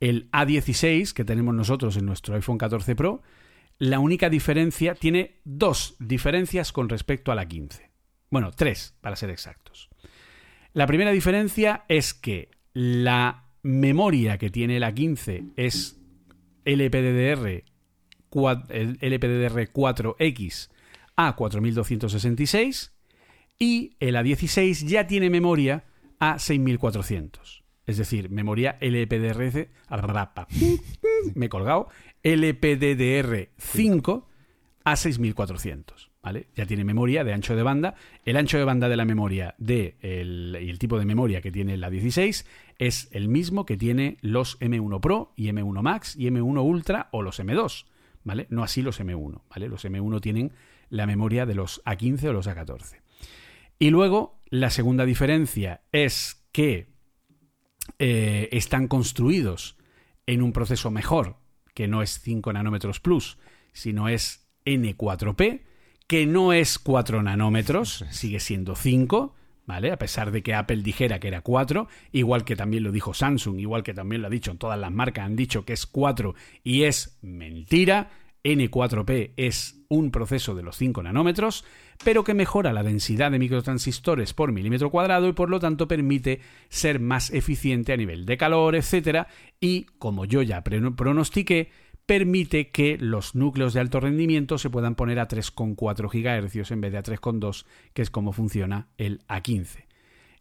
el 0.00 0.30
A16 0.32 1.12
que 1.12 1.24
tenemos 1.24 1.54
nosotros 1.54 1.96
en 1.96 2.06
nuestro 2.06 2.34
iPhone 2.34 2.58
14 2.58 2.96
Pro, 2.96 3.22
la 3.78 3.98
única 3.98 4.28
diferencia 4.28 4.94
tiene 4.94 5.40
dos 5.44 5.96
diferencias 5.98 6.72
con 6.72 6.88
respecto 6.88 7.32
a 7.32 7.34
la 7.34 7.46
15. 7.46 7.90
Bueno, 8.30 8.50
tres, 8.50 8.94
para 9.00 9.16
ser 9.16 9.30
exactos. 9.30 9.88
La 10.72 10.86
primera 10.86 11.10
diferencia 11.10 11.84
es 11.88 12.14
que 12.14 12.50
la 12.72 13.46
memoria 13.62 14.38
que 14.38 14.50
tiene 14.50 14.78
la 14.80 14.92
15 14.94 15.44
es 15.56 15.98
LPDDR, 16.64 17.64
LPDDR 18.30 19.72
4X 19.72 20.70
a4266 21.20 22.92
y 23.58 23.96
el 24.00 24.16
A16 24.16 24.86
ya 24.86 25.06
tiene 25.06 25.28
memoria 25.28 25.84
A6400. 26.18 27.60
Es 27.86 27.98
decir, 27.98 28.30
memoria 28.30 28.78
LPDRC. 28.80 29.68
Me 31.34 31.46
he 31.46 31.48
colgado. 31.48 31.88
LPDDR5 32.22 34.24
A6400. 34.84 36.10
¿Vale? 36.22 36.48
Ya 36.54 36.66
tiene 36.66 36.84
memoria 36.84 37.24
de 37.24 37.32
ancho 37.32 37.56
de 37.56 37.62
banda. 37.62 37.94
El 38.26 38.36
ancho 38.36 38.58
de 38.58 38.64
banda 38.64 38.90
de 38.90 38.96
la 38.96 39.06
memoria 39.06 39.54
de 39.56 39.96
el, 40.02 40.54
y 40.60 40.68
el 40.68 40.78
tipo 40.78 40.98
de 40.98 41.06
memoria 41.06 41.40
que 41.40 41.50
tiene 41.50 41.78
la 41.78 41.88
16 41.88 42.44
es 42.78 43.08
el 43.12 43.28
mismo 43.28 43.64
que 43.64 43.78
tiene 43.78 44.18
los 44.20 44.60
M1 44.60 45.00
Pro 45.00 45.32
y 45.34 45.48
M1 45.48 45.80
Max 45.82 46.16
y 46.16 46.26
M1 46.26 46.62
Ultra 46.62 47.08
o 47.12 47.22
los 47.22 47.40
M2, 47.40 47.86
¿vale? 48.22 48.46
No 48.50 48.62
así 48.62 48.82
los 48.82 49.00
M1, 49.00 49.40
¿vale? 49.48 49.68
Los 49.68 49.86
M1 49.86 50.20
tienen 50.20 50.52
la 50.90 51.06
memoria 51.06 51.46
de 51.46 51.54
los 51.54 51.82
A15 51.84 52.24
o 52.28 52.32
los 52.32 52.46
A14. 52.46 53.00
Y 53.78 53.90
luego, 53.90 54.40
la 54.50 54.68
segunda 54.70 55.06
diferencia 55.06 55.80
es 55.92 56.44
que 56.52 56.88
eh, 57.98 58.48
están 58.52 58.88
construidos 58.88 59.78
en 60.26 60.42
un 60.42 60.52
proceso 60.52 60.90
mejor, 60.90 61.36
que 61.74 61.88
no 61.88 62.02
es 62.02 62.20
5 62.20 62.52
nanómetros 62.52 63.00
plus, 63.00 63.38
sino 63.72 64.08
es 64.08 64.48
N4P, 64.66 65.62
que 66.06 66.26
no 66.26 66.52
es 66.52 66.78
4 66.78 67.22
nanómetros, 67.22 68.04
sigue 68.10 68.40
siendo 68.40 68.74
5, 68.74 69.34
¿vale? 69.66 69.92
A 69.92 69.96
pesar 69.96 70.32
de 70.32 70.42
que 70.42 70.54
Apple 70.54 70.82
dijera 70.82 71.20
que 71.20 71.28
era 71.28 71.40
4, 71.40 71.88
igual 72.12 72.44
que 72.44 72.56
también 72.56 72.82
lo 72.82 72.92
dijo 72.92 73.14
Samsung, 73.14 73.58
igual 73.60 73.82
que 73.82 73.94
también 73.94 74.20
lo 74.20 74.26
ha 74.26 74.30
dicho 74.30 74.54
todas 74.56 74.78
las 74.78 74.90
marcas, 74.90 75.24
han 75.24 75.36
dicho 75.36 75.64
que 75.64 75.72
es 75.72 75.86
4 75.86 76.34
y 76.64 76.82
es 76.82 77.18
mentira. 77.22 78.10
N4P 78.44 79.32
es 79.36 79.80
un 79.88 80.10
proceso 80.10 80.54
de 80.54 80.62
los 80.62 80.76
5 80.76 81.02
nanómetros, 81.02 81.64
pero 82.04 82.24
que 82.24 82.34
mejora 82.34 82.72
la 82.72 82.82
densidad 82.82 83.30
de 83.30 83.38
microtransistores 83.38 84.32
por 84.34 84.52
milímetro 84.52 84.90
cuadrado 84.90 85.28
y 85.28 85.32
por 85.32 85.50
lo 85.50 85.58
tanto 85.58 85.88
permite 85.88 86.40
ser 86.68 87.00
más 87.00 87.30
eficiente 87.30 87.92
a 87.92 87.96
nivel 87.96 88.24
de 88.24 88.36
calor, 88.36 88.76
etc. 88.76 89.26
Y, 89.60 89.84
como 89.98 90.24
yo 90.24 90.42
ya 90.42 90.62
pronostiqué, 90.62 91.70
permite 92.06 92.70
que 92.70 92.98
los 92.98 93.34
núcleos 93.34 93.74
de 93.74 93.80
alto 93.80 94.00
rendimiento 94.00 94.58
se 94.58 94.70
puedan 94.70 94.94
poner 94.94 95.20
a 95.20 95.28
3,4 95.28 96.08
GHz 96.10 96.70
en 96.70 96.80
vez 96.80 96.92
de 96.92 96.98
a 96.98 97.02
3,2, 97.02 97.66
que 97.92 98.02
es 98.02 98.10
como 98.10 98.32
funciona 98.32 98.88
el 98.96 99.20
A15. 99.28 99.84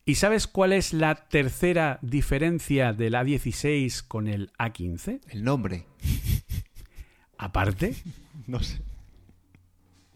¿Y 0.05 0.15
sabes 0.15 0.47
cuál 0.47 0.73
es 0.73 0.93
la 0.93 1.27
tercera 1.27 1.99
diferencia 2.01 2.93
del 2.93 3.13
A16 3.13 4.07
con 4.07 4.27
el 4.27 4.51
A15? 4.53 5.21
El 5.29 5.43
nombre. 5.43 5.85
Aparte, 7.39 7.95
no 8.47 8.59
sé. 8.59 8.81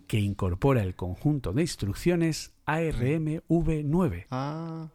que 0.08 0.20
incorpora 0.20 0.84
el 0.84 0.94
conjunto 0.94 1.54
de 1.54 1.62
instrucciones 1.62 2.52
ARMv9. 2.68 4.28
Ah. 4.30 4.90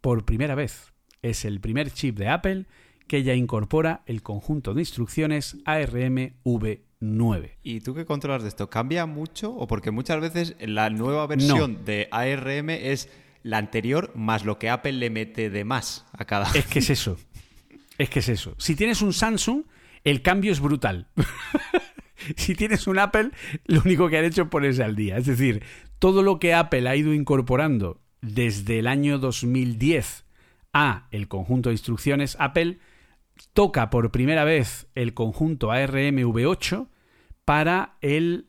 Por 0.00 0.24
primera 0.24 0.56
vez, 0.56 0.92
es 1.22 1.44
el 1.44 1.60
primer 1.60 1.92
chip 1.92 2.18
de 2.18 2.28
Apple 2.28 2.66
que 3.06 3.22
ya 3.22 3.34
incorpora 3.34 4.02
el 4.06 4.22
conjunto 4.22 4.74
de 4.74 4.82
instrucciones 4.82 5.56
ARMv9. 5.64 7.50
¿Y 7.62 7.80
tú 7.80 7.94
qué 7.94 8.04
controlas 8.04 8.42
de 8.42 8.48
esto? 8.48 8.68
¿Cambia 8.68 9.06
mucho? 9.06 9.54
¿O 9.54 9.68
porque 9.68 9.92
muchas 9.92 10.20
veces 10.20 10.56
la 10.58 10.90
nueva 10.90 11.28
versión 11.28 11.74
no. 11.74 11.84
de 11.84 12.08
ARM 12.10 12.70
es 12.70 13.08
la 13.44 13.58
anterior 13.58 14.10
más 14.16 14.44
lo 14.44 14.58
que 14.58 14.68
Apple 14.68 14.94
le 14.94 15.10
mete 15.10 15.48
de 15.48 15.64
más 15.64 16.04
a 16.12 16.24
cada... 16.24 16.50
Es 16.54 16.66
que 16.66 16.80
es 16.80 16.90
eso. 16.90 17.16
Es 17.98 18.10
que 18.10 18.18
es 18.18 18.28
eso. 18.28 18.56
Si 18.58 18.74
tienes 18.74 19.00
un 19.00 19.12
Samsung, 19.12 19.62
el 20.06 20.22
cambio 20.22 20.52
es 20.52 20.60
brutal. 20.60 21.08
si 22.36 22.54
tienes 22.54 22.86
un 22.86 23.00
Apple, 23.00 23.32
lo 23.64 23.80
único 23.84 24.08
que 24.08 24.16
han 24.16 24.24
hecho 24.24 24.42
es 24.42 24.48
ponerse 24.48 24.84
al 24.84 24.94
día. 24.94 25.16
Es 25.16 25.26
decir, 25.26 25.64
todo 25.98 26.22
lo 26.22 26.38
que 26.38 26.54
Apple 26.54 26.88
ha 26.88 26.94
ido 26.94 27.12
incorporando 27.12 28.00
desde 28.22 28.78
el 28.78 28.86
año 28.86 29.18
2010 29.18 30.24
a 30.72 31.08
el 31.10 31.26
conjunto 31.26 31.70
de 31.70 31.74
instrucciones 31.74 32.36
Apple 32.38 32.78
toca 33.52 33.90
por 33.90 34.12
primera 34.12 34.44
vez 34.44 34.86
el 34.94 35.12
conjunto 35.12 35.72
ARMV8 35.72 36.86
para 37.44 37.96
el 38.00 38.46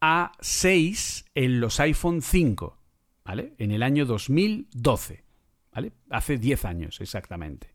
A6 0.00 1.24
en 1.34 1.60
los 1.60 1.80
iPhone 1.80 2.22
5, 2.22 2.78
¿vale? 3.24 3.54
En 3.58 3.72
el 3.72 3.82
año 3.82 4.06
2012, 4.06 5.24
¿vale? 5.72 5.92
Hace 6.10 6.38
10 6.38 6.64
años 6.64 7.00
exactamente. 7.00 7.74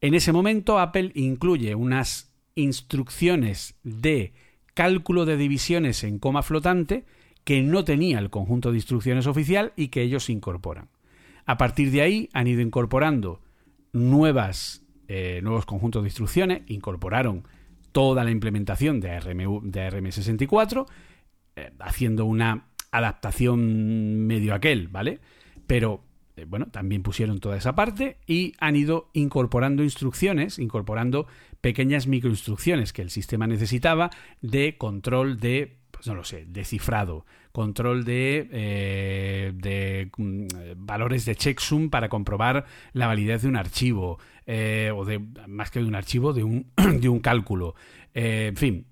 En 0.00 0.14
ese 0.14 0.32
momento 0.32 0.78
Apple 0.78 1.12
incluye 1.14 1.74
unas 1.74 2.27
instrucciones 2.58 3.76
de 3.84 4.32
cálculo 4.74 5.24
de 5.24 5.36
divisiones 5.36 6.04
en 6.04 6.18
coma 6.18 6.42
flotante 6.42 7.04
que 7.44 7.62
no 7.62 7.84
tenía 7.84 8.18
el 8.18 8.30
conjunto 8.30 8.70
de 8.70 8.78
instrucciones 8.78 9.26
oficial 9.26 9.72
y 9.76 9.88
que 9.88 10.02
ellos 10.02 10.28
incorporan. 10.28 10.88
A 11.46 11.56
partir 11.56 11.90
de 11.90 12.02
ahí 12.02 12.28
han 12.34 12.46
ido 12.46 12.60
incorporando 12.60 13.40
nuevas, 13.92 14.84
eh, 15.06 15.40
nuevos 15.42 15.64
conjuntos 15.64 16.02
de 16.02 16.08
instrucciones, 16.08 16.62
incorporaron 16.66 17.44
toda 17.92 18.24
la 18.24 18.30
implementación 18.30 19.00
de, 19.00 19.12
ARM, 19.12 19.70
de 19.70 19.88
ARM64, 19.88 20.86
eh, 21.56 21.70
haciendo 21.78 22.26
una 22.26 22.66
adaptación 22.90 24.26
medio 24.26 24.52
aquel, 24.52 24.88
¿vale? 24.88 25.20
Pero 25.66 26.04
bueno, 26.44 26.66
también 26.66 27.02
pusieron 27.02 27.38
toda 27.40 27.56
esa 27.56 27.74
parte 27.74 28.18
y 28.26 28.54
han 28.58 28.76
ido 28.76 29.10
incorporando 29.12 29.82
instrucciones, 29.82 30.58
incorporando 30.58 31.26
pequeñas 31.60 32.06
microinstrucciones 32.06 32.92
que 32.92 33.02
el 33.02 33.10
sistema 33.10 33.46
necesitaba 33.46 34.10
de 34.40 34.76
control 34.76 35.38
de 35.38 35.78
pues 35.90 36.06
no 36.06 36.14
lo 36.14 36.22
sé, 36.22 36.44
de 36.46 36.64
cifrado, 36.64 37.26
control 37.50 38.04
de, 38.04 38.48
eh, 38.52 39.52
de 39.52 40.12
mm, 40.16 40.46
valores 40.76 41.24
de 41.24 41.34
checksum 41.34 41.90
para 41.90 42.08
comprobar 42.08 42.66
la 42.92 43.08
validez 43.08 43.42
de 43.42 43.48
un 43.48 43.56
archivo, 43.56 44.20
eh, 44.46 44.92
o 44.94 45.04
de, 45.04 45.18
más 45.48 45.72
que 45.72 45.80
de 45.80 45.86
un 45.86 45.96
archivo, 45.96 46.32
de 46.32 46.44
un, 46.44 46.70
de 47.00 47.08
un 47.08 47.18
cálculo. 47.18 47.74
Eh, 48.14 48.46
en 48.50 48.56
fin, 48.56 48.86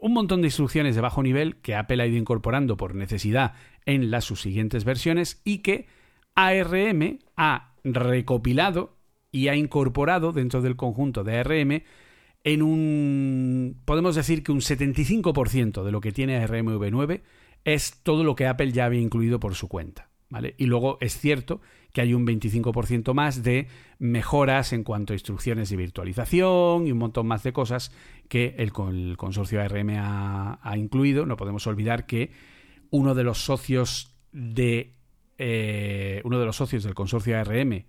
un 0.00 0.12
montón 0.12 0.40
de 0.40 0.46
instrucciones 0.46 0.94
de 0.94 1.00
bajo 1.00 1.24
nivel 1.24 1.56
que 1.56 1.74
Apple 1.74 2.00
ha 2.00 2.06
ido 2.06 2.16
incorporando 2.16 2.76
por 2.76 2.94
necesidad 2.94 3.54
en 3.84 4.12
las 4.12 4.26
subsiguientes 4.26 4.84
versiones 4.84 5.40
y 5.44 5.58
que 5.58 5.86
ARM 6.38 7.18
ha 7.36 7.74
recopilado 7.82 8.96
y 9.32 9.48
ha 9.48 9.56
incorporado 9.56 10.32
dentro 10.32 10.62
del 10.62 10.76
conjunto 10.76 11.24
de 11.24 11.36
ARM 11.36 11.82
en 12.44 12.62
un, 12.62 13.82
podemos 13.84 14.14
decir 14.14 14.44
que 14.44 14.52
un 14.52 14.60
75% 14.60 15.82
de 15.82 15.90
lo 15.90 16.00
que 16.00 16.12
tiene 16.12 16.40
ARMv9 16.40 17.22
es 17.64 18.00
todo 18.04 18.22
lo 18.22 18.36
que 18.36 18.46
Apple 18.46 18.70
ya 18.70 18.84
había 18.84 19.00
incluido 19.00 19.40
por 19.40 19.56
su 19.56 19.66
cuenta. 19.66 20.10
¿vale? 20.30 20.54
Y 20.58 20.66
luego 20.66 20.98
es 21.00 21.18
cierto 21.18 21.60
que 21.92 22.02
hay 22.02 22.14
un 22.14 22.24
25% 22.24 23.14
más 23.14 23.42
de 23.42 23.66
mejoras 23.98 24.72
en 24.72 24.84
cuanto 24.84 25.12
a 25.12 25.16
instrucciones 25.16 25.70
de 25.70 25.76
virtualización 25.76 26.86
y 26.86 26.92
un 26.92 26.98
montón 26.98 27.26
más 27.26 27.42
de 27.42 27.52
cosas 27.52 27.90
que 28.28 28.54
el, 28.58 28.72
consorcio 28.72 29.60
ARM 29.60 29.90
ha, 29.98 30.74
incluido. 30.76 31.26
No 31.26 31.36
podemos 31.36 31.66
olvidar 31.66 32.06
que 32.06 32.30
uno 32.90 33.16
de 33.16 33.24
los 33.24 33.38
socios 33.38 34.14
de 34.30 34.97
eh, 35.38 36.20
uno 36.24 36.38
de 36.38 36.46
los 36.46 36.56
socios 36.56 36.82
del 36.84 36.94
consorcio 36.94 37.38
ARM, 37.38 37.84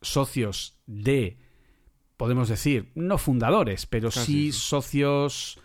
socios 0.00 0.78
de 0.86 1.38
podemos 2.20 2.50
decir, 2.50 2.90
no 2.94 3.16
fundadores, 3.16 3.86
pero 3.86 4.10
sí, 4.10 4.52
socios 4.52 5.58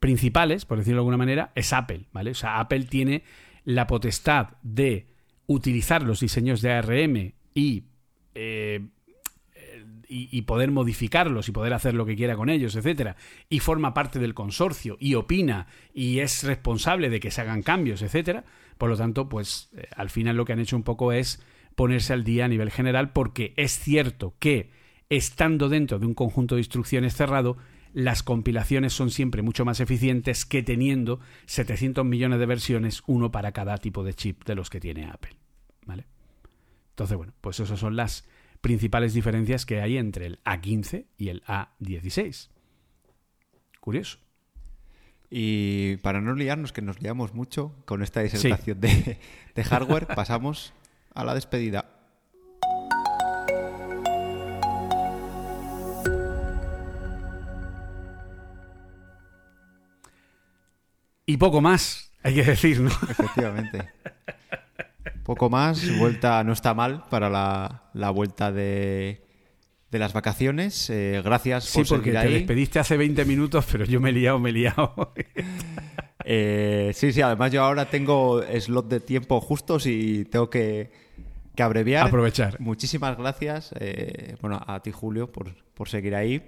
principales, 0.00 0.66
por 0.66 0.76
decirlo 0.76 0.96
de 0.96 1.00
alguna 1.00 1.16
manera, 1.16 1.50
es 1.54 1.72
Apple, 1.72 2.04
¿vale? 2.12 2.32
O 2.32 2.34
sea, 2.34 2.60
Apple 2.60 2.84
tiene 2.84 3.22
la 3.64 3.86
potestad 3.86 4.48
de 4.62 5.06
utilizar 5.46 6.02
los 6.02 6.20
diseños 6.20 6.60
de 6.60 6.72
ARM 6.72 7.32
y, 7.54 7.84
eh, 8.34 8.86
y, 10.08 10.42
poder 10.42 10.70
modificarlos 10.70 11.48
y 11.48 11.52
poder 11.52 11.72
hacer 11.72 11.94
lo 11.94 12.04
que 12.04 12.16
quiera 12.16 12.36
con 12.36 12.50
ellos, 12.50 12.76
etcétera, 12.76 13.16
y 13.48 13.60
forma 13.60 13.94
parte 13.94 14.18
del 14.18 14.34
consorcio 14.34 14.98
y 15.00 15.14
opina 15.14 15.68
y 15.94 16.18
es 16.18 16.44
responsable 16.44 17.08
de 17.08 17.18
que 17.18 17.30
se 17.30 17.40
hagan 17.40 17.62
cambios, 17.62 18.02
etcétera. 18.02 18.44
Por 18.78 18.88
lo 18.88 18.96
tanto, 18.96 19.28
pues 19.28 19.70
eh, 19.76 19.88
al 19.94 20.08
final 20.08 20.36
lo 20.36 20.44
que 20.44 20.52
han 20.52 20.60
hecho 20.60 20.76
un 20.76 20.84
poco 20.84 21.12
es 21.12 21.42
ponerse 21.74 22.12
al 22.12 22.24
día 22.24 22.46
a 22.46 22.48
nivel 22.48 22.70
general, 22.70 23.12
porque 23.12 23.52
es 23.56 23.78
cierto 23.78 24.34
que 24.38 24.70
estando 25.08 25.68
dentro 25.68 25.98
de 25.98 26.06
un 26.06 26.14
conjunto 26.14 26.54
de 26.54 26.62
instrucciones 26.62 27.14
cerrado, 27.14 27.56
las 27.92 28.22
compilaciones 28.22 28.92
son 28.92 29.10
siempre 29.10 29.42
mucho 29.42 29.64
más 29.64 29.80
eficientes 29.80 30.44
que 30.44 30.62
teniendo 30.62 31.20
700 31.46 32.04
millones 32.04 32.38
de 32.38 32.46
versiones, 32.46 33.02
uno 33.06 33.30
para 33.30 33.52
cada 33.52 33.78
tipo 33.78 34.04
de 34.04 34.14
chip 34.14 34.44
de 34.44 34.54
los 34.54 34.70
que 34.70 34.80
tiene 34.80 35.06
Apple. 35.06 35.36
¿Vale? 35.86 36.06
Entonces, 36.90 37.16
bueno, 37.16 37.32
pues 37.40 37.60
esas 37.60 37.78
son 37.78 37.96
las 37.96 38.28
principales 38.60 39.14
diferencias 39.14 39.64
que 39.64 39.80
hay 39.80 39.96
entre 39.96 40.26
el 40.26 40.42
A15 40.44 41.06
y 41.16 41.28
el 41.28 41.42
A16. 41.44 42.50
Curioso. 43.80 44.18
Y 45.30 45.96
para 45.98 46.20
no 46.20 46.34
liarnos, 46.34 46.72
que 46.72 46.82
nos 46.82 47.02
liamos 47.02 47.34
mucho 47.34 47.74
con 47.84 48.02
esta 48.02 48.20
disertación 48.20 48.80
de, 48.80 49.18
de 49.54 49.64
hardware, 49.64 50.06
pasamos 50.14 50.72
a 51.14 51.24
la 51.24 51.34
despedida. 51.34 51.86
Y 61.26 61.36
poco 61.36 61.60
más, 61.60 62.10
hay 62.22 62.36
que 62.36 62.42
decir, 62.42 62.80
¿no? 62.80 62.88
Efectivamente. 62.88 63.86
Poco 65.24 65.50
más, 65.50 65.98
vuelta 65.98 66.42
no 66.42 66.54
está 66.54 66.72
mal 66.72 67.04
para 67.10 67.28
la, 67.28 68.10
vuelta 68.10 68.50
de, 68.50 69.27
de 69.90 69.98
las 69.98 70.12
vacaciones. 70.12 70.90
Eh, 70.90 71.20
gracias 71.24 71.72
por 71.72 71.86
sí, 71.86 71.94
porque 71.94 72.12
te 72.12 72.28
despediste 72.28 72.78
hace 72.78 72.96
20 72.96 73.24
minutos, 73.24 73.66
pero 73.70 73.84
yo 73.84 74.00
me 74.00 74.10
he 74.10 74.12
liado, 74.12 74.38
me 74.38 74.50
he 74.50 74.52
liado. 74.52 75.12
Eh, 76.30 76.90
sí, 76.94 77.10
sí, 77.10 77.22
además 77.22 77.52
yo 77.52 77.62
ahora 77.62 77.88
tengo 77.88 78.42
slot 78.42 78.88
de 78.88 79.00
tiempo 79.00 79.40
justos 79.40 79.86
y 79.86 80.26
tengo 80.26 80.50
que, 80.50 80.90
que 81.58 81.62
abreviar. 81.62 82.06
Aprovechar. 82.06 82.60
Muchísimas 82.60 83.16
gracias, 83.16 83.72
eh, 83.80 84.36
bueno, 84.42 84.60
a 84.66 84.82
ti 84.82 84.92
Julio 84.92 85.32
por, 85.32 85.54
por 85.72 85.88
seguir 85.88 86.14
ahí. 86.14 86.42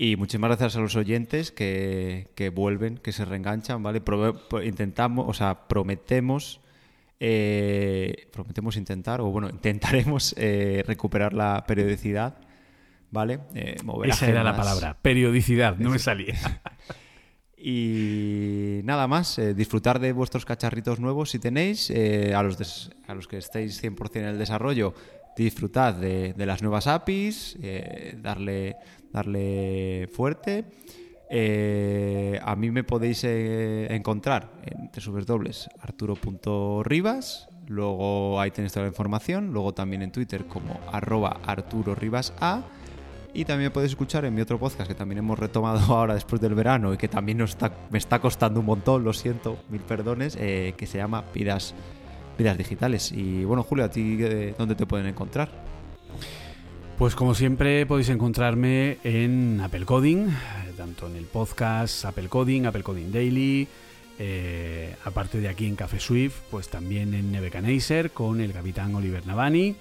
Y 0.00 0.14
muchísimas 0.14 0.50
gracias 0.50 0.76
a 0.76 0.80
los 0.80 0.94
oyentes 0.94 1.50
que, 1.50 2.52
vuelven, 2.54 2.98
que 2.98 3.10
se 3.10 3.24
reenganchan, 3.24 3.82
¿vale? 3.82 4.00
intentamos, 4.64 5.26
o 5.28 5.34
sea, 5.34 5.66
prometemos, 5.66 6.60
eh, 7.18 8.28
prometemos 8.32 8.76
intentar, 8.76 9.20
o 9.20 9.24
bueno, 9.26 9.48
intentaremos 9.52 10.36
eh, 10.38 10.84
recuperar 10.86 11.34
la 11.34 11.64
periodicidad, 11.66 12.38
¿vale? 13.10 13.40
Eh, 13.54 13.76
Esa 14.04 14.28
era 14.28 14.42
la 14.42 14.56
palabra, 14.56 14.96
periodicidad, 15.00 15.76
no 15.78 15.90
me 15.90 15.98
salía. 15.98 16.34
y 17.56 18.80
nada 18.84 19.08
más, 19.08 19.40
disfrutar 19.54 19.98
de 19.98 20.12
vuestros 20.12 20.44
cacharritos 20.44 21.00
nuevos 21.00 21.30
si 21.30 21.38
tenéis, 21.38 21.90
a, 21.90 22.42
los 22.42 22.90
a 23.06 23.14
los 23.14 23.28
que 23.28 23.38
estéis 23.38 23.82
100% 23.82 24.16
en 24.16 24.24
el 24.24 24.38
desarrollo, 24.38 24.94
disfrutad 25.36 25.94
de, 25.94 26.32
de 26.32 26.46
las 26.46 26.62
nuevas 26.62 26.86
APIs, 26.86 27.58
darle 28.16 28.76
darle 29.12 30.08
fuerte. 30.12 30.64
Eh, 31.30 32.40
a 32.42 32.56
mí 32.56 32.70
me 32.70 32.84
podéis 32.84 33.22
eh, 33.24 33.94
encontrar 33.94 34.50
en 34.64 34.90
www.arturo.rivas. 34.90 37.48
Luego 37.66 38.40
ahí 38.40 38.50
tenéis 38.50 38.72
toda 38.72 38.84
la 38.84 38.90
información. 38.90 39.52
Luego 39.52 39.74
también 39.74 40.00
en 40.02 40.10
Twitter 40.10 40.46
como 40.46 40.80
arroba 40.90 41.40
Arturo 41.44 41.94
Rivas 41.94 42.32
A. 42.40 42.62
Y 43.34 43.44
también 43.44 43.70
podéis 43.72 43.92
escuchar 43.92 44.24
en 44.24 44.34
mi 44.34 44.40
otro 44.40 44.58
podcast 44.58 44.88
que 44.88 44.94
también 44.94 45.18
hemos 45.18 45.38
retomado 45.38 45.78
ahora 45.94 46.14
después 46.14 46.40
del 46.40 46.54
verano 46.54 46.94
y 46.94 46.96
que 46.96 47.08
también 47.08 47.44
me 47.90 47.98
está 47.98 48.18
costando 48.20 48.60
un 48.60 48.66
montón, 48.66 49.04
lo 49.04 49.12
siento, 49.12 49.58
mil 49.68 49.80
perdones, 49.80 50.36
eh, 50.40 50.74
que 50.76 50.86
se 50.86 50.98
llama 50.98 51.24
Vidas, 51.34 51.74
Vidas 52.36 52.56
Digitales. 52.56 53.12
Y 53.12 53.44
bueno, 53.44 53.62
Julio, 53.62 53.84
¿a 53.84 53.90
ti 53.90 54.16
dónde 54.58 54.74
te 54.74 54.86
pueden 54.86 55.06
encontrar? 55.06 55.50
Pues 56.98 57.14
como 57.14 57.34
siempre 57.34 57.86
podéis 57.86 58.08
encontrarme 58.08 58.98
en 59.04 59.60
Apple 59.60 59.84
Coding, 59.84 60.30
tanto 60.76 61.06
en 61.06 61.14
el 61.14 61.26
podcast 61.26 62.04
Apple 62.04 62.28
Coding, 62.28 62.66
Apple 62.66 62.82
Coding 62.82 63.12
Daily, 63.12 63.68
eh, 64.18 64.96
aparte 65.04 65.38
de 65.38 65.48
aquí 65.48 65.66
en 65.66 65.76
Café 65.76 66.00
Swift, 66.00 66.40
pues 66.50 66.68
también 66.68 67.14
en 67.14 67.30
Nebuchadnezzar 67.30 68.10
con 68.10 68.40
el 68.40 68.52
capitán 68.52 68.96
Oliver 68.96 69.24
Navani 69.24 69.76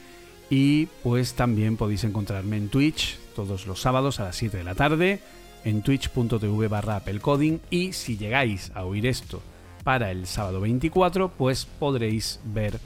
y 0.52 0.86
pues 1.02 1.34
también 1.34 1.76
podéis 1.76 2.04
encontrarme 2.04 2.58
en 2.58 2.70
Twitch 2.70 3.18
todos 3.38 3.68
los 3.68 3.80
sábados 3.80 4.20
a 4.20 4.24
las 4.24 4.36
7 4.36 4.58
de 4.58 4.64
la 4.64 4.74
tarde 4.74 5.20
en 5.64 5.84
twitch.tv 5.84 6.68
barra 6.68 6.96
Apple 6.96 7.20
Coding 7.20 7.60
y 7.70 7.94
si 7.94 8.18
llegáis 8.18 8.72
a 8.74 8.84
oír 8.84 9.06
esto 9.06 9.44
para 9.84 10.10
el 10.10 10.26
sábado 10.26 10.60
24 10.60 11.30
pues 11.30 11.68
podréis 11.68 12.40
ver 12.46 12.80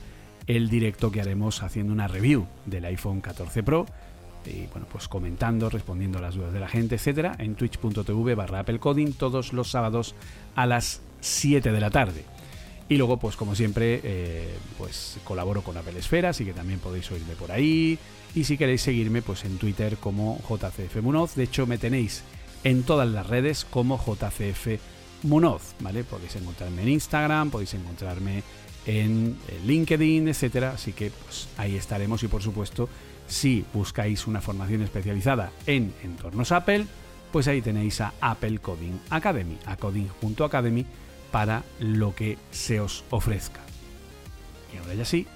el 0.46 0.68
directo 0.68 1.10
que 1.10 1.22
haremos 1.22 1.62
haciendo 1.62 1.94
una 1.94 2.06
review 2.06 2.46
del 2.66 2.84
iPhone 2.84 3.22
14 3.22 3.62
Pro 3.62 3.86
y 4.44 4.66
bueno, 4.66 4.86
pues 4.92 5.08
comentando, 5.08 5.70
respondiendo 5.70 6.18
a 6.18 6.20
las 6.20 6.34
dudas 6.34 6.52
de 6.52 6.60
la 6.60 6.68
gente, 6.68 6.96
etcétera, 6.96 7.34
en 7.38 7.54
twitch.tv 7.54 8.34
barra 8.34 8.58
Apple 8.58 8.78
Coding 8.78 9.14
todos 9.14 9.54
los 9.54 9.70
sábados 9.70 10.14
a 10.54 10.66
las 10.66 11.00
7 11.20 11.72
de 11.72 11.80
la 11.80 11.90
tarde. 11.90 12.24
Y 12.90 12.98
luego, 12.98 13.18
pues 13.18 13.36
como 13.36 13.54
siempre, 13.54 14.00
eh, 14.02 14.54
pues 14.76 15.18
colaboro 15.24 15.62
con 15.62 15.78
Apple 15.78 15.98
Esfera, 15.98 16.30
así 16.30 16.44
que 16.44 16.52
también 16.52 16.78
podéis 16.80 17.10
oírme 17.10 17.36
por 17.36 17.52
ahí. 17.52 17.98
Y 18.34 18.44
si 18.44 18.56
queréis 18.56 18.82
seguirme, 18.82 19.22
pues 19.22 19.44
en 19.44 19.58
Twitter 19.58 19.96
como 19.98 20.40
JCF 20.48 21.02
Munoz. 21.02 21.34
De 21.34 21.44
hecho, 21.44 21.66
me 21.66 21.78
tenéis 21.78 22.22
en 22.64 22.82
todas 22.82 23.08
las 23.08 23.26
redes 23.26 23.64
como 23.64 23.98
JCF 23.98 24.80
Munoz, 25.24 25.74
¿vale? 25.80 26.04
Podéis 26.04 26.36
encontrarme 26.36 26.82
en 26.82 26.88
Instagram, 26.88 27.50
podéis 27.50 27.74
encontrarme 27.74 28.42
en 28.86 29.36
eh, 29.48 29.60
LinkedIn, 29.64 30.28
etcétera. 30.28 30.72
Así 30.72 30.92
que 30.92 31.10
pues 31.10 31.48
ahí 31.58 31.76
estaremos 31.76 32.22
y 32.22 32.28
por 32.28 32.42
supuesto, 32.42 32.88
si 33.26 33.64
buscáis 33.72 34.26
una 34.26 34.40
formación 34.40 34.82
especializada 34.82 35.52
en 35.66 35.92
entornos 36.02 36.52
Apple, 36.52 36.86
pues 37.30 37.48
ahí 37.48 37.62
tenéis 37.62 38.00
a 38.00 38.12
Apple 38.20 38.58
Coding 38.58 38.98
Academy, 39.10 39.58
a 39.66 39.76
coding.academy 39.76 40.86
para 41.30 41.64
lo 41.80 42.14
que 42.14 42.38
se 42.50 42.80
os 42.80 43.04
ofrezca. 43.10 43.60
Y 44.72 44.78
ahora 44.78 44.94
ya 44.94 45.04
sí, 45.04 45.26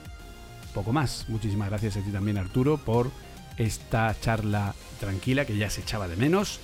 poco 0.77 0.93
más. 0.93 1.25
Muchísimas 1.29 1.71
gracias 1.71 1.97
a 1.97 2.03
ti 2.03 2.11
también 2.11 2.37
Arturo 2.37 2.77
por 2.77 3.11
esta 3.57 4.15
charla 4.21 4.75
tranquila 5.01 5.47
que 5.47 5.57
ya 5.57 5.71
se 5.71 5.81
echaba 5.81 6.07
de 6.07 6.17
menos 6.17 6.61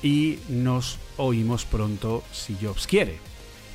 y 0.00 0.38
nos 0.48 0.98
oímos 1.16 1.64
pronto 1.64 2.22
si 2.32 2.56
Jobs 2.62 2.86
quiere. 2.86 3.18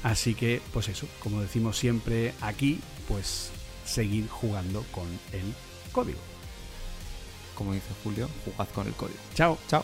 Así 0.02 0.36
que, 0.36 0.62
pues 0.72 0.88
eso, 0.88 1.06
como 1.20 1.42
decimos 1.42 1.78
siempre 1.78 2.34
aquí, 2.40 2.80
pues 3.10 3.52
seguir 3.86 4.30
jugando 4.30 4.86
con 4.92 5.08
el 5.34 5.54
código. 5.92 6.20
Como 7.56 7.74
dice 7.74 7.88
Julio, 8.06 8.30
jugad 8.46 8.70
con 8.70 8.88
el 8.88 8.94
código. 8.94 9.20
Chao. 9.36 9.58
Chao. 9.68 9.84